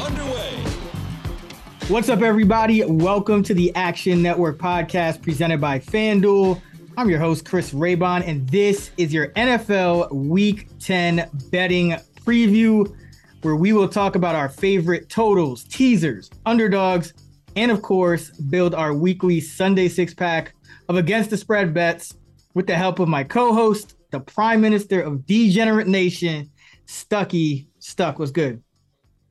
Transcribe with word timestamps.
Underway. 0.00 0.64
What's 1.88 2.08
up, 2.08 2.22
everybody? 2.22 2.84
Welcome 2.84 3.42
to 3.42 3.54
the 3.54 3.74
Action 3.74 4.22
Network 4.22 4.58
podcast 4.58 5.22
presented 5.22 5.60
by 5.60 5.78
FanDuel. 5.78 6.60
I'm 6.96 7.10
your 7.10 7.18
host, 7.18 7.44
Chris 7.44 7.72
Raybon, 7.72 8.26
and 8.26 8.48
this 8.48 8.90
is 8.96 9.12
your 9.12 9.28
NFL 9.28 10.12
Week 10.12 10.68
10 10.78 11.28
betting 11.50 11.92
preview, 12.24 12.94
where 13.42 13.56
we 13.56 13.72
will 13.72 13.88
talk 13.88 14.14
about 14.14 14.34
our 14.34 14.48
favorite 14.48 15.08
totals, 15.08 15.64
teasers, 15.64 16.30
underdogs, 16.46 17.12
and 17.56 17.70
of 17.70 17.82
course, 17.82 18.30
build 18.30 18.74
our 18.74 18.94
weekly 18.94 19.40
Sunday 19.40 19.88
six 19.88 20.14
pack 20.14 20.54
of 20.88 20.96
against 20.96 21.30
the 21.30 21.36
spread 21.36 21.74
bets 21.74 22.14
with 22.54 22.66
the 22.66 22.76
help 22.76 22.98
of 22.98 23.08
my 23.08 23.24
co 23.24 23.52
host, 23.52 23.96
the 24.10 24.20
Prime 24.20 24.60
Minister 24.60 25.00
of 25.02 25.26
Degenerate 25.26 25.86
Nation, 25.86 26.50
Stuckey. 26.86 27.66
Stuck, 27.78 28.18
was 28.18 28.30
good? 28.30 28.62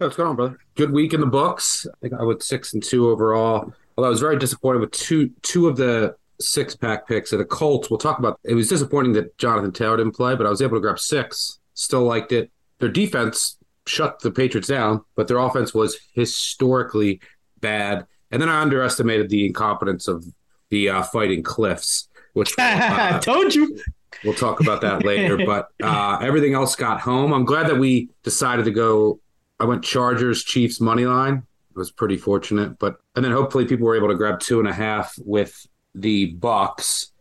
What's 0.01 0.15
going 0.15 0.29
on, 0.29 0.35
brother? 0.35 0.57
Good 0.73 0.91
week 0.91 1.13
in 1.13 1.19
the 1.19 1.27
books. 1.27 1.85
I 1.87 1.95
think 2.01 2.13
I 2.19 2.23
went 2.23 2.41
six 2.41 2.73
and 2.73 2.81
two 2.81 3.11
overall. 3.11 3.71
Although 3.95 4.07
I 4.07 4.09
was 4.09 4.19
very 4.19 4.35
disappointed 4.39 4.79
with 4.79 4.89
two 4.89 5.29
two 5.43 5.67
of 5.67 5.77
the 5.77 6.15
six 6.39 6.75
pack 6.75 7.07
picks 7.07 7.33
at 7.33 7.37
the 7.37 7.45
Colts. 7.45 7.91
We'll 7.91 7.99
talk 7.99 8.17
about. 8.17 8.39
It 8.43 8.55
was 8.55 8.67
disappointing 8.67 9.13
that 9.13 9.37
Jonathan 9.37 9.71
Taylor 9.71 9.97
didn't 9.97 10.15
play, 10.15 10.35
but 10.35 10.47
I 10.47 10.49
was 10.49 10.59
able 10.59 10.77
to 10.77 10.81
grab 10.81 10.97
six. 10.97 11.59
Still 11.75 12.01
liked 12.01 12.31
it. 12.31 12.49
Their 12.79 12.89
defense 12.89 13.57
shut 13.85 14.19
the 14.21 14.31
Patriots 14.31 14.67
down, 14.67 15.01
but 15.15 15.27
their 15.27 15.37
offense 15.37 15.71
was 15.71 15.99
historically 16.13 17.21
bad. 17.59 18.07
And 18.31 18.41
then 18.41 18.49
I 18.49 18.59
underestimated 18.59 19.29
the 19.29 19.45
incompetence 19.45 20.07
of 20.07 20.25
the 20.69 20.89
uh, 20.89 21.03
Fighting 21.03 21.43
Kliffs, 21.43 22.07
which 22.33 22.55
uh, 22.57 23.19
Told 23.21 23.53
you. 23.53 23.79
We'll 24.23 24.33
talk 24.33 24.61
about 24.61 24.81
that 24.81 25.05
later. 25.05 25.37
But 25.45 25.67
uh, 25.83 26.17
everything 26.21 26.55
else 26.55 26.75
got 26.75 27.01
home. 27.01 27.33
I'm 27.33 27.45
glad 27.45 27.67
that 27.67 27.77
we 27.77 28.09
decided 28.23 28.65
to 28.65 28.71
go. 28.71 29.19
I 29.61 29.65
went 29.65 29.83
Chargers 29.83 30.43
Chiefs 30.43 30.81
money 30.81 31.05
line. 31.05 31.43
It 31.69 31.77
was 31.77 31.91
pretty 31.91 32.17
fortunate, 32.17 32.79
but 32.79 32.97
and 33.15 33.23
then 33.23 33.31
hopefully 33.31 33.65
people 33.65 33.85
were 33.85 33.95
able 33.95 34.09
to 34.09 34.15
grab 34.15 34.39
two 34.39 34.59
and 34.59 34.67
a 34.67 34.73
half 34.73 35.13
with 35.23 35.67
the 35.95 36.33
Bucks, 36.33 37.11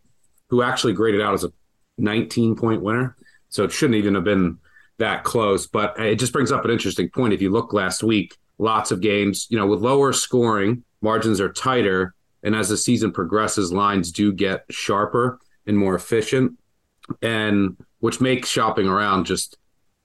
who 0.49 0.61
actually 0.61 0.93
graded 0.93 1.21
out 1.21 1.33
as 1.33 1.43
a 1.43 1.53
19 1.99 2.55
point 2.55 2.81
winner. 2.81 3.15
So 3.49 3.63
it 3.63 3.71
shouldn't 3.71 3.97
even 3.97 4.15
have 4.15 4.23
been 4.23 4.57
that 4.97 5.23
close. 5.23 5.67
But 5.67 5.97
it 5.99 6.15
just 6.15 6.33
brings 6.33 6.51
up 6.51 6.65
an 6.65 6.71
interesting 6.71 7.09
point. 7.09 7.33
If 7.33 7.41
you 7.41 7.51
look 7.51 7.73
last 7.73 8.03
week, 8.03 8.35
lots 8.57 8.91
of 8.91 9.01
games, 9.01 9.47
you 9.49 9.57
know, 9.57 9.67
with 9.67 9.81
lower 9.81 10.11
scoring, 10.11 10.83
margins 11.01 11.39
are 11.39 11.51
tighter, 11.51 12.15
and 12.43 12.55
as 12.55 12.69
the 12.69 12.77
season 12.77 13.11
progresses, 13.11 13.71
lines 13.71 14.11
do 14.11 14.33
get 14.33 14.65
sharper 14.69 15.39
and 15.67 15.77
more 15.77 15.95
efficient 15.95 16.57
and 17.21 17.77
which 17.99 18.19
makes 18.19 18.49
shopping 18.49 18.87
around 18.87 19.25
just 19.25 19.57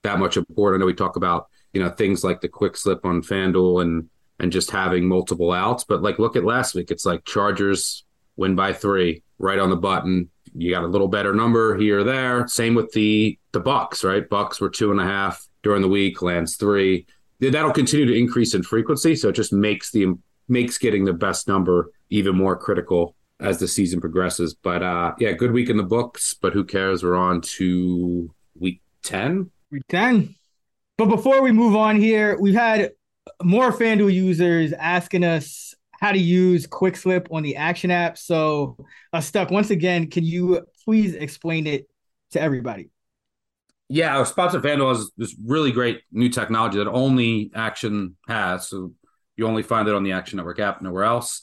that 0.03 0.19
much 0.19 0.37
important. 0.37 0.79
I 0.79 0.81
know 0.81 0.85
we 0.85 0.93
talk 0.93 1.15
about 1.15 1.47
you 1.73 1.81
know 1.81 1.89
things 1.89 2.23
like 2.23 2.41
the 2.41 2.49
quick 2.49 2.75
slip 2.77 3.05
on 3.05 3.21
FanDuel 3.21 3.81
and 3.81 4.09
and 4.39 4.51
just 4.51 4.71
having 4.71 5.07
multiple 5.07 5.51
outs, 5.51 5.83
but 5.83 6.01
like 6.01 6.19
look 6.19 6.35
at 6.35 6.43
last 6.43 6.75
week. 6.75 6.91
It's 6.91 7.05
like 7.05 7.25
Chargers 7.25 8.05
win 8.35 8.55
by 8.55 8.73
three, 8.73 9.23
right 9.39 9.59
on 9.59 9.69
the 9.69 9.75
button. 9.75 10.29
You 10.53 10.71
got 10.71 10.83
a 10.83 10.87
little 10.87 11.07
better 11.07 11.33
number 11.33 11.77
here 11.77 11.99
or 11.99 12.03
there. 12.03 12.47
Same 12.47 12.75
with 12.75 12.91
the 12.93 13.37
the 13.51 13.59
Bucks, 13.59 14.03
right? 14.03 14.27
Bucks 14.27 14.61
were 14.61 14.69
two 14.69 14.91
and 14.91 14.99
a 14.99 15.05
half 15.05 15.47
during 15.63 15.81
the 15.81 15.87
week, 15.87 16.21
lands 16.21 16.55
three. 16.55 17.05
That'll 17.39 17.71
continue 17.71 18.05
to 18.07 18.17
increase 18.17 18.53
in 18.53 18.63
frequency, 18.63 19.15
so 19.15 19.29
it 19.29 19.35
just 19.35 19.53
makes 19.53 19.91
the 19.91 20.13
makes 20.47 20.77
getting 20.77 21.05
the 21.05 21.13
best 21.13 21.47
number 21.47 21.91
even 22.09 22.35
more 22.35 22.55
critical 22.55 23.15
as 23.39 23.59
the 23.59 23.67
season 23.67 23.99
progresses. 23.99 24.55
But 24.55 24.81
uh, 24.81 25.13
yeah, 25.19 25.33
good 25.33 25.51
week 25.51 25.69
in 25.69 25.77
the 25.77 25.83
books. 25.83 26.33
But 26.33 26.53
who 26.53 26.63
cares? 26.63 27.03
We're 27.03 27.15
on 27.15 27.41
to 27.41 28.33
week 28.59 28.81
ten. 29.03 29.51
Week 29.69 29.83
10. 29.89 30.33
But 30.97 31.07
before 31.07 31.43
we 31.43 31.51
move 31.51 31.75
on 31.75 31.95
here, 31.95 32.39
we've 32.39 32.55
had 32.55 32.91
more 33.43 33.71
FanDuel 33.71 34.11
users 34.11 34.73
asking 34.73 35.23
us 35.23 35.75
how 35.99 36.11
to 36.11 36.17
use 36.17 36.65
Quick 36.65 36.95
Slip 36.95 37.27
on 37.31 37.43
the 37.43 37.55
Action 37.55 37.91
app. 37.91 38.17
So, 38.17 38.77
uh, 39.13 39.21
Stuck, 39.21 39.51
once 39.51 39.69
again, 39.69 40.09
can 40.09 40.23
you 40.23 40.65
please 40.85 41.13
explain 41.13 41.67
it 41.67 41.87
to 42.31 42.41
everybody? 42.41 42.89
Yeah, 43.89 44.17
our 44.17 44.25
sponsor 44.25 44.59
FanDuel 44.59 44.95
has 44.95 45.11
this 45.17 45.35
really 45.43 45.71
great 45.71 46.01
new 46.11 46.29
technology 46.29 46.79
that 46.79 46.89
only 46.89 47.51
Action 47.53 48.17
has. 48.27 48.67
So 48.67 48.93
you 49.35 49.47
only 49.47 49.63
find 49.63 49.87
it 49.87 49.93
on 49.93 50.03
the 50.03 50.13
Action 50.13 50.37
Network 50.37 50.59
app, 50.59 50.81
nowhere 50.81 51.03
else. 51.03 51.41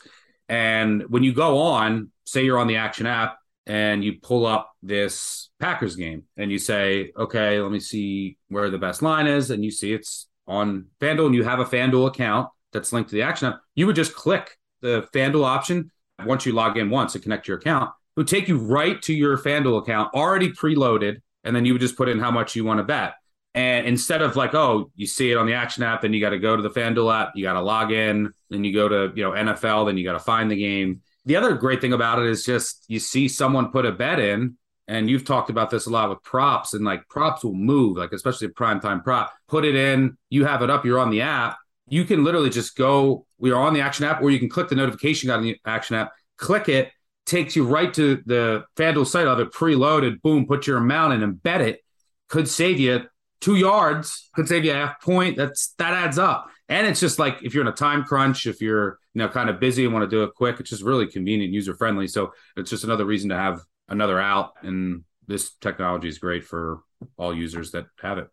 And 0.49 1.05
when 1.09 1.23
you 1.23 1.33
go 1.33 1.59
on, 1.59 2.11
say 2.25 2.45
you're 2.45 2.59
on 2.59 2.67
the 2.67 2.77
Action 2.77 3.07
app 3.07 3.39
and 3.67 4.05
you 4.05 4.21
pull 4.21 4.47
up 4.47 4.73
this 4.83 5.51
Packers 5.59 5.97
game 5.97 6.25
and 6.37 6.51
you 6.51 6.59
say, 6.59 7.13
okay, 7.17 7.61
let 7.61 7.73
me 7.73 7.81
see 7.81 8.37
where 8.49 8.71
the 8.71 8.79
best 8.79 9.03
line 9.03 9.27
is. 9.27 9.51
And 9.51 9.65
you 9.65 9.71
see 9.71 9.93
it's 9.93 10.29
on 10.47 10.87
FanDuel 11.01 11.27
and 11.27 11.35
you 11.35 11.45
have 11.45 11.61
a 11.61 11.65
FanDuel 11.65 12.09
account 12.09 12.49
that's 12.73 12.93
linked 12.93 13.11
to 13.11 13.17
the 13.17 13.23
Action 13.23 13.49
app. 13.49 13.61
You 13.75 13.87
would 13.87 13.97
just 13.97 14.15
click 14.15 14.59
the 14.83 15.09
FanDuel 15.15 15.45
option 15.45 15.91
once 16.25 16.45
you 16.45 16.53
log 16.53 16.77
in 16.77 16.91
once 16.91 17.15
and 17.15 17.23
connect 17.23 17.49
your 17.49 17.57
account. 17.57 17.91
It 18.17 18.21
would 18.21 18.29
take 18.29 18.49
you 18.49 18.59
right 18.59 19.01
to 19.03 19.15
your 19.15 19.39
FanDuel 19.39 19.83
account 19.83 20.15
already 20.15 20.53
preloaded. 20.53 21.17
And 21.43 21.55
then 21.55 21.65
you 21.65 21.73
would 21.73 21.81
just 21.81 21.97
put 21.97 22.09
in 22.09 22.19
how 22.19 22.31
much 22.31 22.55
you 22.57 22.65
want 22.65 22.79
to 22.79 22.85
bet. 22.85 23.15
And 23.55 23.87
instead 23.87 24.21
of 24.21 24.35
like, 24.35 24.55
oh, 24.55 24.91
you 24.97 25.07
see 25.07 25.31
it 25.31 25.37
on 25.37 25.47
the 25.47 25.55
action 25.55 25.85
app, 25.85 26.03
then 26.03 26.13
you 26.13 26.21
got 26.21 26.31
to 26.31 26.39
go 26.39 26.57
to 26.57 26.63
the 26.63 26.71
FanDuel 26.71 27.15
app, 27.15 27.33
you 27.35 27.45
got 27.45 27.53
to 27.53 27.61
log 27.61 27.93
in, 27.93 28.33
then 28.51 28.65
you 28.65 28.75
go 28.75 28.89
to, 28.89 29.13
you 29.15 29.23
know, 29.23 29.31
NFL, 29.31 29.87
then 29.87 29.97
you 29.97 30.05
got 30.05 30.15
to 30.15 30.19
find 30.19 30.51
the 30.51 30.57
game. 30.57 31.03
The 31.27 31.37
other 31.37 31.55
great 31.55 31.81
thing 31.81 31.93
about 31.93 32.19
it 32.21 32.27
is 32.27 32.45
just 32.45 32.85
you 32.89 32.99
see 32.99 33.29
someone 33.29 33.71
put 33.71 33.87
a 33.87 33.93
bet 33.93 34.21
in, 34.21 34.57
and 34.87 35.09
you've 35.09 35.25
talked 35.25 35.51
about 35.51 35.71
this 35.71 35.87
a 35.87 35.91
lot 35.91 36.11
with 36.11 36.23
props, 36.23 36.75
and 36.75 36.85
like 36.85 37.09
props 37.09 37.45
will 37.45 37.55
move, 37.55 37.97
like 37.97 38.13
especially 38.13 38.49
a 38.49 38.51
primetime 38.51 39.03
prop. 39.03 39.33
Put 39.49 39.65
it 39.65 39.75
in, 39.75 40.17
you 40.31 40.45
have 40.45 40.63
it 40.63 40.71
up, 40.71 40.85
you're 40.85 40.99
on 40.99 41.11
the 41.11 41.23
app. 41.23 41.57
You 41.89 42.05
can 42.05 42.25
literally 42.25 42.51
just 42.51 42.77
go, 42.77 43.27
we 43.39 43.51
are 43.51 43.61
on 43.61 43.75
the 43.75 43.81
action 43.81 44.05
app, 44.05 44.23
or 44.23 44.31
you 44.31 44.39
can 44.39 44.49
click 44.49 44.69
the 44.69 44.75
notification 44.75 45.31
on 45.31 45.43
the 45.43 45.59
action 45.65 45.97
app, 45.97 46.13
click 46.37 46.69
it, 46.69 46.91
takes 47.27 47.57
you 47.57 47.65
right 47.65 47.93
to 47.95 48.23
the 48.27 48.65
FanDuel 48.77 49.07
site, 49.07 49.27
of 49.27 49.41
it 49.41 49.53
preloaded, 49.53 50.21
boom, 50.23 50.47
put 50.47 50.67
your 50.67 50.79
amount 50.79 51.15
in 51.15 51.23
and 51.23 51.43
bet 51.43 51.61
it. 51.61 51.81
Could 52.29 52.49
save 52.49 52.81
you 52.81 53.05
two 53.45 53.57
yards 53.57 54.31
could 54.35 54.49
save 54.49 54.65
you 54.65 54.71
a 54.71 54.75
half 54.75 55.01
point. 55.03 55.37
That's 55.37 55.75
that 55.79 55.93
adds 55.93 56.19
up. 56.19 56.49
And 56.69 56.87
it's 56.87 57.01
just 57.01 57.19
like 57.19 57.43
if 57.43 57.55
you're 57.55 57.63
in 57.63 57.69
a 57.69 57.73
time 57.73 58.05
crunch, 58.05 58.47
if 58.47 58.61
you're 58.61 58.99
you 59.13 59.19
know 59.21 59.29
kind 59.29 59.51
of 59.51 59.61
busy 59.61 59.85
and 59.85 59.93
want 59.93 60.09
to 60.09 60.17
do 60.17 60.23
it 60.25 60.35
quick, 60.35 60.61
it's 60.61 60.71
just 60.71 60.83
really 60.83 61.07
convenient, 61.07 61.53
user 61.53 61.75
friendly. 61.75 62.07
So 62.09 62.33
it's 62.57 62.71
just 62.71 62.85
another 62.85 63.05
reason 63.05 63.31
to 63.31 63.37
have 63.37 63.61
another 63.89 64.21
out. 64.21 64.55
And 64.63 65.05
this 65.27 65.53
technology 65.61 66.09
is 66.09 66.19
great 66.19 66.45
for 66.45 66.81
all 67.17 67.35
users 67.35 67.73
that 67.73 67.87
have 68.01 68.19
it. 68.19 68.29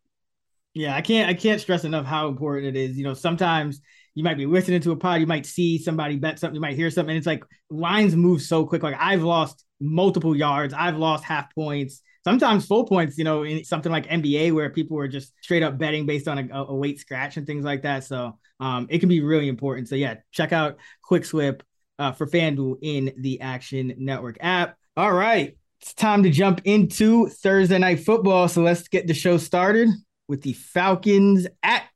Yeah, 0.74 0.96
I 0.96 1.02
can't 1.02 1.30
I 1.30 1.34
can't 1.34 1.60
stress 1.60 1.84
enough 1.84 2.06
how 2.06 2.30
important 2.30 2.76
it 2.76 2.80
is. 2.80 2.98
You 2.98 3.04
know, 3.04 3.14
sometimes 3.14 3.82
you 4.16 4.24
might 4.24 4.38
be 4.38 4.46
listening 4.46 4.82
to 4.82 4.92
a 4.92 4.96
pod, 4.96 5.20
you 5.20 5.28
might 5.28 5.46
see 5.46 5.78
somebody 5.78 6.18
bet 6.18 6.40
something, 6.40 6.56
you 6.56 6.62
might 6.62 6.76
hear 6.76 6.90
something, 6.90 7.12
and 7.12 7.18
it's 7.18 7.28
like 7.28 7.44
lines 7.70 8.16
move 8.16 8.42
so 8.42 8.66
quick. 8.66 8.84
Like 8.84 8.96
I've 8.98 9.24
lost 9.24 9.66
multiple 9.82 10.36
yards, 10.36 10.74
I've 10.74 10.98
lost 10.98 11.26
half 11.26 11.54
points 11.54 12.02
sometimes 12.24 12.66
full 12.66 12.86
points, 12.86 13.18
you 13.18 13.24
know, 13.24 13.44
in 13.44 13.64
something 13.64 13.92
like 13.92 14.08
NBA 14.08 14.54
where 14.54 14.70
people 14.70 14.98
are 15.00 15.08
just 15.08 15.34
straight 15.42 15.64
up 15.64 15.78
betting 15.78 16.06
based 16.06 16.28
on 16.28 16.38
a, 16.38 16.64
a 16.64 16.76
weight 16.76 17.00
scratch 17.00 17.38
and 17.38 17.48
things 17.48 17.66
like 17.66 17.84
that. 17.84 18.04
So 18.04 18.38
um, 18.60 18.88
it 18.90 19.00
can 19.00 19.10
be 19.10 19.22
really 19.22 19.48
important. 19.48 19.88
So 19.88 19.96
yeah, 19.96 20.16
check 20.32 20.54
out 20.54 20.78
Quick 21.04 21.26
Slip 21.26 21.64
uh, 22.00 22.12
for 22.12 22.28
FanDuel 22.28 22.78
in 22.82 23.14
the 23.18 23.42
Action 23.42 23.94
Network 23.98 24.38
app. 24.42 24.78
All 24.98 25.12
right, 25.12 25.58
it's 25.82 25.94
time 25.94 26.24
to 26.24 26.30
jump 26.30 26.62
into 26.66 27.28
Thursday 27.28 27.78
night 27.78 28.02
football. 28.02 28.48
So 28.48 28.62
let's 28.62 28.88
get 28.88 29.08
the 29.08 29.14
show 29.14 29.38
started 29.38 29.90
with 30.28 30.42
the 30.42 30.54
Falcons 30.54 31.48
at 31.64 31.90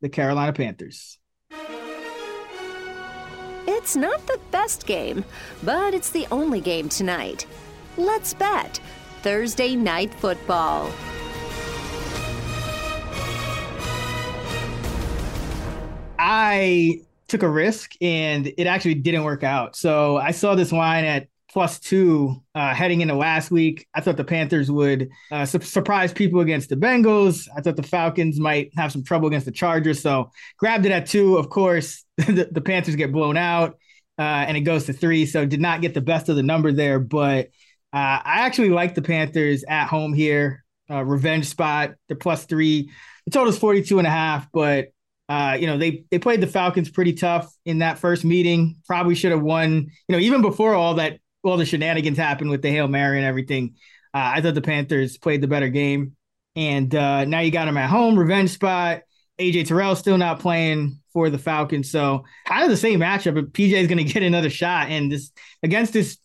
the 0.00 0.08
Carolina 0.08 0.52
Panthers. 0.52 1.18
It's 3.66 3.96
not 3.96 4.26
the 4.26 4.40
best 4.50 4.86
game, 4.86 5.24
but 5.62 5.94
it's 5.94 6.10
the 6.10 6.26
only 6.30 6.60
game 6.60 6.88
tonight. 6.88 7.46
Let's 7.96 8.34
bet. 8.34 8.80
Thursday 9.22 9.76
Night 9.76 10.12
Football. 10.14 10.92
I 16.18 17.02
took 17.28 17.42
a 17.42 17.48
risk 17.48 17.92
and 18.00 18.46
it 18.46 18.66
actually 18.66 18.94
didn't 18.94 19.24
work 19.24 19.44
out. 19.44 19.76
So 19.76 20.16
I 20.16 20.32
saw 20.32 20.54
this 20.54 20.72
line 20.72 21.04
at 21.04 21.28
plus 21.50 21.78
two 21.78 22.42
uh, 22.54 22.74
heading 22.74 23.00
into 23.00 23.14
last 23.14 23.50
week. 23.50 23.86
I 23.94 24.00
thought 24.00 24.16
the 24.16 24.24
Panthers 24.24 24.70
would 24.70 25.08
uh, 25.30 25.46
su- 25.46 25.60
surprise 25.60 26.12
people 26.12 26.40
against 26.40 26.68
the 26.68 26.76
Bengals. 26.76 27.48
I 27.56 27.60
thought 27.60 27.76
the 27.76 27.82
Falcons 27.82 28.38
might 28.38 28.70
have 28.76 28.92
some 28.92 29.02
trouble 29.02 29.28
against 29.28 29.46
the 29.46 29.52
Chargers. 29.52 30.02
So 30.02 30.30
grabbed 30.58 30.86
it 30.86 30.92
at 30.92 31.06
two. 31.06 31.36
Of 31.36 31.48
course, 31.48 32.04
the, 32.16 32.48
the 32.50 32.60
Panthers 32.60 32.96
get 32.96 33.12
blown 33.12 33.36
out 33.36 33.78
uh, 34.18 34.22
and 34.46 34.56
it 34.56 34.62
goes 34.62 34.84
to 34.86 34.92
three. 34.92 35.26
So 35.26 35.46
did 35.46 35.60
not 35.60 35.80
get 35.80 35.94
the 35.94 36.00
best 36.00 36.28
of 36.28 36.36
the 36.36 36.42
number 36.42 36.72
there. 36.72 36.98
But 36.98 37.48
uh, 37.92 38.20
I 38.24 38.40
actually 38.40 38.70
like 38.70 38.94
the 38.94 39.02
Panthers 39.02 39.64
at 39.64 39.86
home 39.86 40.12
here. 40.12 40.64
Uh, 40.90 41.04
revenge 41.04 41.46
spot. 41.46 41.94
They're 42.06 42.16
plus 42.16 42.44
three. 42.44 42.90
The 43.26 43.30
total 43.30 43.50
is 43.50 43.58
42 43.58 43.98
and 43.98 44.06
a 44.06 44.10
half, 44.10 44.50
but 44.52 44.88
uh, 45.28 45.56
you 45.60 45.66
know, 45.66 45.76
they 45.76 46.04
they 46.10 46.18
played 46.18 46.40
the 46.40 46.46
Falcons 46.46 46.90
pretty 46.90 47.12
tough 47.12 47.52
in 47.66 47.78
that 47.78 47.98
first 47.98 48.24
meeting. 48.24 48.76
Probably 48.86 49.14
should 49.14 49.32
have 49.32 49.42
won. 49.42 49.90
You 50.08 50.16
know, 50.16 50.18
even 50.18 50.40
before 50.40 50.74
all 50.74 50.94
that, 50.94 51.18
all 51.42 51.58
the 51.58 51.66
shenanigans 51.66 52.16
happened 52.16 52.50
with 52.50 52.62
the 52.62 52.70
hail 52.70 52.88
mary 52.88 53.18
and 53.18 53.26
everything. 53.26 53.74
Uh, 54.14 54.32
I 54.36 54.40
thought 54.40 54.54
the 54.54 54.62
Panthers 54.62 55.18
played 55.18 55.42
the 55.42 55.48
better 55.48 55.68
game, 55.68 56.16
and 56.56 56.94
uh, 56.94 57.26
now 57.26 57.40
you 57.40 57.50
got 57.50 57.66
them 57.66 57.76
at 57.76 57.90
home, 57.90 58.18
revenge 58.18 58.50
spot. 58.50 59.02
AJ 59.38 59.68
Terrell 59.68 59.94
still 59.94 60.18
not 60.18 60.40
playing 60.40 61.00
for 61.12 61.28
the 61.28 61.38
Falcons, 61.38 61.90
so 61.90 62.24
kind 62.46 62.64
of 62.64 62.70
the 62.70 62.76
same 62.76 63.00
matchup. 63.00 63.34
But 63.34 63.52
PJ 63.52 63.72
is 63.72 63.86
going 63.86 63.98
to 64.06 64.10
get 64.10 64.22
another 64.22 64.50
shot, 64.50 64.88
and 64.88 65.12
this 65.12 65.30
against 65.62 65.92
this 65.92 66.16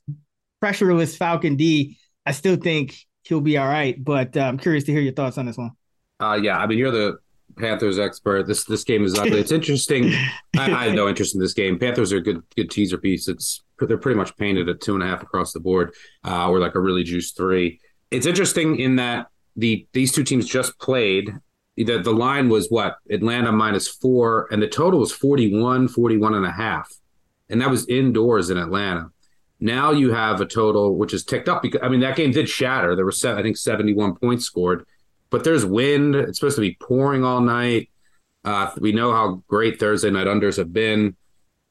pressureless 0.63 1.17
Falcon 1.17 1.55
D, 1.55 1.97
I 2.25 2.31
still 2.31 2.55
think 2.55 2.95
he'll 3.23 3.41
be 3.41 3.57
all 3.57 3.67
right. 3.67 4.01
But 4.01 4.37
uh, 4.37 4.41
I'm 4.41 4.57
curious 4.57 4.85
to 4.85 4.91
hear 4.91 5.01
your 5.01 5.13
thoughts 5.13 5.37
on 5.37 5.45
this 5.45 5.57
one. 5.57 5.71
Uh, 6.19 6.39
yeah, 6.41 6.57
I 6.57 6.67
mean, 6.67 6.77
you're 6.77 6.91
the 6.91 7.17
Panthers 7.57 7.99
expert. 7.99 8.47
This 8.47 8.63
this 8.65 8.83
game 8.83 9.03
is 9.03 9.17
ugly. 9.17 9.39
It's 9.39 9.51
interesting. 9.51 10.13
I, 10.57 10.71
I, 10.71 10.85
have 10.85 10.93
no 10.93 11.07
interest 11.07 11.35
in 11.35 11.41
this 11.41 11.53
game. 11.53 11.77
Panthers 11.77 12.13
are 12.13 12.17
a 12.17 12.21
good 12.21 12.41
good 12.55 12.71
teaser 12.71 12.97
piece. 12.97 13.27
It's 13.27 13.63
they're 13.79 13.97
pretty 13.97 14.17
much 14.17 14.35
painted 14.37 14.69
at 14.69 14.79
two 14.79 14.93
and 14.93 15.03
a 15.03 15.07
half 15.07 15.21
across 15.21 15.51
the 15.51 15.59
board, 15.59 15.93
uh, 16.25 16.49
or 16.49 16.59
like 16.59 16.75
a 16.75 16.79
really 16.79 17.03
juice 17.03 17.31
three. 17.31 17.79
It's 18.11 18.25
interesting 18.25 18.79
in 18.79 18.95
that 18.95 19.27
the 19.57 19.85
these 19.93 20.11
two 20.11 20.23
teams 20.23 20.47
just 20.47 20.79
played. 20.79 21.33
The, 21.75 21.97
the 21.97 22.13
line 22.13 22.49
was 22.49 22.67
what 22.69 22.97
Atlanta 23.09 23.51
minus 23.51 23.87
four, 23.87 24.47
and 24.51 24.61
the 24.61 24.67
total 24.67 24.99
was 24.99 25.11
41, 25.11 25.87
41 25.87 26.35
and 26.35 26.45
a 26.45 26.51
half, 26.51 26.93
and 27.49 27.59
that 27.61 27.69
was 27.69 27.87
indoors 27.87 28.51
in 28.51 28.57
Atlanta. 28.57 29.09
Now 29.63 29.91
you 29.91 30.11
have 30.11 30.41
a 30.41 30.45
total 30.45 30.95
which 30.95 31.13
is 31.13 31.23
ticked 31.23 31.47
up 31.47 31.61
because 31.61 31.81
I 31.81 31.89
mean 31.89 32.01
that 32.01 32.15
game 32.15 32.31
did 32.31 32.49
shatter. 32.49 32.95
There 32.95 33.05
were 33.05 33.13
I 33.23 33.41
think 33.41 33.57
71 33.57 34.15
points 34.15 34.45
scored 34.45 34.85
but 35.33 35.43
there's 35.43 35.65
wind. 35.65 36.13
It's 36.13 36.37
supposed 36.37 36.57
to 36.57 36.61
be 36.61 36.77
pouring 36.79 37.25
all 37.25 37.41
night. 37.41 37.89
Uh, 38.45 38.69
we 38.77 38.91
know 38.91 39.11
how 39.11 39.41
great 39.47 39.79
Thursday 39.79 40.11
night 40.11 40.27
unders 40.27 40.57
have 40.57 40.71
been. 40.71 41.15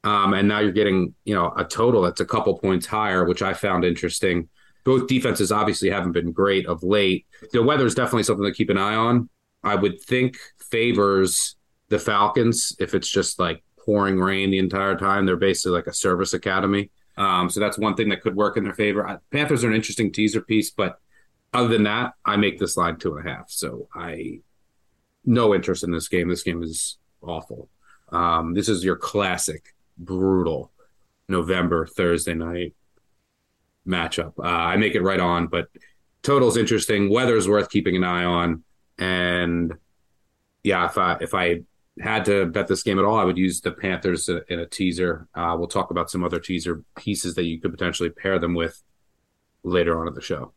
Um, 0.02 0.34
and 0.34 0.48
now 0.48 0.58
you're 0.58 0.72
getting, 0.72 1.14
you 1.24 1.36
know, 1.36 1.52
a 1.56 1.64
total 1.64 2.02
that's 2.02 2.20
a 2.20 2.24
couple 2.24 2.58
points 2.58 2.86
higher, 2.86 3.24
which 3.24 3.40
I 3.40 3.54
found 3.54 3.84
interesting. 3.84 4.48
Both 4.82 5.06
defenses 5.06 5.52
obviously 5.52 5.90
haven't 5.90 6.10
been 6.10 6.32
great 6.32 6.66
of 6.66 6.82
late. 6.82 7.24
The 7.52 7.62
weather 7.62 7.86
is 7.86 7.94
definitely 7.94 8.24
something 8.24 8.44
to 8.44 8.52
keep 8.52 8.68
an 8.68 8.78
eye 8.78 8.96
on. 8.96 9.28
I 9.62 9.76
would 9.76 10.02
think 10.02 10.38
favors 10.58 11.54
the 11.88 12.00
Falcons 12.00 12.74
if 12.80 12.96
it's 12.96 13.08
just 13.08 13.38
like 13.38 13.62
pouring 13.84 14.18
rain 14.18 14.50
the 14.50 14.58
entire 14.58 14.96
time. 14.96 15.24
They're 15.24 15.36
basically 15.36 15.76
like 15.76 15.86
a 15.86 15.94
service 15.94 16.32
academy. 16.32 16.90
Um, 17.16 17.50
so 17.50 17.60
that's 17.60 17.78
one 17.78 17.94
thing 17.94 18.08
that 18.08 18.22
could 18.22 18.34
work 18.36 18.56
in 18.56 18.64
their 18.64 18.74
favor. 18.74 19.20
Panthers 19.30 19.64
are 19.64 19.68
an 19.68 19.74
interesting 19.74 20.12
teaser 20.12 20.40
piece, 20.40 20.70
but 20.70 20.98
other 21.52 21.68
than 21.68 21.82
that, 21.84 22.14
I 22.24 22.36
make 22.36 22.58
this 22.58 22.76
line 22.76 22.96
two 22.96 23.16
and 23.16 23.26
a 23.26 23.30
half. 23.30 23.50
So 23.50 23.88
I 23.94 24.40
no 25.24 25.54
interest 25.54 25.84
in 25.84 25.92
this 25.92 26.08
game. 26.08 26.28
This 26.28 26.42
game 26.42 26.62
is 26.62 26.98
awful. 27.20 27.68
Um, 28.10 28.54
this 28.54 28.68
is 28.68 28.84
your 28.84 28.96
classic 28.96 29.74
brutal 29.98 30.72
November 31.28 31.86
Thursday 31.86 32.34
night 32.34 32.74
matchup. 33.86 34.32
Uh, 34.38 34.42
I 34.42 34.76
make 34.76 34.94
it 34.94 35.02
right 35.02 35.20
on, 35.20 35.46
but 35.46 35.68
total's 36.22 36.56
interesting. 36.56 37.10
Weather's 37.10 37.48
worth 37.48 37.70
keeping 37.70 37.96
an 37.96 38.04
eye 38.04 38.24
on, 38.24 38.64
and 38.98 39.72
yeah, 40.62 40.86
if 40.86 40.98
I 40.98 41.18
if 41.20 41.34
I 41.34 41.62
had 42.00 42.24
to 42.24 42.46
bet 42.46 42.68
this 42.68 42.82
game 42.82 42.98
at 42.98 43.04
all, 43.04 43.18
I 43.18 43.24
would 43.24 43.38
use 43.38 43.60
the 43.60 43.72
Panthers 43.72 44.28
in 44.28 44.58
a 44.58 44.66
teaser. 44.66 45.28
Uh, 45.34 45.56
we'll 45.58 45.68
talk 45.68 45.90
about 45.90 46.10
some 46.10 46.24
other 46.24 46.40
teaser 46.40 46.82
pieces 46.96 47.34
that 47.34 47.44
you 47.44 47.60
could 47.60 47.70
potentially 47.70 48.08
pair 48.10 48.38
them 48.38 48.54
with 48.54 48.82
later 49.62 50.00
on 50.00 50.08
in 50.08 50.14
the 50.14 50.22
show. 50.22 50.52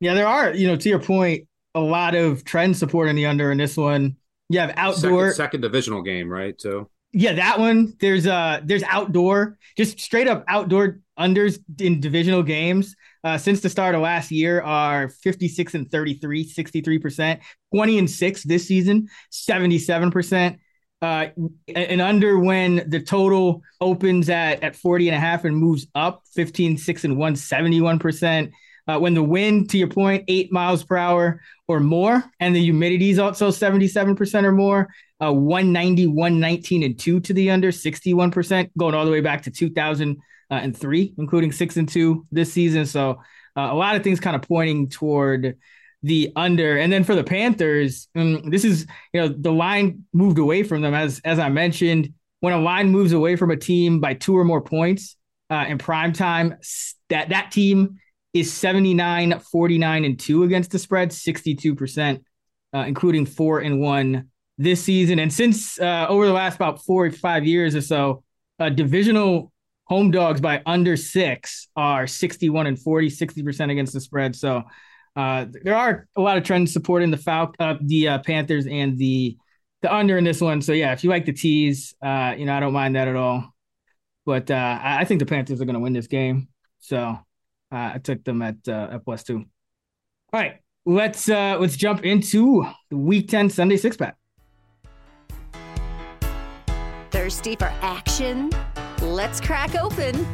Yeah, 0.00 0.14
there 0.14 0.26
are, 0.26 0.52
you 0.52 0.66
know, 0.66 0.76
to 0.76 0.88
your 0.88 0.98
point, 0.98 1.46
a 1.74 1.80
lot 1.80 2.14
of 2.14 2.44
trend 2.44 2.76
support 2.76 3.08
in 3.08 3.16
the 3.16 3.26
under 3.26 3.52
in 3.52 3.58
this 3.58 3.76
one. 3.76 4.16
You 4.48 4.60
have 4.60 4.72
outdoor 4.76 5.30
second, 5.30 5.36
second 5.36 5.60
divisional 5.62 6.02
game, 6.02 6.28
right? 6.28 6.58
So 6.60 6.90
yeah, 7.12 7.34
that 7.34 7.58
one. 7.58 7.94
There's 8.00 8.26
uh 8.26 8.60
there's 8.64 8.82
outdoor, 8.84 9.58
just 9.76 10.00
straight 10.00 10.28
up 10.28 10.44
outdoor 10.48 11.00
unders 11.18 11.58
in 11.80 12.00
divisional 12.00 12.42
games. 12.42 12.94
Uh, 13.24 13.38
since 13.38 13.60
the 13.60 13.68
start 13.68 13.94
of 13.94 14.00
last 14.02 14.30
year 14.30 14.62
are 14.62 15.08
56 15.08 15.74
and 15.74 15.90
33, 15.90 16.48
63%, 16.48 17.40
20 17.74 17.98
and 17.98 18.10
6 18.10 18.42
this 18.44 18.68
season, 18.68 19.08
77%. 19.32 20.58
Uh, 21.02 21.26
and 21.74 22.00
under 22.00 22.38
when 22.38 22.88
the 22.88 23.00
total 23.00 23.62
opens 23.80 24.30
at, 24.30 24.62
at 24.62 24.76
40 24.76 25.08
and 25.08 25.16
a 25.16 25.20
half 25.20 25.44
and 25.44 25.56
moves 25.56 25.86
up 25.94 26.22
15, 26.34 26.78
6 26.78 27.04
and 27.04 27.16
1, 27.16 27.34
71%. 27.34 28.52
Uh, 28.88 28.98
when 28.98 29.14
the 29.14 29.22
wind, 29.22 29.68
to 29.70 29.78
your 29.78 29.88
point, 29.88 30.24
eight 30.28 30.52
miles 30.52 30.84
per 30.84 30.96
hour 30.96 31.40
or 31.66 31.80
more, 31.80 32.22
and 32.38 32.54
the 32.54 32.62
humidity 32.62 33.10
is 33.10 33.18
also 33.18 33.48
77% 33.50 34.44
or 34.44 34.52
more, 34.52 34.88
uh, 35.20 35.32
190, 35.32 36.06
119, 36.06 36.82
and 36.84 36.98
two 36.98 37.18
to 37.20 37.32
the 37.32 37.50
under, 37.50 37.72
61%, 37.72 38.70
going 38.78 38.94
all 38.94 39.04
the 39.04 39.10
way 39.10 39.20
back 39.20 39.42
to 39.42 39.50
2003, 40.50 41.14
including 41.18 41.52
six 41.52 41.76
and 41.76 41.88
two 41.88 42.26
this 42.30 42.52
season. 42.52 42.86
So 42.86 43.20
uh, 43.56 43.68
a 43.72 43.74
lot 43.74 43.96
of 43.96 44.02
things 44.02 44.20
kind 44.20 44.36
of 44.36 44.42
pointing 44.42 44.88
toward 44.88 45.56
the 46.02 46.32
under. 46.36 46.78
And 46.78 46.92
then 46.92 47.04
for 47.04 47.14
the 47.14 47.24
Panthers, 47.24 48.08
um, 48.14 48.50
this 48.50 48.64
is, 48.64 48.86
you 49.12 49.20
know, 49.20 49.28
the 49.28 49.52
line 49.52 50.04
moved 50.12 50.38
away 50.38 50.62
from 50.62 50.82
them. 50.82 50.94
As, 50.94 51.20
as 51.24 51.38
I 51.38 51.48
mentioned, 51.48 52.12
when 52.40 52.52
a 52.52 52.60
line 52.60 52.90
moves 52.90 53.12
away 53.12 53.36
from 53.36 53.50
a 53.50 53.56
team 53.56 54.00
by 54.00 54.14
two 54.14 54.36
or 54.36 54.44
more 54.44 54.60
points 54.60 55.16
uh, 55.50 55.64
in 55.68 55.78
prime 55.78 56.12
time, 56.12 56.56
that, 57.08 57.30
that 57.30 57.50
team 57.50 57.98
is 58.34 58.52
79, 58.52 59.40
49, 59.40 60.04
and 60.04 60.20
2 60.20 60.42
against 60.44 60.70
the 60.70 60.78
spread, 60.78 61.10
62%, 61.10 62.22
uh, 62.74 62.78
including 62.78 63.24
4 63.24 63.60
and 63.60 63.80
1 63.80 64.28
this 64.58 64.82
season. 64.82 65.18
And 65.18 65.32
since 65.32 65.80
uh, 65.80 66.06
over 66.08 66.26
the 66.26 66.32
last 66.32 66.56
about 66.56 66.84
four 66.84 67.06
or 67.06 67.10
five 67.10 67.44
years 67.44 67.74
or 67.74 67.80
so, 67.80 68.22
uh, 68.58 68.68
divisional 68.68 69.52
home 69.86 70.10
dogs 70.10 70.40
by 70.40 70.62
under 70.66 70.96
six 70.96 71.68
are 71.76 72.06
61 72.06 72.66
and 72.66 72.78
40, 72.78 73.08
60% 73.08 73.70
against 73.70 73.92
the 73.92 74.00
spread. 74.00 74.36
So 74.36 74.64
uh, 75.14 75.46
there 75.62 75.76
are 75.76 76.06
a 76.16 76.20
lot 76.20 76.36
of 76.36 76.44
trends 76.44 76.72
supporting 76.72 77.10
the 77.10 77.16
Fal- 77.16 77.54
uh, 77.58 77.74
the 77.80 78.08
uh, 78.08 78.18
Panthers 78.18 78.66
and 78.66 78.98
the 78.98 79.36
the 79.82 79.94
under 79.94 80.18
in 80.18 80.24
this 80.24 80.40
one. 80.40 80.60
So 80.60 80.72
yeah, 80.72 80.92
if 80.92 81.04
you 81.04 81.10
like 81.10 81.24
the 81.24 81.32
tease, 81.32 81.94
uh, 82.02 82.34
you 82.36 82.44
know, 82.46 82.54
I 82.54 82.60
don't 82.60 82.72
mind 82.72 82.96
that 82.96 83.08
at 83.08 83.16
all. 83.16 83.54
But 84.24 84.50
uh, 84.50 84.78
I 84.82 85.04
think 85.04 85.20
the 85.20 85.26
Panthers 85.26 85.60
are 85.60 85.64
going 85.64 85.74
to 85.74 85.80
win 85.80 85.92
this 85.92 86.08
game. 86.08 86.48
So 86.80 86.98
uh, 86.98 87.20
I 87.70 88.00
took 88.02 88.24
them 88.24 88.42
at 88.42 88.56
uh, 88.68 88.88
at 88.92 89.04
plus 89.04 89.22
two. 89.22 89.38
All 89.38 90.40
right, 90.40 90.56
let's 90.84 91.28
uh, 91.28 91.56
let's 91.58 91.76
jump 91.76 92.04
into 92.04 92.66
the 92.90 92.96
Week 92.96 93.28
Ten 93.28 93.48
Sunday 93.48 93.76
six 93.76 93.96
pack. 93.96 94.16
Thirsty 97.10 97.56
for 97.56 97.72
action? 97.80 98.50
Let's 99.06 99.40
crack 99.40 99.76
open 99.76 100.26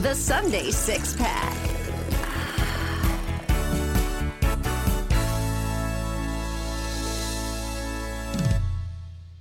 the 0.00 0.14
Sunday 0.14 0.70
six 0.70 1.16
pack. 1.16 1.52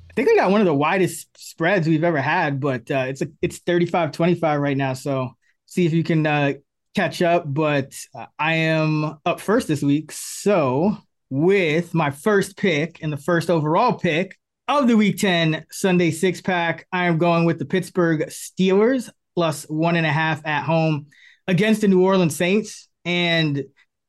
I 0.09 0.13
think 0.15 0.29
we 0.29 0.35
got 0.35 0.49
one 0.49 0.61
of 0.61 0.65
the 0.65 0.73
widest 0.73 1.27
spreads 1.37 1.87
we've 1.87 2.03
ever 2.03 2.19
had, 2.19 2.59
but 2.59 2.89
uh, 2.89 3.05
it's 3.07 3.21
a, 3.21 3.27
it's 3.43 3.59
35-25 3.59 4.59
right 4.59 4.75
now. 4.75 4.93
So 4.93 5.35
see 5.67 5.85
if 5.85 5.93
you 5.93 6.03
can 6.03 6.25
uh, 6.25 6.53
catch 6.95 7.21
up, 7.21 7.43
but 7.45 7.95
uh, 8.15 8.25
I 8.39 8.55
am 8.55 9.19
up 9.27 9.39
first 9.39 9.67
this 9.67 9.83
week. 9.83 10.11
So, 10.11 10.97
with 11.29 11.93
my 11.93 12.09
first 12.09 12.57
pick 12.57 13.03
and 13.03 13.13
the 13.13 13.17
first 13.17 13.51
overall 13.51 13.93
pick 13.93 14.39
of 14.67 14.87
the 14.87 14.97
Week 14.97 15.17
10 15.17 15.65
Sunday 15.71 16.11
six 16.11 16.41
pack, 16.41 16.87
I 16.91 17.05
am 17.05 17.17
going 17.17 17.45
with 17.45 17.59
the 17.59 17.65
Pittsburgh 17.65 18.21
Steelers 18.27 19.09
plus 19.35 19.63
one 19.65 19.95
and 19.95 20.05
a 20.05 20.11
half 20.11 20.45
at 20.45 20.63
home 20.63 21.07
against 21.47 21.81
the 21.81 21.87
New 21.87 22.03
Orleans 22.03 22.35
Saints. 22.35 22.89
And 23.05 23.63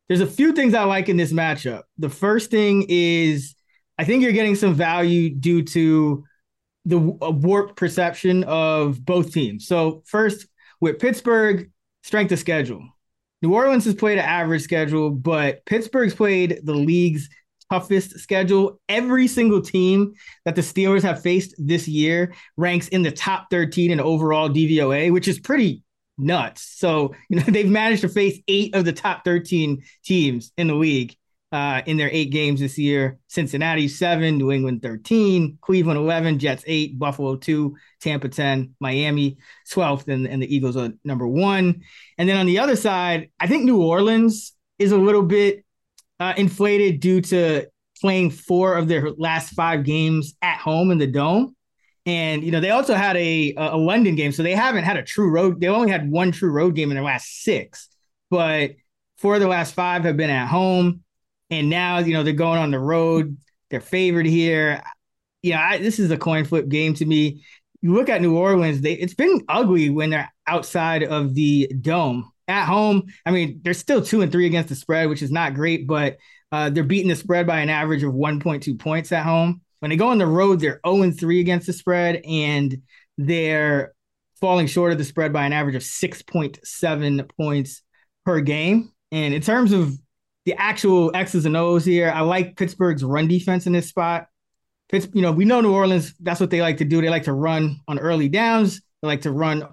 there's 0.09 0.21
a 0.21 0.27
few 0.27 0.53
things 0.53 0.75
I 0.75 0.85
like 0.85 1.09
in 1.09 1.17
this 1.17 1.33
matchup. 1.33 1.83
The 1.99 2.09
first 2.09 2.51
thing 2.51 2.87
is 2.89 3.55
I 3.99 4.05
think 4.05 4.23
you're 4.23 4.33
getting 4.33 4.55
some 4.55 4.75
value 4.75 5.31
due 5.31 5.63
to 5.63 6.25
the 6.85 6.99
warped 6.99 7.77
perception 7.77 8.45
of 8.45 9.05
both 9.05 9.33
teams. 9.33 9.67
So, 9.67 10.03
first, 10.07 10.47
with 10.81 10.99
Pittsburgh, 10.99 11.71
strength 12.03 12.33
of 12.33 12.39
schedule. 12.39 12.89
New 13.43 13.55
Orleans 13.55 13.85
has 13.85 13.95
played 13.95 14.19
an 14.19 14.25
average 14.25 14.63
schedule, 14.63 15.11
but 15.11 15.65
Pittsburgh's 15.67 16.15
played 16.15 16.61
the 16.65 16.75
league's 16.75 17.29
toughest 17.71 18.19
schedule. 18.19 18.81
Every 18.89 19.27
single 19.27 19.61
team 19.61 20.15
that 20.45 20.55
the 20.55 20.63
Steelers 20.63 21.03
have 21.03 21.23
faced 21.23 21.55
this 21.59 21.89
year 21.89 22.35
ranks 22.57 22.89
in 22.89 23.03
the 23.03 23.13
top 23.13 23.49
13 23.51 23.91
in 23.91 24.01
overall 24.01 24.49
DVOA, 24.49 25.13
which 25.13 25.29
is 25.29 25.39
pretty 25.39 25.83
nuts. 26.17 26.63
So, 26.77 27.15
you 27.29 27.39
know, 27.39 27.43
they've 27.49 27.69
managed 27.69 28.03
to 28.03 28.09
face 28.09 28.41
eight 28.49 28.75
of 28.75 28.85
the 28.85 28.93
top 28.93 29.25
13 29.25 29.83
teams 30.05 30.53
in 30.57 30.69
the 30.69 30.75
league 30.75 31.15
uh, 31.51 31.81
in 31.87 31.97
their 31.97 32.11
eight 32.13 32.31
games 32.31 32.61
this 32.61 32.79
year. 32.79 33.19
Cincinnati 33.29 33.89
seven, 33.89 34.37
New 34.37 34.53
England 34.53 34.83
13, 34.83 35.59
Cleveland 35.61 35.99
11, 35.99 36.39
Jets 36.39 36.65
eight, 36.67 36.99
Buffalo 36.99 37.37
two, 37.37 37.77
Tampa 38.01 38.29
10, 38.29 38.75
Miami 38.81 39.39
12th, 39.71 40.09
and, 40.09 40.27
and 40.27 40.43
the 40.43 40.55
Eagles 40.55 40.77
are 40.77 40.91
number 41.05 41.27
one. 41.27 41.83
And 42.19 42.29
then 42.29 42.37
on 42.37 42.47
the 42.47 42.59
other 42.59 42.77
side, 42.77 43.31
I 43.41 43.47
think 43.47 43.65
New 43.65 43.83
Orleans 43.83 44.53
is 44.79 44.93
a 44.93 44.99
little 44.99 45.23
bit 45.23 45.65
uh, 46.21 46.35
inflated 46.37 47.01
due 47.01 47.21
to 47.21 47.67
playing 48.01 48.31
four 48.31 48.77
of 48.77 48.89
their 48.89 49.11
last 49.13 49.51
five 49.51 49.85
games 49.85 50.35
at 50.43 50.59
home 50.59 50.91
in 50.91 50.99
the 50.99 51.07
dome. 51.07 51.55
And 52.07 52.43
you 52.43 52.51
know 52.51 52.61
they 52.61 52.71
also 52.71 52.95
had 52.95 53.17
a 53.17 53.55
a 53.57 53.77
London 53.77 54.15
game, 54.15 54.33
so 54.33 54.43
they 54.43 54.55
haven't 54.55 54.85
had 54.85 54.97
a 54.97 55.03
true 55.03 55.31
road. 55.31 55.61
They 55.61 55.69
only 55.69 55.91
had 55.91 56.11
one 56.11 56.33
true 56.33 56.51
road 56.51 56.75
game 56.75 56.91
in 56.91 56.95
their 56.95 57.05
last 57.05 57.43
six, 57.43 57.89
but 58.31 58.73
four 59.19 59.35
of 59.35 59.41
the 59.41 59.49
last 59.49 59.75
five 59.75 60.05
have 60.05 60.17
been 60.17 60.31
at 60.31 60.49
home. 60.49 61.03
And 61.51 61.69
now 61.69 61.99
you 61.99 62.15
know 62.15 62.23
they're 62.23 62.33
going 62.33 62.59
on 62.59 62.71
the 62.71 62.79
road. 62.79 63.37
They're 63.69 63.81
favored 63.81 64.25
here. 64.25 64.83
Yeah, 65.43 65.61
I, 65.63 65.79
this 65.79 65.99
is 65.99 66.11
a 66.11 66.17
coin 66.17 66.45
flip 66.45 66.69
game 66.69 66.95
to 66.95 67.05
me. 67.05 67.45
You 67.83 67.93
look 67.93 68.09
at 68.09 68.23
New 68.23 68.39
Orleans; 68.39 68.81
they 68.81 68.95
it's 68.95 69.15
been 69.15 69.43
ugly 69.47 69.91
when 69.91 70.09
they're 70.09 70.33
outside 70.47 71.05
of 71.05 71.35
the 71.35 71.71
dome. 71.81 72.33
At 72.49 72.65
home, 72.65 73.05
I 73.27 73.31
mean, 73.31 73.61
they're 73.63 73.75
still 73.75 74.03
two 74.03 74.23
and 74.23 74.33
three 74.33 74.47
against 74.47 74.71
the 74.71 74.75
spread, 74.75 75.09
which 75.09 75.23
is 75.23 75.31
not 75.31 75.55
great, 75.55 75.87
but 75.87 76.17
uh, 76.51 76.71
they're 76.71 76.83
beating 76.83 77.09
the 77.09 77.17
spread 77.17 77.47
by 77.47 77.61
an 77.61 77.69
average 77.69 78.03
of 78.03 78.15
1.2 78.15 78.79
points 78.79 79.13
at 79.13 79.25
home. 79.25 79.61
When 79.81 79.91
they 79.91 79.97
go 79.97 80.09
on 80.09 80.19
the 80.19 80.27
road, 80.27 80.61
they're 80.61 80.81
0 80.87 81.03
and 81.03 81.19
3 81.19 81.41
against 81.41 81.67
the 81.67 81.73
spread, 81.73 82.23
and 82.25 82.83
they're 83.19 83.93
falling 84.41 84.67
short 84.67 84.93
of 84.93 84.99
the 84.99 85.05
spread 85.05 85.33
by 85.33 85.45
an 85.45 85.53
average 85.53 85.75
of 85.75 85.83
6.7 85.83 87.31
points 87.37 87.83
per 88.25 88.41
game. 88.41 88.93
And 89.13 89.35
in 89.35 89.43
terms 89.43 89.73
of 89.73 89.93
the 90.45 90.55
actual 90.55 91.11
X's 91.15 91.45
and 91.45 91.57
O's 91.57 91.85
here, 91.85 92.11
I 92.11 92.21
like 92.21 92.57
Pittsburgh's 92.57 93.05
run 93.05 93.29
defense 93.29 93.67
in 93.67 93.73
this 93.73 93.89
spot. 93.89 94.27
Pitts, 94.89 95.09
you 95.13 95.21
know, 95.21 95.33
we 95.33 95.45
know 95.45 95.61
New 95.61 95.75
Orleans, 95.75 96.15
that's 96.21 96.41
what 96.41 96.51
they 96.51 96.63
like 96.63 96.79
to 96.79 96.85
do. 96.85 97.01
They 97.01 97.11
like 97.11 97.25
to 97.25 97.33
run 97.33 97.81
on 97.87 97.99
early 97.99 98.29
downs. 98.29 98.81
They 99.03 99.09
like 99.09 99.23
to 99.23 99.31
run, 99.31 99.65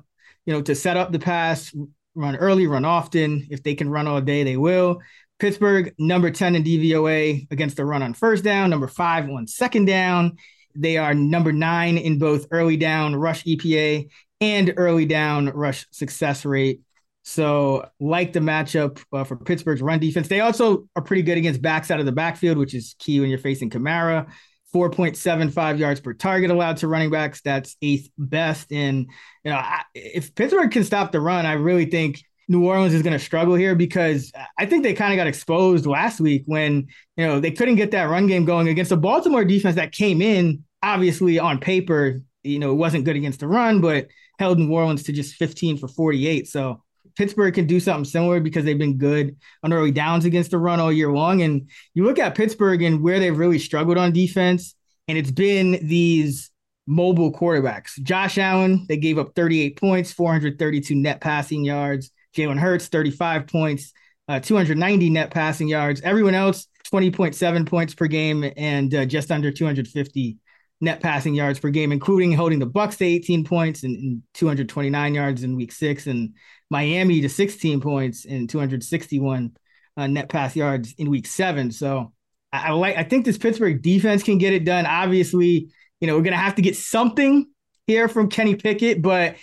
you 0.46 0.54
know, 0.54 0.62
to 0.62 0.76
set 0.76 0.98
up 0.98 1.12
the 1.12 1.20
pass, 1.20 1.74
run 2.16 2.36
early, 2.36 2.68
run 2.68 2.86
often. 2.86 3.48
If 3.50 3.64
they 3.64 3.76
can 3.76 3.90
run 3.90 4.08
all 4.08 4.22
day, 4.22 4.44
they 4.44 4.58
will. 4.58 5.02
Pittsburgh, 5.38 5.94
number 6.00 6.32
10 6.32 6.56
in 6.56 6.64
DVOA 6.64 7.52
against 7.52 7.76
the 7.76 7.86
run 7.86 8.02
on 8.02 8.14
first 8.14 8.44
down, 8.44 8.70
number 8.70 8.88
five 8.88 9.30
on 9.30 9.48
second 9.48 9.86
down. 9.86 10.38
They 10.76 10.98
are 10.98 11.14
number 11.14 11.52
nine 11.52 11.98
in 11.98 12.20
both 12.20 12.48
early 12.52 12.78
down 12.78 13.16
rush 13.16 13.44
EPA 13.44 14.10
and 14.42 14.74
early 14.78 15.06
down 15.06 15.48
rush 15.48 15.86
success 15.92 16.46
rate. 16.46 16.82
So, 17.24 17.90
like 18.00 18.34
the 18.34 18.40
matchup 18.40 19.02
uh, 19.12 19.24
for 19.24 19.36
Pittsburgh's 19.36 19.82
run 19.82 20.00
defense, 20.00 20.28
they 20.28 20.42
also 20.42 20.88
are 20.96 21.02
pretty 21.02 21.24
good 21.24 21.40
against 21.40 21.62
backs 21.62 21.90
out 21.90 22.00
of 22.00 22.06
the 22.06 22.12
backfield, 22.12 22.58
which 22.58 22.76
is 22.76 22.96
key 23.00 23.20
when 23.20 23.30
you're 23.30 23.40
facing 23.40 23.70
Kamara. 23.70 24.30
4.75 24.76 25.78
yards 25.80 26.02
per 26.02 26.14
target 26.14 26.52
allowed 26.52 26.78
to 26.78 26.90
running 26.90 27.10
backs. 27.10 27.40
That's 27.40 27.78
eighth 27.82 28.10
best. 28.18 28.74
And, 28.74 29.08
you 29.46 29.52
know, 29.52 29.56
I, 29.56 29.84
if 29.94 30.36
Pittsburgh 30.36 30.70
can 30.70 30.84
stop 30.84 31.14
the 31.14 31.22
run, 31.22 31.46
I 31.46 31.54
really 31.54 31.86
think 31.86 32.22
New 32.50 32.66
Orleans 32.68 32.94
is 32.94 33.02
going 33.02 33.14
to 33.14 33.24
struggle 33.24 33.56
here 33.56 33.74
because 33.74 34.34
I 34.60 34.66
think 34.66 34.84
they 34.84 34.94
kind 34.94 35.14
of 35.14 35.18
got 35.18 35.28
exposed 35.28 35.86
last 35.86 36.20
week 36.20 36.44
when 36.46 36.88
you 37.16 37.26
know 37.26 37.40
they 37.40 37.52
couldn't 37.52 37.76
get 37.76 37.92
that 37.92 38.04
run 38.04 38.28
game 38.28 38.46
going 38.46 38.68
against 38.68 38.92
a 38.92 38.98
Baltimore 38.98 39.46
defense 39.46 39.78
that 39.78 39.92
came 39.92 40.22
in 40.22 40.64
obviously 40.84 41.40
on 41.40 41.58
paper 41.58 42.20
you 42.44 42.60
know 42.60 42.72
it 42.72 42.76
wasn't 42.76 43.04
good 43.04 43.16
against 43.16 43.40
the 43.40 43.48
run 43.48 43.82
but 43.82 44.10
held 44.38 44.60
New 44.60 44.72
Orleans 44.72 45.02
to 45.04 45.12
just 45.12 45.36
15 45.38 45.78
for 45.78 45.88
48 45.88 46.48
so 46.48 46.84
Pittsburgh 47.16 47.54
can 47.54 47.66
do 47.66 47.80
something 47.80 48.06
similar 48.06 48.40
because 48.40 48.66
they've 48.66 48.78
been 48.78 48.98
good 48.98 49.36
on 49.64 49.74
early 49.74 49.92
downs 49.92 50.26
against 50.26 50.52
the 50.52 50.58
run 50.58 50.80
all 50.80 50.92
year 50.92 51.12
long. 51.12 51.42
And 51.42 51.70
you 51.94 52.04
look 52.04 52.20
at 52.20 52.36
Pittsburgh 52.36 52.82
and 52.82 53.02
where 53.02 53.20
they've 53.20 53.38
really 53.38 53.60
struggled 53.60 53.98
on 53.98 54.12
defense 54.12 54.76
and 55.08 55.18
it's 55.18 55.32
been 55.32 55.80
these 55.88 56.52
mobile 56.88 57.32
quarterbacks. 57.32 58.02
Josh 58.02 58.38
Allen 58.38 58.86
they 58.88 58.98
gave 58.98 59.18
up 59.18 59.34
38 59.36 59.80
points 59.80 60.12
432 60.12 60.96
net 60.96 61.22
passing 61.22 61.64
yards. 61.64 62.12
Jalen 62.36 62.60
Hurts, 62.60 62.88
35 62.88 63.48
points, 63.48 63.94
uh, 64.28 64.40
290 64.40 65.10
net 65.10 65.32
passing 65.32 65.68
yards. 65.68 66.02
Everyone 66.02 66.36
else, 66.36 66.68
20.7 66.92 67.66
points 67.68 67.96
per 67.96 68.08
game 68.08 68.52
and 68.58 68.94
uh, 68.94 69.06
just 69.06 69.32
under 69.32 69.52
250 69.52 70.38
net 70.82 71.02
passing 71.02 71.34
yards 71.34 71.60
per 71.60 71.70
game, 71.70 71.92
including 71.92 72.34
holding 72.34 72.60
the 72.60 72.66
Bucks 72.66 72.98
to 72.98 73.06
18 73.06 73.46
points 73.46 73.84
and, 73.84 73.96
and 73.96 74.24
229 74.34 75.14
yards 75.14 75.44
in 75.44 75.56
week 75.56 75.72
six, 75.72 76.08
and 76.08 76.36
Miami 76.70 77.22
to 77.22 77.30
16 77.30 77.82
points 77.82 78.26
and 78.26 78.50
261 78.50 79.56
uh, 79.98 80.08
net 80.08 80.30
pass 80.30 80.56
yards 80.56 80.94
in 80.98 81.10
week 81.10 81.28
seven. 81.28 81.72
So 81.72 82.14
I, 82.52 82.70
I 82.70 82.72
like 82.72 82.98
I 82.98 83.04
think 83.04 83.26
this 83.26 83.38
Pittsburgh 83.38 83.82
defense 83.82 84.24
can 84.24 84.38
get 84.38 84.54
it 84.54 84.66
done. 84.66 84.86
Obviously, 84.86 85.70
you 86.00 86.08
know, 86.08 86.16
we're 86.16 86.24
gonna 86.24 86.38
have 86.38 86.56
to 86.56 86.62
get 86.62 86.76
something 86.76 87.48
here 87.88 88.08
from 88.08 88.30
Kenny 88.30 88.56
Pickett, 88.56 89.02
but 89.02 89.36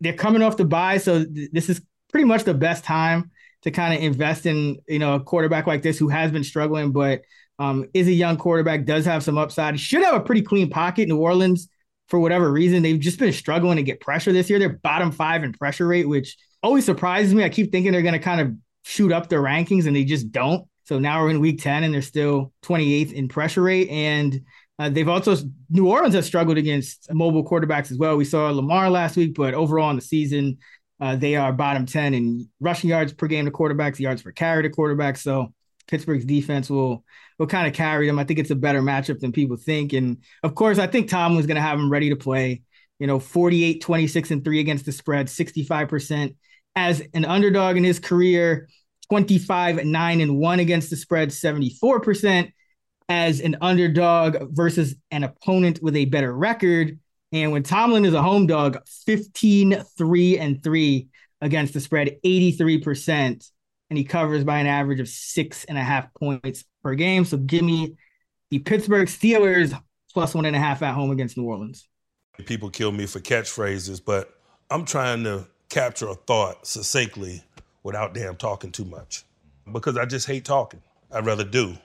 they're 0.00 0.12
coming 0.12 0.42
off 0.42 0.56
the 0.56 0.64
bye, 0.64 0.98
so 0.98 1.24
th- 1.24 1.50
this 1.52 1.68
is 1.68 1.80
pretty 2.10 2.24
much 2.24 2.44
the 2.44 2.54
best 2.54 2.84
time 2.84 3.30
to 3.62 3.70
kind 3.70 3.94
of 3.94 4.02
invest 4.02 4.46
in 4.46 4.78
you 4.88 4.98
know 4.98 5.14
a 5.14 5.20
quarterback 5.20 5.66
like 5.66 5.82
this 5.82 5.98
who 5.98 6.08
has 6.08 6.30
been 6.30 6.44
struggling, 6.44 6.92
but 6.92 7.22
um, 7.58 7.86
is 7.94 8.08
a 8.08 8.12
young 8.12 8.36
quarterback, 8.36 8.84
does 8.84 9.04
have 9.04 9.22
some 9.22 9.38
upside. 9.38 9.78
Should 9.78 10.02
have 10.02 10.14
a 10.14 10.20
pretty 10.20 10.42
clean 10.42 10.70
pocket. 10.70 11.08
New 11.08 11.18
Orleans, 11.18 11.68
for 12.08 12.18
whatever 12.18 12.50
reason, 12.50 12.82
they've 12.82 12.98
just 12.98 13.18
been 13.18 13.32
struggling 13.32 13.76
to 13.76 13.82
get 13.82 14.00
pressure 14.00 14.32
this 14.32 14.50
year. 14.50 14.58
They're 14.58 14.80
bottom 14.82 15.12
five 15.12 15.44
in 15.44 15.52
pressure 15.52 15.86
rate, 15.86 16.08
which 16.08 16.36
always 16.62 16.84
surprises 16.84 17.34
me. 17.34 17.44
I 17.44 17.48
keep 17.48 17.72
thinking 17.72 17.92
they're 17.92 18.02
going 18.02 18.12
to 18.12 18.18
kind 18.18 18.40
of 18.40 18.52
shoot 18.84 19.12
up 19.12 19.28
their 19.28 19.42
rankings, 19.42 19.86
and 19.86 19.94
they 19.94 20.04
just 20.04 20.32
don't. 20.32 20.66
So 20.84 20.98
now 20.98 21.22
we're 21.22 21.30
in 21.30 21.40
week 21.40 21.62
10 21.62 21.84
and 21.84 21.94
they're 21.94 22.02
still 22.02 22.52
28th 22.64 23.12
in 23.12 23.28
pressure 23.28 23.62
rate. 23.62 23.88
And 23.88 24.42
uh, 24.78 24.88
they've 24.88 25.08
also, 25.08 25.36
New 25.70 25.88
Orleans 25.88 26.14
has 26.14 26.26
struggled 26.26 26.58
against 26.58 27.12
mobile 27.12 27.44
quarterbacks 27.44 27.90
as 27.90 27.98
well. 27.98 28.16
We 28.16 28.24
saw 28.24 28.50
Lamar 28.50 28.90
last 28.90 29.16
week, 29.16 29.34
but 29.34 29.54
overall 29.54 29.90
in 29.90 29.96
the 29.96 30.02
season, 30.02 30.58
uh, 31.00 31.16
they 31.16 31.36
are 31.36 31.52
bottom 31.52 31.86
10 31.86 32.14
in 32.14 32.48
rushing 32.60 32.90
yards 32.90 33.12
per 33.12 33.26
game 33.26 33.44
to 33.44 33.50
quarterbacks, 33.50 33.98
yards 33.98 34.22
per 34.22 34.32
carry 34.32 34.62
to 34.64 34.70
quarterbacks. 34.70 35.18
So 35.18 35.52
Pittsburgh's 35.86 36.24
defense 36.24 36.70
will 36.70 37.04
will 37.38 37.46
kind 37.46 37.66
of 37.66 37.74
carry 37.74 38.06
them. 38.06 38.18
I 38.18 38.24
think 38.24 38.38
it's 38.38 38.50
a 38.50 38.56
better 38.56 38.82
matchup 38.82 39.18
than 39.18 39.32
people 39.32 39.56
think. 39.56 39.94
And 39.94 40.18
of 40.42 40.54
course, 40.54 40.78
I 40.78 40.86
think 40.86 41.08
Tom 41.08 41.34
was 41.34 41.46
going 41.46 41.56
to 41.56 41.62
have 41.62 41.78
them 41.78 41.90
ready 41.90 42.10
to 42.10 42.16
play. 42.16 42.62
You 42.98 43.08
know, 43.08 43.18
48, 43.18 43.80
26, 43.80 44.30
and 44.30 44.44
3 44.44 44.60
against 44.60 44.84
the 44.84 44.92
spread, 44.92 45.26
65% 45.26 46.36
as 46.74 47.02
an 47.14 47.24
underdog 47.24 47.76
in 47.76 47.84
his 47.84 47.98
career, 47.98 48.68
25, 49.10 49.84
9, 49.84 50.20
and 50.20 50.38
1 50.38 50.60
against 50.60 50.90
the 50.90 50.96
spread, 50.96 51.28
74% 51.28 52.50
as 53.08 53.40
an 53.40 53.56
underdog 53.60 54.36
versus 54.52 54.94
an 55.10 55.24
opponent 55.24 55.82
with 55.82 55.96
a 55.96 56.06
better 56.06 56.34
record, 56.34 56.98
and 57.32 57.50
when 57.50 57.62
Tomlin 57.62 58.04
is 58.04 58.12
a 58.12 58.22
home 58.22 58.46
dog, 58.46 58.78
15, 59.06 59.82
3, 59.96 60.38
and 60.38 60.62
3 60.62 61.08
against 61.40 61.72
the 61.72 61.80
spread, 61.80 62.18
83%. 62.24 63.50
And 63.90 63.98
he 63.98 64.04
covers 64.04 64.44
by 64.44 64.58
an 64.58 64.66
average 64.66 65.00
of 65.00 65.08
six 65.08 65.64
and 65.64 65.76
a 65.76 65.82
half 65.82 66.12
points 66.14 66.64
per 66.82 66.94
game. 66.94 67.24
So 67.24 67.36
give 67.38 67.62
me 67.62 67.96
the 68.50 68.58
Pittsburgh 68.58 69.08
Steelers 69.08 69.78
plus 70.12 70.34
one 70.34 70.44
and 70.44 70.56
a 70.56 70.58
half 70.58 70.82
at 70.82 70.94
home 70.94 71.10
against 71.10 71.36
New 71.36 71.44
Orleans. 71.44 71.88
People 72.46 72.70
kill 72.70 72.92
me 72.92 73.06
for 73.06 73.20
catchphrases, 73.20 74.02
but 74.04 74.34
I'm 74.70 74.84
trying 74.84 75.24
to 75.24 75.46
capture 75.72 76.08
a 76.08 76.14
thought 76.14 76.66
succinctly 76.66 77.42
without 77.82 78.12
damn 78.12 78.36
talking 78.36 78.70
too 78.70 78.84
much 78.84 79.24
because 79.72 79.96
I 79.96 80.04
just 80.04 80.26
hate 80.26 80.44
talking. 80.44 80.82
I'd 81.10 81.24
rather 81.24 81.44
do. 81.44 81.76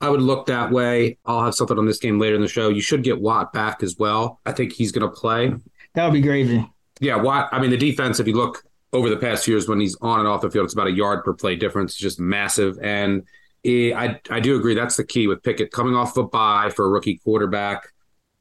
I 0.00 0.08
would 0.08 0.22
look 0.22 0.46
that 0.46 0.70
way. 0.70 1.18
I'll 1.26 1.44
have 1.44 1.54
something 1.54 1.78
on 1.78 1.86
this 1.86 1.98
game 1.98 2.18
later 2.18 2.34
in 2.34 2.40
the 2.40 2.48
show. 2.48 2.70
You 2.70 2.80
should 2.80 3.02
get 3.02 3.20
Watt 3.20 3.52
back 3.52 3.82
as 3.82 3.96
well. 3.98 4.40
I 4.46 4.52
think 4.52 4.72
he's 4.72 4.90
going 4.90 5.08
to 5.08 5.14
play. 5.14 5.52
That 5.94 6.04
would 6.04 6.14
be 6.14 6.20
gravy. 6.20 6.66
Yeah, 7.00 7.16
Watt. 7.16 7.48
I 7.52 7.60
mean, 7.60 7.70
the 7.70 7.76
defense. 7.76 8.20
If 8.20 8.26
you 8.26 8.34
look 8.34 8.64
over 8.92 9.10
the 9.10 9.16
past 9.16 9.46
years 9.46 9.68
when 9.68 9.80
he's 9.80 9.96
on 10.00 10.18
and 10.20 10.28
off 10.28 10.40
the 10.40 10.50
field, 10.50 10.64
it's 10.64 10.74
about 10.74 10.86
a 10.86 10.92
yard 10.92 11.24
per 11.24 11.34
play 11.34 11.56
difference. 11.56 11.92
It's 11.92 12.00
just 12.00 12.18
massive. 12.20 12.78
And 12.82 13.22
I 13.66 14.18
I 14.30 14.40
do 14.40 14.56
agree 14.56 14.74
that's 14.74 14.96
the 14.96 15.04
key 15.04 15.26
with 15.26 15.42
Pickett 15.42 15.72
coming 15.72 15.94
off 15.94 16.16
a 16.16 16.22
bye 16.22 16.70
for 16.74 16.86
a 16.86 16.88
rookie 16.88 17.18
quarterback. 17.18 17.88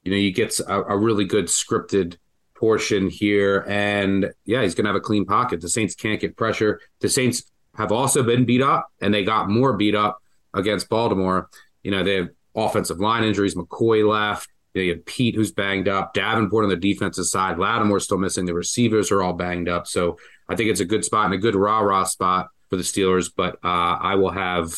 You 0.04 0.12
know, 0.12 0.18
you 0.18 0.32
get 0.32 0.58
a, 0.60 0.84
a 0.84 0.98
really 0.98 1.26
good 1.26 1.46
scripted 1.46 2.18
portion 2.56 3.10
here, 3.10 3.66
and 3.68 4.34
yeah, 4.46 4.64
he's 4.64 4.76
going 4.76 4.86
to 4.86 4.90
have 4.90 4.96
a 4.96 5.02
clean 5.02 5.26
pocket. 5.26 5.62
The 5.62 5.70
Saints 5.70 5.96
can't 5.96 6.20
get 6.20 6.36
pressure. 6.36 6.80
The 7.00 7.10
Saints 7.10 7.44
have 7.76 7.92
also 7.92 8.24
been 8.24 8.46
beat 8.46 8.62
up, 8.62 8.88
and 9.02 9.14
they 9.14 9.24
got 9.24 9.50
more 9.50 9.74
beat 9.74 9.96
up 9.96 10.22
against 10.54 10.90
Baltimore. 10.90 11.50
You 11.84 11.92
know, 11.92 12.04
they 12.04 12.16
have 12.16 12.30
offensive 12.56 13.00
line 13.00 13.24
injuries. 13.24 13.56
McCoy 13.56 14.08
left. 14.10 14.50
They 14.74 14.88
have 14.90 15.06
Peat, 15.06 15.36
who's 15.36 15.52
banged 15.52 15.88
up. 15.88 16.14
Davenport 16.14 16.66
on 16.66 16.70
the 16.70 16.76
defensive 16.76 17.26
side. 17.26 17.58
Lattimore's 17.58 18.04
still 18.04 18.18
missing. 18.18 18.46
The 18.46 18.54
receivers 18.54 19.12
are 19.12 19.24
all 19.24 19.34
banged 19.34 19.70
up. 19.70 19.88
So 19.88 20.18
I 20.50 20.56
think 20.56 20.70
it's 20.70 20.82
a 20.82 20.86
good 20.86 21.06
spot 21.06 21.26
and 21.26 21.34
a 21.34 21.38
good 21.38 21.56
rah 21.56 21.80
rah 21.80 22.04
spot 22.04 22.50
for 22.70 22.76
the 22.76 22.84
Steelers. 22.84 23.32
But 23.34 23.56
uh, 23.64 23.98
I 24.02 24.16
will 24.16 24.32
have 24.32 24.74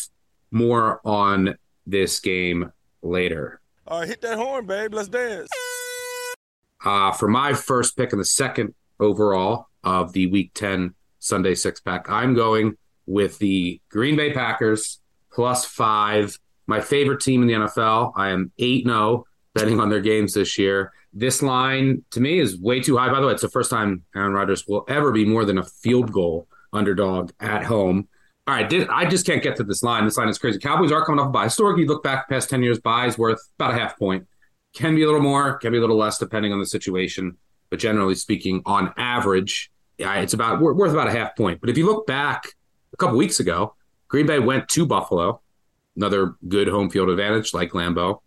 more 0.52 1.02
on 1.04 1.58
this 1.88 2.20
game 2.20 2.72
later. 3.02 3.60
All 3.88 4.00
right, 4.00 4.08
hit 4.08 4.22
that 4.22 4.38
horn, 4.38 4.66
babe. 4.66 4.94
Let's 4.94 5.10
dance. 5.10 5.50
Uh, 6.88 7.12
for 7.12 7.28
my 7.28 7.52
first 7.52 7.98
pick 7.98 8.14
in 8.14 8.18
the 8.18 8.24
second 8.24 8.74
overall 8.98 9.68
of 9.84 10.14
the 10.14 10.28
Week 10.28 10.52
10 10.54 10.96
Sunday 11.20 11.54
six 11.54 11.82
pack. 11.82 12.10
I'm 12.10 12.34
going 12.34 12.78
with 13.06 13.38
the 13.40 13.82
Green 13.92 14.16
Bay 14.16 14.32
Packers 14.32 15.02
plus 15.30 15.66
five. 15.66 16.40
My 16.66 16.80
favorite 16.80 17.20
team 17.20 17.42
in 17.42 17.50
the 17.50 17.56
NFL. 17.56 18.14
I 18.16 18.30
am 18.30 18.54
8 18.58 18.86
0 18.86 19.26
betting 19.54 19.82
on 19.82 19.90
their 19.90 20.00
games 20.00 20.34
this 20.34 20.58
year. 20.58 20.94
This 21.12 21.42
line 21.42 22.06
to 22.12 22.22
me 22.22 22.40
is 22.40 22.58
way 22.58 22.80
too 22.80 22.96
high. 22.96 23.10
By 23.10 23.20
the 23.20 23.28
way, 23.28 23.34
it's 23.34 23.42
the 23.42 23.50
first 23.50 23.70
time 23.70 24.06
Aaron 24.16 24.32
Rodgers 24.32 24.66
will 24.66 24.86
ever 24.88 25.12
be 25.12 25.26
more 25.26 25.44
than 25.44 25.58
a 25.58 25.66
field 25.66 26.14
goal 26.14 26.48
underdog 26.72 27.32
at 27.42 27.66
home. 27.66 28.08
All 28.48 28.56
right, 28.56 28.90
I 28.90 29.10
just 29.10 29.26
can't 29.26 29.44
get 29.44 29.58
to 29.58 29.66
this 29.66 29.84
line. 29.84 30.06
This 30.06 30.16
line 30.16 30.30
is 30.30 30.38
crazy. 30.38 30.58
Cowboys 30.58 30.94
are 30.94 31.04
coming 31.04 31.20
off 31.20 31.28
a 31.28 31.32
bye. 31.32 31.44
Historically, 31.44 31.84
you 31.84 31.90
look 31.90 32.02
back 32.02 32.30
past 32.30 32.50
10 32.50 32.64
years, 32.64 32.80
byes 32.80 33.18
worth 33.18 33.42
about 33.60 33.72
a 33.72 33.78
half 33.78 34.00
point. 34.00 34.26
Can 34.78 34.94
be 34.94 35.02
a 35.02 35.08
little 35.08 35.22
more, 35.22 35.58
can 35.58 35.72
be 35.72 35.80
a 35.80 35.82
little 35.82 35.98
less 35.98 36.20
depending 36.20 36.54
on 36.54 36.60
the 36.60 36.66
situation. 36.68 37.36
But 37.72 37.80
generally 37.80 38.14
speaking, 38.14 38.62
on 38.64 38.94
average, 38.96 39.72
yeah, 39.98 40.20
it's 40.20 40.36
about 40.36 40.62
worth 40.62 40.92
about 40.92 41.08
a 41.08 41.12
half 41.12 41.36
point. 41.36 41.60
But 41.60 41.72
if 41.72 41.80
you 41.80 41.88
look 41.88 42.06
back 42.06 42.54
a 42.94 42.98
couple 42.98 43.18
weeks 43.18 43.40
ago, 43.40 43.74
Green 44.08 44.28
Bay 44.28 44.38
went 44.38 44.70
to 44.70 44.86
Buffalo, 44.86 45.42
another 45.96 46.36
good 46.48 46.68
home 46.68 46.92
field 46.92 47.10
advantage 47.10 47.56
like 47.56 47.72
Lambeau. 47.72 48.20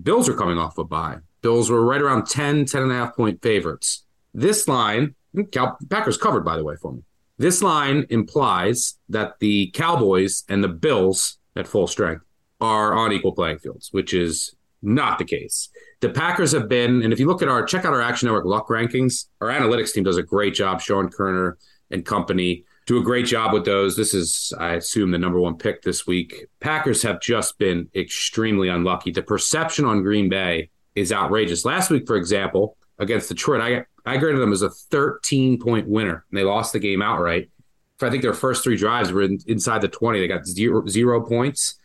Bills 0.00 0.28
are 0.28 0.34
coming 0.34 0.58
off 0.58 0.76
a 0.76 0.84
bye. 0.84 1.16
Bills 1.40 1.70
were 1.70 1.82
right 1.82 2.02
around 2.02 2.26
10, 2.26 2.66
10 2.66 2.82
and 2.82 2.92
a 2.92 2.94
half 2.94 3.16
point 3.16 3.40
favorites. 3.40 4.04
This 4.34 4.68
line, 4.68 5.14
hmm, 5.32 5.44
Cal- 5.44 5.78
Packers 5.88 6.18
covered, 6.18 6.44
by 6.44 6.58
the 6.58 6.64
way, 6.64 6.76
for 6.76 6.92
me. 6.92 7.02
This 7.38 7.62
line 7.62 8.04
implies 8.10 8.98
that 9.08 9.38
the 9.40 9.70
Cowboys 9.70 10.44
and 10.50 10.62
the 10.62 10.68
Bills 10.68 11.38
at 11.56 11.66
full 11.66 11.86
strength 11.86 12.26
are 12.60 12.92
on 12.92 13.10
equal 13.10 13.32
playing 13.32 13.58
fields, 13.58 13.88
which 13.90 14.12
is 14.12 14.54
not 14.82 15.18
the 15.18 15.24
case. 15.24 15.68
The 16.00 16.08
Packers 16.08 16.52
have 16.52 16.68
been, 16.68 17.02
and 17.02 17.12
if 17.12 17.20
you 17.20 17.26
look 17.26 17.42
at 17.42 17.48
our 17.48 17.64
check 17.64 17.84
out 17.84 17.92
our 17.92 18.02
Action 18.02 18.26
Network 18.26 18.44
luck 18.44 18.68
rankings, 18.68 19.26
our 19.40 19.48
analytics 19.48 19.92
team 19.92 20.04
does 20.04 20.16
a 20.16 20.22
great 20.22 20.54
job. 20.54 20.80
Sean 20.80 21.08
Koerner 21.08 21.54
and 21.90 22.04
company 22.04 22.64
do 22.86 22.98
a 22.98 23.02
great 23.02 23.26
job 23.26 23.52
with 23.52 23.64
those. 23.64 23.96
This 23.96 24.12
is, 24.12 24.52
I 24.58 24.74
assume, 24.74 25.12
the 25.12 25.18
number 25.18 25.38
one 25.38 25.56
pick 25.56 25.82
this 25.82 26.06
week. 26.06 26.46
Packers 26.60 27.02
have 27.02 27.20
just 27.20 27.58
been 27.58 27.88
extremely 27.94 28.68
unlucky. 28.68 29.12
The 29.12 29.22
perception 29.22 29.84
on 29.84 30.02
Green 30.02 30.28
Bay 30.28 30.70
is 30.94 31.12
outrageous. 31.12 31.64
Last 31.64 31.90
week, 31.90 32.06
for 32.06 32.16
example, 32.16 32.76
against 32.98 33.28
Detroit, 33.28 33.60
I 33.60 33.84
I 34.04 34.16
graded 34.16 34.40
them 34.40 34.52
as 34.52 34.62
a 34.62 34.70
13 34.70 35.60
point 35.60 35.88
winner, 35.88 36.24
and 36.28 36.38
they 36.38 36.44
lost 36.44 36.72
the 36.72 36.80
game 36.80 37.02
outright. 37.02 37.50
For 37.98 38.06
I 38.06 38.10
think 38.10 38.22
their 38.22 38.34
first 38.34 38.64
three 38.64 38.76
drives 38.76 39.12
were 39.12 39.22
in, 39.22 39.38
inside 39.46 39.80
the 39.80 39.88
20. 39.88 40.18
They 40.18 40.26
got 40.26 40.46
zero 40.46 40.86
zero 40.86 41.24
points. 41.24 41.78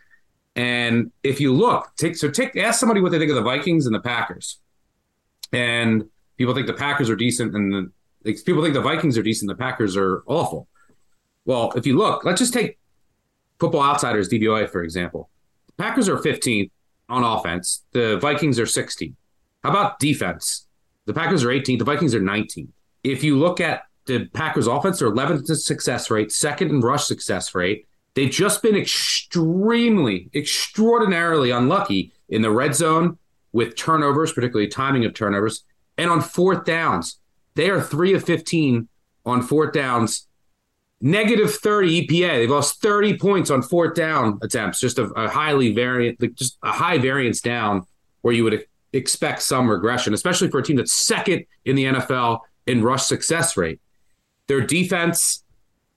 And 0.58 1.12
if 1.24 1.40
you 1.40 1.54
look, 1.54 1.96
take 1.98 2.18
so 2.18 2.30
take 2.30 2.58
ask 2.58 2.80
somebody 2.80 3.00
what 3.00 3.12
they 3.12 3.20
think 3.20 3.30
of 3.30 3.36
the 3.36 3.44
Vikings 3.44 3.86
and 3.86 3.94
the 3.94 4.00
Packers. 4.00 4.60
And 5.54 6.06
people 6.38 6.54
think 6.56 6.66
the 6.66 6.74
Packers 6.74 7.10
are 7.10 7.16
decent, 7.16 7.56
and 7.56 7.72
the 7.72 7.92
like, 8.26 8.44
people 8.44 8.64
think 8.64 8.74
the 8.74 8.82
Vikings 8.82 9.18
are 9.18 9.24
decent. 9.24 9.50
The 9.50 9.56
Packers 9.56 9.96
are 9.96 10.24
awful. 10.26 10.68
Well, 11.46 11.72
if 11.76 11.86
you 11.86 11.96
look, 11.96 12.26
let's 12.26 12.40
just 12.40 12.54
take 12.54 12.80
Football 13.60 13.84
Outsiders 13.84 14.30
DVOA 14.30 14.68
for 14.70 14.84
example. 14.84 15.30
The 15.68 15.84
Packers 15.84 16.10
are 16.10 16.18
15th 16.18 16.72
on 17.08 17.24
offense. 17.24 17.86
The 17.92 18.18
Vikings 18.18 18.60
are 18.60 18.66
16th. 18.66 19.14
How 19.64 19.70
about 19.70 20.00
defense? 20.00 20.66
The 21.06 21.14
Packers 21.14 21.44
are 21.44 21.50
18th. 21.50 21.80
The 21.80 21.86
Vikings 21.86 22.16
are 22.16 22.20
19th. 22.20 22.70
If 23.04 23.24
you 23.24 23.38
look 23.38 23.62
at 23.62 23.84
the 24.08 24.26
Packers 24.26 24.66
offense, 24.66 25.00
they're 25.00 25.12
11th 25.12 25.50
in 25.50 25.56
success 25.56 26.10
rate, 26.10 26.32
second 26.32 26.70
in 26.72 26.82
rush 26.82 27.06
success 27.06 27.54
rate. 27.54 27.86
They've 28.18 28.32
just 28.32 28.64
been 28.64 28.76
extremely, 28.76 30.32
extraordinarily 30.34 31.52
unlucky 31.52 32.14
in 32.30 32.42
the 32.42 32.50
red 32.50 32.74
zone 32.74 33.20
with 33.52 33.76
turnovers, 33.76 34.34
particularly 34.34 34.70
timing 34.70 35.06
of 35.06 35.14
turnovers, 35.14 35.64
and 36.00 36.10
on 36.10 36.22
fourth 36.22 36.66
downs. 36.66 37.20
They 37.54 37.70
are 37.70 37.80
three 37.80 38.16
of 38.16 38.24
15 38.24 38.88
on 39.24 39.44
fourth 39.44 39.72
downs, 39.72 40.26
negative 41.00 41.54
30 41.54 42.08
EPA. 42.08 42.38
They've 42.38 42.50
lost 42.50 42.82
30 42.82 43.20
points 43.20 43.52
on 43.52 43.62
fourth 43.62 43.94
down 43.94 44.40
attempts, 44.42 44.80
just 44.80 44.98
a, 44.98 45.04
a 45.12 45.30
highly 45.30 45.76
variant, 45.76 46.20
like 46.20 46.34
just 46.34 46.58
a 46.64 46.72
high 46.72 46.98
variance 46.98 47.40
down 47.40 47.84
where 48.22 48.34
you 48.34 48.44
would 48.46 48.66
expect 48.94 49.44
some 49.44 49.70
regression, 49.70 50.16
especially 50.16 50.50
for 50.50 50.58
a 50.58 50.64
team 50.64 50.78
that's 50.78 50.92
second 50.92 51.46
in 51.66 51.76
the 51.76 51.84
NFL 51.84 52.40
in 52.66 52.82
rush 52.82 53.04
success 53.04 53.56
rate. 53.56 53.80
Their 54.48 54.62
defense, 54.62 55.44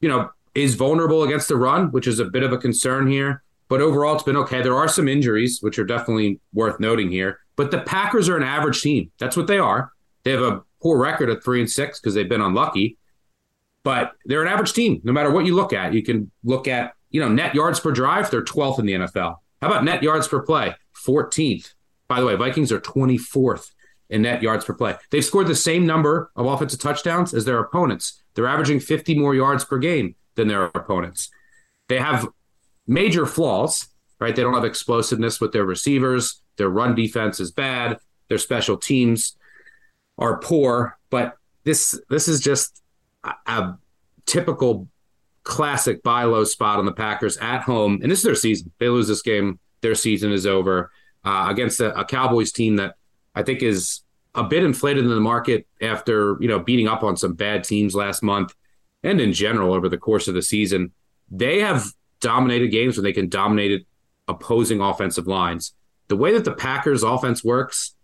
you 0.02 0.10
know, 0.10 0.28
is 0.54 0.74
vulnerable 0.74 1.22
against 1.22 1.48
the 1.48 1.56
run, 1.56 1.90
which 1.92 2.06
is 2.06 2.18
a 2.18 2.24
bit 2.24 2.42
of 2.42 2.52
a 2.52 2.58
concern 2.58 3.06
here. 3.06 3.42
But 3.68 3.80
overall, 3.80 4.14
it's 4.14 4.24
been 4.24 4.36
okay. 4.36 4.62
There 4.62 4.76
are 4.76 4.88
some 4.88 5.06
injuries, 5.06 5.58
which 5.60 5.78
are 5.78 5.84
definitely 5.84 6.40
worth 6.52 6.80
noting 6.80 7.10
here. 7.10 7.38
But 7.56 7.70
the 7.70 7.80
Packers 7.80 8.28
are 8.28 8.36
an 8.36 8.42
average 8.42 8.82
team. 8.82 9.12
That's 9.18 9.36
what 9.36 9.46
they 9.46 9.58
are. 9.58 9.92
They 10.24 10.32
have 10.32 10.42
a 10.42 10.62
poor 10.82 10.98
record 10.98 11.30
at 11.30 11.44
three 11.44 11.60
and 11.60 11.70
six 11.70 12.00
because 12.00 12.14
they've 12.14 12.28
been 12.28 12.40
unlucky. 12.40 12.98
But 13.84 14.12
they're 14.24 14.42
an 14.42 14.48
average 14.48 14.72
team, 14.72 15.00
no 15.04 15.12
matter 15.12 15.30
what 15.30 15.46
you 15.46 15.54
look 15.54 15.72
at. 15.72 15.94
You 15.94 16.02
can 16.02 16.30
look 16.42 16.68
at, 16.68 16.94
you 17.10 17.20
know, 17.20 17.28
net 17.28 17.54
yards 17.54 17.80
per 17.80 17.92
drive, 17.92 18.30
they're 18.30 18.42
12th 18.42 18.80
in 18.80 18.86
the 18.86 18.92
NFL. 18.92 19.36
How 19.62 19.68
about 19.68 19.84
net 19.84 20.02
yards 20.02 20.26
per 20.26 20.42
play? 20.42 20.74
14th. 21.06 21.74
By 22.08 22.20
the 22.20 22.26
way, 22.26 22.34
Vikings 22.34 22.72
are 22.72 22.80
24th 22.80 23.70
in 24.10 24.22
net 24.22 24.42
yards 24.42 24.64
per 24.64 24.74
play. 24.74 24.96
They've 25.10 25.24
scored 25.24 25.46
the 25.46 25.54
same 25.54 25.86
number 25.86 26.30
of 26.34 26.46
offensive 26.46 26.80
touchdowns 26.80 27.32
as 27.32 27.44
their 27.44 27.60
opponents. 27.60 28.20
They're 28.34 28.48
averaging 28.48 28.80
50 28.80 29.16
more 29.18 29.34
yards 29.34 29.64
per 29.64 29.78
game 29.78 30.16
than 30.40 30.48
their 30.48 30.64
opponents. 30.64 31.30
They 31.88 31.98
have 31.98 32.26
major 32.86 33.26
flaws, 33.26 33.86
right? 34.18 34.34
They 34.34 34.42
don't 34.42 34.54
have 34.54 34.64
explosiveness 34.64 35.40
with 35.40 35.52
their 35.52 35.64
receivers. 35.64 36.42
Their 36.56 36.70
run 36.70 36.94
defense 36.94 37.40
is 37.40 37.52
bad. 37.52 37.98
Their 38.28 38.38
special 38.38 38.76
teams 38.76 39.36
are 40.18 40.38
poor. 40.40 40.98
But 41.10 41.34
this 41.64 42.00
this 42.08 42.26
is 42.26 42.40
just 42.40 42.82
a, 43.22 43.32
a 43.46 43.78
typical 44.26 44.88
classic 45.42 46.02
buy 46.02 46.24
low 46.24 46.44
spot 46.44 46.78
on 46.78 46.86
the 46.86 46.92
Packers 46.92 47.36
at 47.38 47.62
home. 47.62 48.00
And 48.02 48.10
this 48.10 48.20
is 48.20 48.24
their 48.24 48.34
season. 48.34 48.72
They 48.78 48.88
lose 48.88 49.08
this 49.08 49.22
game, 49.22 49.58
their 49.82 49.94
season 49.94 50.32
is 50.32 50.46
over 50.46 50.90
uh, 51.24 51.46
against 51.48 51.80
a, 51.80 51.98
a, 51.98 52.04
Cowboys 52.04 52.52
team 52.52 52.76
that 52.76 52.94
I 53.34 53.42
think 53.42 53.62
is 53.62 54.00
a 54.34 54.44
bit 54.44 54.62
inflated 54.62 55.04
in 55.04 55.10
the 55.10 55.20
market 55.20 55.66
after 55.82 56.36
you 56.40 56.48
know 56.48 56.60
beating 56.60 56.88
up 56.88 57.02
on 57.02 57.16
some 57.16 57.34
bad 57.34 57.64
teams 57.64 57.94
last 57.94 58.22
month 58.22 58.54
and 59.02 59.20
in 59.20 59.32
general 59.32 59.72
over 59.72 59.88
the 59.88 59.98
course 59.98 60.28
of 60.28 60.34
the 60.34 60.42
season. 60.42 60.92
They 61.30 61.60
have 61.60 61.86
dominated 62.20 62.68
games 62.68 62.96
when 62.96 63.04
they 63.04 63.12
can 63.12 63.28
dominate 63.28 63.86
opposing 64.28 64.80
offensive 64.80 65.26
lines. 65.26 65.74
The 66.08 66.16
way 66.16 66.32
that 66.32 66.44
the 66.44 66.52
Packers 66.52 67.02
offense 67.02 67.44
works, 67.44 67.94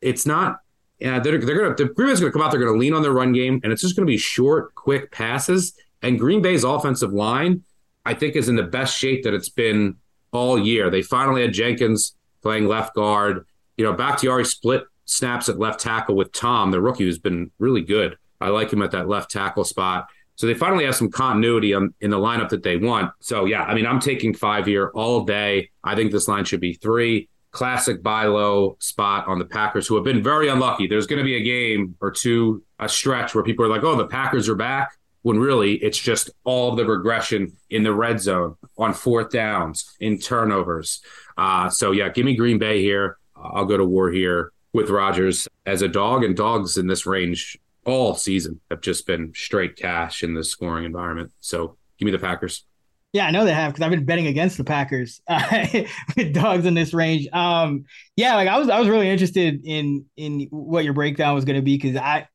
it's 0.00 0.26
not. 0.26 0.58
Yeah, 0.98 1.18
they're, 1.18 1.38
they're 1.38 1.60
gonna 1.60 1.74
the 1.74 1.86
Green 1.86 2.08
Bay's 2.08 2.20
gonna 2.20 2.32
come 2.32 2.42
out. 2.42 2.50
They're 2.50 2.60
gonna 2.60 2.78
lean 2.78 2.92
on 2.92 3.02
their 3.02 3.12
run 3.12 3.32
game, 3.32 3.60
and 3.64 3.72
it's 3.72 3.82
just 3.82 3.96
gonna 3.96 4.06
be 4.06 4.18
short, 4.18 4.74
quick 4.74 5.10
passes. 5.10 5.74
And 6.02 6.18
Green 6.18 6.42
Bay's 6.42 6.64
offensive 6.64 7.12
line, 7.12 7.62
I 8.04 8.14
think, 8.14 8.36
is 8.36 8.48
in 8.48 8.56
the 8.56 8.62
best 8.62 8.96
shape 8.96 9.24
that 9.24 9.34
it's 9.34 9.48
been 9.48 9.96
all 10.32 10.58
year. 10.58 10.90
They 10.90 11.02
finally 11.02 11.42
had 11.42 11.52
Jenkins 11.52 12.14
playing 12.42 12.66
left 12.66 12.94
guard. 12.94 13.46
You 13.76 13.84
know, 13.84 13.92
Bakhtiari 13.92 14.44
split 14.44 14.84
snaps 15.04 15.48
at 15.48 15.58
left 15.58 15.80
tackle 15.80 16.14
with 16.14 16.32
Tom, 16.32 16.70
the 16.70 16.80
rookie, 16.80 17.04
who's 17.04 17.18
been 17.18 17.50
really 17.58 17.82
good. 17.82 18.16
I 18.42 18.48
like 18.48 18.72
him 18.72 18.82
at 18.82 18.90
that 18.92 19.08
left 19.08 19.30
tackle 19.30 19.64
spot. 19.64 20.08
So 20.36 20.46
they 20.46 20.54
finally 20.54 20.84
have 20.86 20.96
some 20.96 21.10
continuity 21.10 21.72
in 21.72 21.92
the 22.00 22.18
lineup 22.18 22.48
that 22.48 22.62
they 22.62 22.76
want. 22.76 23.12
So 23.20 23.44
yeah, 23.44 23.62
I 23.62 23.74
mean, 23.74 23.86
I'm 23.86 24.00
taking 24.00 24.34
five 24.34 24.66
here 24.66 24.90
all 24.94 25.24
day. 25.24 25.70
I 25.84 25.94
think 25.94 26.10
this 26.10 26.26
line 26.26 26.44
should 26.44 26.60
be 26.60 26.72
three. 26.74 27.28
Classic 27.50 28.02
buy 28.02 28.24
low 28.24 28.76
spot 28.80 29.28
on 29.28 29.38
the 29.38 29.44
Packers, 29.44 29.86
who 29.86 29.94
have 29.94 30.04
been 30.04 30.22
very 30.22 30.48
unlucky. 30.48 30.86
There's 30.86 31.06
going 31.06 31.18
to 31.18 31.24
be 31.24 31.36
a 31.36 31.42
game 31.42 31.96
or 32.00 32.10
two, 32.10 32.64
a 32.80 32.88
stretch 32.88 33.34
where 33.34 33.44
people 33.44 33.64
are 33.66 33.68
like, 33.68 33.84
"Oh, 33.84 33.94
the 33.94 34.06
Packers 34.06 34.48
are 34.48 34.54
back." 34.54 34.92
when 35.22 35.38
really 35.38 35.74
it's 35.74 35.98
just 35.98 36.30
all 36.44 36.74
the 36.74 36.84
regression 36.84 37.56
in 37.70 37.82
the 37.82 37.94
red 37.94 38.20
zone 38.20 38.56
on 38.76 38.92
fourth 38.92 39.30
downs 39.30 39.94
in 40.00 40.18
turnovers. 40.18 41.00
Uh, 41.36 41.68
so 41.68 41.92
yeah, 41.92 42.08
give 42.08 42.26
me 42.26 42.36
Green 42.36 42.58
Bay 42.58 42.82
here. 42.82 43.18
I'll 43.36 43.64
go 43.64 43.76
to 43.76 43.84
war 43.84 44.10
here 44.10 44.52
with 44.72 44.90
Rodgers 44.90 45.48
as 45.66 45.82
a 45.82 45.88
dog, 45.88 46.24
and 46.24 46.36
dogs 46.36 46.76
in 46.76 46.86
this 46.86 47.06
range 47.06 47.58
all 47.84 48.14
season 48.14 48.60
have 48.70 48.80
just 48.80 49.06
been 49.06 49.32
straight 49.34 49.76
cash 49.76 50.22
in 50.22 50.34
the 50.34 50.44
scoring 50.44 50.84
environment. 50.84 51.32
So 51.40 51.76
give 51.98 52.06
me 52.06 52.12
the 52.12 52.18
Packers. 52.18 52.64
Yeah, 53.12 53.26
I 53.26 53.30
know 53.30 53.44
they 53.44 53.52
have 53.52 53.72
because 53.72 53.84
I've 53.84 53.90
been 53.90 54.06
betting 54.06 54.26
against 54.26 54.56
the 54.56 54.64
Packers 54.64 55.20
uh, 55.28 55.66
with 56.16 56.32
dogs 56.32 56.64
in 56.64 56.72
this 56.74 56.94
range. 56.94 57.28
Um, 57.32 57.84
yeah, 58.16 58.36
like 58.36 58.48
I 58.48 58.58
was, 58.58 58.70
I 58.70 58.78
was 58.78 58.88
really 58.88 59.08
interested 59.08 59.60
in 59.64 60.06
in 60.16 60.48
what 60.50 60.84
your 60.84 60.94
breakdown 60.94 61.34
was 61.34 61.44
going 61.44 61.56
to 61.56 61.62
be 61.62 61.76
because 61.76 61.96
I, 61.96 62.26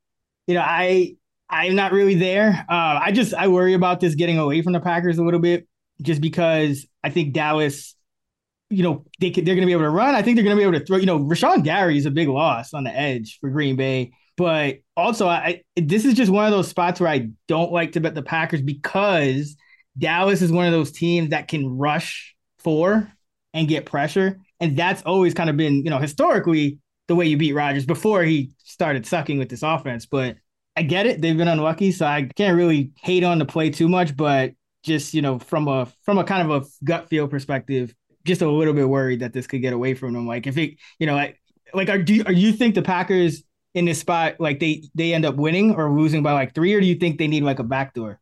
you 0.45 0.53
know, 0.53 0.61
I 0.61 1.15
I'm 1.49 1.75
not 1.75 1.93
really 1.93 2.15
there. 2.15 2.65
Uh, 2.69 2.99
I 3.01 3.11
just 3.11 3.33
I 3.33 3.47
worry 3.47 3.73
about 3.73 3.99
this 3.99 4.13
getting 4.15 4.37
away 4.37 4.61
from 4.61 4.73
the 4.73 4.79
Packers 4.79 5.17
a 5.17 5.23
little 5.23 5.39
bit, 5.39 5.67
just 6.01 6.21
because 6.21 6.85
I 7.03 7.09
think 7.09 7.33
Dallas, 7.33 7.95
you 8.69 8.83
know, 8.83 9.05
they 9.19 9.31
could, 9.31 9.45
they're 9.45 9.55
going 9.55 9.65
to 9.65 9.67
be 9.67 9.71
able 9.71 9.83
to 9.83 9.89
run. 9.89 10.13
I 10.13 10.21
think 10.21 10.35
they're 10.35 10.43
going 10.43 10.55
to 10.55 10.59
be 10.59 10.67
able 10.67 10.79
to 10.79 10.85
throw. 10.85 10.97
You 10.97 11.07
know, 11.07 11.19
Rashan 11.19 11.63
Gary 11.63 11.97
is 11.97 12.05
a 12.05 12.11
big 12.11 12.27
loss 12.27 12.75
on 12.75 12.83
the 12.83 12.95
edge 12.95 13.39
for 13.41 13.49
Green 13.49 13.77
Bay, 13.77 14.11
but 14.37 14.77
also 14.95 15.27
I 15.27 15.63
this 15.75 16.05
is 16.05 16.13
just 16.13 16.31
one 16.31 16.45
of 16.45 16.51
those 16.51 16.67
spots 16.67 16.99
where 16.99 17.09
I 17.09 17.29
don't 17.47 17.71
like 17.71 17.93
to 17.93 17.99
bet 17.99 18.15
the 18.15 18.21
Packers 18.21 18.61
because 18.61 19.55
Dallas 19.97 20.41
is 20.41 20.51
one 20.51 20.65
of 20.67 20.71
those 20.71 20.91
teams 20.91 21.31
that 21.31 21.47
can 21.47 21.77
rush 21.77 22.35
four 22.59 23.11
and 23.53 23.67
get 23.67 23.85
pressure, 23.85 24.39
and 24.59 24.77
that's 24.77 25.01
always 25.03 25.33
kind 25.33 25.49
of 25.49 25.57
been 25.57 25.83
you 25.83 25.89
know 25.89 25.99
historically 25.99 26.79
the 27.07 27.15
way 27.15 27.25
you 27.25 27.37
beat 27.37 27.53
Rodgers 27.53 27.85
before 27.85 28.23
he 28.23 28.51
started 28.59 29.05
sucking 29.05 29.39
with 29.39 29.49
this 29.49 29.63
offense, 29.63 30.05
but 30.05 30.35
I 30.75 30.83
get 30.83 31.07
it. 31.07 31.21
They've 31.21 31.35
been 31.37 31.47
unlucky, 31.47 31.91
so 31.91 32.05
I 32.05 32.29
can't 32.35 32.55
really 32.55 32.91
hate 33.01 33.23
on 33.23 33.39
the 33.39 33.45
play 33.45 33.71
too 33.71 33.89
much, 33.89 34.15
but 34.15 34.51
just, 34.83 35.13
you 35.13 35.21
know, 35.21 35.39
from 35.39 35.67
a 35.67 35.87
from 36.03 36.19
a 36.19 36.23
kind 36.23 36.49
of 36.49 36.63
a 36.63 36.65
gut 36.83 37.09
feel 37.09 37.27
perspective, 37.27 37.95
just 38.25 38.41
a 38.41 38.49
little 38.49 38.73
bit 38.73 38.87
worried 38.87 39.21
that 39.21 39.33
this 39.33 39.47
could 39.47 39.61
get 39.61 39.73
away 39.73 39.95
from 39.95 40.13
them. 40.13 40.27
Like 40.27 40.45
if 40.45 40.57
it, 40.57 40.75
you 40.99 41.07
know, 41.07 41.15
like 41.15 41.41
like 41.73 41.89
are 41.89 41.97
do 41.97 42.15
you, 42.15 42.23
are 42.25 42.33
you 42.33 42.51
think 42.51 42.75
the 42.75 42.81
Packers 42.83 43.43
in 43.77 43.85
this 43.85 43.99
spot 43.99 44.39
like 44.39 44.59
they 44.59 44.83
they 44.95 45.13
end 45.13 45.23
up 45.23 45.35
winning 45.35 45.75
or 45.75 45.91
losing 45.91 46.23
by 46.23 46.31
like 46.31 46.55
3 46.55 46.73
or 46.73 46.81
do 46.81 46.87
you 46.87 46.95
think 46.95 47.19
they 47.19 47.27
need 47.27 47.43
like 47.43 47.59
a 47.59 47.63
backdoor? 47.63 48.19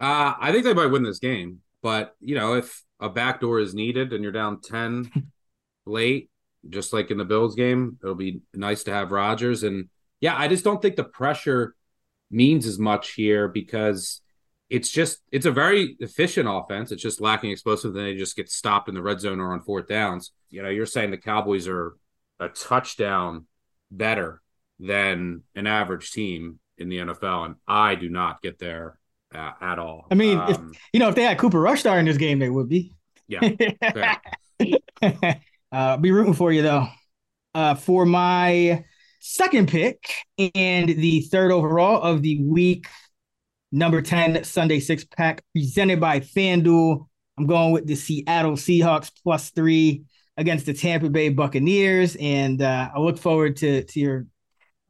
Uh, 0.00 0.32
I 0.40 0.50
think 0.50 0.64
they 0.64 0.72
might 0.72 0.86
win 0.86 1.02
this 1.02 1.18
game, 1.18 1.60
but 1.82 2.16
you 2.20 2.34
know, 2.34 2.54
if 2.54 2.82
a 2.98 3.10
backdoor 3.10 3.60
is 3.60 3.74
needed 3.74 4.14
and 4.14 4.22
you're 4.22 4.32
down 4.32 4.62
10 4.62 5.30
late, 5.86 6.30
just 6.70 6.94
like 6.94 7.10
in 7.10 7.18
the 7.18 7.24
Bills 7.24 7.54
game, 7.54 7.98
it'll 8.02 8.14
be 8.14 8.40
nice 8.54 8.84
to 8.84 8.92
have 8.92 9.12
Rodgers. 9.12 9.62
And 9.62 9.90
yeah, 10.20 10.34
I 10.34 10.48
just 10.48 10.64
don't 10.64 10.80
think 10.80 10.96
the 10.96 11.04
pressure 11.04 11.74
means 12.30 12.66
as 12.66 12.78
much 12.78 13.12
here 13.12 13.48
because 13.48 14.22
it's 14.70 14.90
just 14.90 15.18
it's 15.30 15.46
a 15.46 15.52
very 15.52 15.98
efficient 16.00 16.48
offense. 16.50 16.92
It's 16.92 17.02
just 17.02 17.20
lacking 17.20 17.50
explosive. 17.50 17.92
Then 17.92 18.04
they 18.04 18.16
just 18.16 18.36
get 18.36 18.50
stopped 18.50 18.88
in 18.88 18.94
the 18.94 19.02
red 19.02 19.20
zone 19.20 19.38
or 19.38 19.52
on 19.52 19.60
fourth 19.60 19.86
downs. 19.86 20.32
You 20.48 20.62
know, 20.62 20.70
you're 20.70 20.86
saying 20.86 21.10
the 21.10 21.18
Cowboys 21.18 21.68
are 21.68 21.94
a 22.40 22.48
touchdown 22.48 23.46
better 23.90 24.40
than 24.78 25.42
an 25.54 25.66
average 25.66 26.10
team 26.12 26.58
in 26.78 26.88
the 26.88 26.98
NFL, 26.98 27.46
and 27.46 27.54
I 27.66 27.94
do 27.94 28.08
not 28.08 28.42
get 28.42 28.58
there 28.58 28.98
uh, 29.34 29.52
at 29.60 29.78
all. 29.78 30.06
I 30.10 30.14
mean, 30.14 30.38
um, 30.38 30.50
if, 30.50 30.80
you 30.92 31.00
know, 31.00 31.08
if 31.08 31.14
they 31.14 31.22
had 31.22 31.38
Cooper 31.38 31.60
Rush 31.60 31.80
star 31.80 31.98
in 31.98 32.04
this 32.04 32.16
game, 32.16 32.38
they 32.38 32.50
would 32.50 32.68
be. 32.68 32.92
Yeah. 33.28 33.40
uh, 35.72 35.96
be 35.96 36.12
rooting 36.12 36.34
for 36.34 36.52
you 36.52 36.62
though. 36.62 36.86
Uh, 37.54 37.74
for 37.74 38.04
my 38.04 38.84
second 39.20 39.68
pick 39.68 40.12
and 40.54 40.88
the 40.88 41.22
third 41.22 41.50
overall 41.50 42.02
of 42.02 42.22
the 42.22 42.42
week, 42.42 42.86
number 43.72 44.02
10 44.02 44.44
Sunday 44.44 44.80
six 44.80 45.04
pack 45.04 45.42
presented 45.52 46.00
by 46.00 46.20
FanDuel. 46.20 47.06
I'm 47.38 47.46
going 47.46 47.72
with 47.72 47.86
the 47.86 47.96
Seattle 47.96 48.52
Seahawks 48.52 49.10
plus 49.22 49.50
three 49.50 50.04
against 50.36 50.66
the 50.66 50.74
Tampa 50.74 51.10
Bay 51.10 51.30
Buccaneers. 51.30 52.16
And 52.16 52.62
uh, 52.62 52.90
I 52.94 52.98
look 53.00 53.18
forward 53.18 53.56
to, 53.58 53.84
to 53.84 54.00
your 54.00 54.26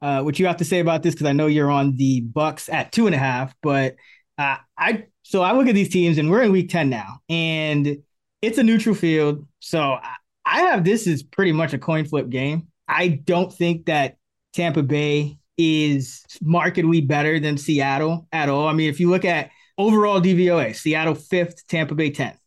uh, 0.01 0.21
what 0.21 0.39
you 0.39 0.47
have 0.47 0.57
to 0.57 0.65
say 0.65 0.79
about 0.79 1.03
this 1.03 1.13
because 1.13 1.27
I 1.27 1.33
know 1.33 1.47
you're 1.47 1.71
on 1.71 1.95
the 1.95 2.21
Bucks 2.21 2.69
at 2.69 2.91
two 2.91 3.07
and 3.07 3.15
a 3.15 3.19
half, 3.19 3.55
but 3.61 3.95
uh, 4.37 4.57
I 4.77 5.05
so 5.23 5.41
I 5.41 5.53
look 5.53 5.67
at 5.67 5.75
these 5.75 5.89
teams 5.89 6.17
and 6.17 6.29
we're 6.29 6.43
in 6.43 6.51
week 6.51 6.69
10 6.69 6.89
now, 6.89 7.19
and 7.29 7.97
it's 8.41 8.57
a 8.57 8.63
neutral 8.63 8.95
field. 8.95 9.47
So 9.59 9.79
I, 9.81 10.15
I 10.45 10.61
have 10.61 10.83
this 10.83 11.07
is 11.07 11.23
pretty 11.23 11.51
much 11.51 11.73
a 11.73 11.77
coin 11.77 12.05
flip 12.05 12.29
game. 12.29 12.67
I 12.87 13.07
don't 13.09 13.51
think 13.51 13.87
that 13.87 14.17
Tampa 14.53 14.83
Bay 14.83 15.37
is 15.57 16.23
markedly 16.41 17.01
better 17.01 17.39
than 17.39 17.57
Seattle 17.57 18.27
at 18.31 18.49
all. 18.49 18.67
I 18.67 18.73
mean, 18.73 18.89
if 18.89 18.99
you 18.99 19.09
look 19.09 19.25
at 19.25 19.49
overall 19.77 20.21
DVOA, 20.21 20.75
Seattle 20.75 21.15
fifth, 21.15 21.67
Tampa 21.67 21.95
Bay 21.95 22.11
10th. 22.11 22.37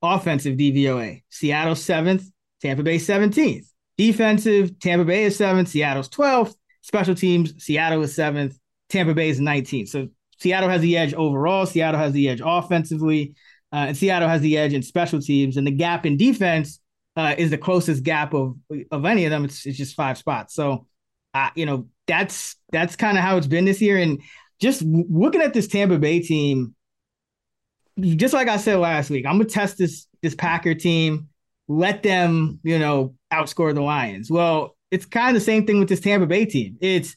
Offensive 0.00 0.56
DVOA, 0.56 1.24
Seattle 1.28 1.74
seventh, 1.74 2.30
Tampa 2.62 2.84
Bay 2.84 2.98
17th. 2.98 3.66
Defensive, 3.96 4.78
Tampa 4.78 5.04
Bay 5.04 5.24
is 5.24 5.36
seventh, 5.36 5.68
Seattle's 5.68 6.08
12th. 6.08 6.54
Special 6.88 7.14
teams, 7.14 7.52
Seattle 7.62 8.02
is 8.02 8.14
seventh, 8.14 8.58
Tampa 8.88 9.12
Bay 9.12 9.28
is 9.28 9.38
19th. 9.38 9.88
So 9.88 10.08
Seattle 10.38 10.70
has 10.70 10.80
the 10.80 10.96
edge 10.96 11.12
overall. 11.12 11.66
Seattle 11.66 12.00
has 12.00 12.14
the 12.14 12.30
edge 12.30 12.40
offensively, 12.42 13.34
uh, 13.70 13.88
and 13.88 13.96
Seattle 13.96 14.26
has 14.26 14.40
the 14.40 14.56
edge 14.56 14.72
in 14.72 14.82
special 14.82 15.20
teams. 15.20 15.58
And 15.58 15.66
the 15.66 15.70
gap 15.70 16.06
in 16.06 16.16
defense 16.16 16.80
uh, 17.14 17.34
is 17.36 17.50
the 17.50 17.58
closest 17.58 18.04
gap 18.04 18.32
of 18.32 18.56
of 18.90 19.04
any 19.04 19.26
of 19.26 19.30
them. 19.30 19.44
It's, 19.44 19.66
it's 19.66 19.76
just 19.76 19.96
five 19.96 20.16
spots. 20.16 20.54
So, 20.54 20.86
uh, 21.34 21.50
you 21.54 21.66
know, 21.66 21.88
that's 22.06 22.56
that's 22.72 22.96
kind 22.96 23.18
of 23.18 23.22
how 23.22 23.36
it's 23.36 23.46
been 23.46 23.66
this 23.66 23.82
year. 23.82 23.98
And 23.98 24.22
just 24.58 24.80
looking 24.82 25.42
at 25.42 25.52
this 25.52 25.68
Tampa 25.68 25.98
Bay 25.98 26.20
team, 26.20 26.74
just 28.00 28.32
like 28.32 28.48
I 28.48 28.56
said 28.56 28.78
last 28.78 29.10
week, 29.10 29.26
I'm 29.26 29.34
gonna 29.34 29.44
test 29.44 29.76
this 29.76 30.06
this 30.22 30.34
Packer 30.34 30.74
team. 30.74 31.28
Let 31.70 32.02
them, 32.02 32.60
you 32.62 32.78
know, 32.78 33.14
outscore 33.30 33.74
the 33.74 33.82
Lions. 33.82 34.30
Well, 34.30 34.77
it's 34.90 35.06
kind 35.06 35.28
of 35.28 35.40
the 35.40 35.44
same 35.44 35.66
thing 35.66 35.78
with 35.78 35.88
this 35.88 36.00
Tampa 36.00 36.26
Bay 36.26 36.44
team. 36.46 36.76
It's 36.80 37.14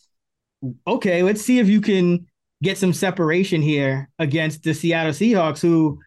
okay. 0.86 1.23
Let's 1.23 1.41
see 1.41 1.60
if 1.60 1.67
you 1.67 1.81
can 1.81 2.27
get 2.63 2.77
some 2.77 2.93
separation 2.93 3.62
here 3.62 4.10
against 4.19 4.63
the 4.63 4.73
Seattle 4.73 5.13
Seahawks, 5.13 5.62
who, 5.62 5.99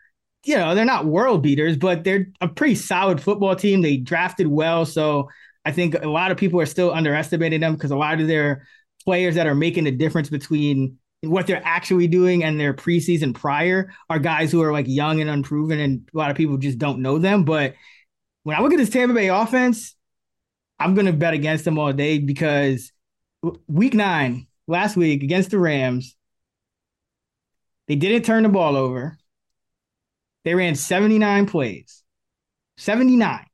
you 0.44 0.57
know, 0.57 0.74
they're 0.74 0.85
not 0.85 1.07
world 1.07 1.42
beaters, 1.42 1.77
but 1.77 2.05
they're 2.05 2.29
a 2.40 2.48
pretty 2.48 2.74
solid 2.74 3.20
football 3.20 3.57
team. 3.57 3.83
They 3.83 3.96
drafted 3.96 4.46
well. 4.46 4.85
So 4.87 5.29
I 5.64 5.72
think 5.72 5.94
a 5.94 6.09
lot 6.09 6.31
of 6.31 6.37
people 6.37 6.61
are 6.61 6.66
still 6.66 6.92
underestimating 6.92 7.61
them 7.61 7.74
because 7.74 7.90
a 7.90 7.96
lot 7.96 8.20
of 8.20 8.29
their 8.29 8.66
players 9.05 9.35
that 9.35 9.46
are 9.46 9.55
making 9.55 9.85
the 9.85 9.90
difference 9.90 10.31
between 10.31 10.98
what 11.22 11.46
they're 11.46 11.62
actually 11.64 12.07
doing 12.07 12.44
and 12.44 12.61
their 12.61 12.74
preseason 12.74 13.35
prior 13.35 13.90
are 14.11 14.18
guys 14.18 14.53
who 14.53 14.62
are 14.62 14.72
like 14.72 14.87
young 14.87 15.20
and 15.20 15.31
unproven, 15.31 15.81
and 15.81 16.09
a 16.14 16.18
lot 16.18 16.31
of 16.31 16.37
people 16.37 16.59
just 16.59 16.79
don't 16.79 17.00
know 17.00 17.18
them. 17.18 17.44
But 17.44 17.74
when 18.42 18.57
I 18.57 18.61
look 18.61 18.72
at 18.72 18.77
this 18.77 18.90
Tampa 18.90 19.14
Bay 19.14 19.29
offense, 19.29 19.96
I'm 20.85 20.94
going 20.94 21.07
to 21.07 21.14
bet 21.14 21.33
against 21.33 21.64
them 21.64 21.79
all 21.79 21.94
day 21.94 22.18
because 22.18 22.92
week 23.66 23.94
nine, 23.94 24.47
last 24.66 24.99
week 24.99 25.23
against 25.23 25.51
the 25.51 25.59
Rams, 25.59 26.14
they 27.88 27.97
didn't 27.97 28.27
turn 28.27 28.42
the 28.42 28.51
ball 28.51 28.77
over. 28.77 29.16
They 30.44 30.55
ran 30.55 30.75
79 30.75 31.47
plays, 31.47 32.03
79, 32.77 33.47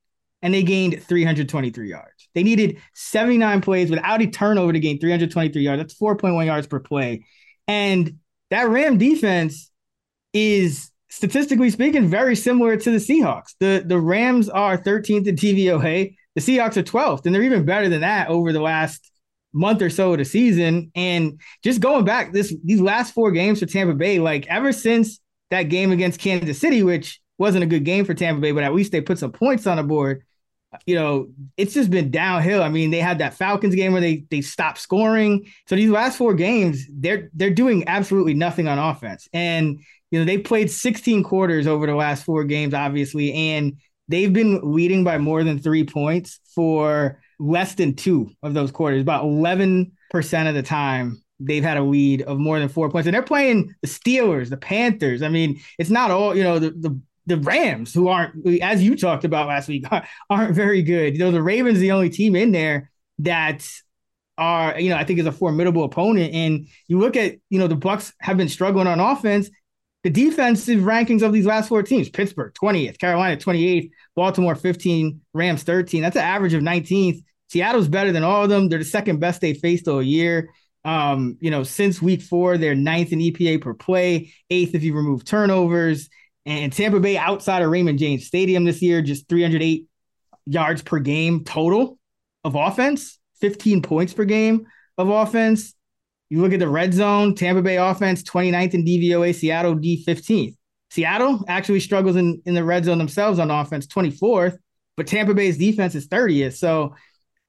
and 0.43 0.53
they 0.53 0.65
gained 0.65 1.01
323 1.05 1.89
yards. 1.89 2.29
They 2.35 2.43
needed 2.43 2.79
79 2.95 3.61
plays 3.61 3.91
without 3.91 4.21
a 4.21 4.27
turnover 4.27 4.73
to 4.73 4.81
gain 4.81 4.99
323 4.99 5.63
yards. 5.63 5.81
That's 5.81 5.95
4.1 5.95 6.47
yards 6.47 6.67
per 6.67 6.81
play. 6.81 7.25
And 7.69 8.19
that 8.51 8.69
Ram 8.69 8.99
defense 8.99 9.71
is 10.33 10.91
statistically 11.11 11.71
speaking 11.71 12.09
very 12.09 12.35
similar 12.35 12.77
to 12.77 12.91
the 12.91 12.97
Seahawks. 12.99 13.55
The 13.61 13.85
the 13.87 14.01
Rams 14.01 14.49
are 14.49 14.77
13th 14.77 15.29
in 15.29 15.37
DVOA. 15.37 16.17
The 16.35 16.41
Seahawks 16.41 16.77
are 16.77 16.83
12th, 16.83 17.27
and 17.27 17.35
they're 17.35 17.43
even 17.43 17.65
better 17.65 17.89
than 17.89 18.03
that 18.03 18.29
over 18.29 18.53
the 18.53 18.61
last 18.61 19.11
month 19.53 19.83
or 19.83 19.91
so 19.91 20.13
of 20.13 20.19
the 20.19 20.25
season. 20.25 20.91
And 20.95 21.41
just 21.63 21.81
going 21.81 22.05
back 22.05 22.33
this 22.33 22.55
these 22.65 22.81
last 22.81 23.13
four 23.13 23.33
games 23.33 23.61
for 23.61 23.67
Tampa 23.67 23.95
Bay, 23.95 24.19
like 24.19 24.47
ever 24.47 24.73
since 24.73 25.21
that 25.51 25.65
game 25.65 25.91
against 25.91 26.21
Kansas 26.21 26.59
City, 26.59 26.83
which 26.83 27.21
wasn't 27.39 27.65
a 27.65 27.67
good 27.67 27.85
game 27.85 28.05
for 28.05 28.15
Tampa 28.15 28.41
Bay, 28.41 28.53
but 28.53 28.65
at 28.65 28.75
least 28.75 28.93
they 28.93 29.01
put 29.01 29.19
some 29.19 29.33
points 29.33 29.67
on 29.67 29.77
the 29.77 29.83
board. 29.83 30.23
You 30.87 30.95
know, 30.95 31.31
it's 31.57 31.75
just 31.75 31.91
been 31.91 32.13
downhill. 32.13 32.63
I 32.63 32.69
mean, 32.69 32.93
they 32.93 33.01
had 33.01 33.19
that 33.19 33.35
Falcons 33.35 33.75
game 33.75 33.93
where 33.93 34.01
they 34.01 34.25
they 34.31 34.41
stopped 34.41 34.79
scoring. 34.79 35.51
So 35.67 35.75
these 35.75 35.91
last 35.91 36.17
four 36.17 36.35
games, 36.35 36.87
they're 36.93 37.29
they're 37.35 37.51
doing 37.51 37.89
absolutely 37.89 38.35
nothing 38.35 38.69
on 38.69 38.79
offense. 38.79 39.29
And 39.33 39.81
you 40.13 40.19
know, 40.19 40.25
they 40.25 40.39
played 40.39 40.71
16 40.71 41.23
quarters 41.25 41.67
over 41.67 41.87
the 41.87 41.95
last 41.95 42.25
four 42.25 42.45
games, 42.45 42.75
obviously, 42.75 43.33
and 43.33 43.79
they've 44.11 44.33
been 44.33 44.73
leading 44.73 45.05
by 45.05 45.19
more 45.19 45.45
than 45.45 45.59
three 45.59 45.85
points 45.85 46.41
for 46.55 47.21
less 47.39 47.75
than 47.75 47.95
two 47.95 48.31
of 48.43 48.55
those 48.55 48.73
quarters. 48.73 49.01
About 49.01 49.25
11% 49.25 49.93
of 50.49 50.55
the 50.55 50.63
time, 50.63 51.23
they've 51.39 51.63
had 51.63 51.77
a 51.77 51.83
lead 51.83 52.23
of 52.23 52.39
more 52.39 52.59
than 52.59 52.69
four 52.69 52.91
points. 52.91 53.07
And 53.07 53.15
they're 53.15 53.23
playing 53.23 53.75
the 53.83 53.89
Steelers, 53.89 54.51
the 54.51 54.57
Panthers. 54.57 55.23
I 55.23 55.29
mean, 55.29 55.61
it's 55.79 55.91
not 55.91 56.11
all, 56.11 56.37
you 56.37 56.43
know, 56.43 56.59
the, 56.59 56.71
the, 56.71 57.01
the 57.27 57.37
Rams, 57.39 57.95
who 57.95 58.09
aren't, 58.09 58.45
as 58.61 58.83
you 58.83 58.97
talked 58.97 59.25
about 59.25 59.47
last 59.47 59.69
week, 59.69 59.85
aren't 60.31 60.55
very 60.57 60.83
good. 60.83 61.15
You 61.15 61.21
know, 61.21 61.31
the 61.31 61.43
Ravens, 61.43 61.79
the 61.79 61.93
only 61.93 62.11
team 62.11 62.35
in 62.35 62.51
there 62.51 62.91
that 63.21 63.67
are, 64.37 64.79
you 64.81 64.91
know, 64.91 64.97
I 64.97 65.05
think 65.05 65.21
is 65.21 65.27
a 65.27 65.33
formidable 65.33 65.85
opponent. 65.85 66.35
And 66.35 66.67
you 66.89 66.99
look 66.99 67.17
at, 67.17 67.37
you 67.49 67.61
know, 67.61 67.69
the 67.69 67.77
Bucks 67.77 68.13
have 68.21 68.37
been 68.37 68.49
struggling 68.49 68.89
on 68.89 68.99
offense. 68.99 69.51
The 70.03 70.11
defensive 70.11 70.81
rankings 70.81 71.23
of 71.23 71.33
these 71.33 71.45
last 71.45 71.69
four 71.69 71.83
teams 71.83 72.09
Pittsburgh 72.09 72.55
20th, 72.55 72.99
Carolina 72.99 73.37
28th, 73.37 73.91
Baltimore 74.17 74.55
15, 74.55 75.21
Rams 75.35 75.63
13. 75.63 76.03
That's 76.03 76.17
an 76.17 76.23
average 76.23 76.55
of 76.55 76.63
19th. 76.63 77.23
Seattle's 77.49 77.89
better 77.89 78.13
than 78.13 78.23
all 78.23 78.45
of 78.45 78.49
them. 78.49 78.69
They're 78.69 78.79
the 78.79 78.85
second 78.85 79.19
best 79.19 79.41
they 79.41 79.55
faced 79.55 79.89
all 79.89 80.03
year. 80.03 80.51
Um, 80.85 81.37
you 81.41 81.51
know, 81.51 81.63
since 81.63 82.01
week 82.01 82.23
four, 82.23 82.57
they're 82.57 82.75
ninth 82.75 83.13
in 83.13 83.19
EPA 83.19 83.61
per 83.61 83.75
play, 83.75 84.33
eighth 84.49 84.75
if 84.75 84.83
you 84.83 84.95
remove 84.95 85.25
turnovers. 85.25 86.09
And 86.47 86.73
Tampa 86.73 87.01
Bay 87.01 87.19
outside 87.19 87.63
of 87.63 87.71
Raymond 87.71 87.99
James 87.99 88.27
Stadium 88.27 88.65
this 88.65 88.81
year, 88.81 89.03
just 89.03 89.29
308 89.29 89.87
yards 90.47 90.83
per 90.83 90.99
game 90.99 91.45
total 91.45 91.99
of 92.45 92.55
offense, 92.55 93.19
15 93.41 93.83
points 93.83 94.15
per 94.15 94.25
game 94.25 94.67
of 94.97 95.09
offense. 95.09 95.75
You 96.31 96.41
look 96.41 96.53
at 96.53 96.61
the 96.61 96.69
red 96.69 96.95
zone, 96.95 97.35
Tampa 97.35 97.61
Bay 97.61 97.77
offense, 97.77 98.23
29th 98.23 98.75
in 98.75 98.85
DVOA, 98.85 99.35
Seattle 99.35 99.75
D 99.75 100.05
15th. 100.07 100.57
Seattle 100.91 101.45
actually 101.49 101.81
struggles 101.81 102.17
in, 102.17 102.41
in 102.47 102.55
the 102.55 102.65
red 102.65 102.85
zone 102.85 102.99
themselves 102.99 103.39
on 103.39 103.51
offense, 103.51 103.87
24th, 103.87 104.57
but 104.97 105.07
Tampa 105.07 105.35
Bay's 105.35 105.59
defense 105.59 105.95
is 105.95 106.09
30th. 106.09 106.57
So 106.57 106.95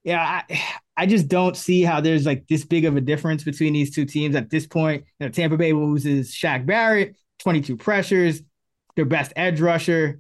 yeah, 0.04 0.22
I, 0.50 0.62
I 0.98 1.06
just 1.06 1.28
don't 1.28 1.56
see 1.56 1.84
how 1.84 2.02
there's 2.02 2.26
like 2.26 2.48
this 2.48 2.65
big 2.65 2.86
of 2.86 2.96
a 2.96 3.02
difference 3.02 3.44
between 3.44 3.74
these 3.74 3.94
two 3.94 4.06
teams 4.06 4.36
at 4.36 4.50
this 4.50 4.67
point. 4.67 5.06
You 5.20 5.28
know, 5.28 5.32
Tampa 5.32 5.58
Bay 5.58 5.74
loses 5.74 6.32
Shaq 6.32 6.65
Barrett, 6.65 7.15
22 7.39 7.78
pressures, 7.78 8.41
their 8.96 9.06
best 9.06 9.32
edge 9.36 9.62
rusher. 9.62 10.20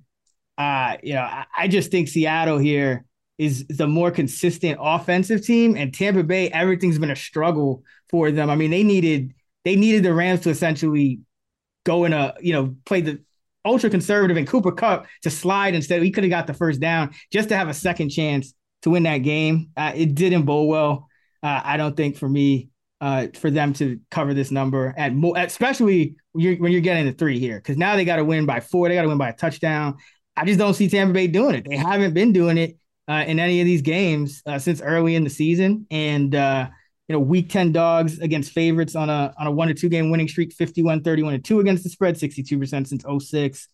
Uh, 0.57 0.97
you 1.01 1.13
know, 1.13 1.21
I, 1.21 1.45
I 1.57 1.67
just 1.67 1.91
think 1.91 2.07
Seattle 2.07 2.57
here 2.57 3.05
is, 3.37 3.65
the 3.67 3.87
more 3.87 4.11
consistent 4.11 4.77
offensive 4.81 5.45
team, 5.45 5.75
and 5.75 5.93
Tampa 5.93 6.23
Bay, 6.23 6.49
everything's 6.49 6.99
been 6.99 7.11
a 7.11 7.15
struggle 7.15 7.83
for 8.09 8.31
them. 8.31 8.49
I 8.49 8.55
mean, 8.55 8.71
they 8.71 8.83
needed 8.83 9.33
they 9.63 9.75
needed 9.75 10.03
the 10.03 10.13
Rams 10.13 10.41
to 10.41 10.49
essentially 10.49 11.19
go 11.85 12.05
in 12.05 12.13
a 12.13 12.33
you 12.41 12.53
know 12.53 12.75
play 12.85 13.01
the 13.01 13.21
ultra 13.65 13.89
conservative 13.89 14.37
and 14.37 14.47
Cooper 14.47 14.71
Kupp 14.71 15.07
to 15.23 15.29
slide 15.29 15.75
instead. 15.75 16.01
He 16.01 16.11
could 16.11 16.23
have 16.23 16.31
got 16.31 16.47
the 16.47 16.53
first 16.53 16.79
down 16.79 17.13
just 17.31 17.49
to 17.49 17.57
have 17.57 17.69
a 17.69 17.73
second 17.73 18.09
chance 18.09 18.53
to 18.83 18.89
win 18.89 19.03
that 19.03 19.19
game. 19.19 19.69
Uh, 19.77 19.91
it 19.95 20.15
didn't 20.15 20.43
bowl 20.43 20.67
well. 20.67 21.07
Uh, 21.43 21.61
I 21.63 21.77
don't 21.77 21.95
think 21.95 22.17
for 22.17 22.29
me 22.29 22.69
uh, 22.99 23.27
for 23.35 23.49
them 23.49 23.73
to 23.73 23.99
cover 24.11 24.33
this 24.33 24.51
number 24.51 24.93
at 24.97 25.13
more, 25.13 25.37
especially 25.37 26.15
when 26.31 26.43
you're, 26.43 26.55
when 26.57 26.71
you're 26.71 26.81
getting 26.81 27.05
the 27.05 27.13
three 27.13 27.39
here, 27.39 27.57
because 27.57 27.77
now 27.77 27.95
they 27.95 28.05
got 28.05 28.17
to 28.17 28.25
win 28.25 28.45
by 28.45 28.59
four. 28.59 28.87
They 28.87 28.95
got 28.95 29.03
to 29.03 29.07
win 29.07 29.17
by 29.17 29.29
a 29.29 29.35
touchdown. 29.35 29.97
I 30.35 30.45
just 30.45 30.59
don't 30.59 30.73
see 30.73 30.87
Tampa 30.87 31.13
Bay 31.13 31.27
doing 31.27 31.55
it. 31.55 31.65
They 31.67 31.75
haven't 31.75 32.13
been 32.13 32.31
doing 32.31 32.57
it 32.57 32.77
uh, 33.07 33.23
in 33.27 33.39
any 33.39 33.59
of 33.59 33.65
these 33.65 33.81
games 33.81 34.41
uh, 34.45 34.59
since 34.59 34.81
early 34.81 35.15
in 35.15 35.23
the 35.23 35.29
season, 35.29 35.85
and 35.91 36.33
uh, 36.35 36.67
you 37.07 37.13
know, 37.13 37.19
week 37.19 37.49
10 37.49 37.71
dogs 37.71 38.19
against 38.19 38.53
favorites 38.53 38.95
on 38.95 39.09
a 39.09 39.33
on 39.37 39.47
a 39.47 39.51
one 39.51 39.67
to 39.67 39.73
two 39.73 39.89
game 39.89 40.11
winning 40.11 40.27
streak, 40.27 40.53
51 40.53 41.03
31 41.03 41.33
and 41.33 41.43
2 41.43 41.59
against 41.59 41.83
the 41.83 41.89
spread, 41.89 42.15
62% 42.15 42.87
since 42.87 43.29
06. 43.29 43.67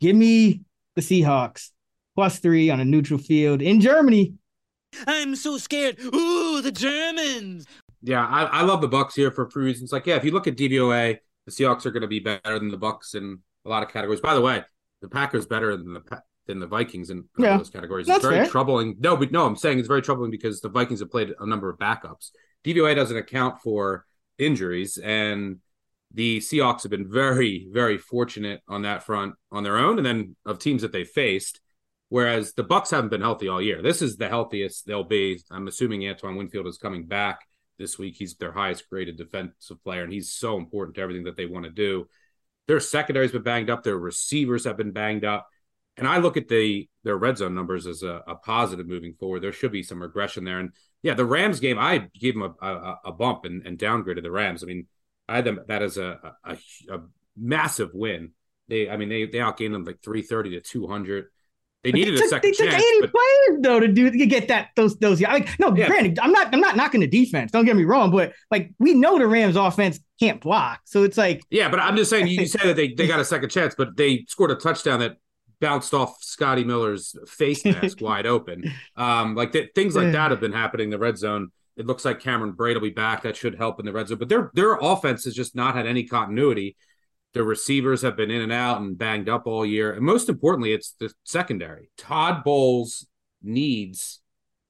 Give 0.00 0.14
me 0.14 0.62
the 0.94 1.02
Seahawks 1.02 1.70
plus 2.14 2.38
three 2.38 2.70
on 2.70 2.80
a 2.80 2.84
neutral 2.84 3.18
field 3.18 3.62
in 3.62 3.80
Germany. 3.80 4.34
I'm 5.06 5.36
so 5.36 5.58
scared. 5.58 5.98
Ooh, 6.00 6.62
the 6.62 6.72
Germans. 6.72 7.66
Yeah, 8.02 8.26
I, 8.26 8.44
I 8.44 8.62
love 8.62 8.80
the 8.80 8.88
Bucks 8.88 9.14
here 9.14 9.30
for 9.30 9.50
reasons. 9.54 9.92
Like, 9.92 10.06
yeah, 10.06 10.16
if 10.16 10.24
you 10.24 10.30
look 10.30 10.46
at 10.46 10.56
DVOA, 10.56 11.18
the 11.44 11.52
Seahawks 11.52 11.86
are 11.86 11.90
going 11.90 12.02
to 12.02 12.08
be 12.08 12.20
better 12.20 12.58
than 12.58 12.70
the 12.70 12.76
Bucks 12.76 13.14
in 13.14 13.40
a 13.64 13.68
lot 13.68 13.82
of 13.82 13.90
categories. 13.90 14.20
By 14.20 14.34
the 14.34 14.40
way, 14.40 14.64
the 15.02 15.08
Packers 15.08 15.46
better 15.46 15.76
than 15.76 15.92
the 15.92 16.20
than 16.46 16.60
the 16.60 16.66
Vikings 16.66 17.10
in 17.10 17.24
yeah, 17.38 17.56
those 17.56 17.70
categories. 17.70 18.08
It's 18.08 18.22
very 18.22 18.36
fair. 18.36 18.46
troubling. 18.46 18.96
No, 18.98 19.16
but 19.16 19.32
no, 19.32 19.46
I'm 19.46 19.56
saying 19.56 19.78
it's 19.78 19.88
very 19.88 20.02
troubling 20.02 20.30
because 20.30 20.60
the 20.60 20.68
Vikings 20.68 21.00
have 21.00 21.10
played 21.10 21.32
a 21.38 21.46
number 21.46 21.68
of 21.68 21.78
backups. 21.78 22.30
DVOA 22.64 22.94
doesn't 22.94 23.16
account 23.16 23.60
for 23.60 24.06
injuries, 24.38 24.98
and 24.98 25.58
the 26.12 26.38
Seahawks 26.38 26.82
have 26.82 26.90
been 26.90 27.10
very, 27.10 27.68
very 27.70 27.98
fortunate 27.98 28.60
on 28.68 28.82
that 28.82 29.02
front 29.02 29.34
on 29.50 29.62
their 29.62 29.78
own, 29.78 29.98
and 29.98 30.06
then 30.06 30.36
of 30.44 30.58
teams 30.58 30.82
that 30.82 30.92
they 30.92 31.04
faced. 31.04 31.60
Whereas 32.08 32.52
the 32.52 32.62
Bucks 32.62 32.90
haven't 32.90 33.10
been 33.10 33.20
healthy 33.20 33.48
all 33.48 33.60
year. 33.60 33.82
This 33.82 34.00
is 34.00 34.16
the 34.16 34.28
healthiest 34.28 34.86
they'll 34.86 35.02
be. 35.02 35.42
I'm 35.50 35.66
assuming 35.66 36.08
Antoine 36.08 36.36
Winfield 36.36 36.68
is 36.68 36.78
coming 36.78 37.06
back 37.06 37.40
this 37.78 37.98
week. 37.98 38.14
He's 38.16 38.36
their 38.36 38.52
highest 38.52 38.88
graded 38.88 39.16
defensive 39.16 39.82
player, 39.82 40.04
and 40.04 40.12
he's 40.12 40.32
so 40.32 40.56
important 40.56 40.94
to 40.96 41.02
everything 41.02 41.24
that 41.24 41.36
they 41.36 41.46
want 41.46 41.64
to 41.64 41.70
do. 41.70 42.08
Their 42.68 42.80
secondary's 42.80 43.32
been 43.32 43.42
banged 43.42 43.70
up. 43.70 43.82
Their 43.82 43.98
receivers 43.98 44.64
have 44.64 44.76
been 44.76 44.92
banged 44.92 45.24
up. 45.24 45.48
And 45.96 46.06
I 46.06 46.18
look 46.18 46.36
at 46.36 46.48
the 46.48 46.88
their 47.04 47.16
red 47.16 47.38
zone 47.38 47.54
numbers 47.54 47.86
as 47.86 48.02
a, 48.02 48.22
a 48.26 48.34
positive 48.34 48.86
moving 48.86 49.14
forward. 49.14 49.42
There 49.42 49.52
should 49.52 49.72
be 49.72 49.82
some 49.82 50.02
regression 50.02 50.44
there. 50.44 50.58
And 50.58 50.72
yeah, 51.02 51.14
the 51.14 51.24
Rams 51.24 51.60
game, 51.60 51.78
I 51.78 52.08
gave 52.18 52.34
them 52.34 52.54
a, 52.60 52.66
a, 52.66 53.00
a 53.06 53.12
bump 53.12 53.44
and, 53.44 53.64
and, 53.64 53.78
downgraded 53.78 54.22
the 54.24 54.30
Rams. 54.30 54.62
I 54.62 54.66
mean, 54.66 54.86
I 55.28 55.36
had 55.36 55.44
them 55.44 55.60
that 55.68 55.82
as 55.82 55.96
a, 55.96 56.34
a, 56.44 56.58
massive 57.36 57.90
win. 57.94 58.32
They, 58.68 58.90
I 58.90 58.96
mean, 58.96 59.08
they 59.08 59.26
they 59.26 59.38
outgained 59.38 59.72
them 59.72 59.84
like 59.84 60.02
three 60.02 60.22
thirty 60.22 60.50
to 60.50 60.60
two 60.60 60.86
hundred. 60.86 61.26
They 61.84 61.92
needed 61.92 62.14
they 62.14 62.16
took, 62.16 62.26
a 62.26 62.28
second 62.28 62.50
they 62.50 62.56
chance. 62.56 62.74
Took 62.74 62.82
eighty 62.82 63.00
but... 63.02 63.12
players 63.12 63.60
though 63.62 63.80
to 63.80 63.88
do 63.88 64.10
to 64.10 64.26
get 64.26 64.48
that 64.48 64.70
those 64.74 64.96
those. 64.98 65.20
Like, 65.20 65.56
no, 65.60 65.74
yeah. 65.76 65.86
granted, 65.86 66.18
I'm 66.18 66.32
not 66.32 66.52
I'm 66.52 66.60
not 66.60 66.76
knocking 66.76 67.00
the 67.00 67.06
defense. 67.06 67.52
Don't 67.52 67.64
get 67.64 67.76
me 67.76 67.84
wrong, 67.84 68.10
but 68.10 68.32
like 68.50 68.72
we 68.80 68.94
know 68.94 69.18
the 69.18 69.26
Rams 69.28 69.54
offense 69.54 70.00
can't 70.18 70.40
block, 70.40 70.80
so 70.84 71.04
it's 71.04 71.16
like 71.16 71.44
yeah. 71.50 71.68
But 71.68 71.78
I'm 71.78 71.96
just 71.96 72.10
saying 72.10 72.26
you, 72.26 72.40
you 72.40 72.46
said 72.46 72.62
that 72.62 72.74
they 72.74 72.92
they 72.92 73.06
got 73.06 73.20
a 73.20 73.24
second 73.24 73.50
chance, 73.50 73.76
but 73.76 73.96
they 73.96 74.24
scored 74.26 74.50
a 74.50 74.56
touchdown 74.56 74.98
that 74.98 75.18
bounced 75.60 75.94
off 75.94 76.22
Scotty 76.22 76.64
Miller's 76.64 77.14
face 77.26 77.64
mask 77.64 78.00
wide 78.00 78.26
open. 78.26 78.72
Um, 78.96 79.34
like 79.34 79.52
that, 79.52 79.74
things 79.74 79.96
like 79.96 80.12
that 80.12 80.30
have 80.30 80.40
been 80.40 80.52
happening 80.52 80.84
in 80.84 80.90
the 80.90 80.98
red 80.98 81.18
zone. 81.18 81.50
It 81.76 81.86
looks 81.86 82.04
like 82.04 82.20
Cameron 82.20 82.54
Brate 82.54 82.74
will 82.74 82.80
be 82.80 82.90
back. 82.90 83.22
That 83.22 83.36
should 83.36 83.56
help 83.56 83.78
in 83.80 83.86
the 83.86 83.92
red 83.92 84.08
zone. 84.08 84.18
But 84.18 84.28
their 84.28 84.50
their 84.54 84.76
offense 84.76 85.24
has 85.24 85.34
just 85.34 85.54
not 85.54 85.74
had 85.74 85.86
any 85.86 86.04
continuity. 86.04 86.76
Their 87.34 87.44
receivers 87.44 88.00
have 88.02 88.16
been 88.16 88.30
in 88.30 88.40
and 88.40 88.52
out 88.52 88.80
and 88.80 88.96
banged 88.96 89.28
up 89.28 89.46
all 89.46 89.66
year. 89.66 89.92
And 89.92 90.02
most 90.02 90.30
importantly, 90.30 90.72
it's 90.72 90.92
the 90.92 91.12
secondary. 91.24 91.90
Todd 91.98 92.42
Bowles 92.44 93.06
needs 93.42 94.20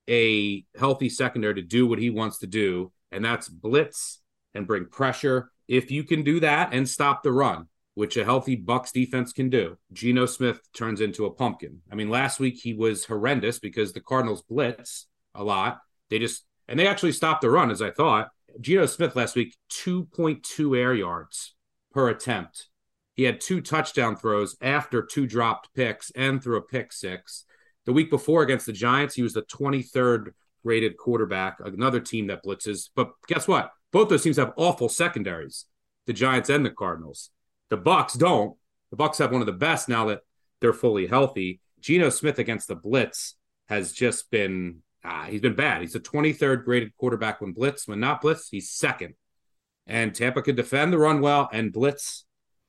a 0.08 0.64
healthy 0.76 1.08
secondary 1.08 1.54
to 1.54 1.62
do 1.62 1.86
what 1.86 1.98
he 1.98 2.10
wants 2.10 2.38
to 2.38 2.46
do, 2.46 2.92
and 3.12 3.24
that's 3.24 3.48
blitz 3.48 4.20
and 4.54 4.66
bring 4.66 4.86
pressure. 4.86 5.50
If 5.68 5.90
you 5.90 6.04
can 6.04 6.22
do 6.22 6.40
that 6.40 6.72
and 6.72 6.88
stop 6.88 7.22
the 7.22 7.32
run, 7.32 7.68
which 7.96 8.18
a 8.18 8.24
healthy 8.24 8.54
Bucks 8.54 8.92
defense 8.92 9.32
can 9.32 9.48
do, 9.48 9.78
Geno 9.90 10.26
Smith 10.26 10.60
turns 10.74 11.00
into 11.00 11.24
a 11.24 11.30
pumpkin. 11.30 11.80
I 11.90 11.94
mean, 11.94 12.10
last 12.10 12.38
week 12.38 12.60
he 12.62 12.74
was 12.74 13.06
horrendous 13.06 13.58
because 13.58 13.92
the 13.92 14.02
Cardinals 14.02 14.42
blitz 14.42 15.06
a 15.34 15.42
lot. 15.42 15.78
They 16.10 16.18
just 16.18 16.44
and 16.68 16.78
they 16.78 16.86
actually 16.86 17.12
stopped 17.12 17.40
the 17.40 17.50
run, 17.50 17.70
as 17.70 17.80
I 17.80 17.90
thought. 17.90 18.28
Geno 18.60 18.84
Smith 18.84 19.16
last 19.16 19.34
week, 19.34 19.56
2.2 19.70 20.78
air 20.78 20.92
yards 20.92 21.54
per 21.92 22.10
attempt. 22.10 22.68
He 23.14 23.22
had 23.22 23.40
two 23.40 23.62
touchdown 23.62 24.14
throws 24.14 24.56
after 24.60 25.02
two 25.02 25.26
dropped 25.26 25.70
picks 25.74 26.10
and 26.10 26.42
threw 26.42 26.58
a 26.58 26.62
pick 26.62 26.92
six. 26.92 27.46
The 27.86 27.94
week 27.94 28.10
before 28.10 28.42
against 28.42 28.66
the 28.66 28.72
Giants, 28.72 29.14
he 29.14 29.22
was 29.22 29.32
the 29.32 29.42
23rd 29.42 30.32
rated 30.64 30.98
quarterback, 30.98 31.58
another 31.64 32.00
team 32.00 32.26
that 32.26 32.44
blitzes. 32.44 32.90
But 32.94 33.12
guess 33.26 33.48
what? 33.48 33.70
Both 33.90 34.10
those 34.10 34.22
teams 34.22 34.36
have 34.36 34.52
awful 34.58 34.90
secondaries, 34.90 35.64
the 36.06 36.12
Giants 36.12 36.50
and 36.50 36.66
the 36.66 36.70
Cardinals. 36.70 37.30
The 37.70 37.76
Bucks 37.76 38.14
don't. 38.14 38.56
The 38.90 38.96
Bucks 38.96 39.18
have 39.18 39.32
one 39.32 39.42
of 39.42 39.46
the 39.46 39.52
best 39.52 39.88
now 39.88 40.06
that 40.06 40.20
they're 40.60 40.72
fully 40.72 41.06
healthy. 41.06 41.60
Geno 41.80 42.10
Smith 42.10 42.38
against 42.38 42.68
the 42.68 42.74
blitz 42.74 43.34
has 43.68 43.92
just 43.92 44.30
been 44.30 44.82
uh, 45.04 45.24
he's 45.24 45.40
been 45.40 45.54
bad. 45.54 45.82
He's 45.82 45.92
the 45.92 46.00
23rd 46.00 46.64
graded 46.64 46.96
quarterback 46.96 47.40
when 47.40 47.52
blitz. 47.52 47.86
When 47.86 48.00
not 48.00 48.20
blitz, 48.20 48.48
he's 48.48 48.70
second. 48.70 49.14
And 49.86 50.12
Tampa 50.12 50.42
could 50.42 50.56
defend 50.56 50.92
the 50.92 50.98
run 50.98 51.20
well 51.20 51.48
and 51.52 51.72
blitz. 51.72 52.24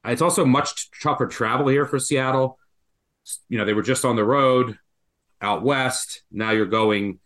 It's 0.05 0.21
also 0.21 0.45
much 0.45 0.91
tougher 1.01 1.25
travel 1.25 1.67
here 1.67 1.86
for 1.86 1.97
Seattle. 1.97 2.60
You 3.49 3.57
know, 3.57 3.65
they 3.65 3.73
were 3.73 3.81
just 3.81 4.05
on 4.05 4.15
the 4.15 4.23
road 4.23 4.77
out 5.41 5.63
west. 5.63 6.21
Now 6.31 6.51
you're 6.51 6.67
going 6.67 7.19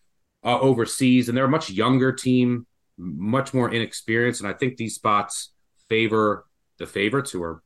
uh, 0.44 0.60
overseas, 0.60 1.28
and 1.28 1.38
they're 1.38 1.46
a 1.46 1.50
much 1.50 1.70
younger 1.70 2.14
team, 2.14 2.66
much 2.98 3.54
more 3.54 3.70
inexperienced. 3.70 4.42
And 4.42 4.50
I 4.50 4.54
think 4.54 4.78
these 4.78 4.96
spots 4.96 5.52
favor 5.90 6.46
the 6.78 6.88
favorites, 6.88 7.32
who 7.32 7.44
are 7.44 7.62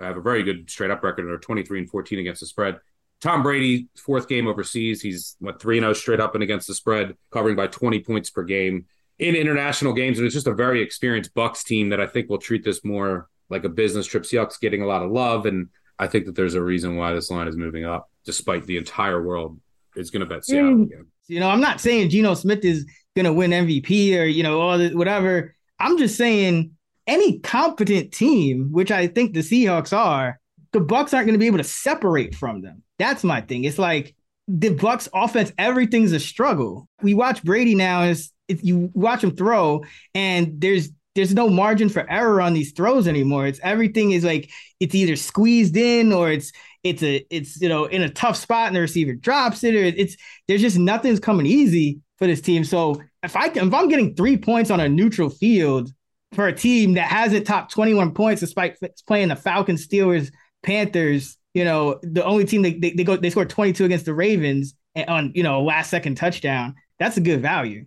have 0.00 0.16
a 0.16 0.20
very 0.22 0.42
good 0.42 0.68
straight 0.68 0.90
up 0.90 1.02
record 1.04 1.30
are 1.30 1.38
23 1.38 1.80
and 1.80 1.90
14 1.90 2.18
against 2.18 2.40
the 2.40 2.46
spread. 2.46 2.80
Tom 3.20 3.44
Brady, 3.44 3.86
fourth 3.96 4.28
game 4.28 4.48
overseas. 4.48 5.00
He's 5.00 5.36
what 5.38 5.62
three 5.62 5.78
and 5.78 5.84
zero 5.84 5.90
oh 5.90 5.94
straight 5.94 6.18
up 6.18 6.34
and 6.34 6.42
against 6.42 6.66
the 6.66 6.74
spread, 6.74 7.16
covering 7.30 7.54
by 7.54 7.68
twenty 7.68 8.00
points 8.00 8.30
per 8.30 8.42
game 8.42 8.86
in 9.20 9.36
international 9.36 9.92
games, 9.92 10.18
and 10.18 10.26
it's 10.26 10.34
just 10.34 10.48
a 10.48 10.54
very 10.54 10.82
experienced 10.82 11.32
Bucks 11.32 11.62
team 11.62 11.90
that 11.90 12.00
I 12.00 12.06
think 12.08 12.28
will 12.28 12.38
treat 12.38 12.64
this 12.64 12.84
more 12.84 13.28
like 13.48 13.62
a 13.62 13.68
business 13.68 14.06
trip. 14.06 14.24
Seahawks 14.24 14.58
getting 14.58 14.82
a 14.82 14.86
lot 14.86 15.02
of 15.02 15.12
love, 15.12 15.46
and 15.46 15.68
I 16.00 16.08
think 16.08 16.26
that 16.26 16.34
there's 16.34 16.54
a 16.54 16.62
reason 16.62 16.96
why 16.96 17.12
this 17.12 17.30
line 17.30 17.46
is 17.46 17.56
moving 17.56 17.84
up, 17.84 18.10
despite 18.24 18.66
the 18.66 18.76
entire 18.76 19.22
world 19.22 19.60
is 19.94 20.10
going 20.10 20.20
to 20.20 20.26
bet 20.26 20.44
Seattle 20.44 20.72
mm. 20.72 20.82
again. 20.86 21.06
You 21.28 21.38
know, 21.38 21.48
I'm 21.48 21.60
not 21.60 21.80
saying 21.80 22.10
Geno 22.10 22.34
Smith 22.34 22.64
is 22.64 22.86
going 23.14 23.26
to 23.26 23.32
win 23.32 23.52
MVP 23.52 24.18
or 24.18 24.24
you 24.24 24.42
know 24.42 24.60
all 24.60 24.78
the, 24.78 24.90
whatever. 24.96 25.54
I'm 25.78 25.96
just 25.96 26.16
saying 26.16 26.72
any 27.06 27.38
competent 27.40 28.12
team, 28.12 28.68
which 28.70 28.90
I 28.90 29.06
think 29.06 29.34
the 29.34 29.40
Seahawks 29.40 29.96
are, 29.96 30.38
the 30.72 30.80
Bucks 30.80 31.12
aren't 31.12 31.26
going 31.26 31.34
to 31.34 31.38
be 31.38 31.46
able 31.46 31.58
to 31.58 31.64
separate 31.64 32.34
from 32.34 32.62
them. 32.62 32.82
That's 32.98 33.24
my 33.24 33.40
thing. 33.40 33.64
It's 33.64 33.78
like 33.78 34.14
the 34.48 34.70
Bucks 34.70 35.08
offense, 35.14 35.52
everything's 35.58 36.12
a 36.12 36.20
struggle. 36.20 36.88
We 37.02 37.14
watch 37.14 37.42
Brady 37.42 37.74
now 37.74 38.02
is 38.02 38.32
you 38.48 38.90
watch 38.92 39.24
him 39.24 39.34
throw 39.34 39.82
and 40.14 40.60
there's 40.60 40.90
there's 41.14 41.34
no 41.34 41.48
margin 41.48 41.88
for 41.88 42.10
error 42.10 42.40
on 42.40 42.54
these 42.54 42.72
throws 42.72 43.06
anymore. 43.06 43.46
It's 43.46 43.60
everything 43.62 44.12
is 44.12 44.24
like 44.24 44.50
it's 44.80 44.94
either 44.94 45.16
squeezed 45.16 45.76
in 45.76 46.12
or 46.12 46.30
it's 46.30 46.52
it's 46.82 47.02
a 47.02 47.24
it's 47.30 47.60
you 47.60 47.68
know 47.68 47.84
in 47.84 48.02
a 48.02 48.08
tough 48.08 48.36
spot 48.36 48.68
and 48.68 48.76
the 48.76 48.80
receiver 48.80 49.14
drops 49.14 49.62
it 49.62 49.74
or 49.74 49.84
it's 49.84 50.16
there's 50.48 50.62
just 50.62 50.78
nothing's 50.78 51.20
coming 51.20 51.46
easy 51.46 52.00
for 52.18 52.26
this 52.26 52.40
team. 52.40 52.64
So 52.64 53.02
if 53.22 53.36
I 53.36 53.48
can, 53.48 53.68
if 53.68 53.74
I'm 53.74 53.88
getting 53.88 54.14
three 54.14 54.36
points 54.36 54.70
on 54.70 54.80
a 54.80 54.88
neutral 54.88 55.28
field 55.28 55.90
for 56.32 56.46
a 56.46 56.52
team 56.52 56.94
that 56.94 57.08
hasn't 57.08 57.46
topped 57.46 57.72
21 57.72 58.14
points 58.14 58.40
despite 58.40 58.76
playing 59.06 59.28
the 59.28 59.36
Falcons, 59.36 59.86
Steelers, 59.86 60.30
Panthers, 60.62 61.36
you 61.54 61.64
know, 61.64 62.00
the 62.02 62.24
only 62.24 62.44
team 62.44 62.62
they, 62.62 62.74
they, 62.74 62.92
they 62.92 63.04
go 63.04 63.16
they 63.16 63.30
scored 63.30 63.50
22 63.50 63.84
against 63.84 64.06
the 64.06 64.14
Ravens 64.14 64.74
on 65.08 65.32
you 65.34 65.42
know 65.42 65.60
a 65.60 65.62
last 65.62 65.90
second 65.90 66.16
touchdown. 66.16 66.74
That's 66.98 67.16
a 67.16 67.20
good 67.20 67.42
value. 67.42 67.86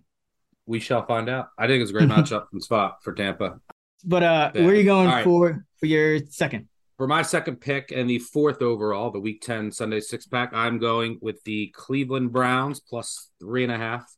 We 0.66 0.80
shall 0.80 1.06
find 1.06 1.28
out. 1.28 1.48
I 1.58 1.66
think 1.66 1.82
it's 1.82 1.90
a 1.90 1.94
great 1.94 2.08
matchup 2.08 2.48
from 2.50 2.60
spot 2.60 2.98
for 3.02 3.12
Tampa. 3.12 3.60
But 4.04 4.22
uh 4.22 4.52
yeah. 4.54 4.62
where 4.62 4.70
are 4.72 4.76
you 4.76 4.84
going 4.84 5.08
right. 5.08 5.24
for 5.24 5.64
for 5.78 5.86
your 5.86 6.20
second? 6.30 6.68
For 6.96 7.06
my 7.06 7.20
second 7.20 7.56
pick 7.56 7.92
and 7.92 8.08
the 8.08 8.18
fourth 8.18 8.62
overall, 8.62 9.10
the 9.10 9.20
week 9.20 9.42
10 9.42 9.70
Sunday 9.70 10.00
six 10.00 10.26
pack, 10.26 10.54
I'm 10.54 10.78
going 10.78 11.18
with 11.20 11.42
the 11.44 11.70
Cleveland 11.74 12.32
Browns 12.32 12.80
plus 12.80 13.28
three 13.38 13.64
and 13.64 13.72
a 13.72 13.76
half 13.76 14.10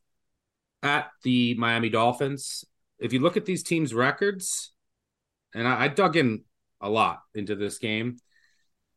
at 0.81 1.09
the 1.23 1.55
Miami 1.55 1.89
Dolphins. 1.89 2.63
If 2.99 3.13
you 3.13 3.19
look 3.19 3.37
at 3.37 3.45
these 3.45 3.63
teams' 3.63 3.93
records, 3.93 4.73
and 5.53 5.67
I, 5.67 5.83
I 5.83 5.87
dug 5.87 6.15
in 6.15 6.43
a 6.81 6.89
lot 6.89 7.19
into 7.33 7.55
this 7.55 7.77
game, 7.77 8.17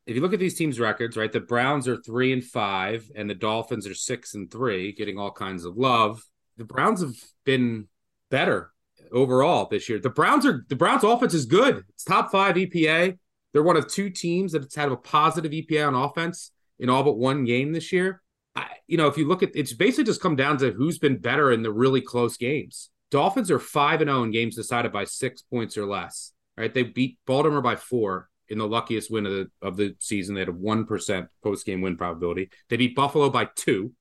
if 0.07 0.17
you 0.17 0.23
look 0.23 0.33
at 0.33 0.41
these 0.41 0.57
teams' 0.57 0.81
records, 0.81 1.17
right, 1.17 1.31
the 1.31 1.41
Browns 1.41 1.87
are 1.87 1.97
three 1.97 2.33
and 2.33 2.43
five, 2.43 3.09
and 3.15 3.31
the 3.31 3.35
Dolphins 3.35 3.87
are 3.87 3.95
six 3.95 4.35
and 4.35 4.51
three, 4.51 4.93
getting 4.93 5.19
all 5.19 5.31
kinds 5.31 5.65
of 5.65 5.77
love. 5.77 6.23
The 6.57 6.65
Browns 6.65 7.01
have 7.01 7.15
been 7.45 7.89
better 8.31 8.73
overall 9.13 9.69
this 9.71 9.89
year. 9.89 10.01
The 10.01 10.11
Browns 10.11 10.45
are 10.45 10.65
the 10.69 10.77
Browns' 10.77 11.05
offense 11.05 11.35
is 11.35 11.47
good. 11.47 11.85
It's 11.91 12.05
top 12.05 12.33
five 12.33 12.57
EPA. 12.57 13.19
They're 13.53 13.63
one 13.63 13.77
of 13.77 13.89
two 13.89 14.11
teams 14.11 14.53
that's 14.53 14.75
had 14.75 14.91
a 14.91 14.97
positive 14.97 15.53
EPA 15.53 15.89
on 15.89 15.95
offense 15.95 16.51
in 16.79 16.89
all 16.89 17.05
but 17.05 17.19
one 17.19 17.45
game 17.45 17.73
this 17.73 17.93
year. 17.93 18.23
I, 18.57 18.67
you 18.87 18.97
know, 18.97 19.07
if 19.07 19.17
you 19.17 19.29
look 19.29 19.43
at 19.43 19.51
it's 19.55 19.73
basically 19.73 20.05
just 20.05 20.21
come 20.21 20.37
down 20.37 20.59
to 20.59 20.73
who's 20.73 20.99
been 20.99 21.19
better 21.19 21.53
in 21.53 21.63
the 21.63 21.73
really 21.73 22.01
close 22.01 22.37
games. 22.37 22.91
Dolphins 23.13 23.51
are 23.51 23.61
five 23.61 24.01
and 24.01 24.09
zero 24.09 24.21
oh 24.21 24.25
in 24.25 24.33
games 24.33 24.57
decided 24.57 24.93
by 24.93 25.05
six 25.05 25.43
points 25.43 25.79
or 25.79 25.87
less. 25.87 26.33
Right, 26.57 26.73
they 26.73 26.83
beat 26.83 27.19
Baltimore 27.27 27.63
by 27.63 27.77
four 27.77 28.29
in 28.49 28.59
the 28.59 28.67
luckiest 28.67 29.11
win 29.11 29.25
of 29.25 29.33
the 29.33 29.51
of 29.63 29.77
the 29.77 29.95
season. 30.01 30.35
They 30.35 30.41
had 30.43 30.49
a 30.49 30.53
one 30.53 30.85
percent 30.85 31.29
post 31.43 31.65
game 31.65 31.81
win 31.81 31.97
probability. 31.97 32.51
They 32.69 32.77
beat 32.77 32.95
Buffalo 32.95 33.31
by 33.31 33.49
two, 33.55 33.93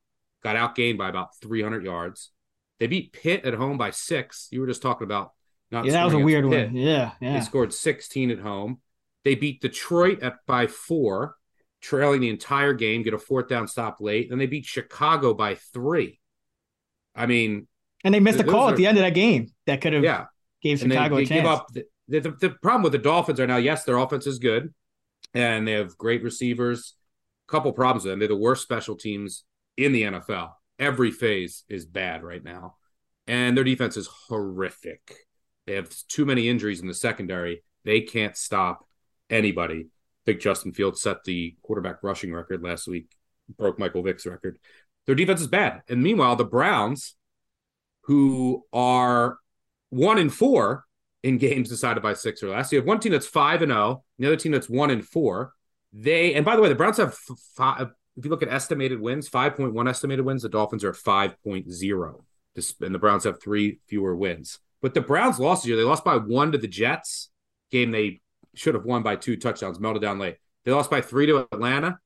got 0.44 0.58
outgained 0.58 0.98
by 0.98 1.08
about 1.08 1.38
three 1.42 1.62
hundred 1.62 1.86
yards. 1.86 2.32
They 2.80 2.88
beat 2.88 3.14
Pitt 3.14 3.46
at 3.46 3.54
home 3.54 3.78
by 3.78 3.92
six. 3.92 4.48
You 4.52 4.60
were 4.60 4.68
just 4.68 4.82
talking 4.82 5.06
about 5.06 5.32
not. 5.72 5.86
Yeah, 5.86 5.94
that 5.94 6.06
was 6.06 6.14
a 6.14 6.20
weird 6.20 6.50
Pitt. 6.50 6.68
one. 6.68 6.76
Yeah, 6.76 7.12
yeah. 7.22 7.34
They 7.40 7.46
scored 7.46 7.74
sixteen 7.74 8.32
at 8.32 8.40
home. 8.40 8.82
They 9.24 9.36
beat 9.36 9.62
Detroit 9.62 10.24
at 10.24 10.38
by 10.46 10.68
four, 10.68 11.36
trailing 11.80 12.20
the 12.20 12.30
entire 12.30 12.74
game, 12.74 13.04
get 13.04 13.14
a 13.14 13.20
fourth 13.20 13.48
down 13.48 13.68
stop 13.68 14.02
late. 14.02 14.30
Then 14.30 14.40
they 14.40 14.48
beat 14.48 14.66
Chicago 14.66 15.34
by 15.34 15.56
three. 15.56 16.20
I 17.16 17.28
mean, 17.28 17.68
and 18.04 18.14
they 18.14 18.20
missed 18.20 18.40
a 18.40 18.44
call 18.44 18.68
are, 18.68 18.72
at 18.72 18.78
the 18.78 18.88
end 18.88 18.98
of 18.98 19.04
that 19.04 19.14
game 19.14 19.52
that 19.68 19.82
could 19.82 19.94
have 19.94 20.04
yeah. 20.04 20.26
gave 20.62 20.80
Chicago 20.80 21.16
they, 21.16 21.26
they 21.26 21.40
a 21.40 21.44
chance. 21.44 21.48
Up 21.48 21.68
the, 21.74 21.86
the, 22.08 22.20
the, 22.20 22.32
the, 22.32 22.50
problem 22.62 22.84
with 22.84 22.92
the 22.92 22.98
Dolphins 22.98 23.40
are 23.40 23.48
now, 23.48 23.58
yes, 23.58 23.84
their 23.84 23.98
offense 23.98 24.28
is 24.28 24.40
good, 24.40 24.74
and 25.34 25.68
they 25.68 25.74
have 25.74 25.98
great 25.98 26.24
receivers. 26.24 26.96
A 27.48 27.52
couple 27.52 27.72
problems 27.74 28.04
with 28.04 28.12
them. 28.12 28.20
They're 28.20 28.28
the 28.28 28.36
worst 28.36 28.64
special 28.64 28.96
teams 28.96 29.44
in 29.78 29.92
the 29.92 30.04
NFL. 30.04 30.52
Every 30.80 31.12
phase 31.12 31.64
is 31.70 31.86
bad 31.86 32.24
right 32.24 32.44
now, 32.44 32.76
and 33.28 33.56
their 33.56 33.64
defense 33.64 33.98
is 33.98 34.10
horrific. 34.28 35.16
They 35.68 35.76
have 35.76 35.90
too 36.08 36.26
many 36.26 36.50
injuries 36.50 36.82
in 36.82 36.88
the 36.88 36.94
secondary. 36.94 37.64
They 37.86 38.02
can't 38.02 38.36
stop 38.36 38.86
anybody. 39.30 39.88
I 39.88 40.24
think 40.26 40.42
Justin 40.42 40.74
Fields 40.74 41.02
set 41.02 41.24
the 41.24 41.56
quarterback 41.62 42.04
rushing 42.04 42.34
record 42.34 42.64
last 42.64 42.88
week, 42.88 43.12
broke 43.58 43.80
Michael 43.80 44.04
Vick's 44.04 44.26
record. 44.26 44.60
Their 45.06 45.16
defense 45.16 45.42
is 45.42 45.48
bad. 45.48 45.82
And 45.90 46.04
meanwhile, 46.04 46.36
the 46.36 46.46
Browns, 46.46 47.16
who 48.02 48.66
are 48.74 49.38
one 49.90 50.18
and 50.18 50.34
four 50.34 50.86
in 51.24 51.38
games 51.38 51.70
decided 51.70 52.02
by 52.02 52.14
six 52.14 52.42
or 52.42 52.50
less, 52.50 52.72
you 52.72 52.80
have 52.80 52.88
one 52.88 53.00
team 53.00 53.12
that's 53.12 53.28
five 53.28 53.62
and 53.62 53.72
zero, 53.72 54.04
the 54.18 54.28
other 54.28 54.36
team 54.36 54.52
that's 54.52 54.70
one 54.70 54.90
and 54.90 55.06
four. 55.06 55.54
They 55.94 56.34
and 56.34 56.46
by 56.46 56.56
the 56.56 56.62
way, 56.62 56.70
the 56.70 56.76
Browns 56.76 56.98
have 56.98 57.16
five. 57.56 57.90
If 58.18 58.26
you 58.26 58.32
look 58.32 58.44
at 58.44 58.50
estimated 58.50 59.00
wins, 59.00 59.28
five 59.28 59.56
point 59.56 59.74
one 59.74 59.88
estimated 59.88 60.26
wins. 60.26 60.42
The 60.42 60.50
Dolphins 60.50 60.84
are 60.84 60.94
five 60.94 61.36
point 61.44 61.72
zero, 61.72 62.24
and 62.56 62.94
the 62.96 63.00
Browns 63.00 63.26
have 63.26 63.42
three 63.42 63.80
fewer 63.88 64.16
wins. 64.16 64.60
But 64.82 64.94
the 64.94 65.02
Browns 65.02 65.40
lost 65.40 65.64
this 65.64 65.70
year. 65.70 65.78
They 65.78 65.84
lost 65.84 66.04
by 66.04 66.18
one 66.18 66.54
to 66.54 66.58
the 66.58 66.68
Jets, 66.68 67.30
game 67.72 67.92
they 67.92 68.22
should 68.56 68.74
have 68.74 68.86
won 68.86 69.04
by 69.04 69.16
two 69.16 69.38
touchdowns, 69.38 69.80
melted 69.80 70.02
down 70.02 70.18
late. 70.18 70.38
They 70.66 70.72
lost 70.72 70.90
by 70.90 71.02
three 71.02 71.26
to 71.28 71.48
Atlanta. 71.52 72.00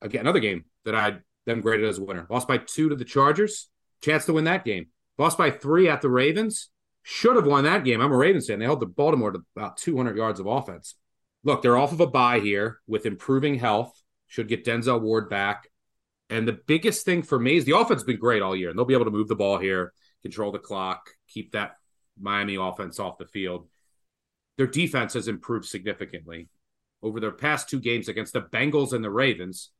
Again, 0.00 0.20
another 0.20 0.40
game 0.40 0.64
that 0.84 0.94
I 0.94 1.02
had 1.02 1.22
them 1.46 1.60
graded 1.60 1.88
as 1.88 1.98
a 1.98 2.04
winner. 2.04 2.26
Lost 2.28 2.46
by 2.46 2.58
two 2.58 2.88
to 2.90 2.94
the 2.94 3.04
Chargers. 3.04 3.68
Chance 4.02 4.26
to 4.26 4.32
win 4.34 4.44
that 4.44 4.64
game. 4.64 4.88
Lost 5.18 5.36
by 5.36 5.50
three 5.50 5.88
at 5.88 6.00
the 6.00 6.08
Ravens. 6.08 6.70
Should 7.02 7.36
have 7.36 7.46
won 7.46 7.64
that 7.64 7.84
game. 7.84 8.00
I'm 8.00 8.12
a 8.12 8.16
Ravens 8.16 8.46
fan. 8.46 8.58
They 8.58 8.64
held 8.64 8.80
the 8.80 8.86
Baltimore 8.86 9.32
to 9.32 9.42
about 9.56 9.76
200 9.78 10.16
yards 10.16 10.40
of 10.40 10.46
offense. 10.46 10.94
Look, 11.44 11.62
they're 11.62 11.76
off 11.76 11.92
of 11.92 12.00
a 12.00 12.06
bye 12.06 12.40
here 12.40 12.78
with 12.86 13.06
improving 13.06 13.56
health. 13.56 13.92
Should 14.26 14.48
get 14.48 14.64
Denzel 14.64 15.00
Ward 15.00 15.28
back. 15.30 15.68
And 16.30 16.46
the 16.46 16.58
biggest 16.66 17.04
thing 17.04 17.22
for 17.22 17.38
me 17.38 17.56
is 17.56 17.64
the 17.64 17.76
offense 17.76 18.00
has 18.00 18.04
been 18.04 18.18
great 18.18 18.42
all 18.42 18.54
year, 18.54 18.68
and 18.68 18.78
they'll 18.78 18.84
be 18.84 18.94
able 18.94 19.06
to 19.06 19.10
move 19.10 19.28
the 19.28 19.36
ball 19.36 19.58
here, 19.58 19.94
control 20.20 20.52
the 20.52 20.58
clock, 20.58 21.08
keep 21.26 21.52
that 21.52 21.76
Miami 22.20 22.56
offense 22.56 23.00
off 23.00 23.16
the 23.16 23.26
field 23.26 23.68
their 24.58 24.66
defense 24.66 25.14
has 25.14 25.28
improved 25.28 25.64
significantly 25.64 26.48
over 27.00 27.20
their 27.20 27.30
past 27.30 27.70
two 27.70 27.80
games 27.80 28.08
against 28.08 28.32
the 28.34 28.42
Bengals 28.42 28.92
and 28.92 29.02
the 29.02 29.10
Ravens. 29.10 29.70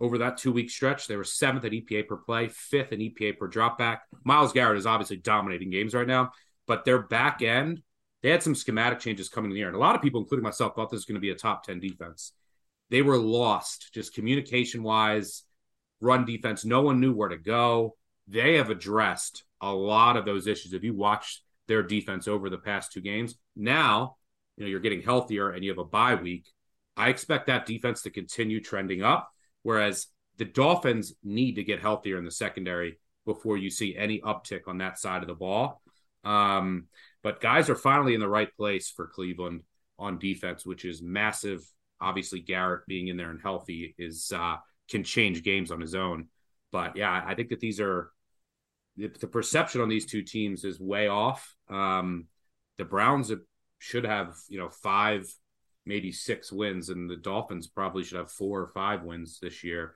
Over 0.00 0.18
that 0.18 0.38
two 0.38 0.52
week 0.52 0.70
stretch, 0.70 1.06
they 1.06 1.16
were 1.16 1.24
seventh 1.24 1.64
at 1.64 1.72
EPA 1.72 2.08
per 2.08 2.16
play, 2.16 2.48
fifth 2.48 2.92
in 2.92 3.00
EPA 3.00 3.38
per 3.38 3.48
dropback. 3.48 3.98
Myles 4.24 4.52
Garrett 4.52 4.78
is 4.78 4.86
obviously 4.86 5.16
dominating 5.16 5.70
games 5.70 5.94
right 5.94 6.06
now, 6.06 6.32
but 6.66 6.84
their 6.84 7.02
back 7.02 7.42
end, 7.42 7.82
they 8.22 8.30
had 8.30 8.42
some 8.42 8.54
schematic 8.54 8.98
changes 8.98 9.28
coming 9.28 9.50
in 9.50 9.56
year. 9.56 9.68
And 9.68 9.76
a 9.76 9.80
lot 9.80 9.94
of 9.94 10.02
people, 10.02 10.20
including 10.20 10.42
myself, 10.42 10.74
thought 10.74 10.90
this 10.90 10.98
was 10.98 11.04
going 11.04 11.14
to 11.16 11.20
be 11.20 11.30
a 11.30 11.34
top 11.34 11.64
10 11.64 11.78
defense. 11.78 12.32
They 12.90 13.02
were 13.02 13.18
lost 13.18 13.90
just 13.94 14.14
communication 14.14 14.82
wise, 14.82 15.44
run 16.00 16.24
defense. 16.24 16.64
No 16.64 16.82
one 16.82 17.00
knew 17.00 17.14
where 17.14 17.28
to 17.28 17.36
go. 17.36 17.96
They 18.26 18.54
have 18.54 18.70
addressed 18.70 19.44
a 19.60 19.72
lot 19.72 20.16
of 20.16 20.24
those 20.24 20.46
issues. 20.46 20.72
If 20.72 20.82
you 20.82 20.94
watch 20.94 21.42
their 21.66 21.82
defense 21.82 22.28
over 22.28 22.50
the 22.50 22.58
past 22.58 22.92
two 22.92 23.00
games. 23.00 23.36
Now, 23.56 24.16
you 24.56 24.64
know, 24.64 24.70
you're 24.70 24.80
getting 24.80 25.02
healthier 25.02 25.50
and 25.50 25.64
you 25.64 25.70
have 25.70 25.78
a 25.78 25.84
bye 25.84 26.14
week. 26.14 26.46
I 26.96 27.08
expect 27.08 27.46
that 27.46 27.66
defense 27.66 28.02
to 28.02 28.10
continue 28.10 28.60
trending 28.60 29.02
up, 29.02 29.32
whereas 29.64 30.06
the 30.38 30.44
Dolphins 30.44 31.14
need 31.24 31.56
to 31.56 31.64
get 31.64 31.80
healthier 31.80 32.16
in 32.16 32.24
the 32.24 32.30
secondary 32.30 33.00
before 33.26 33.56
you 33.56 33.70
see 33.70 33.96
any 33.96 34.20
uptick 34.20 34.68
on 34.68 34.78
that 34.78 34.98
side 35.00 35.22
of 35.22 35.28
the 35.28 35.34
ball. 35.34 35.82
Um, 36.22 36.86
but 37.22 37.40
guys 37.40 37.68
are 37.68 37.74
finally 37.74 38.14
in 38.14 38.20
the 38.20 38.28
right 38.28 38.54
place 38.56 38.90
for 38.90 39.08
Cleveland 39.08 39.62
on 39.98 40.18
defense, 40.18 40.64
which 40.64 40.84
is 40.84 41.02
massive. 41.02 41.64
Obviously, 42.00 42.40
Garrett 42.40 42.86
being 42.86 43.08
in 43.08 43.16
there 43.16 43.30
and 43.30 43.40
healthy 43.40 43.94
is 43.98 44.30
uh, 44.34 44.56
can 44.88 45.02
change 45.02 45.42
games 45.42 45.70
on 45.70 45.80
his 45.80 45.94
own. 45.94 46.28
But 46.70 46.96
yeah, 46.96 47.22
I 47.26 47.34
think 47.34 47.48
that 47.50 47.60
these 47.60 47.80
are 47.80 48.10
the, 48.96 49.08
the 49.08 49.26
perception 49.26 49.80
on 49.80 49.88
these 49.88 50.06
two 50.06 50.22
teams 50.22 50.64
is 50.64 50.78
way 50.78 51.08
off. 51.08 51.54
Um, 51.70 52.26
the 52.76 52.84
Browns 52.84 53.32
should 53.78 54.04
have, 54.04 54.34
you 54.48 54.58
know, 54.58 54.68
five, 54.68 55.26
maybe 55.86 56.12
six 56.12 56.52
wins, 56.52 56.88
and 56.88 57.08
the 57.08 57.16
Dolphins 57.16 57.66
probably 57.66 58.04
should 58.04 58.18
have 58.18 58.30
four 58.30 58.60
or 58.60 58.68
five 58.68 59.02
wins 59.02 59.38
this 59.40 59.64
year. 59.64 59.94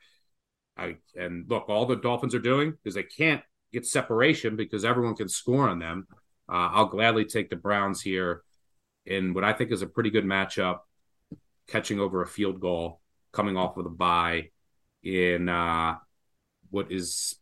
I 0.77 0.96
and 1.16 1.48
look, 1.48 1.68
all 1.68 1.87
the 1.87 1.96
Dolphins 1.96 2.35
are 2.35 2.40
doing 2.40 2.74
is 2.85 2.94
they 2.94 3.03
can't 3.03 3.42
get 3.72 3.87
separation 3.87 4.57
because 4.57 4.85
everyone 4.85 5.16
can 5.16 5.29
score 5.29 5.68
on 5.68 5.79
them. 5.79 6.07
Uh, 6.48 6.70
I'll 6.72 6.87
gladly 6.87 7.24
take 7.24 7.51
the 7.51 7.57
Browns 7.57 8.01
here 8.01 8.42
in 9.05 9.35
what 9.35 9.44
I 9.44 9.53
think 9.53 9.72
is 9.72 9.83
a 9.83 9.87
pretty 9.87 10.11
good 10.11 10.24
matchup, 10.24 10.81
catching 11.66 12.01
over 12.01 12.22
a 12.22 12.27
field 12.27 12.61
goal, 12.61 13.01
coming 13.33 13.57
off 13.57 13.77
of 13.77 13.85
the 13.85 13.90
bye 13.90 14.51
in 15.03 15.48
uh, 15.48 15.96
what 16.70 16.92
is 16.92 17.37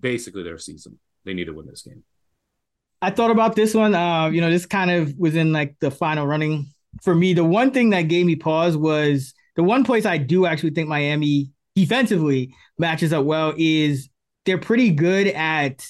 basically 0.00 0.42
their 0.42 0.58
season. 0.58 0.98
They 1.24 1.34
need 1.34 1.46
to 1.46 1.52
win 1.52 1.66
this 1.66 1.82
game. 1.82 2.04
I 3.00 3.10
thought 3.10 3.30
about 3.30 3.54
this 3.54 3.74
one. 3.74 3.94
Uh, 3.94 4.28
you 4.28 4.40
know, 4.40 4.50
this 4.50 4.66
kind 4.66 4.90
of 4.90 5.16
was 5.16 5.36
in 5.36 5.52
like 5.52 5.76
the 5.80 5.90
final 5.90 6.26
running 6.26 6.72
for 7.02 7.14
me. 7.14 7.34
The 7.34 7.44
one 7.44 7.70
thing 7.70 7.90
that 7.90 8.02
gave 8.02 8.26
me 8.26 8.36
pause 8.36 8.76
was 8.76 9.34
the 9.56 9.62
one 9.62 9.84
place 9.84 10.06
I 10.06 10.18
do 10.18 10.46
actually 10.46 10.70
think 10.70 10.88
Miami 10.88 11.50
defensively 11.74 12.54
matches 12.78 13.12
up 13.12 13.24
well 13.24 13.54
is 13.56 14.08
they're 14.44 14.58
pretty 14.58 14.90
good 14.90 15.28
at 15.28 15.86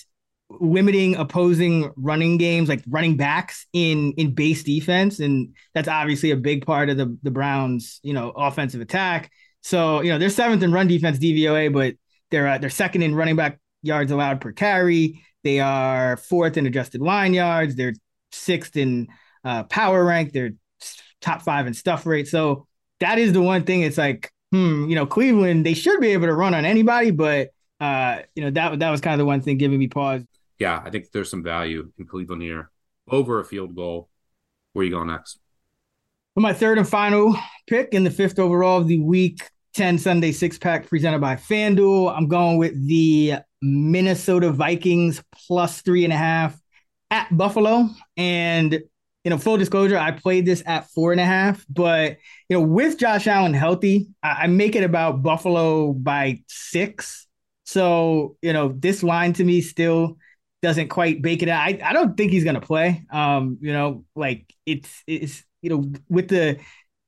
limiting 0.60 1.14
opposing 1.16 1.92
running 1.96 2.38
games 2.38 2.70
like 2.70 2.82
running 2.88 3.18
backs 3.18 3.66
in 3.74 4.12
in 4.16 4.34
base 4.34 4.62
defense 4.62 5.20
and 5.20 5.54
that's 5.74 5.88
obviously 5.88 6.30
a 6.30 6.36
big 6.36 6.64
part 6.64 6.88
of 6.88 6.96
the 6.96 7.18
the 7.22 7.30
Browns 7.30 8.00
you 8.02 8.14
know 8.14 8.30
offensive 8.30 8.80
attack 8.80 9.30
so 9.60 10.00
you 10.00 10.10
know 10.10 10.16
they're 10.18 10.30
seventh 10.30 10.62
in 10.62 10.72
run 10.72 10.88
defense 10.88 11.18
DVOA 11.18 11.70
but 11.70 11.96
they're 12.30 12.48
uh, 12.48 12.58
they're 12.58 12.70
second 12.70 13.02
in 13.02 13.14
running 13.14 13.36
back 13.36 13.58
yards 13.82 14.10
allowed 14.10 14.40
per 14.40 14.52
carry. 14.52 15.22
They 15.44 15.60
are 15.60 16.16
fourth 16.16 16.56
in 16.56 16.66
adjusted 16.66 17.00
line 17.00 17.34
yards. 17.34 17.74
They're 17.74 17.94
sixth 18.32 18.76
in 18.76 19.08
uh, 19.44 19.64
power 19.64 20.04
rank. 20.04 20.32
They're 20.32 20.52
top 21.20 21.42
five 21.42 21.66
in 21.66 21.74
stuff 21.74 22.06
rate. 22.06 22.28
So 22.28 22.66
that 23.00 23.18
is 23.18 23.32
the 23.32 23.42
one 23.42 23.64
thing. 23.64 23.82
It's 23.82 23.98
like, 23.98 24.30
hmm, 24.52 24.88
you 24.88 24.94
know, 24.94 25.06
Cleveland, 25.06 25.64
they 25.64 25.74
should 25.74 26.00
be 26.00 26.08
able 26.08 26.26
to 26.26 26.34
run 26.34 26.54
on 26.54 26.64
anybody, 26.64 27.10
but 27.10 27.50
uh, 27.80 28.20
you 28.34 28.42
know, 28.42 28.50
that 28.50 28.78
that 28.80 28.90
was 28.90 29.00
kind 29.00 29.14
of 29.14 29.18
the 29.18 29.26
one 29.26 29.40
thing 29.40 29.58
giving 29.58 29.78
me 29.78 29.88
pause. 29.88 30.24
Yeah, 30.58 30.82
I 30.84 30.90
think 30.90 31.10
there's 31.12 31.30
some 31.30 31.44
value 31.44 31.92
in 31.98 32.06
Cleveland 32.06 32.42
here 32.42 32.70
over 33.08 33.40
a 33.40 33.44
field 33.44 33.74
goal. 33.76 34.08
Where 34.72 34.84
you 34.84 34.90
going 34.90 35.08
next? 35.08 35.38
For 36.34 36.40
my 36.40 36.52
third 36.52 36.78
and 36.78 36.88
final 36.88 37.36
pick 37.66 37.88
in 37.92 38.04
the 38.04 38.10
fifth 38.10 38.38
overall 38.38 38.78
of 38.78 38.88
the 38.88 39.00
week 39.00 39.42
10 39.74 39.98
Sunday 39.98 40.32
six 40.32 40.58
pack 40.58 40.88
presented 40.88 41.20
by 41.20 41.36
FanDuel. 41.36 42.16
I'm 42.16 42.28
going 42.28 42.58
with 42.58 42.86
the 42.86 43.34
Minnesota 43.62 44.50
Vikings 44.50 45.22
plus 45.46 45.82
three 45.82 46.04
and 46.04 46.12
a 46.12 46.16
half 46.16 46.58
at 47.10 47.34
Buffalo. 47.36 47.88
And, 48.16 48.80
you 49.28 49.34
know, 49.34 49.36
full 49.36 49.58
disclosure, 49.58 49.98
I 49.98 50.12
played 50.12 50.46
this 50.46 50.62
at 50.64 50.88
four 50.88 51.12
and 51.12 51.20
a 51.20 51.24
half, 51.26 51.62
but, 51.68 52.16
you 52.48 52.56
know, 52.56 52.62
with 52.62 52.96
Josh 52.96 53.26
Allen 53.26 53.52
healthy, 53.52 54.08
I, 54.22 54.44
I 54.44 54.46
make 54.46 54.74
it 54.74 54.84
about 54.84 55.22
Buffalo 55.22 55.92
by 55.92 56.40
six. 56.46 57.26
So, 57.66 58.38
you 58.40 58.54
know, 58.54 58.72
this 58.74 59.02
line 59.02 59.34
to 59.34 59.44
me 59.44 59.60
still 59.60 60.16
doesn't 60.62 60.88
quite 60.88 61.20
bake 61.20 61.42
it 61.42 61.50
out. 61.50 61.60
I, 61.60 61.78
I 61.84 61.92
don't 61.92 62.16
think 62.16 62.32
he's 62.32 62.42
to 62.42 62.62
play. 62.62 63.04
Um, 63.10 63.58
you 63.60 63.74
know, 63.74 64.06
like 64.16 64.50
it's, 64.64 65.02
it's, 65.06 65.44
you 65.60 65.68
know, 65.68 65.92
with 66.08 66.28
the, 66.28 66.58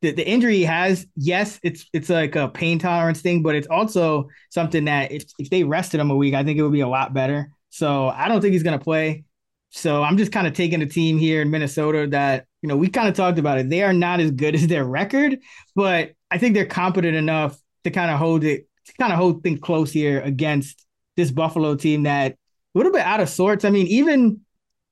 the, 0.03 0.12
the 0.12 0.29
injury 0.29 0.57
he 0.57 0.64
has 0.64 1.07
yes, 1.16 1.59
it's 1.62 1.87
it's 1.95 2.11
like 2.11 2.37
a 2.37 2.49
pain 2.49 2.79
tolerance 2.79 3.23
thing, 3.23 3.43
but 3.43 3.55
it's 3.55 3.66
also 3.66 4.29
something 4.51 4.85
that 4.85 5.11
if 5.11 5.25
if 5.39 5.49
they 5.49 5.64
rested 5.64 6.01
him 6.01 6.11
a 6.11 6.16
week, 6.16 6.35
I 6.35 6.45
think 6.45 6.59
it 6.59 6.62
would 6.62 6.73
be 6.73 6.81
a 6.81 6.89
lot 6.89 7.14
better. 7.14 7.51
So 7.71 8.09
I 8.09 8.29
don't 8.29 8.43
think 8.43 8.53
he's 8.53 8.62
gonna 8.62 8.79
play. 8.79 9.25
So 9.71 10.03
I'm 10.03 10.16
just 10.16 10.33
kind 10.33 10.47
of 10.47 10.53
taking 10.53 10.83
a 10.83 10.87
team 10.87 11.16
here 11.16 11.43
in 11.43 11.51
Minnesota 11.51 12.07
that 12.09 12.47
you 12.62 12.68
know 12.68 12.77
we 12.77 12.89
kind 12.89 13.09
of 13.09 13.14
talked 13.14 13.39
about 13.39 13.59
it. 13.59 13.71
They 13.71 13.83
are 13.83 13.93
not 13.93 14.21
as 14.21 14.31
good 14.31 14.55
as 14.57 14.66
their 14.66 14.85
record, 14.85 15.39
but 15.75 16.12
I 16.31 16.39
think 16.39 16.55
they're 16.55 16.66
competent 16.66 17.16
enough 17.16 17.59
to 17.85 17.91
kind 17.91 18.11
of 18.11 18.18
hold 18.18 18.45
it, 18.45 18.68
to 18.87 18.93
kind 18.95 19.12
of 19.12 19.18
hold 19.18 19.43
things 19.43 19.61
close 19.61 19.93
here 19.93 20.21
against 20.21 20.87
this 21.16 21.31
Buffalo 21.31 21.75
team 21.75 22.05
that 22.05 22.33
a 22.33 22.79
little 22.79 22.93
bit 22.93 23.03
out 23.03 23.21
of 23.21 23.29
sorts. 23.29 23.64
I 23.64 23.71
mean, 23.71 23.87
even 23.87 24.41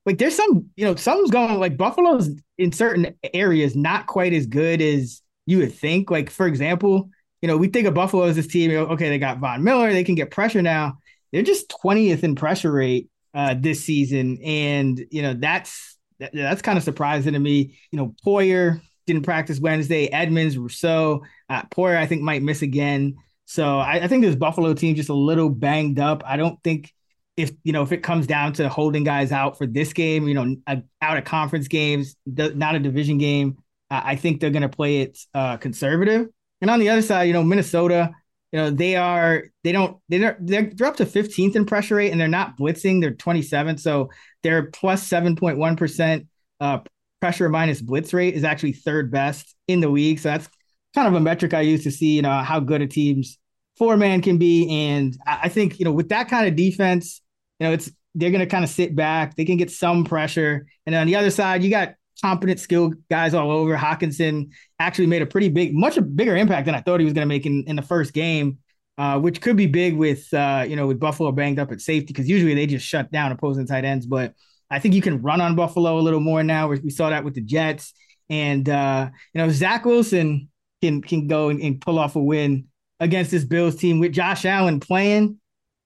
like 0.06 0.18
there's 0.18 0.36
some, 0.36 0.70
you 0.76 0.84
know, 0.84 0.94
something's 0.94 1.30
going 1.30 1.58
like 1.58 1.76
Buffalo's 1.76 2.30
in 2.56 2.72
certain 2.72 3.14
areas 3.34 3.76
not 3.76 4.06
quite 4.06 4.32
as 4.32 4.46
good 4.46 4.80
as 4.80 5.22
you 5.46 5.58
would 5.58 5.72
think. 5.72 6.10
Like, 6.10 6.30
for 6.30 6.46
example, 6.46 7.10
you 7.42 7.46
know, 7.46 7.56
we 7.56 7.68
think 7.68 7.86
of 7.86 7.94
Buffalo 7.94 8.24
as 8.24 8.36
this 8.36 8.46
team, 8.46 8.70
okay, 8.70 9.08
they 9.08 9.18
got 9.18 9.38
Von 9.38 9.62
Miller, 9.62 9.92
they 9.92 10.04
can 10.04 10.14
get 10.14 10.30
pressure 10.30 10.62
now. 10.62 10.98
They're 11.32 11.42
just 11.42 11.68
20th 11.68 12.22
in 12.22 12.34
pressure 12.34 12.72
rate 12.72 13.08
uh, 13.34 13.54
this 13.58 13.84
season. 13.84 14.38
And, 14.42 15.04
you 15.10 15.22
know, 15.22 15.34
that's 15.34 15.98
that, 16.20 16.32
that's 16.32 16.62
kind 16.62 16.78
of 16.78 16.84
surprising 16.84 17.32
to 17.34 17.38
me. 17.38 17.78
You 17.90 17.98
know, 17.98 18.14
Poyer 18.24 18.80
didn't 19.06 19.22
practice 19.22 19.60
Wednesday, 19.60 20.06
Edmunds, 20.06 20.58
Rousseau, 20.58 21.24
uh, 21.48 21.62
Poyer, 21.64 21.96
I 21.96 22.06
think, 22.06 22.22
might 22.22 22.42
miss 22.42 22.62
again. 22.62 23.16
So 23.46 23.78
I, 23.78 24.04
I 24.04 24.08
think 24.08 24.22
this 24.22 24.36
Buffalo 24.36 24.74
team 24.74 24.94
just 24.94 25.08
a 25.08 25.14
little 25.14 25.48
banged 25.48 25.98
up. 25.98 26.22
I 26.26 26.36
don't 26.36 26.62
think 26.62 26.92
if 27.38 27.52
you 27.62 27.72
know 27.72 27.82
if 27.82 27.92
it 27.92 28.02
comes 28.02 28.26
down 28.26 28.52
to 28.54 28.68
holding 28.68 29.04
guys 29.04 29.32
out 29.32 29.56
for 29.56 29.66
this 29.66 29.92
game, 29.92 30.26
you 30.28 30.34
know, 30.34 30.56
out 31.00 31.16
of 31.16 31.24
conference 31.24 31.68
games, 31.68 32.16
not 32.26 32.74
a 32.74 32.80
division 32.80 33.16
game, 33.16 33.58
I 33.90 34.16
think 34.16 34.40
they're 34.40 34.50
going 34.50 34.62
to 34.62 34.68
play 34.68 35.02
it 35.02 35.18
uh, 35.32 35.56
conservative. 35.56 36.28
And 36.60 36.70
on 36.70 36.80
the 36.80 36.88
other 36.88 37.02
side, 37.02 37.24
you 37.24 37.32
know, 37.32 37.44
Minnesota, 37.44 38.10
you 38.52 38.58
know, 38.58 38.70
they 38.70 38.96
are 38.96 39.44
they 39.64 39.72
don't 39.72 39.98
they're 40.08 40.36
they're, 40.40 40.70
they're 40.74 40.86
up 40.86 40.96
to 40.96 41.06
15th 41.06 41.56
in 41.56 41.66
pressure 41.66 41.96
rate 41.96 42.10
and 42.10 42.20
they're 42.20 42.28
not 42.28 42.56
blitzing. 42.58 43.00
They're 43.00 43.12
27th, 43.12 43.80
so 43.80 44.10
they're 44.42 44.64
plus 44.64 45.08
7.1 45.08 45.76
percent 45.76 46.26
uh, 46.60 46.80
pressure 47.20 47.48
minus 47.48 47.80
blitz 47.80 48.12
rate 48.14 48.34
is 48.34 48.44
actually 48.44 48.72
third 48.72 49.10
best 49.10 49.54
in 49.66 49.80
the 49.80 49.88
league. 49.88 50.18
So 50.18 50.30
that's 50.30 50.48
kind 50.94 51.08
of 51.08 51.14
a 51.14 51.20
metric 51.20 51.54
I 51.54 51.60
use 51.60 51.84
to 51.84 51.90
see 51.90 52.16
you 52.16 52.22
know 52.22 52.40
how 52.40 52.60
good 52.60 52.82
a 52.82 52.86
team's 52.86 53.38
four 53.76 53.96
man 53.96 54.22
can 54.22 54.38
be. 54.38 54.68
And 54.88 55.16
I 55.26 55.48
think 55.48 55.78
you 55.78 55.84
know 55.84 55.92
with 55.92 56.08
that 56.08 56.28
kind 56.28 56.48
of 56.48 56.56
defense 56.56 57.20
you 57.58 57.66
know, 57.66 57.72
it's 57.72 57.90
they're 58.14 58.30
going 58.30 58.40
to 58.40 58.46
kind 58.46 58.64
of 58.64 58.70
sit 58.70 58.96
back. 58.96 59.36
They 59.36 59.44
can 59.44 59.56
get 59.56 59.70
some 59.70 60.04
pressure. 60.04 60.66
And 60.86 60.94
on 60.94 61.06
the 61.06 61.16
other 61.16 61.30
side, 61.30 61.62
you 61.62 61.70
got 61.70 61.94
competent, 62.20 62.60
skilled 62.60 62.94
guys 63.10 63.34
all 63.34 63.50
over. 63.50 63.76
Hockenson 63.76 64.50
actually 64.78 65.06
made 65.06 65.22
a 65.22 65.26
pretty 65.26 65.48
big, 65.48 65.74
much 65.74 65.96
a 65.96 66.02
bigger 66.02 66.36
impact 66.36 66.66
than 66.66 66.74
I 66.74 66.80
thought 66.80 67.00
he 67.00 67.04
was 67.04 67.12
going 67.12 67.26
to 67.26 67.28
make 67.28 67.46
in, 67.46 67.64
in 67.66 67.76
the 67.76 67.82
first 67.82 68.12
game, 68.12 68.58
uh, 68.96 69.18
which 69.18 69.40
could 69.40 69.56
be 69.56 69.66
big 69.66 69.96
with, 69.96 70.32
uh, 70.34 70.64
you 70.68 70.76
know, 70.76 70.86
with 70.86 71.00
Buffalo 71.00 71.32
banged 71.32 71.58
up 71.58 71.72
at 71.72 71.80
safety 71.80 72.06
because 72.08 72.28
usually 72.28 72.54
they 72.54 72.66
just 72.66 72.86
shut 72.86 73.10
down 73.10 73.32
opposing 73.32 73.66
tight 73.66 73.84
ends. 73.84 74.06
But 74.06 74.34
I 74.70 74.78
think 74.78 74.94
you 74.94 75.02
can 75.02 75.22
run 75.22 75.40
on 75.40 75.56
Buffalo 75.56 75.98
a 75.98 76.00
little 76.00 76.20
more 76.20 76.42
now. 76.42 76.68
We 76.68 76.90
saw 76.90 77.10
that 77.10 77.24
with 77.24 77.34
the 77.34 77.40
Jets. 77.40 77.92
And, 78.30 78.68
uh, 78.68 79.08
you 79.32 79.40
know, 79.40 79.50
Zach 79.50 79.84
Wilson 79.84 80.50
can, 80.82 81.00
can 81.02 81.28
go 81.28 81.48
and, 81.48 81.60
and 81.60 81.80
pull 81.80 81.98
off 81.98 82.16
a 82.16 82.22
win 82.22 82.66
against 83.00 83.30
this 83.30 83.44
Bills 83.44 83.76
team 83.76 84.00
with 84.00 84.12
Josh 84.12 84.44
Allen 84.44 84.80
playing 84.80 85.38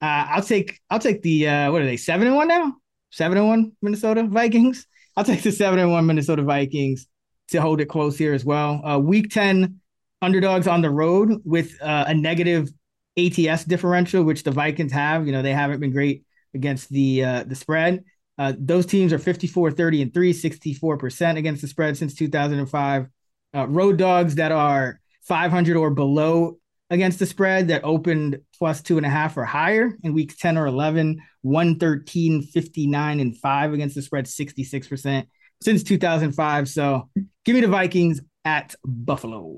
uh, 0.03 0.27
I'll 0.31 0.43
take 0.43 0.81
I'll 0.91 0.99
take 0.99 1.23
the 1.23 1.49
uh, 1.49 1.71
what 1.71 1.81
are 1.81 1.87
they 1.87 1.97
seven 1.97 2.27
and 2.27 2.35
one 2.35 2.49
now? 2.49 2.75
Seven 3.13 3.39
and 3.39 3.47
one 3.47 3.73
Minnesota 3.81 4.25
Vikings. 4.25 4.87
I'll 5.17 5.25
take 5.25 5.43
the 5.43 5.53
seven 5.53 5.79
and 5.79 5.91
one 5.91 6.07
Minnesota 6.07 6.43
Vikings 6.43 7.07
to 7.49 7.61
hold 7.61 7.81
it 7.81 7.87
close 7.87 8.17
here 8.17 8.35
as 8.35 8.45
well. 8.45 8.81
Uh, 8.85 8.99
week 8.99 9.31
ten 9.31 9.81
underdogs 10.21 10.67
on 10.67 10.81
the 10.81 10.91
road 10.91 11.41
with 11.45 11.81
uh, 11.83 12.05
a 12.09 12.15
negative 12.15 12.71
ATS 13.19 13.65
differential, 13.65 14.25
which 14.25 14.43
the 14.43 14.51
Vikings 14.51 14.93
have. 14.93 15.27
You 15.27 15.33
know 15.33 15.43
they 15.43 15.53
haven't 15.53 15.81
been 15.81 15.93
great 15.93 16.25
against 16.55 16.89
the 16.91 17.25
uh, 17.25 17.45
the 17.45 17.55
spread. 17.55 18.05
Uh, 18.39 18.55
those 18.59 18.87
teams 18.87 19.13
are 19.13 19.19
54, 19.19 19.73
30, 19.73 20.03
and 20.03 20.15
3, 20.15 20.33
64% 20.33 21.37
against 21.37 21.61
the 21.61 21.69
spread 21.69 21.97
since 21.97 22.15
2005. 22.15 23.07
Uh, 23.55 23.69
road 23.69 23.99
dogs 23.99 24.37
that 24.37 24.51
are 24.51 25.01
500 25.23 25.77
or 25.77 25.91
below 25.91 26.57
against 26.89 27.19
the 27.19 27.27
spread 27.27 27.69
that 27.69 27.85
opened 27.85 28.39
plus 28.63 28.81
two 28.81 28.97
and 28.97 29.05
a 29.05 29.09
half 29.09 29.37
or 29.37 29.45
higher 29.45 29.91
in 30.05 30.15
weeks 30.15 30.37
10 30.37 30.57
or 30.57 30.69
11, 30.69 31.21
113, 31.41 32.43
59, 32.43 33.19
and 33.19 33.37
five 33.37 33.73
against 33.73 33.97
the 33.97 34.03
spread, 34.03 34.27
66% 34.27 35.27
since 35.61 35.83
2005. 35.83 36.69
So 36.69 37.09
give 37.45 37.57
me 37.57 37.61
the 37.61 37.67
Vikings 37.67 38.21
at 38.45 38.77
Buffalo. 38.85 39.57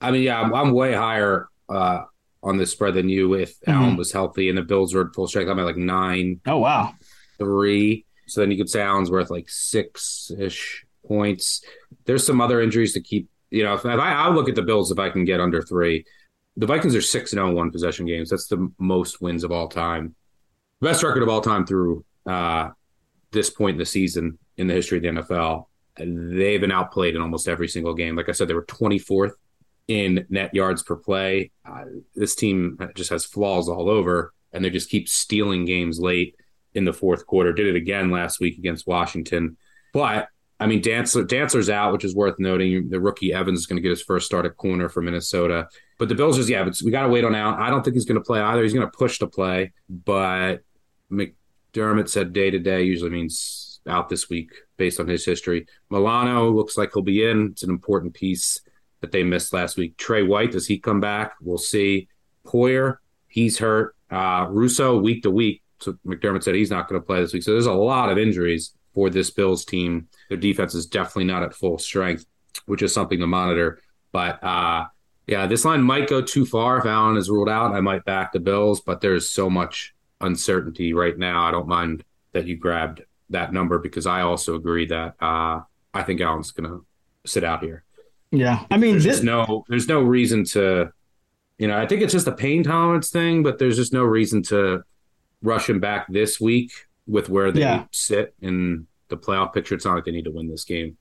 I 0.00 0.10
mean, 0.10 0.24
yeah, 0.24 0.40
I'm, 0.40 0.52
I'm 0.52 0.72
way 0.72 0.94
higher 0.94 1.46
uh, 1.68 2.00
on 2.42 2.56
this 2.56 2.72
spread 2.72 2.94
than 2.94 3.08
you 3.08 3.34
if 3.34 3.52
mm-hmm. 3.60 3.70
Allen 3.70 3.96
was 3.96 4.10
healthy 4.10 4.48
and 4.48 4.58
the 4.58 4.62
Bills 4.62 4.94
were 4.94 5.12
full 5.14 5.28
strength. 5.28 5.48
I'm 5.48 5.60
at 5.60 5.64
like 5.64 5.76
nine. 5.76 6.40
Oh, 6.44 6.58
wow. 6.58 6.92
Three. 7.38 8.04
So 8.26 8.40
then 8.40 8.50
you 8.50 8.56
could 8.56 8.68
say 8.68 8.82
Allen's 8.82 9.12
worth 9.12 9.30
like 9.30 9.48
six 9.48 10.32
ish 10.36 10.84
points. 11.06 11.64
There's 12.04 12.26
some 12.26 12.40
other 12.40 12.60
injuries 12.60 12.94
to 12.94 13.00
keep. 13.00 13.28
You 13.50 13.62
know, 13.62 13.74
if, 13.74 13.84
if 13.84 14.00
I, 14.00 14.12
I 14.12 14.28
look 14.30 14.48
at 14.48 14.56
the 14.56 14.62
Bills 14.62 14.90
if 14.90 14.98
I 14.98 15.10
can 15.10 15.24
get 15.24 15.38
under 15.38 15.62
three 15.62 16.04
the 16.56 16.66
Vikings 16.66 16.94
are 16.94 17.00
six 17.00 17.32
and 17.32 17.38
zero 17.38 17.50
oh 17.50 17.54
one 17.54 17.70
possession 17.70 18.06
games. 18.06 18.30
That's 18.30 18.46
the 18.46 18.70
most 18.78 19.20
wins 19.20 19.44
of 19.44 19.52
all 19.52 19.68
time, 19.68 20.14
best 20.80 21.02
record 21.02 21.22
of 21.22 21.28
all 21.28 21.40
time 21.40 21.66
through 21.66 22.04
uh, 22.26 22.70
this 23.32 23.50
point 23.50 23.74
in 23.74 23.78
the 23.78 23.86
season 23.86 24.38
in 24.56 24.66
the 24.66 24.74
history 24.74 24.98
of 24.98 25.02
the 25.02 25.22
NFL. 25.22 25.66
They've 25.96 26.60
been 26.60 26.72
outplayed 26.72 27.14
in 27.14 27.22
almost 27.22 27.48
every 27.48 27.68
single 27.68 27.94
game. 27.94 28.16
Like 28.16 28.28
I 28.28 28.32
said, 28.32 28.48
they 28.48 28.54
were 28.54 28.66
24th 28.66 29.32
in 29.88 30.26
net 30.28 30.54
yards 30.54 30.82
per 30.82 30.96
play. 30.96 31.50
Uh, 31.64 31.84
this 32.14 32.34
team 32.34 32.78
just 32.94 33.10
has 33.10 33.24
flaws 33.24 33.68
all 33.68 33.88
over, 33.88 34.32
and 34.52 34.64
they 34.64 34.70
just 34.70 34.90
keep 34.90 35.08
stealing 35.08 35.64
games 35.64 36.00
late 36.00 36.36
in 36.74 36.84
the 36.84 36.92
fourth 36.92 37.26
quarter. 37.26 37.52
Did 37.52 37.66
it 37.66 37.76
again 37.76 38.10
last 38.10 38.40
week 38.40 38.58
against 38.58 38.86
Washington. 38.86 39.56
But 39.92 40.28
I 40.58 40.66
mean, 40.66 40.82
Dantzler, 40.82 41.26
Dantzler's 41.26 41.70
out, 41.70 41.92
which 41.92 42.04
is 42.04 42.14
worth 42.14 42.38
noting. 42.38 42.88
The 42.88 43.00
rookie 43.00 43.32
Evans 43.32 43.60
is 43.60 43.66
going 43.66 43.76
to 43.76 43.82
get 43.82 43.90
his 43.90 44.02
first 44.02 44.26
start 44.26 44.46
at 44.46 44.56
corner 44.56 44.88
for 44.88 45.02
Minnesota. 45.02 45.68
But 45.98 46.08
the 46.08 46.14
Bills 46.14 46.36
just, 46.36 46.48
yeah, 46.48 46.64
but 46.64 46.76
we 46.84 46.90
got 46.90 47.02
to 47.02 47.08
wait 47.08 47.24
on 47.24 47.34
out. 47.34 47.58
I 47.58 47.70
don't 47.70 47.82
think 47.82 47.94
he's 47.94 48.04
going 48.04 48.20
to 48.20 48.24
play 48.24 48.40
either. 48.40 48.62
He's 48.62 48.72
going 48.72 48.86
to 48.86 48.96
push 48.96 49.18
to 49.20 49.26
play, 49.26 49.72
but 49.88 50.62
McDermott 51.10 52.08
said 52.08 52.32
day 52.32 52.50
to 52.50 52.58
day 52.58 52.82
usually 52.82 53.10
means 53.10 53.80
out 53.86 54.08
this 54.08 54.28
week 54.28 54.50
based 54.76 54.98
on 54.98 55.06
his 55.06 55.24
history. 55.24 55.66
Milano 55.90 56.50
looks 56.50 56.76
like 56.76 56.90
he'll 56.92 57.02
be 57.02 57.24
in. 57.24 57.50
It's 57.52 57.62
an 57.62 57.70
important 57.70 58.14
piece 58.14 58.60
that 59.00 59.12
they 59.12 59.22
missed 59.22 59.52
last 59.52 59.76
week. 59.76 59.96
Trey 59.96 60.22
White, 60.22 60.52
does 60.52 60.66
he 60.66 60.78
come 60.78 61.00
back? 61.00 61.34
We'll 61.40 61.58
see. 61.58 62.08
Poyer, 62.46 62.96
he's 63.28 63.58
hurt. 63.58 63.94
Uh, 64.10 64.46
Rousseau, 64.50 64.98
week 64.98 65.22
to 65.22 65.30
week. 65.30 65.62
So 65.80 65.94
McDermott 66.06 66.42
said 66.42 66.54
he's 66.54 66.70
not 66.70 66.88
going 66.88 67.00
to 67.00 67.06
play 67.06 67.20
this 67.20 67.32
week. 67.32 67.42
So 67.42 67.52
there's 67.52 67.66
a 67.66 67.72
lot 67.72 68.10
of 68.10 68.18
injuries 68.18 68.74
for 68.94 69.10
this 69.10 69.30
Bills 69.30 69.64
team. 69.64 70.08
Their 70.28 70.38
defense 70.38 70.74
is 70.74 70.86
definitely 70.86 71.24
not 71.24 71.42
at 71.42 71.54
full 71.54 71.78
strength, 71.78 72.24
which 72.66 72.82
is 72.82 72.94
something 72.94 73.18
to 73.18 73.26
monitor. 73.26 73.80
But 74.12 74.42
uh, 74.42 74.86
yeah, 75.26 75.46
this 75.46 75.64
line 75.64 75.82
might 75.82 76.08
go 76.08 76.20
too 76.20 76.44
far 76.44 76.78
if 76.78 76.84
Allen 76.84 77.16
is 77.16 77.30
ruled 77.30 77.48
out. 77.48 77.74
I 77.74 77.80
might 77.80 78.04
back 78.04 78.32
the 78.32 78.40
Bills, 78.40 78.80
but 78.80 79.00
there's 79.00 79.30
so 79.30 79.48
much 79.48 79.94
uncertainty 80.20 80.92
right 80.92 81.16
now. 81.16 81.44
I 81.44 81.50
don't 81.50 81.68
mind 81.68 82.04
that 82.32 82.46
you 82.46 82.56
grabbed 82.56 83.02
that 83.30 83.52
number 83.52 83.78
because 83.78 84.06
I 84.06 84.20
also 84.20 84.54
agree 84.54 84.86
that 84.86 85.14
uh, 85.20 85.60
I 85.94 86.02
think 86.02 86.20
Allen's 86.20 86.50
going 86.50 86.68
to 86.68 86.84
sit 87.24 87.44
out 87.44 87.62
here. 87.62 87.84
Yeah, 88.30 88.64
I 88.70 88.76
mean, 88.76 88.92
there's 88.92 89.04
this... 89.04 89.22
no 89.22 89.64
there's 89.68 89.88
no 89.88 90.02
reason 90.02 90.44
to, 90.46 90.92
you 91.58 91.68
know, 91.68 91.78
I 91.78 91.86
think 91.86 92.02
it's 92.02 92.12
just 92.12 92.26
a 92.26 92.32
pain 92.32 92.62
tolerance 92.62 93.10
thing, 93.10 93.42
but 93.42 93.58
there's 93.58 93.76
just 93.76 93.92
no 93.92 94.02
reason 94.02 94.42
to 94.44 94.82
rush 95.40 95.70
him 95.70 95.80
back 95.80 96.06
this 96.08 96.40
week 96.40 96.72
with 97.06 97.28
where 97.28 97.52
they 97.52 97.60
yeah. 97.60 97.84
sit 97.92 98.34
in 98.40 98.86
the 99.08 99.16
playoff 99.16 99.52
picture. 99.52 99.74
It's 99.74 99.84
not 99.84 99.94
like 99.94 100.04
they 100.04 100.10
need 100.10 100.24
to 100.24 100.32
win 100.32 100.48
this 100.48 100.64
game. 100.64 100.96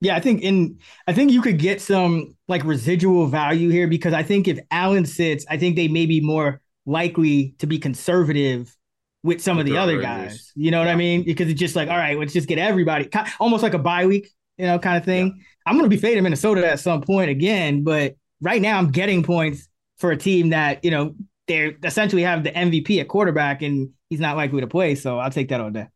Yeah, 0.00 0.16
I 0.16 0.20
think 0.20 0.42
in 0.42 0.78
I 1.06 1.12
think 1.12 1.30
you 1.30 1.42
could 1.42 1.58
get 1.58 1.80
some 1.80 2.36
like 2.48 2.64
residual 2.64 3.26
value 3.26 3.68
here 3.68 3.86
because 3.86 4.14
I 4.14 4.22
think 4.22 4.48
if 4.48 4.58
Allen 4.70 5.04
sits, 5.04 5.44
I 5.50 5.58
think 5.58 5.76
they 5.76 5.88
may 5.88 6.06
be 6.06 6.20
more 6.20 6.60
likely 6.86 7.54
to 7.58 7.66
be 7.66 7.78
conservative 7.78 8.74
with 9.22 9.42
some 9.42 9.58
with 9.58 9.66
of 9.66 9.72
the 9.72 9.78
other 9.78 10.00
guys. 10.00 10.52
You 10.54 10.70
know 10.70 10.78
what 10.78 10.86
yeah. 10.86 10.94
I 10.94 10.96
mean? 10.96 11.24
Because 11.24 11.50
it's 11.50 11.60
just 11.60 11.76
like, 11.76 11.90
all 11.90 11.98
right, 11.98 12.18
let's 12.18 12.32
just 12.32 12.48
get 12.48 12.58
everybody 12.58 13.10
almost 13.38 13.62
like 13.62 13.74
a 13.74 13.78
bye 13.78 14.06
week, 14.06 14.30
you 14.56 14.66
know, 14.66 14.78
kind 14.78 14.96
of 14.96 15.04
thing. 15.04 15.34
Yeah. 15.36 15.42
I'm 15.66 15.76
gonna 15.76 15.88
be 15.88 15.98
fading 15.98 16.22
Minnesota 16.22 16.66
at 16.66 16.80
some 16.80 17.02
point 17.02 17.30
again, 17.30 17.84
but 17.84 18.16
right 18.40 18.62
now 18.62 18.78
I'm 18.78 18.90
getting 18.90 19.22
points 19.22 19.68
for 19.98 20.12
a 20.12 20.16
team 20.16 20.50
that, 20.50 20.82
you 20.82 20.90
know, 20.90 21.14
they 21.46 21.76
essentially 21.84 22.22
have 22.22 22.42
the 22.44 22.52
MVP 22.52 23.00
at 23.00 23.08
quarterback 23.08 23.60
and 23.60 23.90
he's 24.08 24.20
not 24.20 24.36
likely 24.36 24.62
to 24.62 24.66
play. 24.66 24.94
So 24.94 25.18
I'll 25.18 25.30
take 25.30 25.50
that 25.50 25.60
all 25.60 25.70
day. 25.70 25.88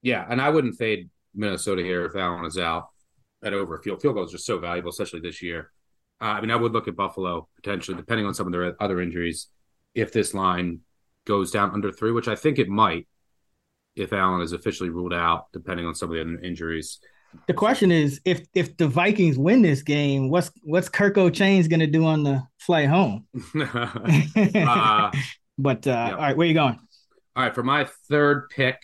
Yeah, 0.00 0.24
and 0.26 0.40
I 0.40 0.48
wouldn't 0.48 0.76
fade 0.76 1.10
Minnesota 1.34 1.82
here 1.82 2.06
if 2.06 2.16
Allen 2.16 2.46
is 2.46 2.56
out 2.56 2.89
at 3.42 3.52
over 3.52 3.78
field. 3.78 4.00
Field 4.02 4.14
goals 4.14 4.32
are 4.32 4.36
just 4.36 4.46
so 4.46 4.58
valuable, 4.58 4.90
especially 4.90 5.20
this 5.20 5.42
year. 5.42 5.70
Uh, 6.20 6.24
I 6.24 6.40
mean, 6.40 6.50
I 6.50 6.56
would 6.56 6.72
look 6.72 6.88
at 6.88 6.96
Buffalo 6.96 7.48
potentially, 7.56 7.96
depending 7.96 8.26
on 8.26 8.34
some 8.34 8.46
of 8.46 8.52
their 8.52 8.80
other 8.82 9.00
injuries, 9.00 9.48
if 9.94 10.12
this 10.12 10.34
line 10.34 10.80
goes 11.24 11.50
down 11.50 11.70
under 11.70 11.90
three, 11.90 12.12
which 12.12 12.28
I 12.28 12.34
think 12.34 12.58
it 12.58 12.68
might 12.68 13.06
if 13.96 14.12
Allen 14.12 14.42
is 14.42 14.52
officially 14.52 14.90
ruled 14.90 15.12
out, 15.12 15.46
depending 15.52 15.86
on 15.86 15.94
some 15.94 16.10
of 16.10 16.14
the 16.14 16.20
other 16.20 16.40
injuries. 16.40 17.00
The 17.46 17.54
question 17.54 17.92
is, 17.92 18.20
if 18.24 18.46
if 18.54 18.76
the 18.76 18.88
Vikings 18.88 19.38
win 19.38 19.62
this 19.62 19.82
game, 19.82 20.30
what's 20.30 20.50
what's 20.62 20.88
Kirko 20.88 21.30
Chainz 21.30 21.68
gonna 21.70 21.86
do 21.86 22.04
on 22.04 22.24
the 22.24 22.42
flight 22.58 22.88
home? 22.88 23.26
uh, 23.54 25.10
but 25.58 25.86
uh, 25.86 26.10
all 26.12 26.16
right, 26.16 26.36
where 26.36 26.46
you 26.46 26.54
going? 26.54 26.78
All 27.36 27.44
right, 27.44 27.54
for 27.54 27.62
my 27.62 27.88
third 28.08 28.48
pick 28.50 28.78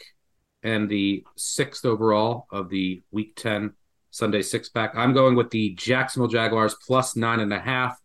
and 0.63 0.89
the 0.89 1.25
sixth 1.37 1.85
overall 1.85 2.47
of 2.53 2.69
the 2.69 3.03
Week 3.11 3.35
Ten 3.37 3.73
Sunday 4.17 4.43
six 4.43 4.69
pack, 4.69 4.93
I'm 4.95 5.13
going 5.13 5.35
with 5.35 5.51
the 5.51 5.75
Jacksonville 5.75 6.29
Jaguars 6.29 6.75
plus 6.87 7.17
nine 7.17 7.41
and 7.41 7.53
a 7.53 7.59
half 7.59 7.99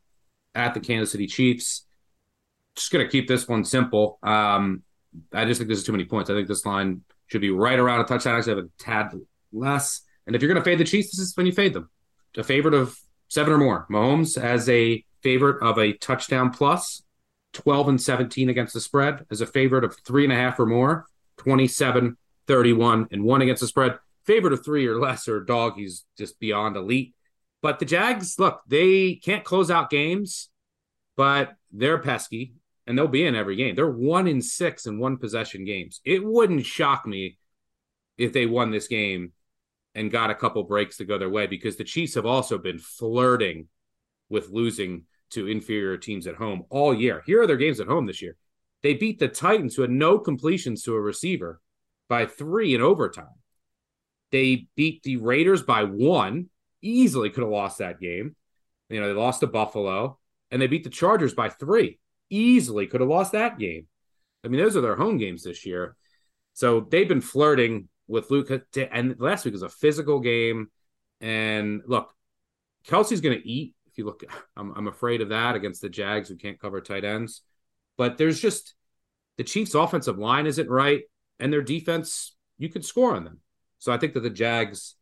at 0.54 0.74
the 0.74 0.80
Kansas 0.80 1.12
City 1.12 1.28
Chiefs. 1.28 1.86
Just 2.76 2.92
gonna 2.92 3.08
keep 3.08 3.28
this 3.28 3.48
one 3.48 3.64
simple. 3.64 4.20
Um, 4.22 4.84
I 5.34 5.46
just 5.46 5.60
think 5.60 5.70
this 5.70 5.80
is 5.80 5.86
too 5.86 5.92
many 5.92 6.06
points. 6.06 6.30
I 6.30 6.34
think 6.34 6.48
this 6.48 6.66
line 6.66 7.02
should 7.28 7.42
be 7.42 7.50
right 7.50 7.80
around 7.80 8.02
a 8.02 8.04
touchdown. 8.04 8.36
Actually, 8.36 8.56
have 8.56 8.66
a 8.66 8.84
tad 8.84 9.14
less. 9.54 10.02
And 10.28 10.36
if 10.36 10.42
you're 10.42 10.52
going 10.52 10.62
to 10.62 10.70
fade 10.70 10.78
the 10.78 10.84
Chiefs, 10.84 11.12
this 11.12 11.20
is 11.20 11.36
when 11.36 11.46
you 11.46 11.52
fade 11.52 11.74
them. 11.74 11.90
A 12.38 12.44
favorite 12.44 12.74
of 12.74 12.98
seven 13.28 13.54
or 13.54 13.58
more. 13.58 13.88
Mahomes 13.90 14.42
as 14.42 14.70
a 14.70 15.04
favorite 15.22 15.62
of 15.62 15.78
a 15.78 15.94
touchdown 15.94 16.52
plus, 16.52 17.04
12 17.54 17.90
and 17.90 18.02
17 18.02 18.50
against 18.50 18.74
the 18.74 18.82
spread, 18.82 19.26
as 19.30 19.42
a 19.42 19.46
favorite 19.46 19.84
of 19.84 19.98
three 20.06 20.24
and 20.24 20.32
a 20.32 20.36
half 20.36 20.60
or 20.60 20.66
more, 20.66 21.06
27, 21.38 22.18
31, 22.48 23.08
and 23.12 23.24
one 23.24 23.42
against 23.42 23.62
the 23.62 23.68
spread. 23.68 23.98
Favorite 24.26 24.54
of 24.54 24.64
three 24.64 24.86
or 24.88 25.00
less 25.00 25.28
or 25.28 25.42
dog, 25.42 25.74
he's 25.76 26.06
just 26.18 26.40
beyond 26.40 26.76
elite. 26.76 27.16
But 27.62 27.80
the 27.80 27.86
Jags, 27.86 28.40
look, 28.40 28.62
they 28.68 29.16
can't 29.16 29.44
close 29.44 29.70
out 29.70 29.90
games, 29.90 30.50
but 31.16 31.54
they're 31.72 32.00
pesky 32.00 32.54
and 32.88 32.98
they'll 32.98 33.08
be 33.08 33.26
in 33.26 33.36
every 33.36 33.56
game. 33.56 33.76
They're 33.76 33.90
one 33.90 34.28
in 34.28 34.42
six 34.42 34.86
in 34.86 35.00
one 35.00 35.18
possession 35.18 35.66
games. 35.66 36.02
It 36.04 36.24
wouldn't 36.24 36.66
shock 36.66 37.06
me 37.06 37.38
if 38.18 38.34
they 38.34 38.46
won 38.46 38.72
this 38.72 38.88
game 38.88 39.34
and 39.94 40.12
got 40.12 40.30
a 40.30 40.36
couple 40.36 40.64
breaks 40.64 40.98
to 40.98 41.06
go 41.06 41.18
their 41.18 41.30
way 41.30 41.48
because 41.48 41.76
the 41.76 41.84
Chiefs 41.84 42.16
have 42.16 42.26
also 42.26 42.58
been 42.58 42.80
flirting 42.80 43.68
with 44.30 44.50
losing 44.50 45.04
to 45.32 45.48
inferior 45.48 45.98
teams 45.98 46.28
at 46.28 46.36
home 46.36 46.64
all 46.70 46.94
year. 46.94 47.24
Here 47.26 47.42
are 47.42 47.48
their 47.48 47.58
games 47.58 47.80
at 47.80 47.88
home 47.88 48.06
this 48.06 48.22
year. 48.22 48.36
They 48.84 48.94
beat 48.96 49.20
the 49.20 49.28
Titans, 49.28 49.76
who 49.76 49.84
had 49.84 49.92
no 49.92 50.18
completions 50.18 50.84
to 50.84 50.96
a 50.96 51.02
receiver, 51.02 51.62
by 52.10 52.26
three 52.26 52.74
in 52.74 52.82
overtime. 52.82 53.28
They 54.32 54.68
beat 54.76 55.04
the 55.04 55.18
Raiders 55.18 55.64
by 55.64 55.84
one, 55.84 56.50
easily 56.82 57.30
could 57.30 57.44
have 57.44 57.52
lost 57.52 57.80
that 57.80 58.00
game. 58.00 58.36
You 58.90 59.02
know, 59.02 59.08
they 59.08 59.14
lost 59.14 59.42
to 59.42 59.48
Buffalo, 59.48 60.18
and 60.50 60.62
they 60.62 60.68
beat 60.68 60.84
the 60.84 60.90
Chargers 60.90 61.34
by 61.34 61.50
three 61.50 62.00
easily 62.32 62.88
could 62.88 63.02
have 63.02 63.10
lost 63.10 63.34
that 63.34 63.60
game. 63.60 63.86
I 64.44 64.48
mean, 64.48 64.60
those 64.60 64.76
are 64.76 64.82
their 64.82 64.96
home 64.96 65.18
games 65.18 65.44
this 65.44 65.66
year. 65.66 65.96
So 66.54 66.80
they've 66.80 67.08
been 67.08 67.22
flirting 67.22 67.90
with 68.08 68.32
Luke. 68.32 68.50
And 68.76 69.16
last 69.20 69.46
week 69.46 69.54
was 69.54 69.62
a 69.62 69.70
physical 69.70 70.20
game. 70.20 70.72
And 71.20 71.84
look, 71.86 72.12
Kelce's 72.88 73.22
going 73.22 73.40
to 73.40 73.48
eat. 73.48 73.76
If 73.86 73.98
you 73.98 74.06
look, 74.06 74.24
I'm, 74.58 74.74
I'm 74.76 74.88
afraid 74.88 75.22
of 75.22 75.30
that 75.30 75.56
against 75.56 75.82
the 75.82 75.90
Jags 75.90 76.30
who 76.30 76.38
can't 76.38 76.60
cover 76.60 76.82
tight 76.82 77.04
ends. 77.04 77.42
But 77.98 78.18
there's 78.18 78.40
just 78.40 78.74
the 79.38 79.44
Chiefs' 79.44 79.76
offensive 79.76 80.18
line 80.18 80.48
isn't 80.48 80.70
right, 80.70 81.02
and 81.40 81.54
their 81.54 81.62
defense, 81.62 82.36
you 82.58 82.70
could 82.70 82.86
score 82.86 83.16
on 83.16 83.26
them. 83.26 83.40
So 83.82 83.92
I 83.92 83.98
think 83.98 84.14
that 84.14 84.22
the 84.22 84.30
Jags 84.30 84.96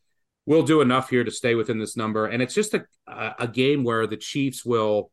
will 0.45 0.63
do 0.63 0.81
enough 0.81 1.09
here 1.09 1.23
to 1.23 1.31
stay 1.31 1.53
within 1.53 1.77
this 1.77 1.95
number. 1.95 2.25
And 2.25 2.41
it's 2.41 2.55
just 2.55 2.73
a, 2.73 2.85
a 3.07 3.47
game 3.47 3.83
where 3.83 4.07
the 4.07 4.17
Chiefs 4.17 4.65
will 4.65 5.11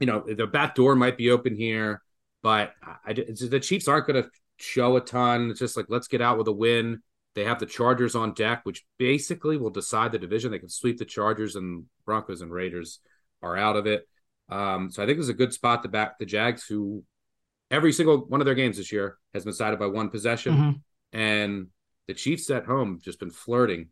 you 0.00 0.06
know, 0.06 0.20
the 0.20 0.46
back 0.46 0.74
door 0.74 0.94
might 0.94 1.16
be 1.16 1.30
open 1.30 1.54
here, 1.54 2.02
but 2.42 2.72
I, 3.04 3.12
the 3.12 3.60
Chiefs 3.60 3.88
aren't 3.88 4.06
going 4.06 4.22
to 4.22 4.30
show 4.56 4.96
a 4.96 5.00
ton. 5.00 5.50
It's 5.50 5.58
just 5.58 5.76
like, 5.76 5.86
let's 5.88 6.08
get 6.08 6.22
out 6.22 6.38
with 6.38 6.48
a 6.48 6.52
win. 6.52 7.02
They 7.34 7.44
have 7.44 7.58
the 7.58 7.66
Chargers 7.66 8.14
on 8.14 8.32
deck, 8.34 8.60
which 8.64 8.84
basically 8.98 9.56
will 9.56 9.70
decide 9.70 10.12
the 10.12 10.18
division. 10.18 10.50
They 10.50 10.58
can 10.58 10.68
sweep 10.68 10.98
the 10.98 11.04
Chargers, 11.04 11.56
and 11.56 11.84
Broncos 12.04 12.40
and 12.40 12.50
Raiders 12.50 13.00
are 13.42 13.56
out 13.56 13.76
of 13.76 13.86
it. 13.86 14.08
Um, 14.48 14.90
so 14.90 15.02
I 15.02 15.06
think 15.06 15.18
it's 15.18 15.28
a 15.28 15.34
good 15.34 15.52
spot 15.52 15.82
to 15.82 15.88
back 15.88 16.18
the 16.18 16.26
Jags, 16.26 16.64
who 16.64 17.04
every 17.70 17.92
single 17.92 18.18
one 18.18 18.40
of 18.40 18.44
their 18.44 18.54
games 18.54 18.76
this 18.76 18.90
year 18.90 19.18
has 19.34 19.44
been 19.44 19.52
decided 19.52 19.78
by 19.78 19.86
one 19.86 20.10
possession. 20.10 20.54
Mm-hmm. 20.54 21.18
And 21.18 21.66
the 22.08 22.14
Chiefs 22.14 22.50
at 22.50 22.64
home 22.64 22.98
just 23.00 23.20
been 23.20 23.30
flirting 23.30 23.88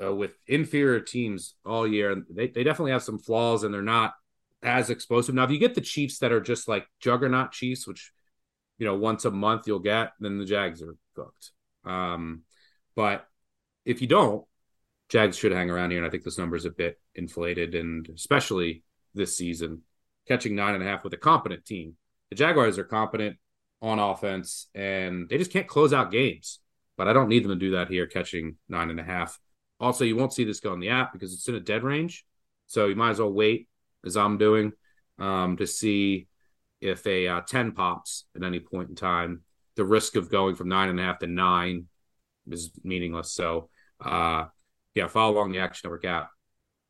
uh, 0.00 0.14
with 0.14 0.36
inferior 0.46 1.00
teams 1.00 1.54
all 1.66 1.88
year. 1.88 2.12
And 2.12 2.24
they, 2.30 2.46
they 2.46 2.62
definitely 2.62 2.92
have 2.92 3.02
some 3.02 3.18
flaws, 3.18 3.64
and 3.64 3.74
they're 3.74 3.82
not 3.82 4.12
as 4.62 4.90
explosive. 4.90 5.34
Now, 5.34 5.44
if 5.44 5.50
you 5.50 5.58
get 5.58 5.74
the 5.74 5.80
Chiefs 5.80 6.18
that 6.18 6.32
are 6.32 6.40
just 6.40 6.68
like 6.68 6.86
juggernaut 7.00 7.50
Chiefs, 7.50 7.88
which 7.88 8.12
you 8.78 8.86
know 8.86 8.94
once 8.94 9.24
a 9.24 9.30
month 9.30 9.66
you'll 9.66 9.80
get, 9.80 10.12
then 10.20 10.38
the 10.38 10.44
Jags 10.44 10.82
are 10.82 10.94
cooked. 11.16 11.50
Um, 11.84 12.42
but 12.94 13.26
if 13.84 14.00
you 14.00 14.06
don't, 14.06 14.44
Jags 15.08 15.36
should 15.36 15.52
hang 15.52 15.70
around 15.70 15.90
here, 15.90 15.98
and 15.98 16.06
I 16.06 16.10
think 16.10 16.22
this 16.22 16.38
number 16.38 16.56
is 16.56 16.64
a 16.64 16.70
bit 16.70 17.00
inflated, 17.14 17.74
and 17.74 18.08
especially 18.14 18.84
this 19.14 19.36
season, 19.36 19.82
catching 20.28 20.54
nine 20.54 20.74
and 20.74 20.84
a 20.84 20.86
half 20.86 21.02
with 21.02 21.12
a 21.12 21.18
competent 21.18 21.64
team. 21.64 21.96
The 22.30 22.36
Jaguars 22.36 22.78
are 22.78 22.84
competent 22.84 23.36
on 23.82 23.98
offense, 23.98 24.68
and 24.74 25.28
they 25.28 25.38
just 25.38 25.52
can't 25.52 25.66
close 25.66 25.92
out 25.92 26.12
games. 26.12 26.60
But 26.96 27.08
I 27.08 27.12
don't 27.12 27.28
need 27.28 27.44
them 27.44 27.50
to 27.50 27.56
do 27.56 27.72
that 27.72 27.88
here, 27.88 28.06
catching 28.06 28.56
nine 28.68 28.90
and 28.90 29.00
a 29.00 29.04
half. 29.04 29.38
Also, 29.80 30.04
you 30.04 30.16
won't 30.16 30.32
see 30.32 30.44
this 30.44 30.60
go 30.60 30.72
in 30.72 30.80
the 30.80 30.90
app 30.90 31.12
because 31.12 31.32
it's 31.32 31.48
in 31.48 31.54
a 31.54 31.60
dead 31.60 31.82
range, 31.82 32.24
so 32.66 32.86
you 32.86 32.94
might 32.94 33.10
as 33.10 33.18
well 33.18 33.32
wait 33.32 33.68
as 34.04 34.16
I'm 34.16 34.38
doing 34.38 34.72
um, 35.18 35.56
to 35.56 35.66
see 35.66 36.28
if 36.80 37.06
a 37.06 37.28
uh, 37.28 37.40
10 37.40 37.72
pops 37.72 38.24
at 38.36 38.42
any 38.42 38.60
point 38.60 38.90
in 38.90 38.94
time. 38.94 39.42
The 39.76 39.84
risk 39.84 40.16
of 40.16 40.30
going 40.30 40.54
from 40.54 40.68
nine 40.68 40.88
and 40.88 41.00
a 41.00 41.02
half 41.02 41.20
to 41.20 41.26
nine 41.26 41.86
is 42.50 42.70
meaningless. 42.84 43.32
So, 43.32 43.70
uh, 44.04 44.46
yeah, 44.94 45.06
follow 45.06 45.34
along 45.34 45.52
the 45.52 45.60
Action 45.60 45.88
Network 45.88 46.04
app. 46.04 46.30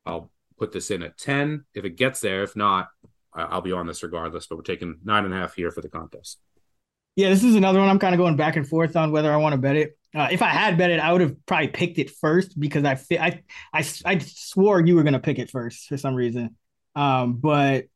I'll 0.05 0.31
put 0.59 0.73
this 0.73 0.91
in 0.91 1.03
at 1.03 1.19
10 1.19 1.65
if 1.75 1.85
it 1.85 1.97
gets 1.97 2.21
there. 2.21 2.43
If 2.43 2.57
not, 2.57 2.89
I'll 3.35 3.63
be 3.63 3.73
on 3.73 3.87
this 3.87 4.03
regardless, 4.03 4.47
but 4.47 4.57
we're 4.57 4.63
taking 4.63 4.99
nine 5.05 5.25
and 5.25 5.33
a 5.33 5.37
half 5.37 5.55
here 5.55 5.71
for 5.71 5.81
the 5.81 5.89
contest. 5.89 6.41
Yeah, 7.17 7.29
this 7.29 7.45
is 7.45 7.55
another 7.55 7.79
one 7.79 7.89
I'm 7.89 7.99
kind 7.99 8.15
of 8.15 8.19
going 8.19 8.37
back 8.37 8.57
and 8.57 8.67
forth 8.67 8.97
on 8.97 9.13
whether 9.13 9.33
I 9.33 9.37
want 9.37 9.53
to 9.53 9.59
bet 9.59 9.77
it. 9.77 9.99
Uh, 10.15 10.29
if 10.31 10.43
I 10.43 10.49
had 10.49 10.77
bet 10.79 10.91
it, 10.91 11.01
I 11.01 11.13
would 11.13 11.21
have 11.21 11.47
probably 11.47 11.69
picked 11.69 11.99
it 11.99 12.11
first 12.11 12.59
because 12.59 12.85
I 12.85 12.99
I 13.13 13.43
I, 13.73 13.85
I 14.05 14.19
swore 14.19 14.81
you 14.81 14.95
were 14.95 15.03
going 15.03 15.15
to 15.15 15.21
pick 15.21 15.39
it 15.39 15.51
first 15.51 15.89
for 15.89 15.97
some 15.97 16.15
reason. 16.15 16.57
Um, 16.95 17.35
but 17.35 17.87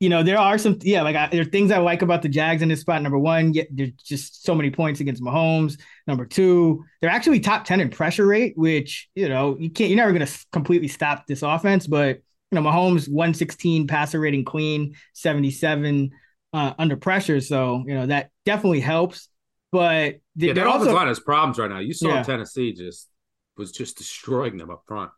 you 0.00 0.08
know, 0.08 0.22
there 0.22 0.38
are 0.38 0.58
some, 0.58 0.78
yeah, 0.82 1.02
like 1.02 1.16
I, 1.16 1.28
there 1.28 1.42
are 1.42 1.44
things 1.44 1.70
I 1.70 1.78
like 1.78 2.02
about 2.02 2.22
the 2.22 2.28
Jags 2.28 2.62
in 2.62 2.68
this 2.70 2.80
spot. 2.80 3.02
Number 3.02 3.18
one, 3.18 3.54
yeah, 3.54 3.64
there's 3.70 3.92
just 3.92 4.44
so 4.44 4.54
many 4.54 4.70
points 4.70 5.00
against 5.00 5.22
Mahomes. 5.22 5.78
Number 6.06 6.26
two, 6.26 6.84
they're 7.00 7.10
actually 7.10 7.40
top 7.40 7.66
10 7.66 7.80
in 7.80 7.90
pressure 7.90 8.26
rate, 8.26 8.54
which, 8.56 9.10
you 9.14 9.28
know, 9.28 9.56
you 9.58 9.70
can't, 9.70 9.90
you're 9.90 9.98
never 9.98 10.12
going 10.12 10.26
to 10.26 10.46
completely 10.52 10.88
stop 10.88 11.26
this 11.26 11.42
offense, 11.42 11.86
but, 11.86 12.22
you 12.50 12.60
know, 12.60 12.62
Mahomes 12.62 13.08
116 13.08 13.86
passer 13.86 14.18
rating 14.20 14.44
clean, 14.44 14.94
77 15.12 16.12
uh, 16.52 16.74
under 16.78 16.96
pressure. 16.96 17.40
So, 17.40 17.84
you 17.86 17.94
know, 17.94 18.06
that 18.06 18.30
definitely 18.44 18.80
helps. 18.80 19.28
But 19.72 20.20
yeah, 20.34 20.52
their 20.52 20.66
offensive 20.66 20.92
line 20.92 21.06
has 21.06 21.20
problems 21.20 21.58
right 21.58 21.70
now. 21.70 21.78
You 21.78 21.92
saw 21.92 22.08
yeah. 22.08 22.22
Tennessee 22.22 22.72
just 22.72 23.08
was 23.56 23.70
just 23.70 23.98
destroying 23.98 24.56
them 24.56 24.70
up 24.70 24.82
front. 24.86 25.10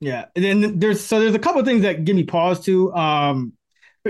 Yeah, 0.00 0.26
and 0.36 0.44
then 0.44 0.78
there's 0.78 1.04
so 1.04 1.18
there's 1.18 1.34
a 1.34 1.40
couple 1.40 1.60
of 1.60 1.66
things 1.66 1.82
that 1.82 2.04
give 2.04 2.14
me 2.14 2.22
pause 2.22 2.64
to 2.66 2.92
um 2.94 3.54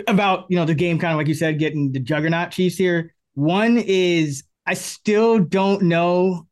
about 0.06 0.46
you 0.50 0.56
know 0.56 0.66
the 0.66 0.74
game, 0.74 0.98
kind 0.98 1.12
of 1.12 1.18
like 1.18 1.28
you 1.28 1.34
said, 1.34 1.58
getting 1.58 1.92
the 1.92 2.00
juggernaut 2.00 2.50
Chiefs 2.50 2.76
here. 2.76 3.14
One 3.34 3.78
is 3.78 4.44
I 4.66 4.74
still 4.74 5.38
don't 5.38 5.82
know 5.82 6.46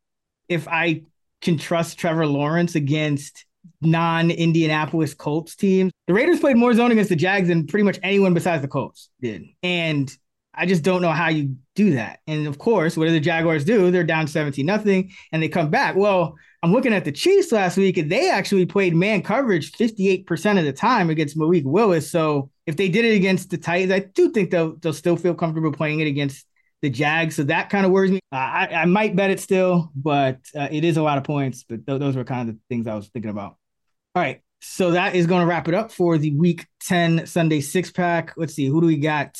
if 0.48 0.66
I 0.68 1.02
can 1.42 1.58
trust 1.58 1.98
Trevor 1.98 2.26
Lawrence 2.26 2.74
against 2.74 3.45
non-Indianapolis 3.80 5.14
Colts 5.14 5.56
teams. 5.56 5.92
The 6.06 6.14
Raiders 6.14 6.40
played 6.40 6.56
more 6.56 6.74
zone 6.74 6.92
against 6.92 7.10
the 7.10 7.16
Jags 7.16 7.48
than 7.48 7.66
pretty 7.66 7.84
much 7.84 7.98
anyone 8.02 8.34
besides 8.34 8.62
the 8.62 8.68
Colts 8.68 9.10
did, 9.20 9.44
and 9.62 10.14
I 10.56 10.64
just 10.64 10.82
don't 10.82 11.02
know 11.02 11.12
how 11.12 11.28
you 11.28 11.56
do 11.74 11.92
that. 11.94 12.20
And 12.26 12.46
of 12.46 12.58
course, 12.58 12.96
what 12.96 13.06
do 13.06 13.12
the 13.12 13.20
Jaguars 13.20 13.64
do? 13.64 13.90
They're 13.90 14.04
down 14.04 14.26
17 14.26 14.64
nothing 14.64 15.12
and 15.30 15.42
they 15.42 15.48
come 15.48 15.68
back. 15.68 15.96
Well, 15.96 16.34
I'm 16.62 16.72
looking 16.72 16.94
at 16.94 17.04
the 17.04 17.12
Chiefs 17.12 17.52
last 17.52 17.76
week 17.76 17.98
and 17.98 18.10
they 18.10 18.30
actually 18.30 18.64
played 18.64 18.96
man 18.96 19.22
coverage 19.22 19.72
58% 19.72 20.58
of 20.58 20.64
the 20.64 20.72
time 20.72 21.10
against 21.10 21.36
Malik 21.36 21.64
Willis. 21.66 22.10
So 22.10 22.50
if 22.66 22.76
they 22.76 22.88
did 22.88 23.04
it 23.04 23.14
against 23.14 23.50
the 23.50 23.58
Titans, 23.58 23.92
I 23.92 23.98
do 23.98 24.30
think 24.30 24.50
they'll 24.50 24.76
they'll 24.76 24.94
still 24.94 25.16
feel 25.16 25.34
comfortable 25.34 25.72
playing 25.72 26.00
it 26.00 26.06
against 26.06 26.46
the 26.80 26.88
Jags. 26.88 27.36
So 27.36 27.44
that 27.44 27.68
kind 27.68 27.84
of 27.84 27.92
worries 27.92 28.10
me. 28.10 28.20
Uh, 28.32 28.36
I, 28.36 28.68
I 28.72 28.84
might 28.86 29.14
bet 29.14 29.30
it 29.30 29.40
still, 29.40 29.90
but 29.94 30.38
uh, 30.54 30.68
it 30.70 30.84
is 30.84 30.96
a 30.96 31.02
lot 31.02 31.18
of 31.18 31.24
points. 31.24 31.64
But 31.68 31.86
th- 31.86 32.00
those 32.00 32.16
were 32.16 32.24
kind 32.24 32.48
of 32.48 32.54
the 32.54 32.60
things 32.70 32.86
I 32.86 32.94
was 32.94 33.08
thinking 33.08 33.30
about. 33.30 33.56
All 34.16 34.22
right. 34.22 34.40
So 34.62 34.92
that 34.92 35.14
is 35.14 35.26
going 35.26 35.42
to 35.42 35.46
wrap 35.46 35.68
it 35.68 35.74
up 35.74 35.92
for 35.92 36.16
the 36.16 36.34
week 36.34 36.66
10 36.84 37.26
Sunday 37.26 37.60
six 37.60 37.90
pack. 37.90 38.32
Let's 38.38 38.54
see. 38.54 38.64
Who 38.64 38.80
do 38.80 38.86
we 38.86 38.96
got? 38.96 39.38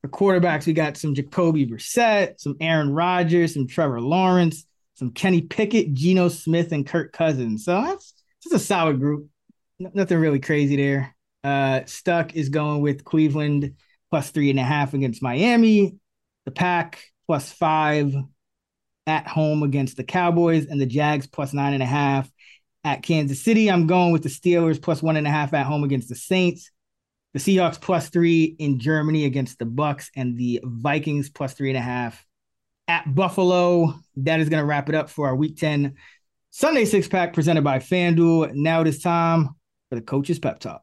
For 0.00 0.08
quarterbacks, 0.08 0.66
we 0.66 0.72
got 0.72 0.96
some 0.96 1.14
Jacoby 1.14 1.64
Brissett, 1.64 2.40
some 2.40 2.56
Aaron 2.60 2.92
Rodgers, 2.92 3.54
some 3.54 3.68
Trevor 3.68 4.00
Lawrence, 4.00 4.66
some 4.94 5.12
Kenny 5.12 5.42
Pickett, 5.42 5.94
Geno 5.94 6.26
Smith, 6.26 6.72
and 6.72 6.84
Kirk 6.84 7.12
Cousins. 7.12 7.64
So 7.64 7.80
that's 7.80 8.12
just 8.42 8.56
a 8.56 8.58
solid 8.58 8.98
group. 8.98 9.28
nothing 9.78 10.18
really 10.18 10.40
crazy 10.40 10.74
there. 10.74 11.14
Uh, 11.44 11.82
Stuck 11.84 12.34
is 12.34 12.48
going 12.48 12.80
with 12.80 13.04
Cleveland 13.04 13.76
plus 14.10 14.30
three 14.30 14.50
and 14.50 14.58
a 14.58 14.64
half 14.64 14.94
against 14.94 15.22
Miami. 15.22 15.94
The 16.44 16.50
Pack 16.50 17.04
plus 17.28 17.52
five 17.52 18.12
at 19.06 19.28
home 19.28 19.62
against 19.62 19.96
the 19.96 20.04
Cowboys, 20.04 20.66
and 20.66 20.80
the 20.80 20.86
Jags 20.86 21.28
plus 21.28 21.52
nine 21.52 21.74
and 21.74 21.82
a 21.84 21.86
half 21.86 22.28
at 22.84 23.02
Kansas 23.02 23.42
City. 23.42 23.70
I'm 23.70 23.86
going 23.86 24.12
with 24.12 24.22
the 24.22 24.28
Steelers 24.28 24.80
plus 24.80 25.02
one 25.02 25.16
and 25.16 25.26
a 25.26 25.30
half 25.30 25.54
at 25.54 25.66
home 25.66 25.84
against 25.84 26.08
the 26.08 26.14
Saints. 26.14 26.70
The 27.34 27.38
Seahawks 27.38 27.80
plus 27.80 28.08
three 28.10 28.56
in 28.58 28.78
Germany 28.78 29.24
against 29.24 29.58
the 29.58 29.64
Bucks, 29.64 30.10
and 30.14 30.36
the 30.36 30.60
Vikings 30.62 31.30
plus 31.30 31.54
three 31.54 31.70
and 31.70 31.78
a 31.78 31.82
half 31.82 32.24
at 32.88 33.14
Buffalo. 33.14 33.94
That 34.16 34.40
is 34.40 34.48
going 34.48 34.60
to 34.60 34.66
wrap 34.66 34.88
it 34.88 34.94
up 34.94 35.08
for 35.08 35.26
our 35.28 35.36
Week 35.36 35.56
10 35.56 35.94
Sunday 36.54 36.84
six 36.84 37.08
pack 37.08 37.32
presented 37.32 37.64
by 37.64 37.78
FanDuel. 37.78 38.52
Now 38.52 38.82
it 38.82 38.86
is 38.86 39.00
time 39.00 39.48
for 39.88 39.94
the 39.94 40.02
coach's 40.02 40.38
pep 40.38 40.58
talk. 40.58 40.82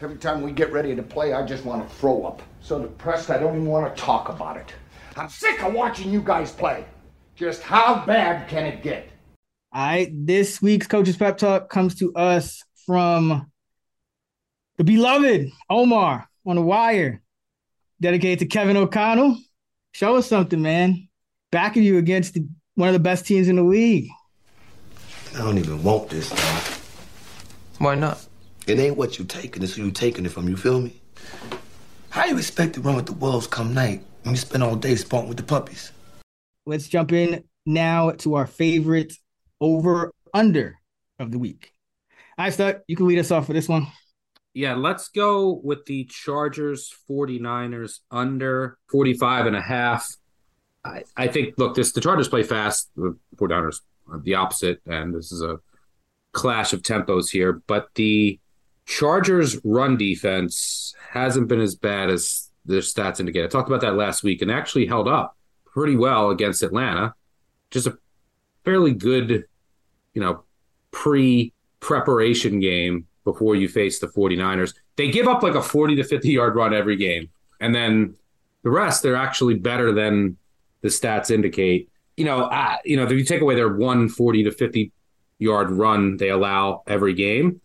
Every 0.00 0.16
time 0.16 0.42
we 0.42 0.52
get 0.52 0.70
ready 0.70 0.94
to 0.94 1.02
play, 1.02 1.32
I 1.32 1.44
just 1.44 1.64
want 1.64 1.88
to 1.88 1.94
throw 1.96 2.24
up. 2.24 2.42
So 2.60 2.80
depressed, 2.80 3.28
I 3.28 3.38
don't 3.38 3.56
even 3.56 3.66
want 3.66 3.92
to 3.94 4.00
talk 4.00 4.28
about 4.28 4.56
it. 4.56 4.72
I'm 5.16 5.28
sick 5.28 5.64
of 5.64 5.74
watching 5.74 6.12
you 6.12 6.20
guys 6.20 6.52
play. 6.52 6.84
Just 7.34 7.62
how 7.62 8.06
bad 8.06 8.48
can 8.48 8.66
it 8.66 8.84
get? 8.84 9.08
All 9.74 9.84
right, 9.84 10.08
this 10.24 10.62
week's 10.62 10.86
coach's 10.86 11.16
pep 11.16 11.36
talk 11.36 11.68
comes 11.68 11.96
to 11.96 12.14
us 12.14 12.62
from 12.86 13.50
the 14.76 14.84
beloved 14.84 15.50
Omar 15.68 16.28
on 16.46 16.54
the 16.54 16.62
wire, 16.62 17.20
dedicated 18.00 18.38
to 18.38 18.46
Kevin 18.46 18.76
O'Connell. 18.76 19.36
Show 19.90 20.14
us 20.14 20.28
something, 20.28 20.62
man. 20.62 21.08
Backing 21.50 21.82
you 21.82 21.98
against 21.98 22.34
the, 22.34 22.46
one 22.76 22.88
of 22.88 22.92
the 22.92 23.00
best 23.00 23.26
teams 23.26 23.48
in 23.48 23.56
the 23.56 23.64
league. 23.64 24.08
I 25.34 25.38
don't 25.38 25.58
even 25.58 25.82
want 25.82 26.08
this, 26.08 26.30
dog. 26.30 26.78
Why 27.78 27.96
not? 27.96 28.24
It 28.68 28.78
ain't 28.78 28.96
what 28.96 29.18
you 29.18 29.24
taking, 29.24 29.64
it's 29.64 29.74
who 29.74 29.86
you 29.86 29.90
taking 29.90 30.24
it 30.24 30.30
from, 30.30 30.48
you 30.48 30.56
feel 30.56 30.80
me? 30.80 31.00
How 32.10 32.26
you 32.26 32.38
expect 32.38 32.74
to 32.74 32.80
run 32.80 32.94
with 32.94 33.06
the 33.06 33.12
wolves 33.12 33.48
come 33.48 33.74
night 33.74 34.04
when 34.22 34.36
you 34.36 34.40
spend 34.40 34.62
all 34.62 34.76
day 34.76 34.92
spunking 34.92 35.26
with 35.26 35.36
the 35.36 35.42
puppies? 35.42 35.90
Let's 36.64 36.86
jump 36.86 37.10
in 37.10 37.42
now 37.66 38.12
to 38.12 38.36
our 38.36 38.46
favorite 38.46 39.14
over 39.64 40.12
under 40.34 40.78
of 41.18 41.32
the 41.32 41.38
week. 41.38 41.72
Right, 42.38 42.52
Stuck, 42.52 42.82
you 42.86 42.96
can 42.96 43.06
lead 43.06 43.18
us 43.18 43.30
off 43.30 43.46
for 43.46 43.54
this 43.54 43.68
one. 43.68 43.86
Yeah, 44.52 44.74
let's 44.74 45.08
go 45.08 45.60
with 45.64 45.86
the 45.86 46.04
Chargers 46.04 46.92
49ers 47.08 48.00
under 48.10 48.76
45 48.90 49.46
and 49.46 49.56
a 49.56 49.62
half. 49.62 50.14
I, 50.84 51.04
I 51.16 51.28
think, 51.28 51.54
look, 51.56 51.74
this 51.74 51.92
the 51.92 52.02
Chargers 52.02 52.28
play 52.28 52.42
fast. 52.42 52.90
The 52.94 53.16
49ers 53.36 53.80
are 54.12 54.20
the 54.20 54.34
opposite, 54.34 54.82
and 54.86 55.14
this 55.14 55.32
is 55.32 55.40
a 55.40 55.58
clash 56.32 56.74
of 56.74 56.82
tempos 56.82 57.30
here. 57.30 57.62
But 57.66 57.88
the 57.94 58.38
Chargers' 58.84 59.58
run 59.64 59.96
defense 59.96 60.94
hasn't 61.10 61.48
been 61.48 61.60
as 61.60 61.74
bad 61.74 62.10
as 62.10 62.50
their 62.66 62.80
stats 62.80 63.18
indicate. 63.18 63.44
I 63.44 63.48
talked 63.48 63.68
about 63.68 63.80
that 63.80 63.96
last 63.96 64.22
week 64.22 64.42
and 64.42 64.50
actually 64.50 64.86
held 64.86 65.08
up 65.08 65.36
pretty 65.64 65.96
well 65.96 66.30
against 66.30 66.62
Atlanta. 66.62 67.14
Just 67.70 67.86
a 67.86 67.96
fairly 68.64 68.92
good, 68.92 69.46
you 70.14 70.22
know, 70.22 70.44
pre 70.90 71.52
preparation 71.80 72.60
game 72.60 73.06
before 73.24 73.56
you 73.56 73.68
face 73.68 73.98
the 73.98 74.06
49ers. 74.06 74.74
They 74.96 75.10
give 75.10 75.26
up 75.26 75.42
like 75.42 75.54
a 75.54 75.62
40 75.62 75.96
to 75.96 76.04
50 76.04 76.30
yard 76.30 76.54
run 76.54 76.72
every 76.72 76.96
game. 76.96 77.30
And 77.60 77.74
then 77.74 78.14
the 78.62 78.70
rest, 78.70 79.02
they're 79.02 79.16
actually 79.16 79.54
better 79.54 79.92
than 79.92 80.36
the 80.82 80.88
stats 80.88 81.30
indicate. 81.30 81.90
You 82.16 82.24
know, 82.24 82.44
uh, 82.44 82.76
you 82.84 82.96
know, 82.96 83.04
if 83.04 83.12
you 83.12 83.24
take 83.24 83.40
away 83.40 83.54
their 83.54 83.68
140 83.68 84.44
to 84.44 84.52
50 84.52 84.92
yard 85.38 85.70
run 85.70 86.16
they 86.16 86.30
allow 86.30 86.82
every 86.86 87.12
game, 87.12 87.60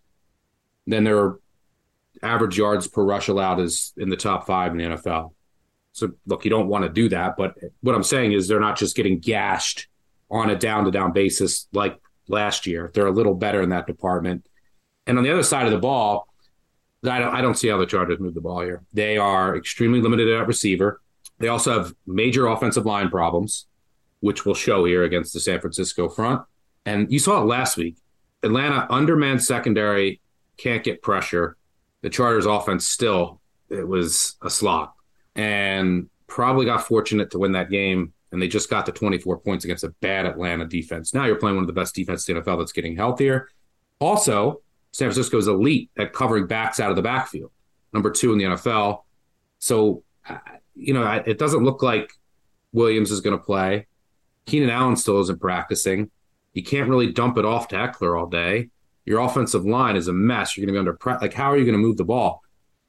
then 0.88 1.04
their 1.04 1.38
average 2.22 2.58
yards 2.58 2.88
per 2.88 3.04
rush 3.04 3.28
allowed 3.28 3.60
is 3.60 3.94
in 3.98 4.10
the 4.10 4.18
top 4.18 4.48
five 4.48 4.72
in 4.72 4.78
the 4.78 4.84
NFL. 4.86 5.34
So 5.94 6.12
look, 6.26 6.46
you 6.46 6.50
don't 6.50 6.68
want 6.68 6.84
to 6.84 6.90
do 6.90 7.10
that, 7.10 7.36
but 7.38 7.56
what 7.82 7.96
I'm 7.96 8.04
saying 8.04 8.34
is 8.34 8.48
they're 8.48 8.60
not 8.60 8.78
just 8.78 8.96
getting 8.96 9.20
gashed 9.20 9.88
on 10.32 10.50
a 10.50 10.56
down 10.56 10.86
to 10.86 10.92
down 10.92 11.12
basis 11.12 11.68
like 11.74 12.00
last 12.30 12.66
year. 12.66 12.92
They're 12.94 13.08
a 13.08 13.12
little 13.12 13.34
better 13.34 13.62
in 13.62 13.70
that 13.70 13.88
department. 13.88 14.46
And 15.08 15.18
on 15.18 15.24
the 15.24 15.32
other 15.32 15.44
side 15.44 15.66
of 15.66 15.72
the 15.72 15.80
ball, 15.80 16.28
I 17.04 17.20
don't, 17.20 17.34
I 17.34 17.42
don't 17.42 17.56
see 17.56 17.70
how 17.70 17.78
the 17.78 17.86
Chargers 17.86 18.20
move 18.20 18.34
the 18.34 18.42
ball 18.42 18.62
here. 18.62 18.84
They 18.94 19.18
are 19.18 19.56
extremely 19.56 20.02
limited 20.02 20.30
at 20.30 20.48
receiver. 20.48 21.02
They 21.40 21.48
also 21.48 21.72
have 21.82 21.94
major 22.06 22.48
offensive 22.48 22.86
line 22.86 23.10
problems, 23.10 23.68
which 24.20 24.46
will 24.46 24.54
show 24.54 24.86
here 24.86 25.04
against 25.04 25.34
the 25.34 25.40
San 25.40 25.60
Francisco 25.62 26.10
front. 26.10 26.42
And 26.86 27.12
you 27.12 27.20
saw 27.20 27.42
it 27.42 27.46
last 27.46 27.78
week. 27.78 27.98
Atlanta 28.44 28.88
undermanned 28.90 29.44
secondary, 29.44 30.22
can't 30.58 30.84
get 30.84 31.02
pressure. 31.02 31.56
The 32.02 32.10
Chargers 32.10 32.46
offense 32.46 32.88
still, 32.88 33.42
it 33.70 33.88
was 33.88 34.36
a 34.42 34.50
slog 34.50 34.90
and 35.36 36.10
probably 36.28 36.66
got 36.66 36.86
fortunate 36.86 37.32
to 37.32 37.40
win 37.40 37.54
that 37.54 37.70
game. 37.70 38.14
And 38.32 38.42
they 38.42 38.48
just 38.48 38.70
got 38.70 38.86
the 38.86 38.92
24 38.92 39.40
points 39.40 39.66
against 39.66 39.84
a 39.84 39.90
bad 40.02 40.26
Atlanta 40.26 40.66
defense. 40.66 41.14
Now 41.14 41.26
you're 41.26 41.36
playing 41.36 41.56
one 41.56 41.64
of 41.64 41.68
the 41.68 41.74
best 41.74 41.96
defenses 41.96 42.30
in 42.30 42.36
the 42.36 42.42
NFL 42.42 42.60
that's 42.60 42.72
getting 42.72 42.96
healthier. 42.96 43.50
Also, 44.00 44.62
San 44.92 45.08
Francisco 45.08 45.38
is 45.38 45.48
elite 45.48 45.90
at 45.98 46.14
covering 46.14 46.48
backs 46.48 46.80
out 46.80 46.90
of 46.90 46.96
the 46.96 47.02
backfield, 47.02 47.52
number 47.94 48.12
two 48.12 48.32
in 48.32 48.38
the 48.38 48.46
NFL. 48.46 49.04
So, 49.60 50.04
uh, 50.28 50.38
you 50.76 50.94
know, 50.94 51.06
it 51.26 51.38
doesn't 51.38 51.64
look 51.64 51.84
like 51.84 52.12
Williams 52.72 53.12
is 53.12 53.22
going 53.22 53.38
to 53.38 53.44
play. 53.44 53.88
Keenan 54.46 54.70
Allen 54.70 54.96
still 54.96 55.20
isn't 55.22 55.42
practicing. 55.42 56.10
You 56.54 56.64
can't 56.64 56.90
really 56.90 57.12
dump 57.12 57.38
it 57.38 57.46
off 57.46 57.68
to 57.70 57.76
Ekeler 57.76 58.20
all 58.20 58.28
day. 58.28 58.70
Your 59.06 59.20
offensive 59.20 59.66
line 59.66 59.96
is 59.96 60.08
a 60.08 60.14
mess. 60.14 60.56
You're 60.56 60.66
going 60.66 60.74
to 60.74 60.78
be 60.78 60.80
under 60.80 60.94
pressure. 60.94 61.20
Like, 61.22 61.34
how 61.34 61.52
are 61.52 61.58
you 61.58 61.66
going 61.66 61.74
to 61.74 61.80
move 61.80 61.98
the 61.98 62.06
ball? 62.06 62.44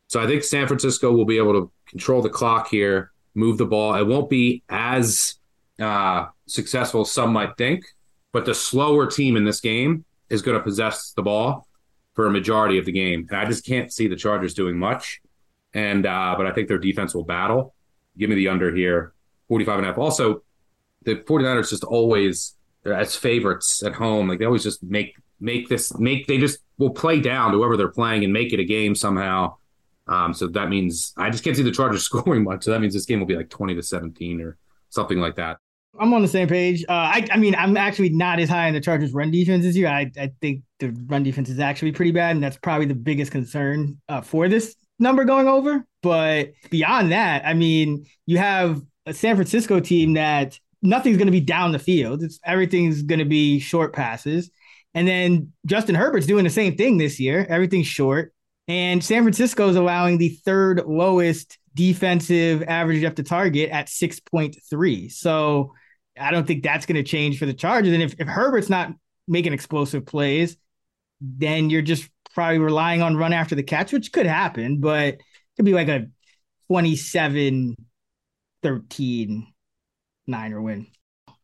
So 0.09 0.21
I 0.21 0.27
think 0.27 0.43
San 0.43 0.67
Francisco 0.67 1.13
will 1.13 1.25
be 1.25 1.37
able 1.37 1.53
to 1.53 1.73
control 1.87 2.21
the 2.21 2.31
clock 2.31 2.69
here, 2.69 3.13
move 3.35 3.59
the 3.59 3.67
ball. 3.67 3.95
It 3.95 4.07
won't 4.07 4.31
be 4.31 4.63
as 4.69 5.39
uh, 5.81 6.27
successful 6.47 7.05
some 7.05 7.33
might 7.33 7.57
think, 7.57 7.85
but 8.33 8.45
the 8.45 8.55
slower 8.55 9.07
team 9.07 9.37
in 9.37 9.45
this 9.45 9.61
game 9.61 10.05
is 10.29 10.43
going 10.43 10.57
to 10.57 10.63
possess 10.63 11.13
the 11.13 11.23
ball 11.23 11.67
for 12.15 12.27
a 12.27 12.31
majority 12.31 12.79
of 12.79 12.85
the 12.85 12.93
game. 12.93 13.27
And 13.31 13.39
I 13.39 13.45
just 13.45 13.65
can't 13.65 13.93
see 13.93 14.07
the 14.07 14.17
Chargers 14.17 14.55
doing 14.55 14.79
much. 14.79 15.21
And 15.73 16.07
uh, 16.07 16.35
but 16.37 16.47
I 16.47 16.53
think 16.53 16.69
their 16.69 16.79
defense 16.79 17.15
will 17.15 17.25
battle. 17.25 17.75
Give 18.19 18.29
me 18.29 18.37
the 18.37 18.49
under 18.49 18.75
here, 18.75 19.13
45 19.49 19.79
and 19.79 19.87
a 19.87 19.89
half. 19.91 19.99
Also, 19.99 20.43
the 21.05 21.17
49ers 21.17 21.71
just 21.71 21.85
always 21.85 22.57
as 22.85 23.17
favorites 23.17 23.83
at 23.83 23.95
home. 23.95 24.29
Like 24.29 24.39
they 24.39 24.45
always 24.45 24.65
just 24.65 24.83
make 24.83 25.15
make 25.39 25.69
this 25.69 25.97
make 25.99 26.27
they 26.27 26.39
just 26.39 26.59
will 26.79 26.91
play 26.91 27.21
down 27.21 27.53
whoever 27.53 27.77
they're 27.77 27.89
playing 27.89 28.25
and 28.25 28.33
make 28.33 28.53
it 28.53 28.61
a 28.61 28.65
game 28.65 28.95
somehow. 28.95 29.57
Um, 30.11 30.35
so 30.35 30.49
that 30.49 30.69
means 30.69 31.15
I 31.17 31.31
just 31.31 31.45
can't 31.45 31.57
see 31.57 31.63
the 31.63 31.71
Chargers 31.71 32.03
scoring 32.05 32.45
much. 32.45 32.65
So 32.65 32.73
that 32.73 32.81
means 32.81 32.93
this 32.93 33.07
game 33.07 33.21
will 33.21 33.27
be 33.27 33.37
like 33.37 33.49
20 33.49 33.75
to 33.77 33.83
17 33.83 34.41
or 34.43 34.59
something 34.91 35.19
like 35.19 35.37
that. 35.37 35.57
I'm 35.99 36.13
on 36.15 36.23
the 36.23 36.29
same 36.29 36.49
page. 36.49 36.85
Uh, 36.89 36.93
I, 36.93 37.27
I 37.33 37.37
mean, 37.37 37.55
I'm 37.55 37.77
actually 37.77 38.11
not 38.11 38.39
as 38.39 38.49
high 38.49 38.69
in 38.69 38.75
the 38.75 38.81
Chargers' 38.81 39.13
run 39.13 39.31
defense 39.31 39.65
this 39.65 39.75
year. 39.75 39.89
I, 39.89 40.11
I 40.19 40.31
think 40.41 40.63
the 40.79 40.91
run 41.07 41.23
defense 41.23 41.49
is 41.49 41.59
actually 41.59 41.93
pretty 41.93 42.13
bad, 42.13 42.37
and 42.37 42.43
that's 42.43 42.57
probably 42.57 42.87
the 42.87 42.95
biggest 42.95 43.33
concern 43.33 44.01
uh, 44.09 44.21
for 44.21 44.49
this 44.49 44.77
number 44.99 45.25
going 45.25 45.49
over. 45.49 45.85
But 46.03 46.53
beyond 46.71 47.11
that, 47.11 47.45
I 47.45 47.55
mean, 47.55 48.07
you 48.27 48.39
have 48.39 48.81
a 49.05 49.13
San 49.13 49.35
Francisco 49.35 49.81
team 49.81 50.15
that 50.15 50.59
nothing's 50.81 51.17
going 51.17 51.27
to 51.27 51.33
be 51.33 51.41
down 51.41 51.73
the 51.73 51.79
field. 51.79 52.23
It's 52.23 52.39
everything's 52.45 53.03
going 53.03 53.19
to 53.19 53.25
be 53.25 53.59
short 53.59 53.93
passes, 53.93 54.51
and 54.95 55.09
then 55.09 55.53
Justin 55.67 55.97
Herbert's 55.97 56.27
doing 56.27 56.45
the 56.45 56.51
same 56.51 56.77
thing 56.77 56.99
this 56.99 57.19
year. 57.19 57.45
Everything's 57.49 57.89
short, 57.89 58.33
and 58.71 59.03
San 59.03 59.25
Francisco 59.25 59.69
is 59.69 59.75
allowing 59.75 60.17
the 60.17 60.29
third 60.29 60.85
lowest 60.87 61.59
defensive 61.75 62.63
average 62.63 63.03
up 63.03 63.17
to 63.17 63.25
target 63.25 63.69
at 63.69 63.89
6.3. 63.89 65.11
So 65.11 65.75
I 66.17 66.31
don't 66.31 66.47
think 66.47 66.63
that's 66.63 66.87
going 66.87 66.95
to 66.95 67.03
change 67.03 67.41
for 67.41 67.47
the 67.47 67.53
Chargers. 67.53 67.93
And 67.93 68.01
if, 68.01 68.15
if 68.21 68.29
Herbert's 68.29 68.71
not 68.71 68.93
making 69.27 69.55
explosive 69.55 70.07
plays, 70.07 70.57
then 71.21 71.69
you're 71.69 71.83
just 71.83 72.09
probably 72.33 72.59
relying 72.59 73.03
on 73.03 73.17
run 73.17 73.33
after 73.33 73.57
the 73.57 73.65
catch, 73.65 73.93
which 73.93 74.13
could 74.13 74.27
happen, 74.27 74.79
but 74.79 75.15
it 75.15 75.21
could 75.57 75.65
be 75.65 75.75
like 75.75 75.89
a 75.89 76.07
27 76.69 77.75
13 78.63 79.53
Niner 80.29 80.63
win. 80.63 80.87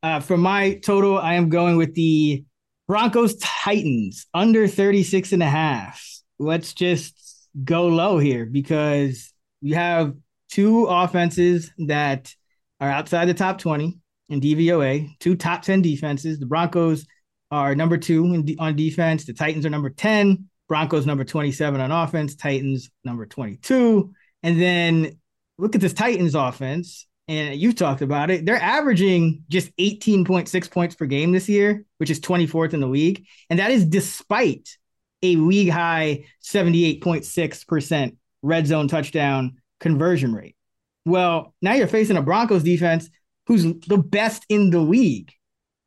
Uh, 0.01 0.21
for 0.21 0.37
my 0.37 0.75
total, 0.75 1.19
I 1.19 1.35
am 1.35 1.49
going 1.49 1.77
with 1.77 1.93
the 1.97 2.45
Broncos 2.87 3.35
Titans 3.39 4.29
under 4.33 4.69
36 4.69 5.33
and 5.33 5.43
a 5.43 5.47
half. 5.47 6.16
Let's 6.39 6.75
just 6.75 7.49
go 7.65 7.87
low 7.89 8.19
here 8.19 8.47
because 8.47 9.33
we 9.63 9.73
have 9.73 10.15
two 10.51 10.85
offenses 10.85 11.71
that 11.87 12.35
are 12.81 12.91
outside 12.91 13.27
the 13.27 13.35
top 13.35 13.59
20 13.59 13.99
in 14.29 14.41
DVOA, 14.41 15.19
two 15.19 15.37
top 15.37 15.63
10 15.63 15.83
defenses. 15.83 16.39
The 16.39 16.47
Broncos 16.47 17.07
are 17.51 17.75
number 17.75 17.97
two 17.97 18.45
on 18.59 18.77
defense. 18.77 19.25
The 19.25 19.33
Titans 19.33 19.65
are 19.67 19.71
number 19.71 19.91
10. 19.91 20.49
Broncos 20.69 21.07
number 21.07 21.25
27 21.25 21.81
on 21.81 21.93
offense. 21.93 22.35
Titans 22.35 22.91
number 23.05 23.25
22. 23.27 24.13
And 24.43 24.61
then 24.61 25.19
look 25.59 25.75
at 25.75 25.81
this 25.81 25.95
Titans 25.95 26.35
offense. 26.35 27.07
And 27.29 27.59
you've 27.59 27.75
talked 27.75 28.03
about 28.03 28.31
it. 28.31 28.47
They're 28.47 28.61
averaging 28.61 29.45
just 29.49 29.77
18.6 29.79 30.71
points 30.71 30.95
per 30.95 31.07
game 31.07 31.33
this 31.33 31.49
year, 31.49 31.85
which 31.99 32.11
is 32.11 32.21
24th 32.21 32.73
in 32.73 32.81
the 32.81 32.87
league. 32.87 33.27
And 33.51 33.59
that 33.59 33.73
is 33.73 33.85
despite 33.85 34.77
a 35.23 35.37
league 35.37 35.71
high 35.71 36.25
78.6% 36.43 38.17
red 38.43 38.67
zone 38.67 38.89
touchdown 38.89 39.57
conversion 39.81 40.33
rate. 40.33 40.57
Well, 41.05 41.55
now 41.63 41.75
you're 41.75 41.87
facing 41.87 42.17
a 42.17 42.23
Broncos 42.23 42.63
defense 42.63 43.09
who's 43.47 43.65
the 43.87 43.99
best 43.99 44.45
in 44.49 44.71
the 44.71 44.81
league 44.81 45.33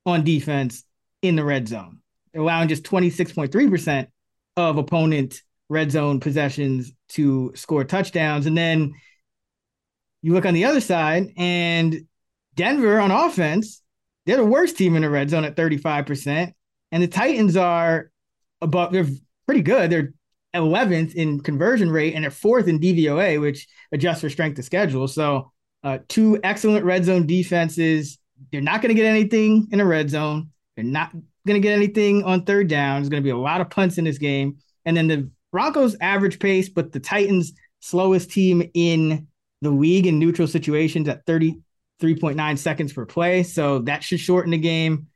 on 0.06 0.24
defense 0.24 0.84
in 1.22 1.36
the 1.36 1.44
red 1.44 1.68
zone. 1.68 2.00
allowing 2.36 2.70
just 2.70 2.84
26.3% 2.84 4.08
of 4.56 4.78
opponent 4.78 5.42
red 5.70 5.92
zone 5.92 6.20
possessions 6.20 6.92
to 7.10 7.52
score 7.56 7.84
touchdowns. 7.84 8.46
And 8.46 8.58
then 8.58 8.94
you 10.22 10.34
look 10.34 10.46
on 10.46 10.54
the 10.54 10.66
other 10.66 10.82
side, 10.82 11.34
and 11.38 12.08
Denver 12.56 13.00
on 13.00 13.12
offense, 13.12 13.82
they're 14.26 14.38
the 14.38 14.46
worst 14.46 14.78
team 14.78 14.96
in 14.96 15.02
the 15.02 15.10
red 15.10 15.30
zone 15.30 15.46
at 15.46 15.56
35%. 15.56 16.54
And 16.92 17.04
the 17.04 17.08
Titans 17.08 17.56
are 17.56 18.12
above, 18.62 18.92
they're 18.92 19.08
pretty 19.46 19.62
good. 19.62 19.90
They're 19.90 20.14
11th 20.56 21.14
in 21.14 21.42
conversion 21.42 21.92
rate 21.92 22.16
and 22.16 22.24
they're 22.24 22.32
fourth 22.32 22.68
in 22.68 22.80
DVOA, 22.80 23.40
which 23.40 23.68
adjusts 23.92 24.22
for 24.22 24.30
strength 24.30 24.58
of 24.58 24.66
schedule. 24.66 25.08
So, 25.08 25.52
uh, 25.84 26.00
two 26.08 26.40
excellent 26.44 26.86
red 26.86 27.06
zone 27.06 27.26
defenses. 27.26 28.18
They're 28.52 28.62
not 28.62 28.82
going 28.82 28.90
to 28.90 29.02
get 29.02 29.06
anything 29.06 29.68
in 29.72 29.80
the 29.80 29.86
red 29.86 30.10
zone. 30.10 30.50
They're 30.76 30.84
not 30.84 31.12
going 31.46 31.62
to 31.62 31.66
get 31.66 31.76
anything 31.76 32.24
on 32.24 32.44
third 32.44 32.68
down. 32.68 33.02
There's 33.02 33.10
going 33.10 33.24
to 33.24 33.28
be 33.28 33.32
a 33.32 33.38
lot 33.38 33.62
of 33.62 33.70
punts 33.70 33.98
in 33.98 34.06
this 34.06 34.18
game. 34.18 34.58
And 34.86 34.96
then 34.96 35.08
the 35.08 35.30
Broncos 35.52 35.96
average 36.02 36.40
pace, 36.40 36.70
but 36.70 36.92
the 36.92 37.00
Titans 37.00 37.54
slowest 37.80 38.32
team 38.32 38.70
in 38.74 39.28
the 39.62 39.70
league 39.70 40.08
in 40.08 40.20
neutral 40.20 40.48
situations 40.48 41.08
at 41.08 41.26
33.9 41.26 42.58
seconds 42.58 42.94
per 42.94 43.06
play. 43.06 43.44
So 43.44 43.80
that 43.80 44.04
should 44.04 44.20
shorten 44.20 44.52
the 44.52 44.58
game. 44.58 45.08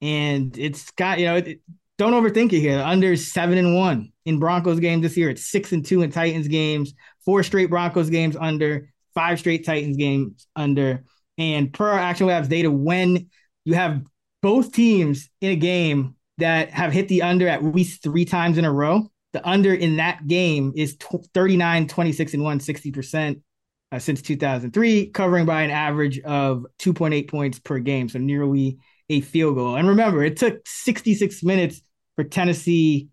And 0.00 0.56
it's 0.56 0.90
got, 0.92 1.18
you 1.18 1.26
know, 1.26 1.36
it, 1.36 1.60
don't 1.98 2.12
overthink 2.12 2.52
it 2.52 2.60
here. 2.60 2.78
Under 2.78 3.16
seven 3.16 3.58
and 3.58 3.74
one 3.74 4.12
in 4.24 4.38
Broncos 4.38 4.80
games 4.80 5.02
this 5.02 5.16
year. 5.16 5.30
It's 5.30 5.50
six 5.50 5.72
and 5.72 5.84
two 5.84 6.02
in 6.02 6.10
Titans 6.10 6.48
games, 6.48 6.94
four 7.24 7.42
straight 7.42 7.70
Broncos 7.70 8.08
games 8.08 8.36
under, 8.40 8.88
five 9.14 9.40
straight 9.40 9.66
Titans 9.66 9.96
games 9.96 10.46
under. 10.54 11.04
And 11.36 11.72
per 11.72 11.92
Action 11.92 12.28
Labs 12.28 12.48
data, 12.48 12.70
when 12.70 13.28
you 13.64 13.74
have 13.74 14.02
both 14.42 14.72
teams 14.72 15.28
in 15.40 15.50
a 15.50 15.56
game 15.56 16.14
that 16.38 16.70
have 16.70 16.92
hit 16.92 17.08
the 17.08 17.22
under 17.22 17.48
at 17.48 17.64
least 17.64 18.02
three 18.02 18.24
times 18.24 18.58
in 18.58 18.64
a 18.64 18.72
row, 18.72 19.10
the 19.32 19.46
under 19.46 19.74
in 19.74 19.96
that 19.96 20.26
game 20.26 20.72
is 20.76 20.96
39, 21.34 21.88
26, 21.88 22.34
and 22.34 22.44
1, 22.44 22.58
60% 22.60 23.42
uh, 23.90 23.98
since 23.98 24.22
2003, 24.22 25.06
covering 25.10 25.46
by 25.46 25.62
an 25.62 25.70
average 25.70 26.20
of 26.20 26.64
2.8 26.78 27.28
points 27.28 27.58
per 27.58 27.80
game. 27.80 28.08
So 28.08 28.20
nearly 28.20 28.78
a 29.08 29.20
field 29.20 29.56
goal. 29.56 29.76
And 29.76 29.88
remember, 29.88 30.22
it 30.22 30.36
took 30.36 30.60
66 30.66 31.42
minutes 31.42 31.80
for 32.18 32.24
Tennessee 32.24 33.10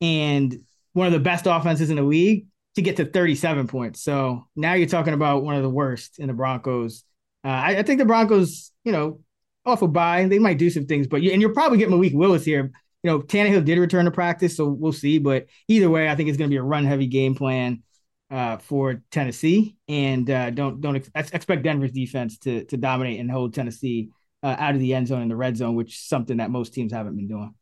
and 0.00 0.58
one 0.92 1.06
of 1.06 1.12
the 1.12 1.20
best 1.20 1.46
offenses 1.46 1.90
in 1.90 1.96
the 1.96 2.02
league 2.02 2.48
to 2.74 2.82
get 2.82 2.96
to 2.96 3.04
37 3.04 3.68
points. 3.68 4.02
So 4.02 4.48
now 4.56 4.74
you're 4.74 4.88
talking 4.88 5.14
about 5.14 5.44
one 5.44 5.54
of 5.54 5.62
the 5.62 5.70
worst 5.70 6.18
in 6.18 6.26
the 6.26 6.32
Broncos. 6.32 7.04
Uh, 7.44 7.50
I, 7.50 7.76
I, 7.78 7.82
think 7.84 8.00
the 8.00 8.04
Broncos, 8.04 8.72
you 8.82 8.90
know, 8.90 9.20
off 9.64 9.82
a 9.82 9.86
bye, 9.86 10.24
they 10.24 10.40
might 10.40 10.58
do 10.58 10.70
some 10.70 10.86
things, 10.86 11.06
but 11.06 11.22
you, 11.22 11.30
and 11.30 11.40
you'll 11.40 11.52
probably 11.52 11.78
get 11.78 11.88
Malik 11.88 12.14
Willis 12.14 12.44
here. 12.44 12.72
You 13.04 13.10
know, 13.12 13.20
Tannehill 13.20 13.64
did 13.64 13.78
return 13.78 14.06
to 14.06 14.10
practice, 14.10 14.56
so 14.56 14.66
we'll 14.66 14.92
see. 14.92 15.20
But 15.20 15.46
either 15.68 15.88
way, 15.88 16.08
I 16.08 16.16
think 16.16 16.28
it's 16.28 16.36
going 16.36 16.50
to 16.50 16.52
be 16.52 16.58
a 16.58 16.62
run 16.62 16.84
heavy 16.84 17.06
game 17.06 17.36
plan 17.36 17.84
uh, 18.28 18.56
for 18.56 19.04
Tennessee, 19.12 19.76
and 19.86 20.28
uh, 20.28 20.50
don't 20.50 20.80
don't 20.80 20.96
ex- 21.14 21.30
expect 21.30 21.62
Denver's 21.62 21.92
defense 21.92 22.38
to 22.38 22.64
to 22.64 22.76
dominate 22.76 23.20
and 23.20 23.30
hold 23.30 23.54
Tennessee 23.54 24.10
uh, 24.42 24.56
out 24.58 24.74
of 24.74 24.80
the 24.80 24.94
end 24.94 25.06
zone 25.06 25.22
in 25.22 25.28
the 25.28 25.36
red 25.36 25.56
zone, 25.56 25.76
which 25.76 25.94
is 25.94 26.00
something 26.00 26.38
that 26.38 26.50
most 26.50 26.74
teams 26.74 26.92
haven't 26.92 27.14
been 27.14 27.28
doing. 27.28 27.54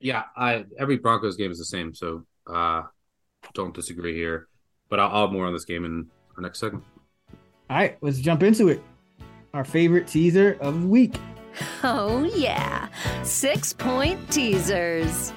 Yeah, 0.00 0.24
I 0.36 0.64
every 0.78 0.98
Broncos 0.98 1.36
game 1.36 1.50
is 1.50 1.58
the 1.58 1.64
same, 1.64 1.94
so 1.94 2.24
uh, 2.46 2.82
don't 3.54 3.74
disagree 3.74 4.14
here. 4.14 4.48
But 4.88 5.00
I'll, 5.00 5.10
I'll 5.10 5.22
have 5.22 5.32
more 5.32 5.46
on 5.46 5.52
this 5.52 5.64
game 5.64 5.84
in 5.84 6.06
our 6.36 6.42
next 6.42 6.60
segment. 6.60 6.84
All 7.70 7.76
right, 7.76 7.98
let's 8.00 8.18
jump 8.18 8.42
into 8.42 8.68
it. 8.68 8.82
Our 9.52 9.64
favorite 9.64 10.06
teaser 10.06 10.56
of 10.60 10.80
the 10.82 10.86
week. 10.86 11.16
Oh 11.82 12.22
yeah, 12.22 12.88
six 13.24 13.72
point 13.72 14.30
teasers. 14.30 15.32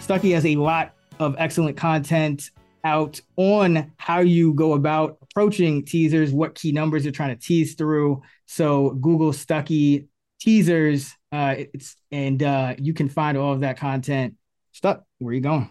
Stuckey 0.00 0.34
has 0.34 0.44
a 0.44 0.56
lot 0.56 0.94
of 1.22 1.36
excellent 1.38 1.76
content 1.76 2.50
out 2.84 3.20
on 3.36 3.92
how 3.96 4.20
you 4.20 4.52
go 4.54 4.72
about 4.72 5.18
approaching 5.22 5.84
teasers, 5.84 6.32
what 6.32 6.54
key 6.54 6.72
numbers 6.72 7.04
you're 7.04 7.12
trying 7.12 7.36
to 7.36 7.42
tease 7.42 7.74
through. 7.74 8.22
So 8.46 8.90
Google 8.90 9.32
Stuckey 9.32 10.08
teasers, 10.40 11.14
uh, 11.30 11.54
it's 11.72 11.96
and 12.10 12.42
uh, 12.42 12.74
you 12.78 12.92
can 12.92 13.08
find 13.08 13.38
all 13.38 13.52
of 13.52 13.60
that 13.60 13.76
content. 13.76 14.34
Stuck, 14.72 15.04
where 15.18 15.30
are 15.30 15.34
you 15.34 15.40
going? 15.40 15.70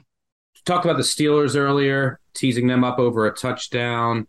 Talked 0.66 0.86
about 0.86 0.98
the 0.98 1.04
Steelers 1.04 1.56
earlier, 1.56 2.20
teasing 2.34 2.68
them 2.68 2.84
up 2.84 3.00
over 3.00 3.26
a 3.26 3.34
touchdown 3.34 4.28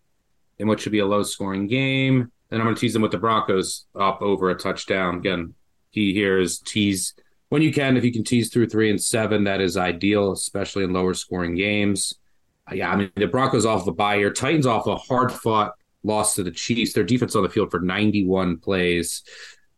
in 0.59 0.66
what 0.66 0.81
should 0.81 0.93
be 0.93 1.01
a 1.01 1.07
low 1.07 1.23
scoring 1.23 1.66
game. 1.66 2.33
Then 2.49 2.61
I'm 2.61 2.66
going 2.66 2.75
to 2.75 2.81
tease 2.81 2.93
them 2.93 3.03
with 3.03 3.12
the 3.12 3.18
Broncos 3.18 3.87
up 3.99 4.23
over 4.23 4.51
a 4.51 4.55
touchdown. 4.55 5.16
Again, 5.18 5.55
key 5.93 6.14
here 6.14 6.39
is 6.39 6.59
tease 6.59 7.14
when 7.53 7.61
you 7.61 7.70
can, 7.70 7.98
if 7.98 8.05
you 8.05 8.11
can 8.11 8.24
tease 8.24 8.48
through 8.48 8.66
three 8.66 8.88
and 8.88 8.98
seven, 8.98 9.44
that 9.44 9.61
is 9.61 9.76
ideal, 9.76 10.32
especially 10.32 10.84
in 10.84 10.92
lower 10.94 11.12
scoring 11.12 11.55
games. 11.55 12.14
Uh, 12.66 12.76
yeah, 12.76 12.90
I 12.90 12.96
mean 12.96 13.11
the 13.14 13.26
Broncos 13.26 13.66
off 13.66 13.84
the 13.84 13.92
bye 13.92 14.16
here, 14.16 14.32
Titans 14.32 14.64
off 14.64 14.86
a 14.86 14.96
hard 14.96 15.30
fought 15.30 15.74
loss 16.03 16.36
to 16.36 16.44
the 16.44 16.50
Chiefs. 16.50 16.94
Their 16.94 17.05
defense 17.05 17.36
on 17.36 17.42
the 17.42 17.50
field 17.50 17.70
for 17.70 17.80
91 17.80 18.57
plays. 18.57 19.22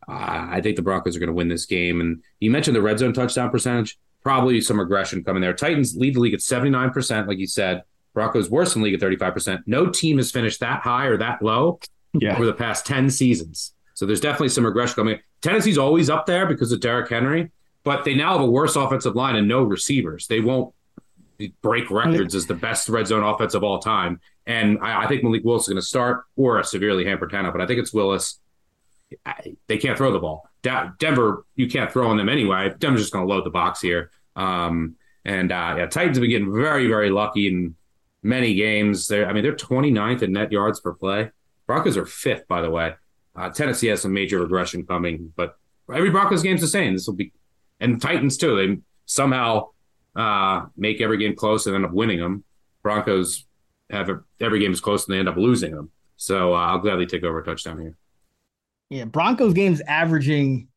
Uh, 0.07 0.47
I 0.51 0.61
think 0.61 0.77
the 0.77 0.83
Broncos 0.83 1.17
are 1.17 1.19
going 1.19 1.27
to 1.27 1.33
win 1.33 1.49
this 1.49 1.65
game. 1.65 1.99
And 1.99 2.23
you 2.39 2.49
mentioned 2.49 2.77
the 2.77 2.81
red 2.81 2.97
zone 2.97 3.11
touchdown 3.11 3.49
percentage. 3.49 3.99
Probably 4.23 4.61
some 4.61 4.79
regression 4.79 5.25
coming 5.25 5.41
there. 5.41 5.53
Titans 5.53 5.97
lead 5.97 6.15
the 6.15 6.21
league 6.21 6.33
at 6.33 6.39
79%, 6.39 7.27
like 7.27 7.39
you 7.39 7.47
said. 7.47 7.83
Broncos 8.13 8.49
worse 8.49 8.73
than 8.73 8.83
league 8.83 8.93
at 8.93 9.01
35%. 9.01 9.63
No 9.65 9.89
team 9.89 10.15
has 10.15 10.31
finished 10.31 10.61
that 10.61 10.79
high 10.79 11.07
or 11.07 11.17
that 11.17 11.41
low 11.41 11.79
yeah. 12.13 12.35
over 12.35 12.45
the 12.45 12.53
past 12.53 12.85
10 12.85 13.09
seasons. 13.09 13.73
So 13.95 14.05
there's 14.05 14.21
definitely 14.21 14.49
some 14.49 14.65
regression 14.65 14.95
coming. 14.95 15.19
Tennessee's 15.41 15.77
always 15.77 16.09
up 16.09 16.25
there 16.25 16.45
because 16.45 16.71
of 16.71 16.79
Derrick 16.79 17.09
Henry 17.09 17.51
but 17.85 18.03
they 18.03 18.15
now 18.15 18.33
have 18.33 18.41
a 18.41 18.49
worse 18.49 18.75
offensive 18.75 19.15
line 19.15 19.37
and 19.37 19.47
no 19.47 19.63
receivers. 19.63 20.27
They 20.27 20.41
won't 20.41 20.73
break 21.61 21.91
records 21.91 22.33
as 22.33 22.47
the 22.47 22.55
best 22.55 22.89
red 22.89 23.07
zone 23.07 23.23
offense 23.23 23.53
of 23.53 23.63
all 23.63 23.79
time. 23.79 24.19
And 24.47 24.79
I, 24.81 25.03
I 25.03 25.07
think 25.07 25.23
Malik 25.23 25.43
Willis 25.43 25.63
is 25.63 25.67
going 25.69 25.81
to 25.81 25.85
start 25.85 26.25
or 26.35 26.59
a 26.59 26.63
severely 26.63 27.05
hampered 27.05 27.31
Tannehill, 27.31 27.51
but 27.51 27.61
I 27.61 27.67
think 27.67 27.79
it's 27.79 27.93
Willis. 27.93 28.39
I, 29.23 29.55
they 29.67 29.77
can't 29.77 29.97
throw 29.97 30.11
the 30.11 30.19
ball. 30.19 30.49
Denver, 30.63 31.45
you 31.55 31.69
can't 31.69 31.91
throw 31.91 32.09
on 32.09 32.17
them 32.17 32.27
anyway. 32.27 32.73
Denver's 32.79 33.01
just 33.01 33.13
going 33.13 33.27
to 33.27 33.31
load 33.31 33.45
the 33.45 33.51
box 33.51 33.81
here. 33.81 34.09
Um, 34.35 34.95
and 35.23 35.51
uh, 35.51 35.75
yeah, 35.77 35.85
Titans 35.85 36.17
have 36.17 36.21
been 36.21 36.31
getting 36.31 36.51
very, 36.51 36.87
very 36.87 37.11
lucky 37.11 37.47
in 37.47 37.75
many 38.23 38.55
games. 38.55 39.07
They're, 39.07 39.29
I 39.29 39.33
mean, 39.33 39.43
they're 39.43 39.55
29th 39.55 40.23
in 40.23 40.31
net 40.31 40.51
yards 40.51 40.79
per 40.79 40.93
play. 40.93 41.29
Broncos 41.67 41.97
are 41.97 42.05
fifth, 42.05 42.47
by 42.47 42.61
the 42.61 42.71
way. 42.71 42.95
Uh, 43.35 43.49
Tennessee 43.51 43.87
has 43.87 44.01
some 44.01 44.13
major 44.13 44.39
regression 44.39 44.87
coming, 44.87 45.33
but 45.35 45.57
every 45.93 46.09
Broncos 46.09 46.41
game's 46.41 46.61
the 46.61 46.67
same. 46.67 46.93
This 46.93 47.05
will 47.05 47.15
be 47.15 47.31
and 47.79 48.01
Titans 48.01 48.37
too. 48.37 48.55
They 48.55 48.81
somehow 49.05 49.69
uh, 50.15 50.65
make 50.77 51.01
every 51.01 51.17
game 51.17 51.35
close 51.35 51.65
and 51.65 51.75
end 51.75 51.85
up 51.85 51.91
winning 51.91 52.19
them. 52.19 52.43
Broncos 52.83 53.45
have 53.89 54.09
a, 54.09 54.21
every 54.39 54.59
game 54.59 54.71
is 54.71 54.81
close 54.81 55.05
and 55.05 55.15
they 55.15 55.19
end 55.19 55.29
up 55.29 55.37
losing 55.37 55.75
them. 55.75 55.91
So 56.17 56.53
uh, 56.53 56.57
I'll 56.57 56.79
gladly 56.79 57.05
take 57.05 57.23
over 57.23 57.39
a 57.39 57.45
touchdown 57.45 57.79
here. 57.79 57.97
Yeah, 58.89 59.05
Broncos 59.05 59.53
games 59.53 59.81
averaging 59.87 60.67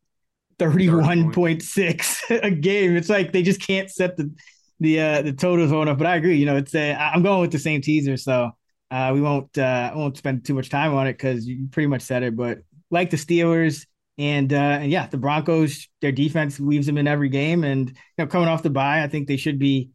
thirty-one 0.59 1.33
point 1.33 1.63
six 1.63 2.23
a 2.31 2.51
game. 2.51 2.97
It's 2.97 3.09
like 3.09 3.33
they 3.33 3.43
just 3.43 3.61
can't 3.61 3.91
set 3.91 4.17
the 4.17 4.33
the 4.81 5.01
uh, 5.01 5.23
the 5.23 5.33
totals 5.33 5.73
on 5.73 5.89
up. 5.89 5.99
But 5.99 6.07
I 6.07 6.17
agree. 6.17 6.37
You 6.37 6.47
know, 6.47 6.57
it's 6.57 6.75
a, 6.75 6.95
I'm 6.95 7.23
going 7.23 7.41
with 7.41 7.53
the 7.53 7.59
same 7.59 7.81
teaser, 7.81 8.17
so 8.17 8.51
uh, 8.91 9.11
we 9.13 9.21
won't 9.21 9.57
uh, 9.59 9.93
won't 9.95 10.17
spend 10.17 10.45
too 10.45 10.55
much 10.55 10.71
time 10.71 10.95
on 10.95 11.07
it 11.07 11.13
because 11.13 11.47
you 11.47 11.69
pretty 11.71 11.87
much 11.87 12.03
said 12.03 12.23
it. 12.23 12.37
But 12.37 12.59
like 12.91 13.11
the 13.11 13.17
Steelers, 13.17 13.87
and, 14.19 14.53
uh, 14.53 14.57
and 14.83 14.91
yeah, 14.91 15.07
the 15.07 15.17
Broncos, 15.17 15.87
their 16.01 16.13
defense 16.13 16.59
leaves 16.59 16.87
them 16.87 16.99
in 16.99 17.07
every 17.07 17.29
game. 17.29 17.63
And 17.63 17.89
you 17.89 17.95
know, 18.19 18.27
coming 18.27 18.49
off 18.49 18.65
the 18.65 18.71
bye, 18.71 19.03
I 19.03 19.09
think 19.09 19.29
they 19.29 19.37
should 19.37 19.59
be 19.59 19.91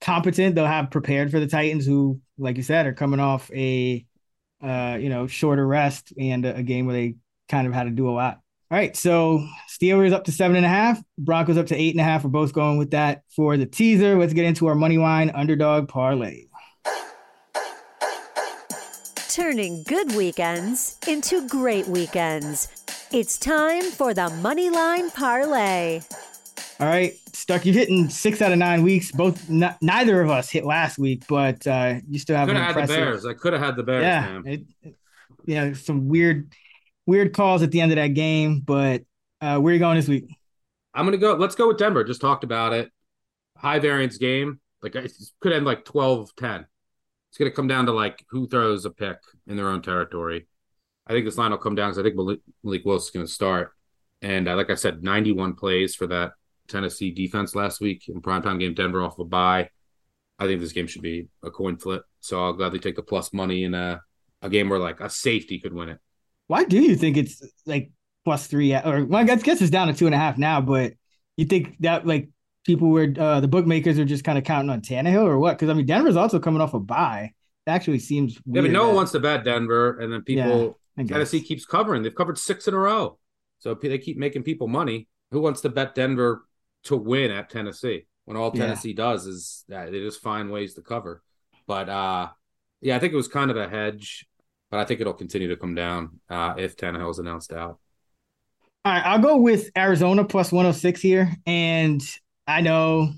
competent. 0.00 0.54
They'll 0.54 0.66
have 0.66 0.90
prepared 0.90 1.30
for 1.30 1.40
the 1.40 1.46
Titans, 1.46 1.86
who, 1.86 2.20
like 2.38 2.56
you 2.56 2.62
said, 2.62 2.86
are 2.86 2.92
coming 2.92 3.20
off 3.20 3.50
a 3.52 4.04
uh, 4.62 4.98
you 5.00 5.08
know 5.08 5.26
shorter 5.26 5.66
rest 5.66 6.12
and 6.18 6.44
a, 6.44 6.62
game 6.64 6.86
where 6.86 6.96
they 6.96 7.14
kind 7.48 7.66
of 7.66 7.72
had 7.72 7.84
to 7.84 7.90
do 7.90 8.08
a 8.08 8.12
lot. 8.12 8.40
All 8.70 8.76
right, 8.76 8.94
so 8.94 9.46
Steelers 9.68 10.12
up 10.12 10.24
to 10.24 10.32
seven 10.32 10.56
and 10.56 10.66
a 10.66 10.68
half, 10.68 11.00
Broncos 11.16 11.56
up 11.56 11.66
to 11.66 11.76
eight 11.76 11.94
and 11.94 12.00
a 12.00 12.04
half. 12.04 12.24
We're 12.24 12.30
both 12.30 12.52
going 12.52 12.76
with 12.76 12.90
that 12.90 13.22
for 13.34 13.56
the 13.56 13.64
teaser. 13.64 14.18
Let's 14.18 14.34
get 14.34 14.44
into 14.44 14.66
our 14.66 14.74
money 14.74 14.98
line 14.98 15.30
underdog 15.30 15.88
parlay. 15.88 16.46
Turning 19.30 19.84
good 19.84 20.14
weekends 20.16 20.98
into 21.06 21.46
great 21.48 21.86
weekends. 21.86 22.77
It's 23.10 23.38
time 23.38 23.82
for 23.82 24.12
the 24.12 24.28
Moneyline 24.42 25.14
Parlay. 25.14 26.00
All 26.78 26.86
right, 26.86 27.14
Stuck, 27.32 27.64
you're 27.64 27.74
hitting 27.74 28.08
six 28.10 28.42
out 28.42 28.52
of 28.52 28.58
nine 28.58 28.82
weeks. 28.82 29.10
Both, 29.10 29.48
n- 29.50 29.74
neither 29.80 30.20
of 30.20 30.30
us 30.30 30.50
hit 30.50 30.64
last 30.64 30.98
week, 30.98 31.24
but 31.26 31.66
uh, 31.66 32.00
you 32.06 32.18
still 32.18 32.36
have. 32.36 32.48
Could 32.48 32.56
have 32.56 32.74
had 32.74 32.88
the 32.88 32.94
Bears. 32.94 33.24
I 33.24 33.32
could 33.32 33.54
have 33.54 33.62
had 33.62 33.76
the 33.76 33.82
Bears. 33.82 34.02
Yeah, 34.02 34.40
it, 34.44 34.62
you 35.46 35.54
know 35.54 35.72
some 35.72 36.08
weird, 36.08 36.52
weird 37.06 37.32
calls 37.32 37.62
at 37.62 37.70
the 37.70 37.80
end 37.80 37.92
of 37.92 37.96
that 37.96 38.08
game. 38.08 38.60
But 38.60 39.02
uh, 39.40 39.58
where 39.58 39.70
are 39.70 39.74
you 39.74 39.80
going 39.80 39.96
this 39.96 40.08
week? 40.08 40.26
I'm 40.92 41.06
gonna 41.06 41.16
go. 41.16 41.34
Let's 41.34 41.54
go 41.54 41.68
with 41.68 41.78
Denver. 41.78 42.04
Just 42.04 42.20
talked 42.20 42.44
about 42.44 42.74
it. 42.74 42.90
High 43.56 43.78
variance 43.78 44.18
game. 44.18 44.60
Like 44.82 44.94
it 44.94 45.10
could 45.40 45.52
end 45.52 45.64
like 45.64 45.84
12-10. 45.84 46.66
It's 47.30 47.38
going 47.38 47.50
to 47.50 47.54
come 47.54 47.66
down 47.66 47.86
to 47.86 47.92
like 47.92 48.24
who 48.30 48.46
throws 48.46 48.84
a 48.84 48.90
pick 48.90 49.16
in 49.46 49.56
their 49.56 49.68
own 49.68 49.82
territory. 49.82 50.46
I 51.08 51.12
think 51.12 51.24
this 51.24 51.38
line 51.38 51.50
will 51.50 51.58
come 51.58 51.74
down 51.74 51.90
because 51.90 51.98
I 51.98 52.02
think 52.02 52.16
Malik, 52.16 52.40
Malik 52.62 52.84
Willis 52.84 53.04
is 53.04 53.10
going 53.10 53.26
to 53.26 53.32
start. 53.32 53.72
And 54.20 54.48
uh, 54.48 54.56
like 54.56 54.70
I 54.70 54.74
said, 54.74 55.02
91 55.02 55.54
plays 55.54 55.94
for 55.94 56.06
that 56.08 56.32
Tennessee 56.68 57.10
defense 57.10 57.54
last 57.54 57.80
week 57.80 58.08
in 58.08 58.20
primetime 58.20 58.60
game. 58.60 58.74
Denver 58.74 59.02
off 59.02 59.18
a 59.18 59.24
bye. 59.24 59.70
I 60.38 60.46
think 60.46 60.60
this 60.60 60.72
game 60.72 60.86
should 60.86 61.02
be 61.02 61.28
a 61.42 61.50
coin 61.50 61.78
flip. 61.78 62.02
So 62.20 62.42
I'll 62.42 62.52
gladly 62.52 62.78
take 62.78 62.96
the 62.96 63.02
plus 63.02 63.32
money 63.32 63.64
in 63.64 63.74
a, 63.74 64.00
a 64.42 64.48
game 64.48 64.68
where 64.68 64.78
like 64.78 65.00
a 65.00 65.10
safety 65.10 65.58
could 65.58 65.72
win 65.72 65.88
it. 65.88 65.98
Why 66.46 66.64
do 66.64 66.80
you 66.80 66.96
think 66.96 67.16
it's 67.16 67.42
like 67.66 67.90
plus 68.24 68.46
three? 68.46 68.74
Or 68.74 69.04
well, 69.04 69.20
I 69.20 69.24
guess 69.24 69.60
it's 69.60 69.70
down 69.70 69.88
to 69.88 69.94
two 69.94 70.06
and 70.06 70.14
a 70.14 70.18
half 70.18 70.38
now, 70.38 70.60
but 70.60 70.92
you 71.36 71.44
think 71.44 71.76
that 71.80 72.06
like 72.06 72.28
people 72.64 72.88
were 72.88 73.12
uh, 73.18 73.40
the 73.40 73.48
bookmakers 73.48 73.98
are 73.98 74.04
just 74.04 74.24
kind 74.24 74.38
of 74.38 74.44
counting 74.44 74.70
on 74.70 74.80
Tannehill 74.80 75.24
or 75.24 75.38
what? 75.38 75.56
Because 75.56 75.70
I 75.70 75.74
mean, 75.74 75.86
Denver's 75.86 76.16
also 76.16 76.38
coming 76.38 76.60
off 76.60 76.74
a 76.74 76.80
bye. 76.80 77.32
It 77.66 77.70
actually 77.70 77.98
seems 77.98 78.38
yeah, 78.46 78.62
but 78.62 78.70
no 78.70 78.86
one 78.86 78.96
wants 78.96 79.12
to 79.12 79.20
bet 79.20 79.44
Denver, 79.44 79.98
and 79.98 80.12
then 80.12 80.22
people 80.22 80.77
Tennessee 81.06 81.40
keeps 81.40 81.64
covering. 81.64 82.02
They've 82.02 82.14
covered 82.14 82.38
six 82.38 82.66
in 82.66 82.74
a 82.74 82.78
row, 82.78 83.18
so 83.58 83.74
they 83.74 83.98
keep 83.98 84.16
making 84.16 84.42
people 84.42 84.68
money. 84.68 85.08
Who 85.30 85.40
wants 85.40 85.60
to 85.60 85.68
bet 85.68 85.94
Denver 85.94 86.44
to 86.84 86.96
win 86.96 87.30
at 87.30 87.50
Tennessee 87.50 88.06
when 88.24 88.36
all 88.36 88.50
Tennessee 88.50 88.90
yeah. 88.90 88.96
does 88.96 89.26
is 89.26 89.64
that 89.68 89.92
they 89.92 90.00
just 90.00 90.22
find 90.22 90.50
ways 90.50 90.74
to 90.74 90.82
cover? 90.82 91.22
But 91.66 91.88
uh, 91.88 92.28
yeah, 92.80 92.96
I 92.96 92.98
think 92.98 93.12
it 93.12 93.16
was 93.16 93.28
kind 93.28 93.50
of 93.50 93.56
a 93.56 93.68
hedge, 93.68 94.26
but 94.70 94.80
I 94.80 94.84
think 94.84 95.00
it'll 95.00 95.12
continue 95.12 95.48
to 95.48 95.56
come 95.56 95.74
down 95.74 96.20
uh, 96.30 96.54
if 96.56 96.76
Tannehill's 96.76 97.18
announced 97.18 97.52
out. 97.52 97.78
All 98.84 98.92
right, 98.92 99.04
I'll 99.04 99.18
go 99.18 99.36
with 99.36 99.70
Arizona 99.76 100.24
plus 100.24 100.50
106 100.50 101.00
here. 101.02 101.30
And 101.46 102.02
I 102.46 102.62
know 102.62 103.12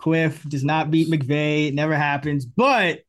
Kliff 0.00 0.48
does 0.48 0.64
not 0.64 0.90
beat 0.90 1.08
McVay. 1.08 1.68
It 1.68 1.74
never 1.74 1.94
happens. 1.94 2.44
But 2.44 3.00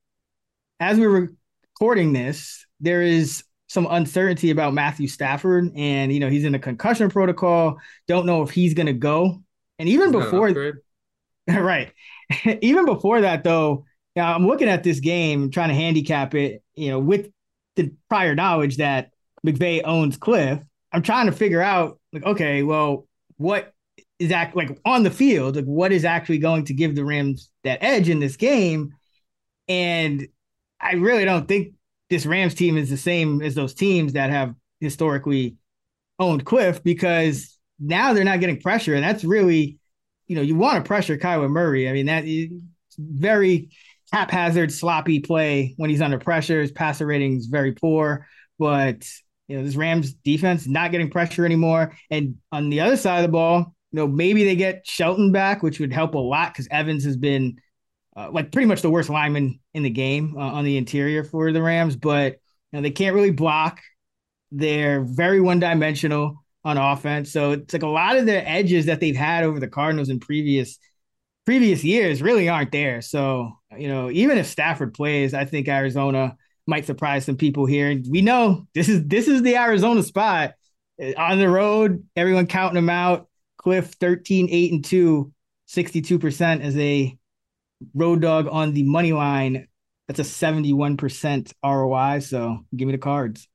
as 0.80 1.00
we're 1.00 1.32
recording 1.80 2.14
this, 2.14 2.66
there 2.80 3.02
is 3.02 3.44
some 3.74 3.88
uncertainty 3.90 4.52
about 4.52 4.76
Matthew 4.76 5.08
Stafford. 5.08 5.72
And, 5.76 6.14
you 6.14 6.20
know, 6.20 6.30
he's 6.30 6.46
in 6.46 6.54
a 6.54 6.60
concussion 6.60 7.10
protocol. 7.10 7.80
Don't 8.08 8.28
know 8.28 8.44
if 8.44 8.52
he's 8.52 8.76
going 8.76 8.86
to 8.86 8.94
go. 8.94 9.42
And 9.80 9.90
even 9.90 10.14
he's 10.14 10.24
before, 10.24 10.54
right. 11.48 11.92
even 12.62 12.86
before 12.86 13.22
that, 13.22 13.44
though, 13.44 13.86
now 14.16 14.34
I'm 14.34 14.46
looking 14.46 14.70
at 14.70 14.84
this 14.84 15.00
game, 15.00 15.50
trying 15.50 15.70
to 15.70 15.76
handicap 15.76 16.36
it, 16.36 16.62
you 16.76 16.90
know, 16.90 17.00
with 17.00 17.32
the 17.76 17.92
prior 18.10 18.36
knowledge 18.36 18.78
that 18.78 19.10
McVay 19.46 19.82
owns 19.84 20.20
Kliff. 20.20 20.64
I'm 20.92 21.02
trying 21.02 21.26
to 21.26 21.32
figure 21.32 21.62
out, 21.62 22.00
like, 22.14 22.24
okay, 22.24 22.62
well, 22.62 23.08
what 23.38 23.74
is 24.20 24.32
act 24.32 24.56
like 24.56 24.80
on 24.86 25.02
the 25.02 25.10
field, 25.10 25.56
like 25.56 25.66
what 25.66 25.92
is 25.92 26.06
actually 26.06 26.38
going 26.38 26.66
to 26.66 26.76
give 26.76 26.94
the 26.94 27.04
Rams 27.04 27.50
that 27.64 27.80
edge 27.82 28.08
in 28.08 28.20
this 28.20 28.38
game. 28.38 28.94
And 29.68 30.28
I 30.80 30.94
really 30.94 31.26
don't 31.26 31.48
think 31.48 31.74
this 32.14 32.26
Rams 32.26 32.54
team 32.54 32.78
is 32.78 32.90
the 32.90 32.98
same 32.98 33.42
as 33.42 33.56
those 33.56 33.74
teams 33.74 34.14
that 34.14 34.30
have 34.30 34.54
historically 34.80 35.56
owned 36.20 36.46
Kliff 36.46 36.84
because 36.84 37.58
now 37.80 38.14
they're 38.14 38.24
not 38.24 38.40
getting 38.40 38.62
pressure. 38.62 38.94
And 38.94 39.04
that's 39.04 39.24
really, 39.24 39.80
you 40.28 40.36
know, 40.36 40.42
you 40.44 40.56
want 40.56 40.78
to 40.78 40.88
pressure 40.88 41.18
Kyler 41.18 41.50
Murray. 41.50 41.90
I 41.90 41.94
mean, 41.94 42.06
that 42.06 42.26
is 42.26 42.52
very 43.00 43.70
haphazard, 44.12 44.72
sloppy 44.72 45.22
play 45.22 45.74
when 45.78 45.90
he's 45.90 46.02
under 46.02 46.20
pressure. 46.20 46.62
His 46.62 46.72
passer 46.72 47.08
rating 47.08 47.38
is 47.38 47.48
very 47.48 47.72
poor, 47.72 48.28
but 48.60 49.04
you 49.48 49.58
know, 49.58 49.64
this 49.64 49.76
Rams 49.76 50.14
defense 50.14 50.68
not 50.68 50.92
getting 50.92 51.10
pressure 51.10 51.46
anymore. 51.46 51.98
And 52.12 52.36
on 52.52 52.70
the 52.70 52.82
other 52.82 52.96
side 52.96 53.18
of 53.18 53.24
the 53.24 53.32
ball, 53.32 53.76
you 53.92 53.98
know, 53.98 54.08
maybe 54.08 54.44
they 54.44 54.56
get 54.56 54.86
Shelton 54.86 55.32
back, 55.32 55.64
which 55.64 55.80
would 55.80 55.92
help 55.92 56.14
a 56.14 56.20
lot 56.20 56.54
because 56.54 56.68
Evans 56.70 57.04
has 57.06 57.18
been 57.18 57.58
uh, 58.16 58.30
like 58.32 58.52
pretty 58.52 58.68
much 58.68 58.82
the 58.82 58.90
worst 58.90 59.10
lineman 59.10 59.60
in 59.74 59.84
the 59.84 59.90
game 59.90 60.36
uh, 60.38 60.42
on 60.42 60.66
the 60.66 60.78
interior 60.78 61.24
for 61.24 61.52
the 61.52 61.62
Rams. 61.62 61.96
But 61.96 62.34
you 62.34 62.80
know, 62.80 62.82
they 62.82 62.92
can't 62.92 63.16
really 63.16 63.32
block. 63.32 63.82
They're 64.52 65.02
very 65.04 65.42
one 65.42 65.60
dimensional 65.60 66.44
on 66.64 66.78
offense. 66.78 67.32
So 67.32 67.52
it's 67.52 67.74
like 67.74 67.84
a 67.84 67.88
lot 67.88 68.18
of 68.18 68.26
their 68.26 68.44
edges 68.46 68.86
that 68.86 69.00
they've 69.00 69.16
had 69.16 69.44
over 69.44 69.60
the 69.60 69.68
Cardinals 69.68 70.10
in 70.10 70.20
previous 70.20 70.78
previous 71.46 71.84
years 71.84 72.22
really 72.22 72.48
aren't 72.48 72.72
there. 72.72 73.02
So, 73.02 73.52
you 73.78 73.88
know, 73.88 74.10
even 74.10 74.38
if 74.38 74.48
Stafford 74.48 74.94
plays, 74.94 75.34
I 75.34 75.46
think 75.46 75.68
Arizona 75.68 76.38
might 76.66 76.86
surprise 76.86 77.26
some 77.26 77.36
people 77.36 77.66
here. 77.66 77.90
And 77.90 78.06
we 78.10 78.22
know 78.22 78.68
this 78.74 78.88
is 78.90 79.06
this 79.06 79.28
is 79.28 79.42
the 79.42 79.58
Arizona 79.58 80.04
spot. 80.04 80.54
Uh, 81.02 81.14
on 81.18 81.40
the 81.40 81.50
road, 81.50 82.06
everyone 82.16 82.48
counting 82.48 82.76
them 82.76 82.90
out. 82.90 83.28
Kliff 83.60 83.96
13, 83.96 84.50
8, 84.50 84.72
and 84.74 84.86
2, 84.86 85.32
62% 85.70 86.62
as 86.62 86.78
a 86.78 87.18
road 87.94 88.22
dog 88.22 88.48
on 88.50 88.74
the 88.74 88.84
money 88.84 89.14
line. 89.14 89.68
That's 90.08 90.20
a 90.20 90.24
71% 90.24 91.54
ROI. 91.64 92.20
So 92.20 92.60
give 92.76 92.88
me 92.88 92.92
the 92.92 92.98
cards. 92.98 93.48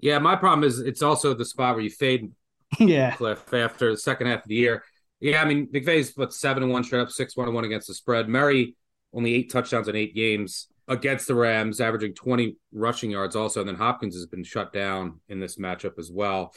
Yeah, 0.00 0.18
my 0.18 0.36
problem 0.36 0.64
is 0.64 0.78
it's 0.78 1.02
also 1.02 1.34
the 1.34 1.44
spot 1.44 1.74
where 1.74 1.82
you 1.82 1.90
fade 1.90 2.32
yeah. 2.78 3.12
Kliff 3.12 3.52
after 3.52 3.90
the 3.90 3.96
second 3.96 4.28
half 4.28 4.42
of 4.42 4.48
the 4.48 4.54
year. 4.54 4.84
Yeah, 5.20 5.42
I 5.42 5.46
mean, 5.46 5.66
McVay's 5.68 6.12
what 6.14 6.32
seven 6.32 6.62
and 6.62 6.70
one 6.70 6.84
straight 6.84 7.00
up, 7.00 7.10
six 7.10 7.36
one 7.36 7.48
and 7.48 7.54
one 7.54 7.64
against 7.64 7.88
the 7.88 7.94
spread. 7.94 8.28
Murray 8.28 8.76
only 9.12 9.34
eight 9.34 9.50
touchdowns 9.50 9.88
in 9.88 9.96
eight 9.96 10.14
games 10.14 10.68
against 10.86 11.26
the 11.26 11.34
Rams, 11.34 11.80
averaging 11.80 12.14
20 12.14 12.56
rushing 12.72 13.10
yards 13.10 13.34
also. 13.34 13.60
And 13.60 13.68
then 13.68 13.76
Hopkins 13.76 14.14
has 14.14 14.26
been 14.26 14.44
shut 14.44 14.72
down 14.72 15.20
in 15.28 15.40
this 15.40 15.56
matchup 15.56 15.98
as 15.98 16.10
well 16.12 16.52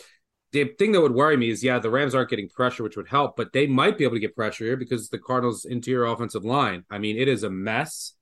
the 0.52 0.66
thing 0.78 0.92
that 0.92 1.02
would 1.02 1.14
worry 1.14 1.38
me 1.38 1.50
is, 1.50 1.64
yeah, 1.64 1.80
the 1.80 1.90
Rams 1.90 2.14
aren't 2.14 2.30
getting 2.30 2.50
pressure, 2.50 2.84
which 2.84 2.98
would 2.98 3.08
help, 3.08 3.38
but 3.38 3.54
they 3.54 3.68
might 3.68 3.98
be 3.98 4.04
able 4.04 4.16
to 4.16 4.20
get 4.20 4.36
pressure 4.36 4.66
here 4.66 4.78
because 4.78 5.10
the 5.10 5.18
Cardinals' 5.20 5.66
interior 5.66 6.06
offensive 6.06 6.44
line. 6.44 6.84
I 6.90 6.98
mean, 6.98 7.18
it 7.18 7.28
is 7.28 7.44
a 7.44 7.50
mess. 7.50 8.14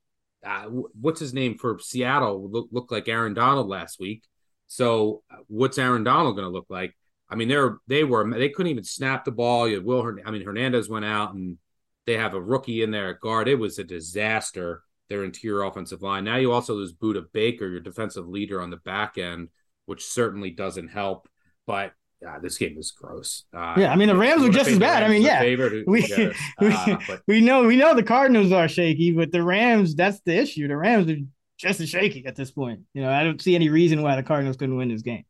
Uh, 0.46 0.66
what's 0.66 1.20
his 1.20 1.34
name 1.34 1.58
for 1.58 1.80
Seattle? 1.80 2.50
Look, 2.50 2.70
looked 2.72 2.92
like 2.92 3.08
Aaron 3.08 3.34
Donald 3.34 3.68
last 3.68 4.00
week. 4.00 4.24
So, 4.68 5.24
uh, 5.32 5.38
what's 5.48 5.80
Aaron 5.80 6.04
Donald 6.04 6.36
going 6.36 6.48
to 6.48 6.54
look 6.54 6.68
like? 6.70 6.96
I 7.30 7.36
mean, 7.36 7.48
they're 7.48 7.78
they 7.88 8.04
were 8.04 8.30
they 8.30 8.50
couldn't 8.50 8.72
even 8.72 8.84
snap 8.84 9.26
the 9.26 9.32
ball. 9.32 9.68
You 9.68 9.76
had 9.76 9.86
Will, 9.86 10.18
I 10.26 10.32
mean, 10.32 10.46
Hernandez 10.46 10.88
went 10.90 11.06
out, 11.06 11.34
and 11.34 11.58
they 12.06 12.18
have 12.18 12.34
a 12.34 12.42
rookie 12.42 12.84
in 12.84 12.92
there 12.92 13.10
at 13.10 13.20
guard. 13.20 13.48
It 13.48 13.56
was 13.56 13.80
a 13.80 13.84
disaster. 13.84 14.84
Their 15.10 15.24
interior 15.24 15.64
offensive 15.64 16.04
line. 16.04 16.24
Now 16.24 16.36
you 16.36 16.52
also 16.52 16.76
lose 16.76 16.94
Budda 16.94 17.24
Baker, 17.34 17.68
your 17.68 17.80
defensive 17.80 18.28
leader 18.28 18.62
on 18.62 18.70
the 18.70 18.78
back 18.78 19.18
end, 19.18 19.50
which 19.88 20.06
certainly 20.06 20.52
doesn't 20.52 20.90
help. 20.90 21.28
But 21.66 21.94
uh, 22.28 22.40
this 22.40 22.58
game 22.58 22.78
is 22.78 22.92
gross. 22.92 23.46
Uh, 23.54 23.76
yeah, 23.78 23.92
I 23.92 23.96
mean 23.96 24.08
the 24.08 24.16
Rams 24.16 24.44
are 24.44 24.50
just 24.50 24.70
as 24.70 24.80
bad. 24.80 25.04
I 25.04 25.08
mean, 25.08 25.22
yeah, 25.22 25.42
we 25.88 26.04
uh, 26.14 26.98
but, 27.08 27.22
we 27.28 27.42
know 27.42 27.64
we 27.64 27.78
know 27.78 27.96
the 27.96 28.04
Cardinals 28.04 28.52
are 28.52 28.68
shaky, 28.68 29.12
but 29.12 29.32
the 29.32 29.44
Rams 29.44 29.96
that's 29.96 30.20
the 30.22 30.36
issue. 30.36 30.68
The 30.68 30.78
Rams 30.78 31.10
are 31.10 31.18
just 31.58 31.80
as 31.80 31.90
shaky 31.90 32.26
at 32.26 32.36
this 32.36 32.52
point. 32.52 32.82
You 32.94 33.04
know, 33.04 33.12
I 33.12 33.24
don't 33.24 33.42
see 33.42 33.56
any 33.56 33.70
reason 33.70 34.02
why 34.02 34.16
the 34.16 34.24
Cardinals 34.24 34.58
couldn't 34.58 34.76
win 34.76 34.90
this 34.90 35.02
game. 35.02 35.24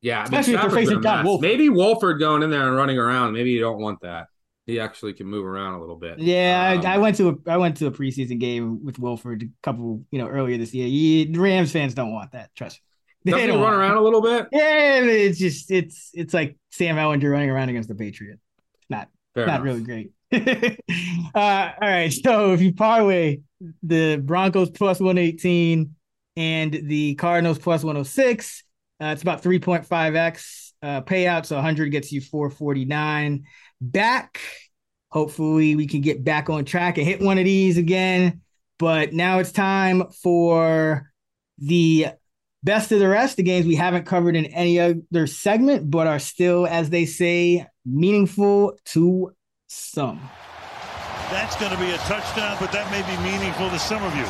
Yeah, 0.00 0.22
especially 0.22 0.56
I 0.56 0.58
mean, 0.58 0.66
if 0.66 0.72
they're 0.72 0.84
facing 0.84 1.02
Todd 1.02 1.24
Wolford. 1.24 1.42
Maybe 1.42 1.68
Wolford 1.68 2.20
going 2.20 2.42
in 2.42 2.50
there 2.50 2.66
and 2.66 2.76
running 2.76 2.98
around. 2.98 3.32
Maybe 3.32 3.50
you 3.50 3.60
don't 3.60 3.80
want 3.80 4.00
that. 4.02 4.28
He 4.66 4.78
actually 4.78 5.14
can 5.14 5.26
move 5.26 5.46
around 5.46 5.74
a 5.74 5.80
little 5.80 5.96
bit. 5.96 6.18
Yeah, 6.18 6.74
um, 6.78 6.86
I, 6.86 6.94
I, 6.94 6.98
went 6.98 7.16
to 7.16 7.30
a 7.30 7.50
I 7.50 7.56
went 7.56 7.78
to 7.78 7.86
a 7.86 7.90
preseason 7.90 8.38
game 8.38 8.84
with 8.84 8.98
Wolford 8.98 9.42
a 9.42 9.46
couple 9.62 10.04
you 10.10 10.18
know 10.18 10.28
earlier 10.28 10.58
this 10.58 10.74
year. 10.74 10.86
You, 10.86 11.40
Rams 11.40 11.72
fans 11.72 11.94
don't 11.94 12.12
want 12.12 12.32
that. 12.32 12.54
Trust 12.54 12.76
me. 12.76 12.82
Doesn't 13.30 13.50
he 13.50 13.56
run 13.56 13.74
around 13.74 13.96
a 13.96 14.00
little 14.00 14.22
bit? 14.22 14.48
Yeah, 14.52 15.00
it's 15.00 15.38
just 15.38 15.70
it's 15.70 16.10
it's 16.14 16.34
like 16.34 16.56
Sam 16.70 16.96
Ehlinger 16.96 17.30
running 17.30 17.50
around 17.50 17.68
against 17.68 17.88
the 17.88 17.94
Patriot. 17.94 18.38
Not 18.88 19.08
Fair 19.34 19.46
not 19.46 19.60
enough. 19.60 19.64
really 19.64 19.82
great. 19.82 20.12
uh, 21.34 21.70
all 21.80 21.88
right, 21.88 22.12
so 22.12 22.52
if 22.52 22.60
you 22.60 22.74
parlay 22.74 23.40
the 23.82 24.16
Broncos 24.22 24.70
plus 24.70 25.00
one 25.00 25.18
eighteen 25.18 25.94
and 26.36 26.72
the 26.72 27.14
Cardinals 27.14 27.58
plus 27.58 27.82
one 27.82 27.96
hundred 27.96 28.08
six, 28.08 28.62
uh, 29.00 29.06
it's 29.06 29.22
about 29.22 29.42
three 29.42 29.58
point 29.58 29.86
five 29.86 30.14
x 30.14 30.74
uh, 30.82 31.00
payout. 31.02 31.46
So 31.46 31.60
hundred 31.60 31.90
gets 31.90 32.12
you 32.12 32.20
four 32.20 32.50
forty 32.50 32.84
nine. 32.84 33.44
Back, 33.80 34.40
hopefully 35.10 35.76
we 35.76 35.86
can 35.86 36.00
get 36.00 36.24
back 36.24 36.50
on 36.50 36.64
track 36.64 36.98
and 36.98 37.06
hit 37.06 37.20
one 37.20 37.38
of 37.38 37.44
these 37.44 37.78
again. 37.78 38.42
But 38.78 39.12
now 39.12 39.38
it's 39.38 39.52
time 39.52 40.04
for 40.22 41.10
the 41.58 42.08
Best 42.64 42.90
of 42.90 42.98
the 42.98 43.08
rest, 43.08 43.36
the 43.36 43.44
games 43.44 43.66
we 43.66 43.76
haven't 43.76 44.04
covered 44.04 44.34
in 44.34 44.46
any 44.46 44.80
other 44.80 45.26
segment, 45.26 45.90
but 45.90 46.08
are 46.08 46.18
still, 46.18 46.66
as 46.66 46.90
they 46.90 47.06
say, 47.06 47.64
meaningful 47.86 48.76
to 48.86 49.32
some. 49.68 50.20
That's 51.30 51.56
going 51.56 51.70
to 51.70 51.78
be 51.78 51.90
a 51.90 51.98
touchdown, 51.98 52.56
but 52.58 52.72
that 52.72 52.90
may 52.90 53.02
be 53.02 53.22
meaningful 53.22 53.70
to 53.70 53.78
some 53.78 54.02
of 54.02 54.14
you. 54.16 54.24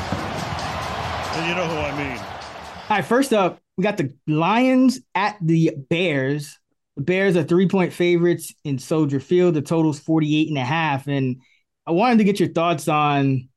And 1.38 1.48
you 1.48 1.54
know 1.54 1.66
who 1.66 1.78
I 1.78 1.96
mean. 1.96 2.18
All 2.18 2.96
right, 2.96 3.04
first 3.04 3.32
up, 3.32 3.60
we 3.76 3.84
got 3.84 3.96
the 3.96 4.12
Lions 4.26 5.00
at 5.14 5.36
the 5.40 5.72
Bears. 5.88 6.58
The 6.96 7.02
Bears 7.02 7.36
are 7.36 7.44
three 7.44 7.68
point 7.68 7.92
favorites 7.92 8.52
in 8.64 8.78
Soldier 8.78 9.20
Field. 9.20 9.54
The 9.54 9.62
total's 9.62 10.00
48 10.00 10.48
and 10.48 10.58
a 10.58 10.64
half. 10.64 11.06
And 11.06 11.40
I 11.86 11.92
wanted 11.92 12.18
to 12.18 12.24
get 12.24 12.40
your 12.40 12.48
thoughts 12.48 12.88
on, 12.88 13.48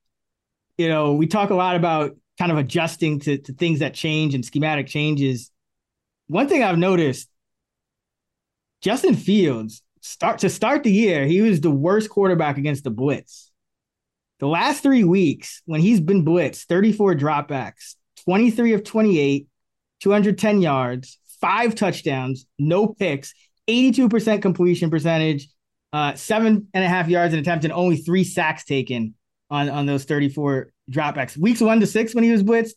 you 0.78 0.88
know, 0.88 1.14
we 1.14 1.28
talk 1.28 1.50
a 1.50 1.56
lot 1.56 1.76
about 1.76 2.16
kind 2.38 2.52
of 2.52 2.58
adjusting 2.58 3.20
to, 3.22 3.38
to 3.38 3.54
things 3.54 3.80
that 3.80 3.94
change 3.94 4.34
and 4.34 4.44
schematic 4.44 4.88
changes. 4.88 5.52
One 6.28 6.48
thing 6.48 6.64
I've 6.64 6.78
noticed, 6.78 7.30
Justin 8.82 9.16
Fields 9.16 9.84
start 10.02 10.40
to 10.40 10.50
start 10.50 10.84
the 10.84 10.92
year, 10.92 11.26
he 11.26 11.42
was 11.42 11.62
the 11.62 11.72
worst 11.72 12.10
quarterback 12.10 12.58
against 12.58 12.84
the 12.84 12.90
blitz. 12.90 13.52
The 14.40 14.48
last 14.48 14.82
three 14.82 15.04
weeks, 15.04 15.62
when 15.66 15.82
he's 15.82 16.00
been 16.00 16.26
blitzed, 16.26 16.66
34 16.66 17.14
dropbacks, 17.14 17.96
23 18.26 18.74
of 18.74 18.84
28, 18.84 19.48
210 20.00 20.62
yards, 20.62 21.20
five 21.40 21.76
touchdowns, 21.76 22.48
no 22.58 22.88
picks, 22.88 23.34
82% 23.68 24.42
completion 24.42 24.90
percentage, 24.90 25.48
uh, 25.94 26.16
seven 26.16 26.68
and 26.74 26.84
a 26.84 26.88
half 26.88 27.08
yards 27.08 27.34
an 27.34 27.40
attempt, 27.40 27.66
and 27.66 27.74
only 27.74 27.98
three 27.98 28.24
sacks 28.24 28.64
taken 28.64 29.14
on, 29.50 29.70
on 29.70 29.86
those 29.86 30.06
34 30.06 30.72
dropbacks. 30.92 31.38
Weeks 31.38 31.62
one 31.62 31.80
to 31.80 31.88
six 31.88 32.14
when 32.14 32.24
he 32.24 32.32
was 32.32 32.44
blitzed, 32.44 32.76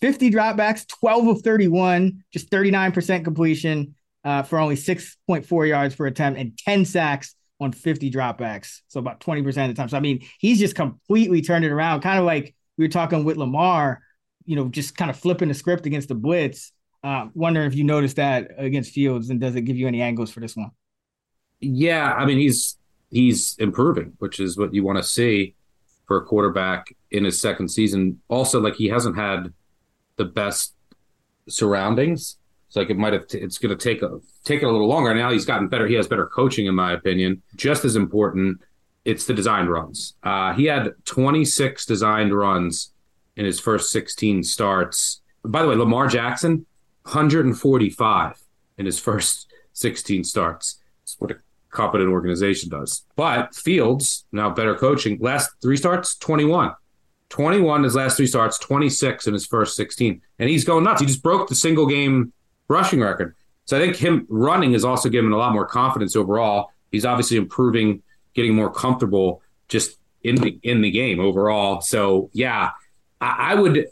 50 0.00 0.30
dropbacks, 0.30 0.86
12 1.00 1.28
of 1.28 1.42
31, 1.42 2.24
just 2.32 2.50
39% 2.50 3.24
completion 3.24 3.94
uh, 4.24 4.42
for 4.42 4.58
only 4.58 4.76
6.4 4.76 5.68
yards 5.68 5.94
per 5.94 6.06
attempt 6.06 6.40
and 6.40 6.58
10 6.58 6.84
sacks 6.84 7.34
on 7.60 7.72
50 7.72 8.10
dropbacks. 8.10 8.80
So 8.88 8.98
about 8.98 9.20
20% 9.20 9.46
of 9.46 9.54
the 9.68 9.74
time. 9.74 9.88
So, 9.88 9.96
I 9.96 10.00
mean, 10.00 10.26
he's 10.38 10.58
just 10.58 10.74
completely 10.74 11.42
turned 11.42 11.64
it 11.64 11.70
around, 11.70 12.00
kind 12.00 12.18
of 12.18 12.24
like 12.24 12.54
we 12.76 12.84
were 12.84 12.90
talking 12.90 13.24
with 13.24 13.36
Lamar, 13.36 14.02
you 14.44 14.56
know, 14.56 14.68
just 14.68 14.96
kind 14.96 15.10
of 15.10 15.16
flipping 15.16 15.48
the 15.48 15.54
script 15.54 15.86
against 15.86 16.08
the 16.08 16.14
blitz. 16.14 16.72
Uh, 17.04 17.28
wondering 17.34 17.66
if 17.66 17.74
you 17.74 17.84
noticed 17.84 18.16
that 18.16 18.52
against 18.58 18.92
Fields 18.92 19.28
and 19.30 19.40
does 19.40 19.56
it 19.56 19.62
give 19.62 19.76
you 19.76 19.88
any 19.88 20.00
angles 20.02 20.30
for 20.30 20.40
this 20.40 20.56
one? 20.56 20.70
Yeah, 21.60 22.12
I 22.12 22.26
mean 22.26 22.38
he's 22.38 22.76
he's 23.10 23.56
improving, 23.58 24.14
which 24.18 24.40
is 24.40 24.56
what 24.56 24.74
you 24.74 24.84
want 24.84 24.98
to 24.98 25.04
see 25.04 25.54
for 26.06 26.16
a 26.16 26.24
quarterback 26.24 26.94
in 27.12 27.24
his 27.24 27.40
second 27.40 27.68
season. 27.68 28.20
Also, 28.28 28.60
like 28.60 28.74
he 28.74 28.88
hasn't 28.88 29.16
had 29.16 29.52
the 30.16 30.24
best 30.24 30.74
surroundings. 31.48 32.36
It's 32.66 32.76
like 32.76 32.90
it 32.90 32.96
might 32.96 33.12
have. 33.12 33.26
T- 33.26 33.38
it's 33.38 33.58
going 33.58 33.76
to 33.76 33.82
take 33.82 34.02
a 34.02 34.18
take 34.44 34.62
it 34.62 34.66
a 34.66 34.70
little 34.70 34.88
longer. 34.88 35.14
Now 35.14 35.30
he's 35.30 35.44
gotten 35.44 35.68
better. 35.68 35.86
He 35.86 35.94
has 35.94 36.08
better 36.08 36.26
coaching, 36.26 36.66
in 36.66 36.74
my 36.74 36.92
opinion. 36.92 37.42
Just 37.54 37.84
as 37.84 37.96
important, 37.96 38.60
it's 39.04 39.26
the 39.26 39.34
designed 39.34 39.70
runs. 39.70 40.14
Uh, 40.22 40.54
he 40.54 40.64
had 40.64 40.92
26 41.04 41.84
designed 41.86 42.34
runs 42.34 42.92
in 43.36 43.44
his 43.44 43.60
first 43.60 43.90
16 43.90 44.42
starts. 44.42 45.20
By 45.44 45.62
the 45.62 45.68
way, 45.68 45.74
Lamar 45.74 46.06
Jackson, 46.06 46.66
145 47.02 48.42
in 48.78 48.86
his 48.86 48.98
first 48.98 49.52
16 49.72 50.24
starts. 50.24 50.80
That's 51.02 51.16
what 51.18 51.30
a 51.32 51.36
competent 51.70 52.10
organization 52.10 52.70
does. 52.70 53.04
But 53.16 53.54
Fields, 53.54 54.24
now 54.30 54.50
better 54.50 54.74
coaching, 54.74 55.18
last 55.20 55.50
three 55.60 55.76
starts, 55.76 56.16
21. 56.16 56.72
21 57.32 57.82
his 57.82 57.94
last 57.94 58.18
three 58.18 58.26
starts, 58.26 58.58
26 58.58 59.26
in 59.26 59.32
his 59.32 59.46
first 59.46 59.74
16. 59.74 60.20
And 60.38 60.50
he's 60.50 60.64
going 60.64 60.84
nuts. 60.84 61.00
He 61.00 61.06
just 61.06 61.22
broke 61.22 61.48
the 61.48 61.54
single 61.54 61.86
game 61.86 62.30
rushing 62.68 63.00
record. 63.00 63.34
So 63.64 63.74
I 63.74 63.80
think 63.80 63.96
him 63.96 64.26
running 64.28 64.74
is 64.74 64.84
also 64.84 65.08
giving 65.08 65.32
a 65.32 65.38
lot 65.38 65.54
more 65.54 65.64
confidence 65.64 66.14
overall. 66.14 66.70
He's 66.90 67.06
obviously 67.06 67.38
improving, 67.38 68.02
getting 68.34 68.54
more 68.54 68.70
comfortable 68.70 69.40
just 69.68 69.98
in 70.22 70.34
the 70.34 70.60
in 70.62 70.82
the 70.82 70.90
game 70.90 71.20
overall. 71.20 71.80
So 71.80 72.28
yeah, 72.34 72.72
I, 73.22 73.52
I 73.52 73.54
would 73.54 73.86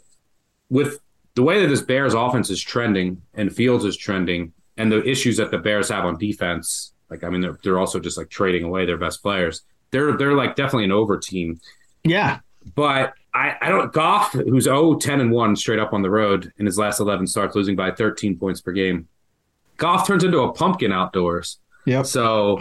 with 0.69 0.99
the 1.33 1.41
way 1.41 1.61
that 1.61 1.67
this 1.67 1.81
Bears 1.81 2.13
offense 2.13 2.51
is 2.51 2.61
trending 2.61 3.23
and 3.33 3.51
Fields 3.51 3.85
is 3.85 3.97
trending 3.97 4.53
and 4.77 4.91
the 4.91 5.03
issues 5.03 5.37
that 5.37 5.49
the 5.49 5.57
Bears 5.57 5.89
have 5.89 6.05
on 6.05 6.19
defense, 6.19 6.93
like 7.09 7.23
I 7.23 7.29
mean 7.29 7.41
they're 7.41 7.57
they're 7.63 7.79
also 7.79 7.99
just 7.99 8.19
like 8.19 8.29
trading 8.29 8.65
away 8.65 8.85
their 8.85 8.97
best 8.97 9.23
players. 9.23 9.63
They're 9.89 10.15
they're 10.15 10.35
like 10.35 10.55
definitely 10.55 10.85
an 10.85 10.91
over 10.91 11.17
team. 11.17 11.59
Yeah. 12.03 12.41
But 12.75 13.15
I, 13.33 13.55
I 13.61 13.69
don't 13.69 13.93
Goff, 13.93 14.33
who's 14.33 14.65
0 14.65 14.95
10 14.95 15.21
and 15.21 15.31
1 15.31 15.55
straight 15.55 15.79
up 15.79 15.93
on 15.93 16.01
the 16.01 16.09
road 16.09 16.51
in 16.57 16.65
his 16.65 16.77
last 16.77 16.99
11 16.99 17.27
starts, 17.27 17.55
losing 17.55 17.75
by 17.75 17.91
13 17.91 18.37
points 18.37 18.61
per 18.61 18.71
game. 18.71 19.07
Goff 19.77 20.05
turns 20.05 20.23
into 20.23 20.39
a 20.39 20.51
pumpkin 20.51 20.91
outdoors. 20.91 21.57
Yep. 21.85 22.05
So 22.05 22.59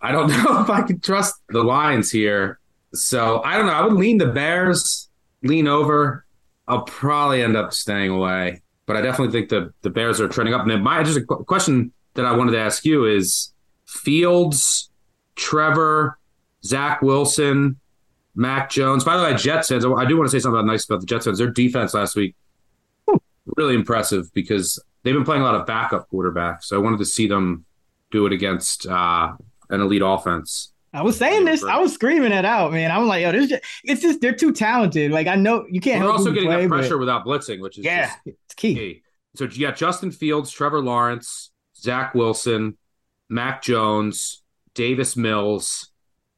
I 0.00 0.12
don't 0.12 0.28
know 0.44 0.62
if 0.62 0.70
I 0.70 0.82
can 0.82 1.00
trust 1.00 1.34
the 1.48 1.62
lines 1.62 2.10
here. 2.10 2.58
So 2.94 3.42
I 3.42 3.56
don't 3.56 3.66
know. 3.66 3.72
I 3.72 3.82
would 3.82 3.94
lean 3.94 4.18
the 4.18 4.26
Bears, 4.26 5.08
lean 5.42 5.66
over. 5.66 6.24
I'll 6.68 6.82
probably 6.82 7.42
end 7.42 7.56
up 7.56 7.72
staying 7.72 8.10
away, 8.10 8.62
but 8.86 8.96
I 8.96 9.00
definitely 9.00 9.32
think 9.32 9.48
the 9.48 9.72
the 9.82 9.90
Bears 9.90 10.20
are 10.20 10.28
trending 10.28 10.54
up. 10.54 10.66
And 10.66 10.84
my 10.84 11.02
just 11.02 11.18
a 11.18 11.22
question 11.24 11.92
that 12.14 12.24
I 12.24 12.32
wanted 12.32 12.52
to 12.52 12.60
ask 12.60 12.84
you 12.84 13.06
is 13.06 13.52
Fields, 13.86 14.90
Trevor, 15.34 16.18
Zach 16.64 17.02
Wilson, 17.02 17.80
Mac 18.34 18.70
Jones. 18.70 19.04
By 19.04 19.16
the 19.16 19.22
way, 19.22 19.34
Jets 19.36 19.68
fans, 19.68 19.84
I 19.84 20.04
do 20.04 20.16
want 20.16 20.30
to 20.30 20.30
say 20.30 20.38
something 20.42 20.66
nice 20.66 20.84
about 20.84 21.00
the 21.00 21.06
Jets 21.06 21.26
fans. 21.26 21.38
Their 21.38 21.50
defense 21.50 21.94
last 21.94 22.16
week, 22.16 22.34
really 23.56 23.74
impressive 23.74 24.32
because 24.32 24.82
they've 25.02 25.14
been 25.14 25.24
playing 25.24 25.42
a 25.42 25.44
lot 25.44 25.54
of 25.54 25.66
backup 25.66 26.10
quarterbacks. 26.10 26.64
So 26.64 26.76
I 26.76 26.80
wanted 26.80 26.98
to 26.98 27.04
see 27.04 27.26
them 27.26 27.64
do 28.10 28.26
it 28.26 28.32
against 28.32 28.86
uh, 28.86 29.32
an 29.70 29.80
elite 29.80 30.02
offense. 30.04 30.72
I 30.94 31.02
was 31.02 31.16
saying 31.16 31.46
this. 31.46 31.64
I 31.64 31.78
was 31.78 31.94
screaming 31.94 32.32
it 32.32 32.44
out, 32.44 32.70
man. 32.72 32.90
I'm 32.90 33.06
like, 33.06 33.22
yo, 33.22 33.32
this 33.32 33.48
just, 33.48 33.64
it's 33.84 34.02
just 34.02 34.20
they're 34.20 34.34
too 34.34 34.52
talented. 34.52 35.10
Like 35.10 35.26
I 35.26 35.36
know 35.36 35.66
you 35.70 35.80
can't. 35.80 36.04
We're 36.04 36.10
also 36.12 36.32
getting 36.32 36.48
play, 36.50 36.62
that 36.62 36.68
pressure 36.68 36.96
but- 36.96 37.00
without 37.00 37.24
blitzing, 37.24 37.60
which 37.60 37.78
is 37.78 37.84
Yeah, 37.84 38.06
just 38.08 38.18
it's 38.26 38.54
key. 38.54 39.02
So 39.34 39.44
you 39.44 39.66
got 39.66 39.76
Justin 39.76 40.10
Fields, 40.10 40.50
Trevor 40.50 40.82
Lawrence, 40.82 41.50
Zach 41.74 42.14
Wilson, 42.14 42.76
Mac 43.30 43.62
Jones, 43.62 44.42
Davis 44.74 45.16
Mills, 45.16 45.90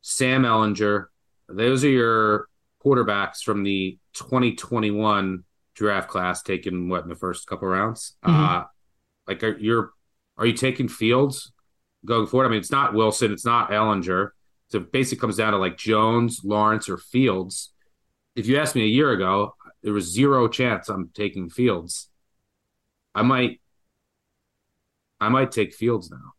Sam 0.03 0.45
Ehlinger. 0.45 1.07
Those 1.57 1.85
are 1.85 1.89
your 1.89 2.49
quarterbacks 2.85 3.43
from 3.43 3.63
the 3.63 3.99
2021 4.15 5.45
draft 5.75 6.09
class 6.09 6.43
taken 6.43 6.89
what 6.89 7.03
in 7.03 7.09
the 7.09 7.17
first 7.17 7.47
couple 7.47 7.69
rounds. 7.69 8.17
Mhm. 8.25 8.61
Uh, 8.61 8.65
like 9.27 9.43
are 9.43 9.57
you're 9.59 9.93
are 10.37 10.47
you 10.47 10.53
taking 10.53 10.89
Fields 10.89 11.53
going 12.05 12.27
forward? 12.27 12.47
I 12.47 12.49
mean, 12.51 12.59
it's 12.59 12.71
not 12.71 12.95
Wilson, 12.95 13.33
it's 13.33 13.45
not 13.45 13.71
Ehlinger. 13.71 14.31
So 14.69 14.79
it 14.79 14.93
basically 14.93 15.21
comes 15.21 15.37
down 15.37 15.53
to 15.53 15.59
like 15.59 15.77
Jones, 15.77 16.41
Lawrence, 16.45 16.89
or 16.89 16.97
Fields. 16.97 17.73
If 18.35 18.47
you 18.47 18.59
asked 18.59 18.75
me 18.75 18.83
a 18.83 18.89
year 18.89 19.11
ago, 19.13 19.55
there 19.83 19.93
was 19.93 20.13
zero 20.13 20.49
chance 20.49 20.89
I'm 20.89 21.11
taking 21.15 21.49
Fields. 21.51 22.09
I 23.15 23.23
might 23.23 23.61
I 25.21 25.29
might 25.29 25.53
take 25.53 25.75
Fields 25.75 26.11
now. 26.11 26.33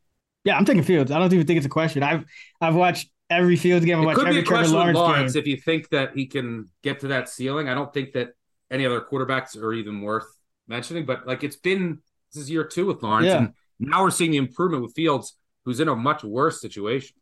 Yeah, 0.44 0.58
I'm 0.58 0.66
taking 0.66 0.84
Fields. 0.84 1.12
I 1.12 1.20
don't 1.20 1.34
even 1.34 1.48
think 1.48 1.58
it's 1.58 1.66
a 1.66 1.70
question. 1.70 2.04
I've 2.04 2.26
I've 2.62 2.76
watched 2.76 3.10
every 3.30 3.56
Fields 3.56 3.86
game. 3.86 3.98
I've 3.98 4.04
It 4.04 4.06
watched 4.08 4.18
could 4.20 4.26
be 4.26 4.30
every 4.32 4.44
Trevor 4.44 4.62
question 4.64 4.76
Lawrence, 4.78 4.98
Lawrence 4.98 5.34
game. 5.34 5.40
if 5.42 5.48
you 5.48 5.58
think 5.58 5.90
that 5.90 6.16
he 6.16 6.26
can 6.28 6.70
get 6.84 7.00
to 7.02 7.08
that 7.10 7.30
ceiling. 7.30 7.70
I 7.70 7.74
don't 7.74 7.94
think 7.94 8.14
that 8.14 8.30
any 8.72 8.86
other 8.86 9.02
quarterbacks 9.02 9.58
are 9.62 9.74
even 9.74 10.02
worth 10.02 10.28
mentioning, 10.68 11.06
but 11.06 11.28
like 11.28 11.44
it's 11.44 11.56
been 11.56 12.00
this 12.34 12.44
is 12.44 12.50
year 12.50 12.64
two 12.64 12.86
with 12.88 13.02
Lawrence, 13.04 13.28
Yeah. 13.28 13.38
and 13.38 13.54
now 13.80 14.04
we're 14.04 14.12
seeing 14.12 14.32
the 14.32 14.38
improvement 14.38 14.84
with 14.84 14.94
Fields, 14.96 15.38
who's 15.64 15.80
in 15.80 15.88
a 15.88 15.96
much 15.96 16.24
worse 16.24 16.60
situation. 16.62 17.16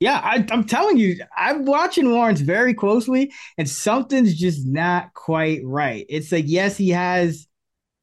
Yeah, 0.00 0.20
I, 0.22 0.46
I'm 0.52 0.62
telling 0.64 0.96
you, 0.96 1.18
I'm 1.36 1.64
watching 1.64 2.10
Lawrence 2.12 2.40
very 2.40 2.72
closely, 2.72 3.32
and 3.56 3.68
something's 3.68 4.38
just 4.38 4.64
not 4.64 5.12
quite 5.12 5.60
right. 5.64 6.06
It's 6.08 6.30
like 6.30 6.44
yes, 6.46 6.76
he 6.76 6.90
has 6.90 7.48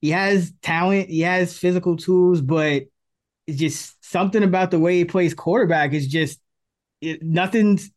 he 0.02 0.10
has 0.12 0.52
talent, 0.62 1.10
he 1.10 1.22
has 1.22 1.58
physical 1.58 1.96
tools, 1.96 2.42
but 2.42 2.84
it's 3.48 3.58
just 3.58 4.04
something 4.04 4.44
about 4.44 4.72
the 4.72 4.80
way 4.80 4.98
he 4.98 5.06
plays 5.06 5.34
quarterback 5.34 5.94
is 5.94 6.08
just 6.08 6.40
it, 7.06 7.24
nothing's 7.24 7.92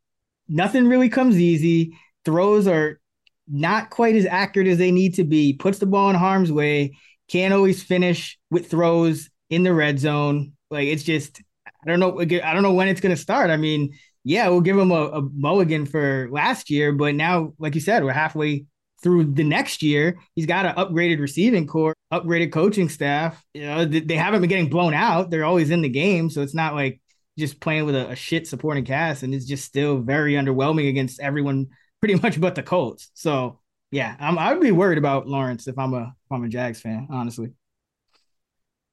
nothing 0.48 0.88
really 0.88 1.08
comes 1.08 1.38
easy. 1.38 1.96
Throws 2.24 2.66
are 2.66 3.00
not 3.46 3.90
quite 3.90 4.14
as 4.14 4.26
accurate 4.26 4.68
as 4.68 4.78
they 4.78 4.90
need 4.90 5.14
to 5.14 5.24
be. 5.24 5.54
Puts 5.54 5.78
the 5.78 5.86
ball 5.86 6.10
in 6.10 6.16
harm's 6.16 6.52
way. 6.52 6.96
Can't 7.28 7.54
always 7.54 7.82
finish 7.82 8.38
with 8.50 8.70
throws 8.70 9.30
in 9.50 9.62
the 9.62 9.74
red 9.74 9.98
zone. 9.98 10.52
Like 10.70 10.88
it's 10.88 11.02
just 11.02 11.40
I 11.66 11.88
don't 11.88 12.00
know. 12.00 12.20
I 12.20 12.52
don't 12.52 12.62
know 12.62 12.74
when 12.74 12.88
it's 12.88 13.00
going 13.00 13.14
to 13.14 13.20
start. 13.20 13.50
I 13.50 13.56
mean, 13.56 13.96
yeah, 14.24 14.48
we'll 14.48 14.60
give 14.60 14.78
him 14.78 14.90
a, 14.90 15.06
a 15.06 15.22
mulligan 15.22 15.86
for 15.86 16.28
last 16.30 16.70
year, 16.70 16.92
but 16.92 17.14
now, 17.14 17.54
like 17.58 17.74
you 17.74 17.80
said, 17.80 18.04
we're 18.04 18.12
halfway 18.12 18.66
through 19.02 19.32
the 19.32 19.44
next 19.44 19.82
year. 19.82 20.18
He's 20.34 20.46
got 20.46 20.66
an 20.66 20.74
upgraded 20.74 21.20
receiving 21.20 21.66
corps, 21.66 21.94
upgraded 22.12 22.52
coaching 22.52 22.88
staff. 22.88 23.42
You 23.54 23.62
know, 23.62 23.84
they 23.84 24.16
haven't 24.16 24.40
been 24.40 24.50
getting 24.50 24.68
blown 24.68 24.92
out. 24.92 25.30
They're 25.30 25.44
always 25.44 25.70
in 25.70 25.82
the 25.82 25.88
game, 25.88 26.30
so 26.30 26.42
it's 26.42 26.54
not 26.54 26.74
like 26.74 27.00
just 27.38 27.60
playing 27.60 27.86
with 27.86 27.94
a, 27.94 28.10
a 28.10 28.16
shit 28.16 28.46
supporting 28.46 28.84
cast, 28.84 29.22
and 29.22 29.34
it's 29.34 29.46
just 29.46 29.64
still 29.64 29.98
very 29.98 30.34
underwhelming 30.34 30.88
against 30.88 31.20
everyone, 31.20 31.68
pretty 32.00 32.14
much 32.22 32.40
but 32.40 32.54
the 32.54 32.62
Colts. 32.62 33.10
So 33.14 33.60
yeah, 33.90 34.16
I'm, 34.20 34.38
I 34.38 34.52
would 34.52 34.62
be 34.62 34.72
worried 34.72 34.98
about 34.98 35.28
Lawrence 35.28 35.66
if 35.66 35.78
I'm 35.78 35.94
a 35.94 36.02
if 36.02 36.32
I'm 36.32 36.44
a 36.44 36.48
Jags 36.48 36.80
fan, 36.80 37.08
honestly. 37.10 37.52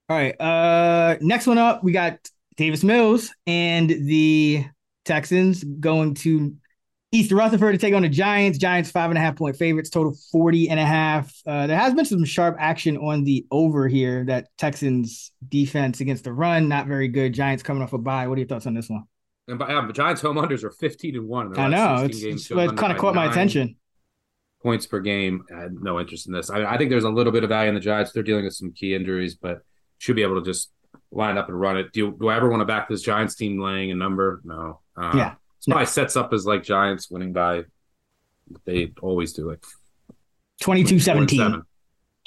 All 0.07 0.15
right. 0.15 0.39
Uh 0.39 1.17
next 1.21 1.47
one 1.47 1.57
up, 1.57 1.83
we 1.83 1.91
got 1.91 2.19
Davis 2.57 2.83
Mills 2.83 3.33
and 3.47 3.89
the 3.89 4.65
Texans 5.03 5.63
going 5.63 6.13
to 6.15 6.55
East 7.15 7.31
Rutherford 7.31 7.73
to 7.73 7.77
take 7.77 7.93
on 7.93 8.01
the 8.01 8.09
Giants. 8.09 8.57
Giants 8.57 8.91
five 8.91 9.09
and 9.09 9.17
a 9.17 9.21
half 9.21 9.37
point 9.37 9.55
favorites, 9.55 9.89
total 9.89 10.13
40 10.31 10.69
and 10.69 10.79
a 10.79 10.85
half. 10.85 11.33
Uh, 11.47 11.65
there 11.65 11.77
has 11.77 11.93
been 11.93 12.03
some 12.03 12.25
sharp 12.25 12.57
action 12.59 12.97
on 12.97 13.23
the 13.23 13.45
over 13.51 13.87
here. 13.87 14.25
That 14.25 14.49
Texans 14.57 15.31
defense 15.47 16.01
against 16.01 16.25
the 16.25 16.33
run, 16.33 16.67
not 16.67 16.87
very 16.87 17.07
good. 17.07 17.33
Giants 17.33 17.63
coming 17.63 17.81
off 17.81 17.93
a 17.93 17.97
bye. 17.97 18.27
What 18.27 18.35
are 18.35 18.39
your 18.41 18.47
thoughts 18.47 18.67
on 18.67 18.73
this 18.73 18.89
one? 18.89 19.03
And 19.47 19.57
by, 19.57 19.73
um, 19.73 19.87
the 19.87 19.93
Giants 19.93 20.21
home 20.21 20.35
unders 20.35 20.63
are 20.63 20.71
15 20.71 21.15
and 21.15 21.27
1. 21.27 21.57
I 21.57 21.67
know. 21.69 22.03
It's, 22.03 22.21
games, 22.21 22.51
it's, 22.51 22.51
it 22.51 22.77
kind 22.77 22.91
of 22.91 22.97
caught 22.97 23.15
my 23.15 23.29
attention. 23.29 23.77
Points 24.61 24.85
per 24.85 24.99
game. 24.99 25.45
I 25.55 25.61
had 25.61 25.73
no 25.75 25.99
interest 25.99 26.27
in 26.27 26.33
this. 26.33 26.49
I, 26.49 26.65
I 26.65 26.77
think 26.77 26.89
there's 26.89 27.03
a 27.03 27.09
little 27.09 27.31
bit 27.31 27.43
of 27.43 27.49
value 27.49 27.69
in 27.69 27.75
the 27.75 27.81
Giants. 27.81 28.11
They're 28.11 28.23
dealing 28.23 28.43
with 28.43 28.55
some 28.55 28.73
key 28.73 28.93
injuries, 28.93 29.35
but 29.35 29.59
should 29.99 30.15
be 30.15 30.23
able 30.23 30.41
to 30.41 30.45
just 30.45 30.71
line 31.11 31.37
up 31.37 31.47
and 31.47 31.59
run 31.59 31.77
it. 31.77 31.93
Do, 31.93 31.99
you, 31.99 32.17
do 32.19 32.27
I 32.27 32.35
ever 32.35 32.49
want 32.49 32.61
to 32.61 32.65
back 32.65 32.89
this 32.89 33.03
Giants 33.03 33.35
team 33.35 33.59
laying 33.61 33.91
a 33.91 33.95
number? 33.95 34.41
No. 34.43 34.81
Uh, 34.97 35.13
Yeah. 35.15 35.35
Probably 35.67 35.85
sets 35.85 36.15
up 36.15 36.33
as 36.33 36.45
like 36.45 36.63
Giants 36.63 37.09
winning 37.09 37.33
by 37.33 37.63
They 38.65 38.91
always 39.01 39.33
do 39.33 39.49
it. 39.49 39.63
22 40.61 40.99
17. 40.99 41.63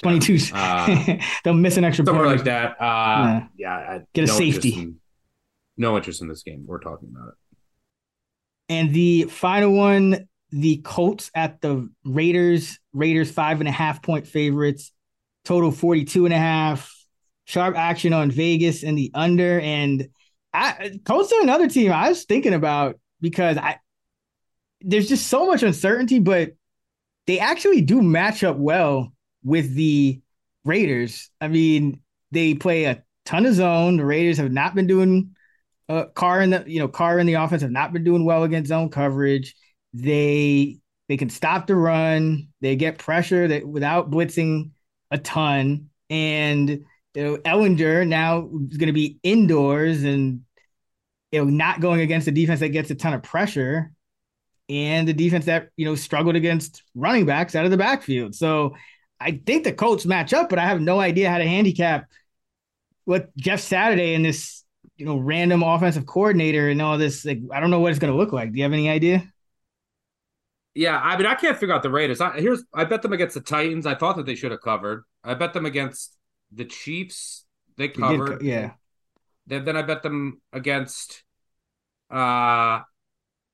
22. 0.01 0.55
Uh, 0.55 1.17
They'll 1.43 1.53
miss 1.53 1.77
an 1.77 1.83
extra 1.83 2.05
somewhere 2.05 2.25
point. 2.25 2.37
like 2.37 2.45
that. 2.45 2.81
Uh, 2.81 2.85
yeah, 2.85 3.47
yeah 3.57 3.75
I, 3.75 4.01
get 4.13 4.25
a 4.25 4.27
no 4.27 4.33
safety. 4.33 4.69
Interest 4.69 4.87
in, 4.87 4.99
no 5.77 5.97
interest 5.97 6.21
in 6.21 6.27
this 6.27 6.43
game. 6.43 6.63
We're 6.65 6.79
talking 6.79 7.09
about 7.13 7.29
it. 7.29 7.33
And 8.69 8.93
the 8.93 9.23
final 9.23 9.71
one, 9.73 10.27
the 10.51 10.77
Colts 10.77 11.31
at 11.33 11.59
the 11.61 11.89
Raiders. 12.05 12.79
Raiders 12.93 13.31
five 13.31 13.59
and 13.59 13.67
a 13.67 13.71
half 13.71 14.01
point 14.01 14.27
favorites. 14.27 14.91
Total 15.45 15.71
42 15.71 16.25
and 16.25 16.33
a 16.33 16.37
half. 16.37 16.95
Sharp 17.45 17.75
action 17.75 18.13
on 18.13 18.29
Vegas 18.29 18.83
and 18.83 18.97
the 18.97 19.11
under. 19.15 19.59
And 19.59 20.09
I, 20.53 20.99
Colts 21.03 21.33
are 21.33 21.41
another 21.41 21.67
team 21.67 21.91
I 21.91 22.09
was 22.09 22.25
thinking 22.25 22.53
about 22.53 22.99
because 23.21 23.57
I 23.57 23.79
there's 24.81 25.09
just 25.09 25.27
so 25.27 25.47
much 25.47 25.63
uncertainty, 25.63 26.19
but 26.19 26.53
they 27.27 27.39
actually 27.39 27.81
do 27.81 28.01
match 28.01 28.43
up 28.43 28.57
well 28.57 29.13
with 29.43 29.73
the 29.75 30.21
Raiders. 30.65 31.29
I 31.41 31.47
mean, 31.47 32.01
they 32.31 32.53
play 32.53 32.85
a 32.85 33.03
ton 33.25 33.45
of 33.45 33.53
zone. 33.55 33.97
The 33.97 34.05
Raiders 34.05 34.37
have 34.37 34.51
not 34.51 34.75
been 34.75 34.87
doing 34.87 35.35
uh, 35.87 36.05
Carr 36.05 36.41
in 36.41 36.51
the 36.51 36.63
you 36.67 36.79
know 36.79 36.87
Carr 36.87 37.19
in 37.19 37.27
the 37.27 37.33
offense 37.33 37.61
have 37.61 37.71
not 37.71 37.93
been 37.93 38.03
doing 38.03 38.25
well 38.25 38.43
against 38.43 38.69
zone 38.69 38.89
coverage. 38.89 39.55
They 39.93 40.79
they 41.07 41.17
can 41.17 41.29
stop 41.29 41.67
the 41.67 41.75
run. 41.75 42.49
They 42.61 42.75
get 42.75 42.99
pressure 42.99 43.47
that 43.47 43.67
without 43.67 44.11
blitzing 44.11 44.71
a 45.11 45.17
ton. 45.17 45.89
And 46.09 46.69
you 46.69 47.23
know, 47.23 47.37
Ehlinger 47.37 48.07
now 48.07 48.49
is 48.69 48.77
going 48.77 48.87
to 48.87 48.93
be 48.93 49.19
indoors 49.23 50.03
and 50.03 50.41
you 51.31 51.39
know 51.39 51.49
not 51.49 51.81
going 51.81 52.01
against 52.01 52.27
a 52.27 52.31
defense 52.31 52.59
that 52.61 52.69
gets 52.69 52.89
a 52.91 52.95
ton 52.95 53.13
of 53.13 53.23
pressure 53.23 53.91
and 54.69 55.07
the 55.07 55.13
defense 55.13 55.45
that 55.45 55.69
you 55.77 55.85
know 55.85 55.95
struggled 55.95 56.35
against 56.35 56.83
running 56.95 57.25
backs 57.25 57.55
out 57.55 57.65
of 57.65 57.71
the 57.71 57.77
backfield. 57.77 58.35
So 58.35 58.75
I 59.19 59.41
think 59.45 59.63
the 59.63 59.73
Colts 59.73 60.05
match 60.05 60.33
up, 60.33 60.49
but 60.49 60.59
I 60.59 60.67
have 60.67 60.81
no 60.81 60.99
idea 60.99 61.29
how 61.29 61.37
to 61.39 61.45
handicap 61.47 62.05
what 63.05 63.35
Jeff 63.37 63.59
Saturday 63.59 64.13
and 64.15 64.23
this 64.25 64.63
you 64.97 65.05
know 65.05 65.17
random 65.17 65.63
offensive 65.63 66.05
coordinator 66.05 66.69
and 66.69 66.81
all 66.81 66.97
this. 66.97 67.25
Like 67.25 67.39
I 67.53 67.59
don't 67.59 67.71
know 67.71 67.79
what 67.79 67.91
it's 67.91 67.99
going 67.99 68.13
to 68.13 68.17
look 68.17 68.33
like. 68.33 68.51
Do 68.51 68.57
you 68.57 68.63
have 68.63 68.73
any 68.73 68.89
idea? 68.89 69.31
Yeah, 70.75 70.97
I 70.97 71.17
mean, 71.17 71.25
I 71.25 71.35
can't 71.35 71.57
figure 71.57 71.73
out 71.75 71.83
the 71.83 71.89
Raiders. 71.89 72.21
I, 72.21 72.39
here's, 72.39 72.63
I 72.73 72.85
bet 72.85 73.01
them 73.01 73.11
against 73.13 73.33
the 73.33 73.41
Titans. 73.41 73.85
I 73.85 73.95
thought 73.95 74.17
that 74.17 74.25
they 74.25 74.35
should 74.35 74.51
have 74.51 74.61
covered. 74.61 75.03
I 75.23 75.33
bet 75.33 75.53
them 75.53 75.65
against 75.65 76.15
the 76.51 76.65
Chiefs. 76.65 77.45
They 77.75 77.89
They 77.95 78.03
did 78.03 78.21
covered. 78.21 78.41
yeah. 78.41 78.73
Then, 79.49 79.75
I 79.75 79.81
bet 79.81 80.03
them 80.03 80.41
against 80.53 81.23
uh 82.09 82.79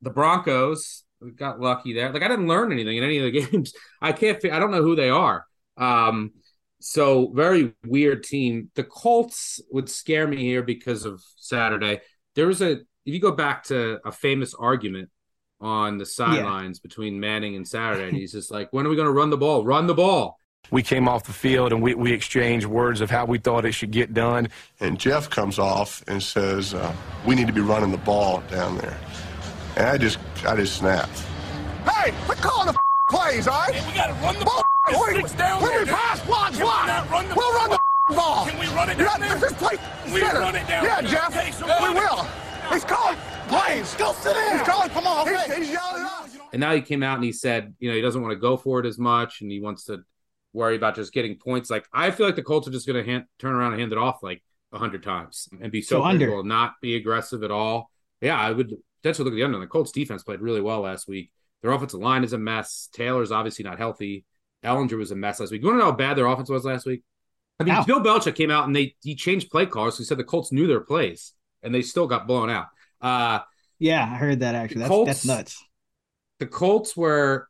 the 0.02 0.10
Broncos. 0.10 1.04
We 1.22 1.32
got 1.32 1.60
lucky 1.60 1.94
there. 1.94 2.12
Like 2.12 2.22
I 2.22 2.28
didn't 2.28 2.48
learn 2.48 2.72
anything 2.72 2.98
in 2.98 3.04
any 3.04 3.18
of 3.18 3.24
the 3.24 3.42
games. 3.46 3.74
I 4.02 4.12
can't. 4.12 4.44
I 4.46 4.60
don't 4.60 4.72
know 4.72 4.84
who 4.84 4.96
they 4.96 5.10
are. 5.10 5.46
Um, 5.78 6.32
so 6.80 7.32
very 7.34 7.74
weird 7.86 8.24
team. 8.24 8.70
The 8.76 8.84
Colts 8.84 9.60
would 9.72 9.90
scare 9.90 10.28
me 10.28 10.38
here 10.38 10.62
because 10.62 11.06
of 11.06 11.24
Saturday. 11.38 12.02
There 12.36 12.48
was 12.48 12.62
a. 12.62 12.72
If 13.06 13.14
you 13.14 13.20
go 13.20 13.32
back 13.32 13.64
to 13.66 14.00
a 14.06 14.12
famous 14.12 14.54
argument 14.54 15.10
on 15.62 15.98
the 15.98 16.06
sidelines 16.06 16.80
between 16.80 17.20
Manning 17.20 17.56
and 17.56 17.68
Saturday, 17.68 18.10
and 18.10 18.18
he's 18.18 18.34
just 18.34 18.52
like, 18.52 18.72
"When 18.72 18.86
are 18.86 18.90
we 18.90 18.96
going 18.96 19.08
to 19.08 19.12
run 19.12 19.30
the 19.30 19.38
ball? 19.38 19.66
Run 19.66 19.88
the 19.88 19.94
ball." 19.94 20.38
We 20.72 20.84
came 20.84 21.08
off 21.08 21.24
the 21.24 21.34
field 21.34 21.72
and 21.74 21.82
we, 21.82 21.94
we 21.96 22.12
exchanged 22.12 22.66
words 22.66 23.02
of 23.02 23.10
how 23.10 23.26
we 23.26 23.38
thought 23.38 23.66
it 23.66 23.74
should 23.74 23.92
get 23.92 24.14
done. 24.14 24.50
And 24.80 25.00
Jeff 25.00 25.30
comes 25.30 25.60
off 25.60 26.04
and 26.08 26.22
says, 26.22 26.74
uh, 26.74 26.94
"We 27.26 27.36
need 27.36 27.48
to 27.48 27.54
be 27.54 27.62
running 27.62 27.92
the 27.92 27.98
ball 27.98 28.42
down 28.50 28.78
there." 28.78 28.98
And 29.78 29.88
I 29.88 29.98
just, 29.98 30.18
I 30.46 30.56
just 30.56 30.78
snapped. 30.78 31.20
Hey, 31.88 32.14
quit 32.26 32.38
calling 32.40 32.68
the 32.68 32.74
f- 32.74 32.80
plays, 33.10 33.48
all 33.48 33.60
right? 33.60 33.74
we 33.88 33.94
gotta 33.94 34.14
run 34.24 34.40
the 34.40 34.46
ball. 34.46 34.64
ball. 34.92 35.06
Sticks 35.08 35.34
down 35.34 35.62
when 35.62 35.70
there, 35.72 35.80
we 35.82 35.86
dude. 35.86 35.94
pass, 35.94 36.22
block, 36.26 36.50
Can 36.52 36.60
we 36.60 36.64
block. 36.64 36.88
not 36.88 37.10
run 37.12 37.30
the 37.30 37.36
we'll 37.36 37.54
run 37.54 37.70
the 37.70 37.76
f- 38.10 38.16
ball. 38.16 38.46
Can 38.48 38.60
we 38.60 38.68
run 38.68 38.90
it 38.90 38.98
You're 38.98 39.08
down 39.08 39.20
there? 39.22 39.38
Just 39.38 39.58
play 39.58 39.76
We 40.14 40.20
center. 40.22 40.40
run 40.40 40.56
it 40.56 40.68
down 40.68 40.84
Yeah, 40.86 41.02
there. 41.02 41.12
Jeff. 41.12 41.34
Take 41.34 41.54
some 41.54 41.68
we 41.68 41.74
running. 41.74 41.96
will. 41.98 42.28
He's 42.72 42.84
calling 42.86 43.18
plays. 43.48 43.94
Go 43.96 44.14
sit 44.14 44.34
down. 44.34 44.58
He's 44.58 44.68
calling. 44.68 44.90
Come 44.90 45.06
on. 45.08 45.28
He's, 45.28 45.54
he's 45.56 45.72
yelling 45.72 46.02
at 46.04 46.08
us. 46.24 46.38
And 46.54 46.60
now 46.60 46.74
he 46.74 46.82
came 46.82 47.04
out 47.04 47.16
and 47.16 47.24
he 47.24 47.32
said, 47.32 47.76
you 47.80 47.90
know, 47.90 47.96
he 47.96 48.02
doesn't 48.02 48.22
want 48.22 48.32
to 48.32 48.40
go 48.40 48.56
for 48.58 48.80
it 48.80 48.86
as 48.86 48.98
much, 48.98 49.42
and 49.42 49.52
he 49.52 49.60
wants 49.60 49.86
to 49.86 50.00
worry 50.56 50.76
about 50.76 50.96
just 50.96 51.14
getting 51.14 51.36
points. 51.38 51.70
Like 51.70 51.86
I 51.94 52.10
feel 52.12 52.26
like 52.26 52.36
the 52.36 52.44
Colts 52.44 52.68
are 52.68 52.72
just 52.72 52.88
going 52.88 53.04
to 53.06 53.24
turn 53.40 53.54
around 53.54 53.74
and 53.74 53.82
hand 53.82 53.92
it 53.92 53.98
off 53.98 54.24
like 54.24 54.42
a 54.72 54.78
hundred 54.80 55.04
times 55.04 55.48
and 55.62 55.72
be 55.72 55.82
so, 55.82 55.98
So 56.00 56.04
under. 56.04 56.42
not 56.44 56.74
be 56.82 56.96
aggressive 56.96 57.44
at 57.44 57.52
all. 57.52 57.92
Yeah, 58.22 58.40
I 58.40 58.52
would 58.52 58.74
potentially 59.04 59.26
look 59.26 59.34
at 59.34 59.36
the 59.36 59.44
under. 59.44 59.60
The 59.60 59.68
Colts 59.68 59.92
defense 59.92 60.24
played 60.24 60.42
really 60.42 60.62
well 60.62 60.82
last 60.82 61.08
week. 61.08 61.32
Their 61.62 61.72
offensive 61.72 62.00
line 62.00 62.24
is 62.24 62.34
a 62.34 62.38
mess. 62.38 62.90
Taylor's 62.94 63.32
obviously 63.32 63.64
not 63.64 63.78
healthy. 63.78 64.26
Ehlinger 64.64 64.98
was 64.98 65.12
a 65.12 65.16
mess 65.16 65.40
last 65.40 65.52
week. 65.52 65.62
You 65.62 65.68
want 65.68 65.76
to 65.76 65.80
know 65.86 65.92
how 65.92 65.98
bad 65.98 66.18
their 66.18 66.26
offense 66.26 66.50
was 66.50 66.66
last 66.66 66.86
week? 66.86 67.04
I 67.60 67.64
mean, 67.64 67.74
How? 67.76 67.84
Bill 67.86 68.02
Belichick 68.02 68.36
came 68.36 68.52
out 68.52 68.66
and 68.66 68.76
they 68.76 68.96
he 69.02 69.16
changed 69.16 69.50
play 69.52 69.66
calls. 69.66 69.98
He 69.98 70.04
said 70.04 70.18
the 70.18 70.24
Colts 70.24 70.52
knew 70.52 70.68
their 70.68 70.82
plays 70.82 71.34
and 71.64 71.74
they 71.74 71.82
still 71.82 72.08
got 72.08 72.28
blown 72.28 72.50
out. 72.50 72.68
Uh, 73.02 73.40
Yeah, 73.80 74.04
I 74.04 74.16
heard 74.16 74.40
that 74.42 74.56
actually. 74.56 74.80
That's 74.80 74.90
Colts- 74.90 75.08
that's 75.08 75.26
nuts. 75.26 75.64
the 76.40 76.48
Colts 76.48 76.96
were 76.98 77.48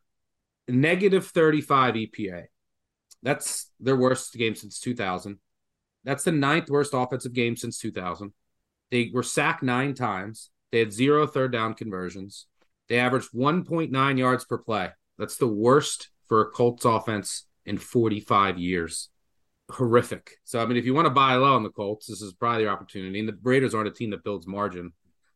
negative 0.68 1.26
35 1.26 1.94
EPA. 1.94 2.44
That's 3.26 3.72
their 3.80 3.96
worst 3.96 4.32
game 4.34 4.54
since 4.54 4.78
2000. 4.78 5.40
That's 6.04 6.22
the 6.22 6.30
ninth 6.30 6.70
worst 6.70 6.92
offensive 6.94 7.32
game 7.32 7.56
since 7.56 7.76
2000. 7.80 8.32
They 8.92 9.10
were 9.12 9.24
sacked 9.24 9.64
nine 9.64 9.94
times. 9.94 10.50
They 10.70 10.78
had 10.78 10.92
zero 10.92 11.26
third 11.26 11.50
down 11.50 11.74
conversions. 11.74 12.46
They 12.88 13.00
averaged 13.00 13.32
1.9 13.32 14.18
yards 14.18 14.44
per 14.44 14.58
play. 14.58 14.90
That's 15.18 15.38
the 15.38 15.48
worst 15.48 16.10
for 16.28 16.40
a 16.40 16.50
Colts 16.52 16.84
offense 16.84 17.46
in 17.64 17.78
45 17.78 18.60
years. 18.60 19.08
Horrific. 19.72 20.36
So, 20.44 20.62
I 20.62 20.66
mean, 20.66 20.76
if 20.76 20.84
you 20.84 20.94
want 20.94 21.06
to 21.06 21.10
buy 21.10 21.34
low 21.34 21.56
on 21.56 21.64
the 21.64 21.70
Colts, 21.70 22.06
this 22.06 22.22
is 22.22 22.32
probably 22.32 22.62
your 22.62 22.70
opportunity. 22.70 23.18
And 23.18 23.28
the 23.28 23.36
Raiders 23.42 23.74
aren't 23.74 23.88
a 23.88 23.92
team 23.92 24.10
that 24.10 24.22
builds 24.22 24.46
margin. 24.46 24.92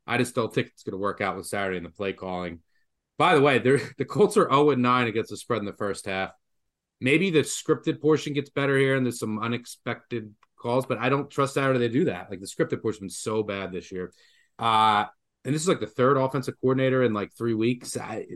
I 0.07 0.17
just 0.17 0.37
don't 0.37 0.55
think 0.55 0.69
it's 0.69 0.85
going 0.85 0.93
to 0.93 0.99
work 0.99 1.21
out 1.21 1.37
with 1.37 1.47
Saturday 1.47 1.79
and 1.79 1.87
the 1.87 1.91
play 1.91 2.13
calling. 2.13 2.61
By 3.19 3.35
the 3.35 3.41
way, 3.41 3.59
the 3.99 4.05
Colts 4.09 4.37
are 4.37 4.49
0 4.49 4.77
9 4.77 5.07
against 5.09 5.31
the 5.31 5.37
spread 5.37 5.59
in 5.59 5.67
the 5.67 5.73
first 5.73 6.07
half. 6.07 6.31
Maybe 7.01 7.31
the 7.31 7.41
scripted 7.41 8.01
portion 8.01 8.33
gets 8.33 8.51
better 8.51 8.77
here 8.77 8.97
and 8.97 9.07
there's 9.07 9.19
some 9.19 9.39
unexpected 9.39 10.35
calls, 10.57 10.87
but 10.87 10.99
I 10.99 11.09
don't 11.09 11.31
trust 11.31 11.55
Saturday 11.55 11.79
they 11.79 11.89
do 11.89 12.05
that. 12.07 12.31
Like 12.31 12.41
the 12.41 12.47
scripted 12.47 12.83
portion's 12.83 13.01
been 13.01 13.09
so 13.11 13.43
bad 13.43 13.73
this 13.73 13.91
year. 13.91 14.13
Uh, 14.59 15.07
and 15.45 15.55
this 15.55 15.63
is 15.63 15.69
like 15.69 15.81
the 15.81 15.87
third 15.87 16.17
offensive 16.17 16.55
coordinator 16.61 17.03
in 17.03 17.15
like 17.15 17.33
three 17.33 17.55
weeks. 17.55 17.97
I, 17.97 18.27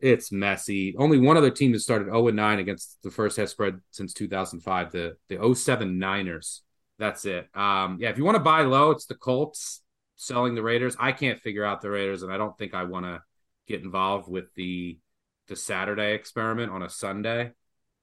it's 0.00 0.32
messy. 0.32 0.96
Only 0.98 1.18
one 1.18 1.36
other 1.36 1.50
team 1.50 1.72
has 1.72 1.82
started 1.82 2.06
0 2.06 2.28
9 2.28 2.58
against 2.58 2.98
the 3.02 3.10
first 3.10 3.36
half 3.36 3.48
spread 3.48 3.80
since 3.90 4.12
2005, 4.14 4.90
the, 4.90 5.16
the 5.28 5.54
07 5.54 5.98
Niners. 5.98 6.62
That's 6.98 7.24
it. 7.24 7.48
Um, 7.54 7.98
yeah, 8.00 8.10
if 8.10 8.18
you 8.18 8.24
want 8.24 8.36
to 8.36 8.42
buy 8.42 8.62
low, 8.62 8.90
it's 8.90 9.06
the 9.06 9.14
Colts 9.14 9.82
selling 10.16 10.54
the 10.54 10.62
Raiders. 10.62 10.96
I 10.98 11.12
can't 11.12 11.40
figure 11.40 11.64
out 11.64 11.80
the 11.80 11.90
Raiders, 11.90 12.22
and 12.22 12.32
I 12.32 12.36
don't 12.36 12.56
think 12.58 12.74
I 12.74 12.84
want 12.84 13.06
to 13.06 13.22
get 13.66 13.82
involved 13.82 14.28
with 14.28 14.52
the 14.54 14.98
the 15.48 15.56
Saturday 15.56 16.14
experiment 16.14 16.70
on 16.70 16.82
a 16.82 16.90
Sunday. 16.90 17.52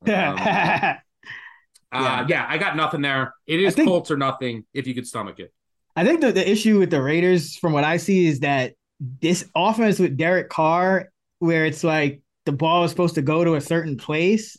Um, 0.06 0.12
uh, 1.92 2.26
yeah. 2.28 2.46
I 2.48 2.58
got 2.58 2.76
nothing 2.76 3.02
there. 3.02 3.34
It 3.46 3.60
is 3.60 3.76
think- 3.76 3.88
Colts 3.88 4.12
or 4.12 4.18
nothing 4.18 4.66
if 4.74 4.88
you 4.88 4.94
could 4.96 5.08
stomach 5.08 5.40
it. 5.40 5.54
I 5.96 6.06
think 6.06 6.22
the, 6.22 6.32
the 6.32 6.48
issue 6.48 6.78
with 6.78 6.92
the 6.92 7.02
Raiders, 7.02 7.56
from 7.56 7.74
what 7.74 7.84
I 7.84 7.98
see, 7.98 8.28
is 8.28 8.42
that 8.42 8.74
this 9.00 9.46
offense 9.56 9.98
with 9.98 10.16
Derek 10.16 10.48
Carr, 10.50 11.10
where 11.40 11.66
it's 11.66 11.84
like 11.84 12.22
the 12.46 12.52
ball 12.52 12.84
is 12.84 12.92
supposed 12.92 13.16
to 13.16 13.24
go 13.24 13.44
to 13.44 13.56
a 13.56 13.62
certain 13.62 13.98
place, 13.98 14.58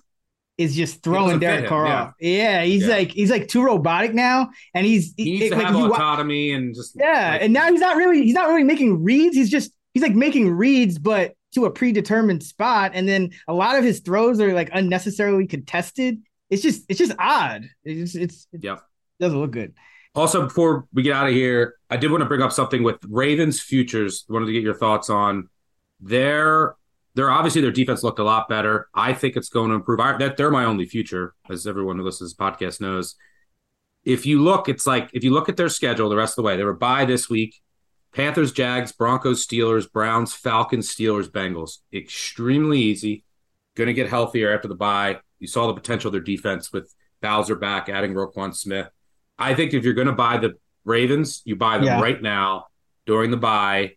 is 0.56 0.74
just 0.74 1.00
throwing 1.04 1.38
Derek 1.38 1.68
Carr 1.68 1.86
yeah. 1.86 2.02
off. 2.02 2.14
Yeah, 2.18 2.64
he's 2.64 2.88
Yeah. 2.88 2.96
like 2.96 3.12
he's 3.12 3.30
like 3.30 3.46
too 3.46 3.62
robotic 3.62 4.14
now, 4.14 4.50
and 4.74 4.84
he's 4.84 5.14
He 5.16 5.24
needs 5.38 5.44
it- 5.44 5.50
to 5.50 5.56
like, 5.56 5.66
have 5.66 5.76
you 5.76 5.92
autonomy 5.92 6.50
and 6.50 6.74
just 6.74 6.96
yeah, 6.98 7.30
like- 7.34 7.42
and 7.42 7.52
now 7.52 7.70
he's 7.70 7.80
not 7.80 7.96
really 7.96 8.24
he's 8.24 8.34
not 8.34 8.48
really 8.48 8.64
making 8.64 9.04
reads. 9.04 9.36
He's 9.36 9.48
just 9.50 9.70
he's 9.94 10.02
like 10.02 10.16
making 10.16 10.50
reads, 10.50 10.98
but 10.98 11.34
to 11.54 11.64
a 11.64 11.70
predetermined 11.70 12.42
spot, 12.42 12.92
and 12.94 13.08
then 13.08 13.30
a 13.46 13.54
lot 13.54 13.76
of 13.76 13.84
his 13.84 14.00
throws 14.00 14.40
are 14.40 14.52
like 14.52 14.70
unnecessarily 14.72 15.46
contested. 15.46 16.22
It's 16.50 16.62
just 16.62 16.84
it's 16.88 16.98
just 16.98 17.14
odd. 17.18 17.68
It's 17.84 18.14
it's 18.14 18.46
it 18.52 18.64
Yep. 18.64 18.82
doesn't 19.20 19.38
look 19.38 19.50
good. 19.50 19.74
Also, 20.14 20.42
before 20.44 20.86
we 20.92 21.02
get 21.02 21.14
out 21.14 21.28
of 21.28 21.34
here, 21.34 21.74
I 21.90 21.96
did 21.96 22.10
want 22.10 22.22
to 22.22 22.26
bring 22.26 22.42
up 22.42 22.52
something 22.52 22.82
with 22.82 22.96
Ravens 23.08 23.60
futures. 23.60 24.24
Wanted 24.28 24.46
to 24.46 24.52
get 24.52 24.62
your 24.62 24.74
thoughts 24.74 25.10
on 25.10 25.48
their 26.00 26.76
their 27.14 27.30
obviously 27.30 27.60
their 27.60 27.72
defense 27.72 28.02
looked 28.02 28.18
a 28.18 28.24
lot 28.24 28.48
better. 28.48 28.88
I 28.94 29.12
think 29.12 29.36
it's 29.36 29.48
going 29.48 29.70
to 29.70 29.74
improve. 29.74 30.00
I, 30.00 30.16
that 30.18 30.36
they're 30.36 30.50
my 30.50 30.64
only 30.64 30.86
future, 30.86 31.34
as 31.50 31.66
everyone 31.66 31.98
who 31.98 32.04
listens 32.04 32.32
to 32.32 32.36
this 32.36 32.52
podcast 32.52 32.80
knows. 32.80 33.16
If 34.04 34.24
you 34.24 34.40
look, 34.42 34.68
it's 34.68 34.86
like 34.86 35.10
if 35.12 35.24
you 35.24 35.32
look 35.32 35.48
at 35.48 35.56
their 35.56 35.68
schedule 35.68 36.08
the 36.08 36.16
rest 36.16 36.32
of 36.32 36.36
the 36.36 36.42
way, 36.42 36.56
they 36.56 36.64
were 36.64 36.74
bye 36.74 37.04
this 37.04 37.28
week. 37.28 37.60
Panthers, 38.14 38.52
Jags, 38.52 38.92
Broncos, 38.92 39.46
Steelers, 39.46 39.90
Browns, 39.90 40.32
Falcons, 40.34 40.92
Steelers, 40.94 41.28
Bengals. 41.30 41.78
Extremely 41.92 42.80
easy. 42.80 43.24
Going 43.76 43.86
to 43.88 43.94
get 43.94 44.08
healthier 44.08 44.52
after 44.54 44.68
the 44.68 44.74
bye. 44.74 45.18
You 45.38 45.46
saw 45.46 45.66
the 45.66 45.74
potential 45.74 46.08
of 46.08 46.12
their 46.12 46.20
defense 46.22 46.72
with 46.72 46.92
Bowser 47.20 47.54
back, 47.56 47.88
adding 47.88 48.14
Roquan 48.14 48.54
Smith. 48.54 48.88
I 49.38 49.54
think 49.54 49.72
if 49.74 49.84
you're 49.84 49.94
going 49.94 50.06
to 50.08 50.12
buy 50.14 50.38
the 50.38 50.54
Ravens, 50.84 51.42
you 51.44 51.54
buy 51.56 51.76
them 51.78 51.86
Yeah. 51.86 52.00
right 52.00 52.20
now 52.20 52.66
during 53.06 53.30
the 53.30 53.36
bye 53.36 53.92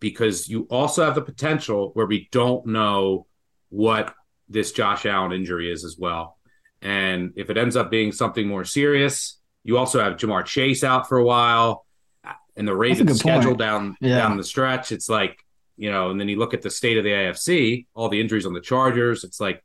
because 0.00 0.48
you 0.48 0.62
also 0.70 1.04
have 1.04 1.14
the 1.14 1.22
potential 1.22 1.90
where 1.94 2.06
we 2.06 2.28
don't 2.32 2.66
know 2.66 3.26
what 3.70 4.14
this 4.48 4.72
Josh 4.72 5.06
Allen 5.06 5.32
injury 5.32 5.70
is 5.72 5.84
as 5.84 5.96
well. 5.98 6.38
And 6.82 7.32
if 7.36 7.48
it 7.48 7.56
ends 7.56 7.76
up 7.76 7.90
being 7.90 8.12
something 8.12 8.46
more 8.46 8.64
serious, 8.64 9.40
you 9.62 9.78
also 9.78 10.02
have 10.02 10.14
Ja'Marr 10.18 10.44
Chase 10.44 10.84
out 10.84 11.08
for 11.08 11.16
a 11.16 11.24
while, 11.24 11.86
and 12.56 12.66
the 12.68 12.74
Ravens 12.76 13.18
schedule 13.18 13.54
down 13.54 13.96
Yeah. 14.00 14.18
down 14.18 14.36
the 14.36 14.44
stretch. 14.44 14.92
It's 14.92 15.08
like 15.08 15.38
you 15.76 15.90
know, 15.90 16.10
and 16.10 16.20
then 16.20 16.28
you 16.28 16.38
look 16.38 16.54
at 16.54 16.62
the 16.62 16.70
state 16.70 16.98
of 16.98 17.04
the 17.04 17.10
AFC, 17.10 17.86
all 17.94 18.08
the 18.08 18.20
injuries 18.20 18.46
on 18.46 18.52
the 18.52 18.60
Chargers. 18.60 19.24
It's 19.24 19.40
like 19.40 19.60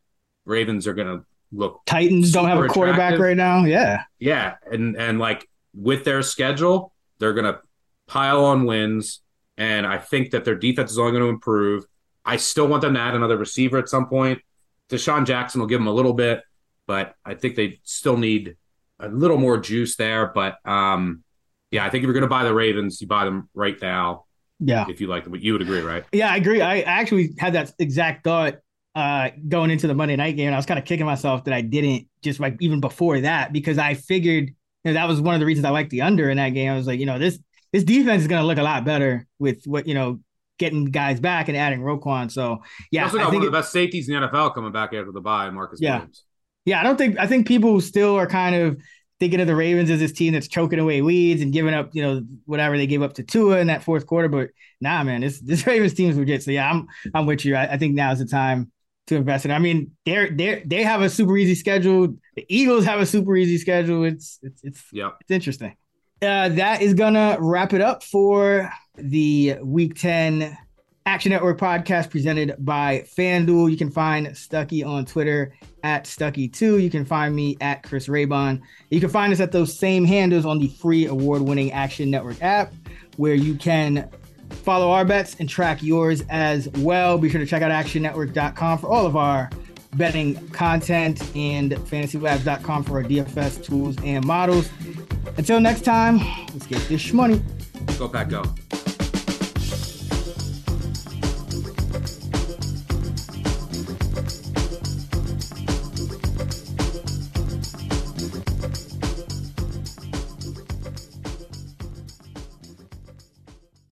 Ravens 0.46 0.88
are 0.88 0.96
going 0.96 1.20
to 1.20 1.24
look 1.52 1.82
Titans 1.86 2.32
don't 2.32 2.48
have 2.48 2.58
a 2.64 2.68
quarterback 2.68 3.14
attractive. 3.14 3.20
right 3.22 3.38
now. 3.38 3.64
Yeah. 3.66 4.04
Yeah, 4.18 4.56
and 4.72 4.96
and 4.98 5.20
like 5.20 5.48
with 5.76 6.04
their 6.06 6.22
schedule, 6.24 6.94
they're 7.20 7.34
gonna 7.34 7.60
pile 8.08 8.44
on 8.46 8.66
wins, 8.66 9.22
and 9.58 9.86
I 9.86 9.98
think 10.00 10.32
that 10.32 10.46
their 10.46 10.56
defense 10.56 10.92
is 10.92 10.98
only 10.98 11.12
going 11.12 11.24
to 11.24 11.30
improve. 11.30 11.86
I 12.26 12.38
still 12.38 12.68
want 12.68 12.82
them 12.82 12.96
to 12.96 13.00
add 13.00 13.14
another 13.16 13.38
receiver 13.38 13.78
at 13.78 13.88
some 13.90 14.08
point. 14.08 14.42
DeSean 14.90 15.26
Jackson 15.28 15.62
will 15.62 15.68
give 15.68 15.80
them 15.80 15.88
a 15.88 15.94
little 15.94 16.14
bit, 16.14 16.42
but 16.88 17.14
I 17.24 17.36
think 17.36 17.56
they 17.56 17.80
still 17.84 18.18
need 18.18 18.56
a 19.00 19.08
little 19.10 19.38
more 19.38 19.58
juice 19.60 19.96
there. 19.96 20.32
But 20.34 20.58
um, 20.66 21.24
yeah, 21.72 21.86
I 21.86 21.90
think 21.90 22.04
if 22.04 22.08
you're 22.08 22.14
going 22.14 22.22
to 22.24 22.28
buy 22.30 22.44
the 22.44 22.54
Ravens, 22.54 23.02
you 23.02 23.08
buy 23.08 23.26
them 23.26 23.50
right 23.54 23.80
now. 23.82 24.26
Yeah. 24.62 24.86
if 24.90 25.00
you 25.00 25.08
like 25.08 25.24
them, 25.24 25.32
but 25.32 25.42
you 25.42 25.54
would 25.54 25.62
agree, 25.62 25.80
right? 25.80 26.04
Yeah, 26.12 26.32
I 26.32 26.36
agree. 26.36 26.62
I 26.62 26.82
actually 26.82 27.34
had 27.40 27.54
that 27.54 27.72
exact 27.80 28.26
thought 28.26 28.56
uh, 28.94 29.30
going 29.48 29.72
into 29.72 29.88
the 29.88 29.94
Monday 29.94 30.18
night 30.18 30.36
game. 30.36 30.48
And 30.48 30.56
I 30.56 30.58
was 30.58 30.66
kind 30.66 30.78
of 30.78 30.86
kicking 30.86 31.06
myself 31.06 31.46
that 31.46 31.54
I 31.54 31.62
didn't 31.62 32.08
just 32.22 32.40
like 32.42 32.58
even 32.60 32.82
before 32.82 33.22
that 33.22 33.54
because 33.54 33.78
I 33.78 33.94
figured 33.94 34.50
you 34.50 34.56
know, 34.84 34.94
that 34.94 35.08
was 35.08 35.22
one 35.22 35.34
of 35.34 35.40
the 35.40 35.46
reasons 35.46 35.66
I 35.66 35.70
liked 35.70 35.92
the 35.92 36.02
under 36.02 36.30
in 36.30 36.38
that 36.38 36.50
game. 36.50 36.72
I 36.72 36.76
was 36.76 36.88
like, 36.88 37.00
you 37.00 37.06
know, 37.06 37.20
this 37.20 37.40
this 37.72 37.84
defense 37.84 38.24
is 38.24 38.28
going 38.28 38.42
to 38.42 38.48
look 38.48 38.58
a 38.58 38.64
lot 38.64 38.84
better 38.84 39.26
with 39.38 39.64
what 39.66 39.88
you 39.88 39.94
know 39.94 40.20
getting 40.58 40.86
guys 40.86 41.20
back 41.22 41.48
and 41.48 41.56
adding 41.56 41.80
Roquan. 41.80 42.30
So 42.30 42.64
yeah, 42.92 43.06
also 43.06 43.18
I 43.18 43.22
got 43.22 43.30
think 43.30 43.42
one 43.42 43.48
of 43.48 43.54
the 43.54 43.58
best 43.60 43.72
safeties 43.72 44.10
in 44.10 44.20
the 44.20 44.28
NFL 44.28 44.54
coming 44.54 44.72
back 44.74 44.94
after 44.94 45.12
the 45.12 45.22
bye, 45.22 45.50
Marcus 45.50 45.80
Yeah. 45.82 45.94
Williams. 45.94 46.24
Yeah, 46.66 46.82
I 46.82 46.84
don't 46.84 46.98
think 46.98 47.18
I 47.18 47.28
think 47.28 47.48
people 47.48 47.80
still 47.82 48.16
are 48.16 48.28
kind 48.28 48.56
of 48.56 48.82
thinking 49.20 49.42
of 49.42 49.48
the 49.48 49.56
Ravens 49.56 49.90
as 49.90 50.00
this 50.00 50.12
team 50.14 50.34
that's 50.34 50.48
choking 50.48 50.80
away 50.80 51.02
leads 51.02 51.42
and 51.42 51.52
giving 51.54 51.74
up, 51.74 51.90
you 51.94 52.02
know, 52.02 52.22
whatever 52.46 52.78
they 52.78 52.88
gave 52.88 53.02
up 53.02 53.14
to 53.16 53.24
Tua 53.24 53.60
in 53.60 53.68
that 53.68 53.84
fourth 53.84 54.06
quarter. 54.08 54.30
But 54.30 54.50
nah, 54.82 55.04
man, 55.04 55.22
this 55.22 55.40
this 55.40 55.66
Ravens 55.68 55.94
team 55.94 56.10
is 56.10 56.18
legit. 56.18 56.44
So 56.44 56.52
yeah, 56.52 56.70
I'm 56.70 56.88
I'm 57.14 57.26
with 57.26 57.46
you. 57.46 57.56
I, 57.56 57.74
I 57.74 57.78
think 57.78 57.96
now 57.96 58.12
is 58.12 58.20
the 58.20 58.26
time 58.26 58.72
to 59.08 59.16
invest 59.16 59.46
in. 59.46 59.52
it. 59.52 59.56
I 59.56 59.60
mean, 59.60 59.92
they're 60.06 60.30
they 60.30 60.64
they 60.66 60.84
have 60.84 61.02
a 61.02 61.10
super 61.10 61.38
easy 61.38 61.56
schedule. 61.56 62.16
The 62.36 62.46
Eagles 62.48 62.86
have 62.86 63.00
a 63.00 63.06
super 63.06 63.36
easy 63.36 63.58
schedule. 63.58 64.04
It's 64.06 64.40
it's 64.42 64.64
it's 64.64 64.84
Yep. 64.94 65.18
it's 65.22 65.32
interesting. 65.32 65.76
Uh, 66.22 66.50
that 66.50 66.82
is 66.82 66.94
gonna 66.94 67.38
wrap 67.40 67.74
it 67.74 67.82
up 67.82 68.04
for 68.04 68.70
the 68.96 69.56
Week 69.64 69.96
Ten 69.96 70.58
Action 71.06 71.32
Network 71.32 71.60
podcast 71.60 72.10
presented 72.10 72.56
by 72.60 73.06
FanDuel. 73.18 73.72
You 73.72 73.78
can 73.78 73.90
find 73.90 74.28
Stuckey 74.28 74.86
on 74.86 75.06
Twitter 75.06 75.54
at 75.84 76.06
Stuckey2. 76.06 76.82
You 76.82 76.90
can 76.90 77.06
find 77.06 77.36
me 77.36 77.58
at 77.62 77.84
Chris 77.84 78.08
Raybon. 78.08 78.62
You 78.90 79.00
can 79.00 79.10
find 79.10 79.34
us 79.34 79.40
at 79.40 79.52
those 79.52 79.78
same 79.78 80.06
handles 80.06 80.46
on 80.46 80.60
the 80.60 80.68
free 80.68 81.08
award 81.08 81.42
winning 81.42 81.72
Action 81.72 82.12
Network 82.12 82.42
app, 82.42 82.74
where 83.18 83.34
you 83.34 83.56
can 83.56 84.10
follow 84.50 84.92
our 84.92 85.06
bets 85.06 85.36
and 85.40 85.50
track 85.50 85.82
yours 85.82 86.24
as 86.30 86.70
well. 86.78 87.18
Be 87.18 87.30
sure 87.30 87.40
to 87.40 87.46
check 87.46 87.62
out 87.62 87.72
actionnetwork.com 87.72 88.78
for 88.78 88.88
all 88.88 89.06
of 89.06 89.16
our 89.16 89.50
betting 89.96 90.36
content 90.50 91.22
and 91.36 91.72
fantasylabs.com 91.72 92.84
for 92.84 92.98
our 92.98 93.04
DFS 93.04 93.64
tools 93.64 93.96
and 94.04 94.26
models. 94.26 94.70
Until 95.38 95.60
next 95.60 95.82
time, 95.82 96.20
let's 96.54 96.68
get 96.68 96.82
this 96.88 97.12
money. 97.14 97.42
Go 97.98 98.08
Pack, 98.08 98.30
go. 98.30 98.44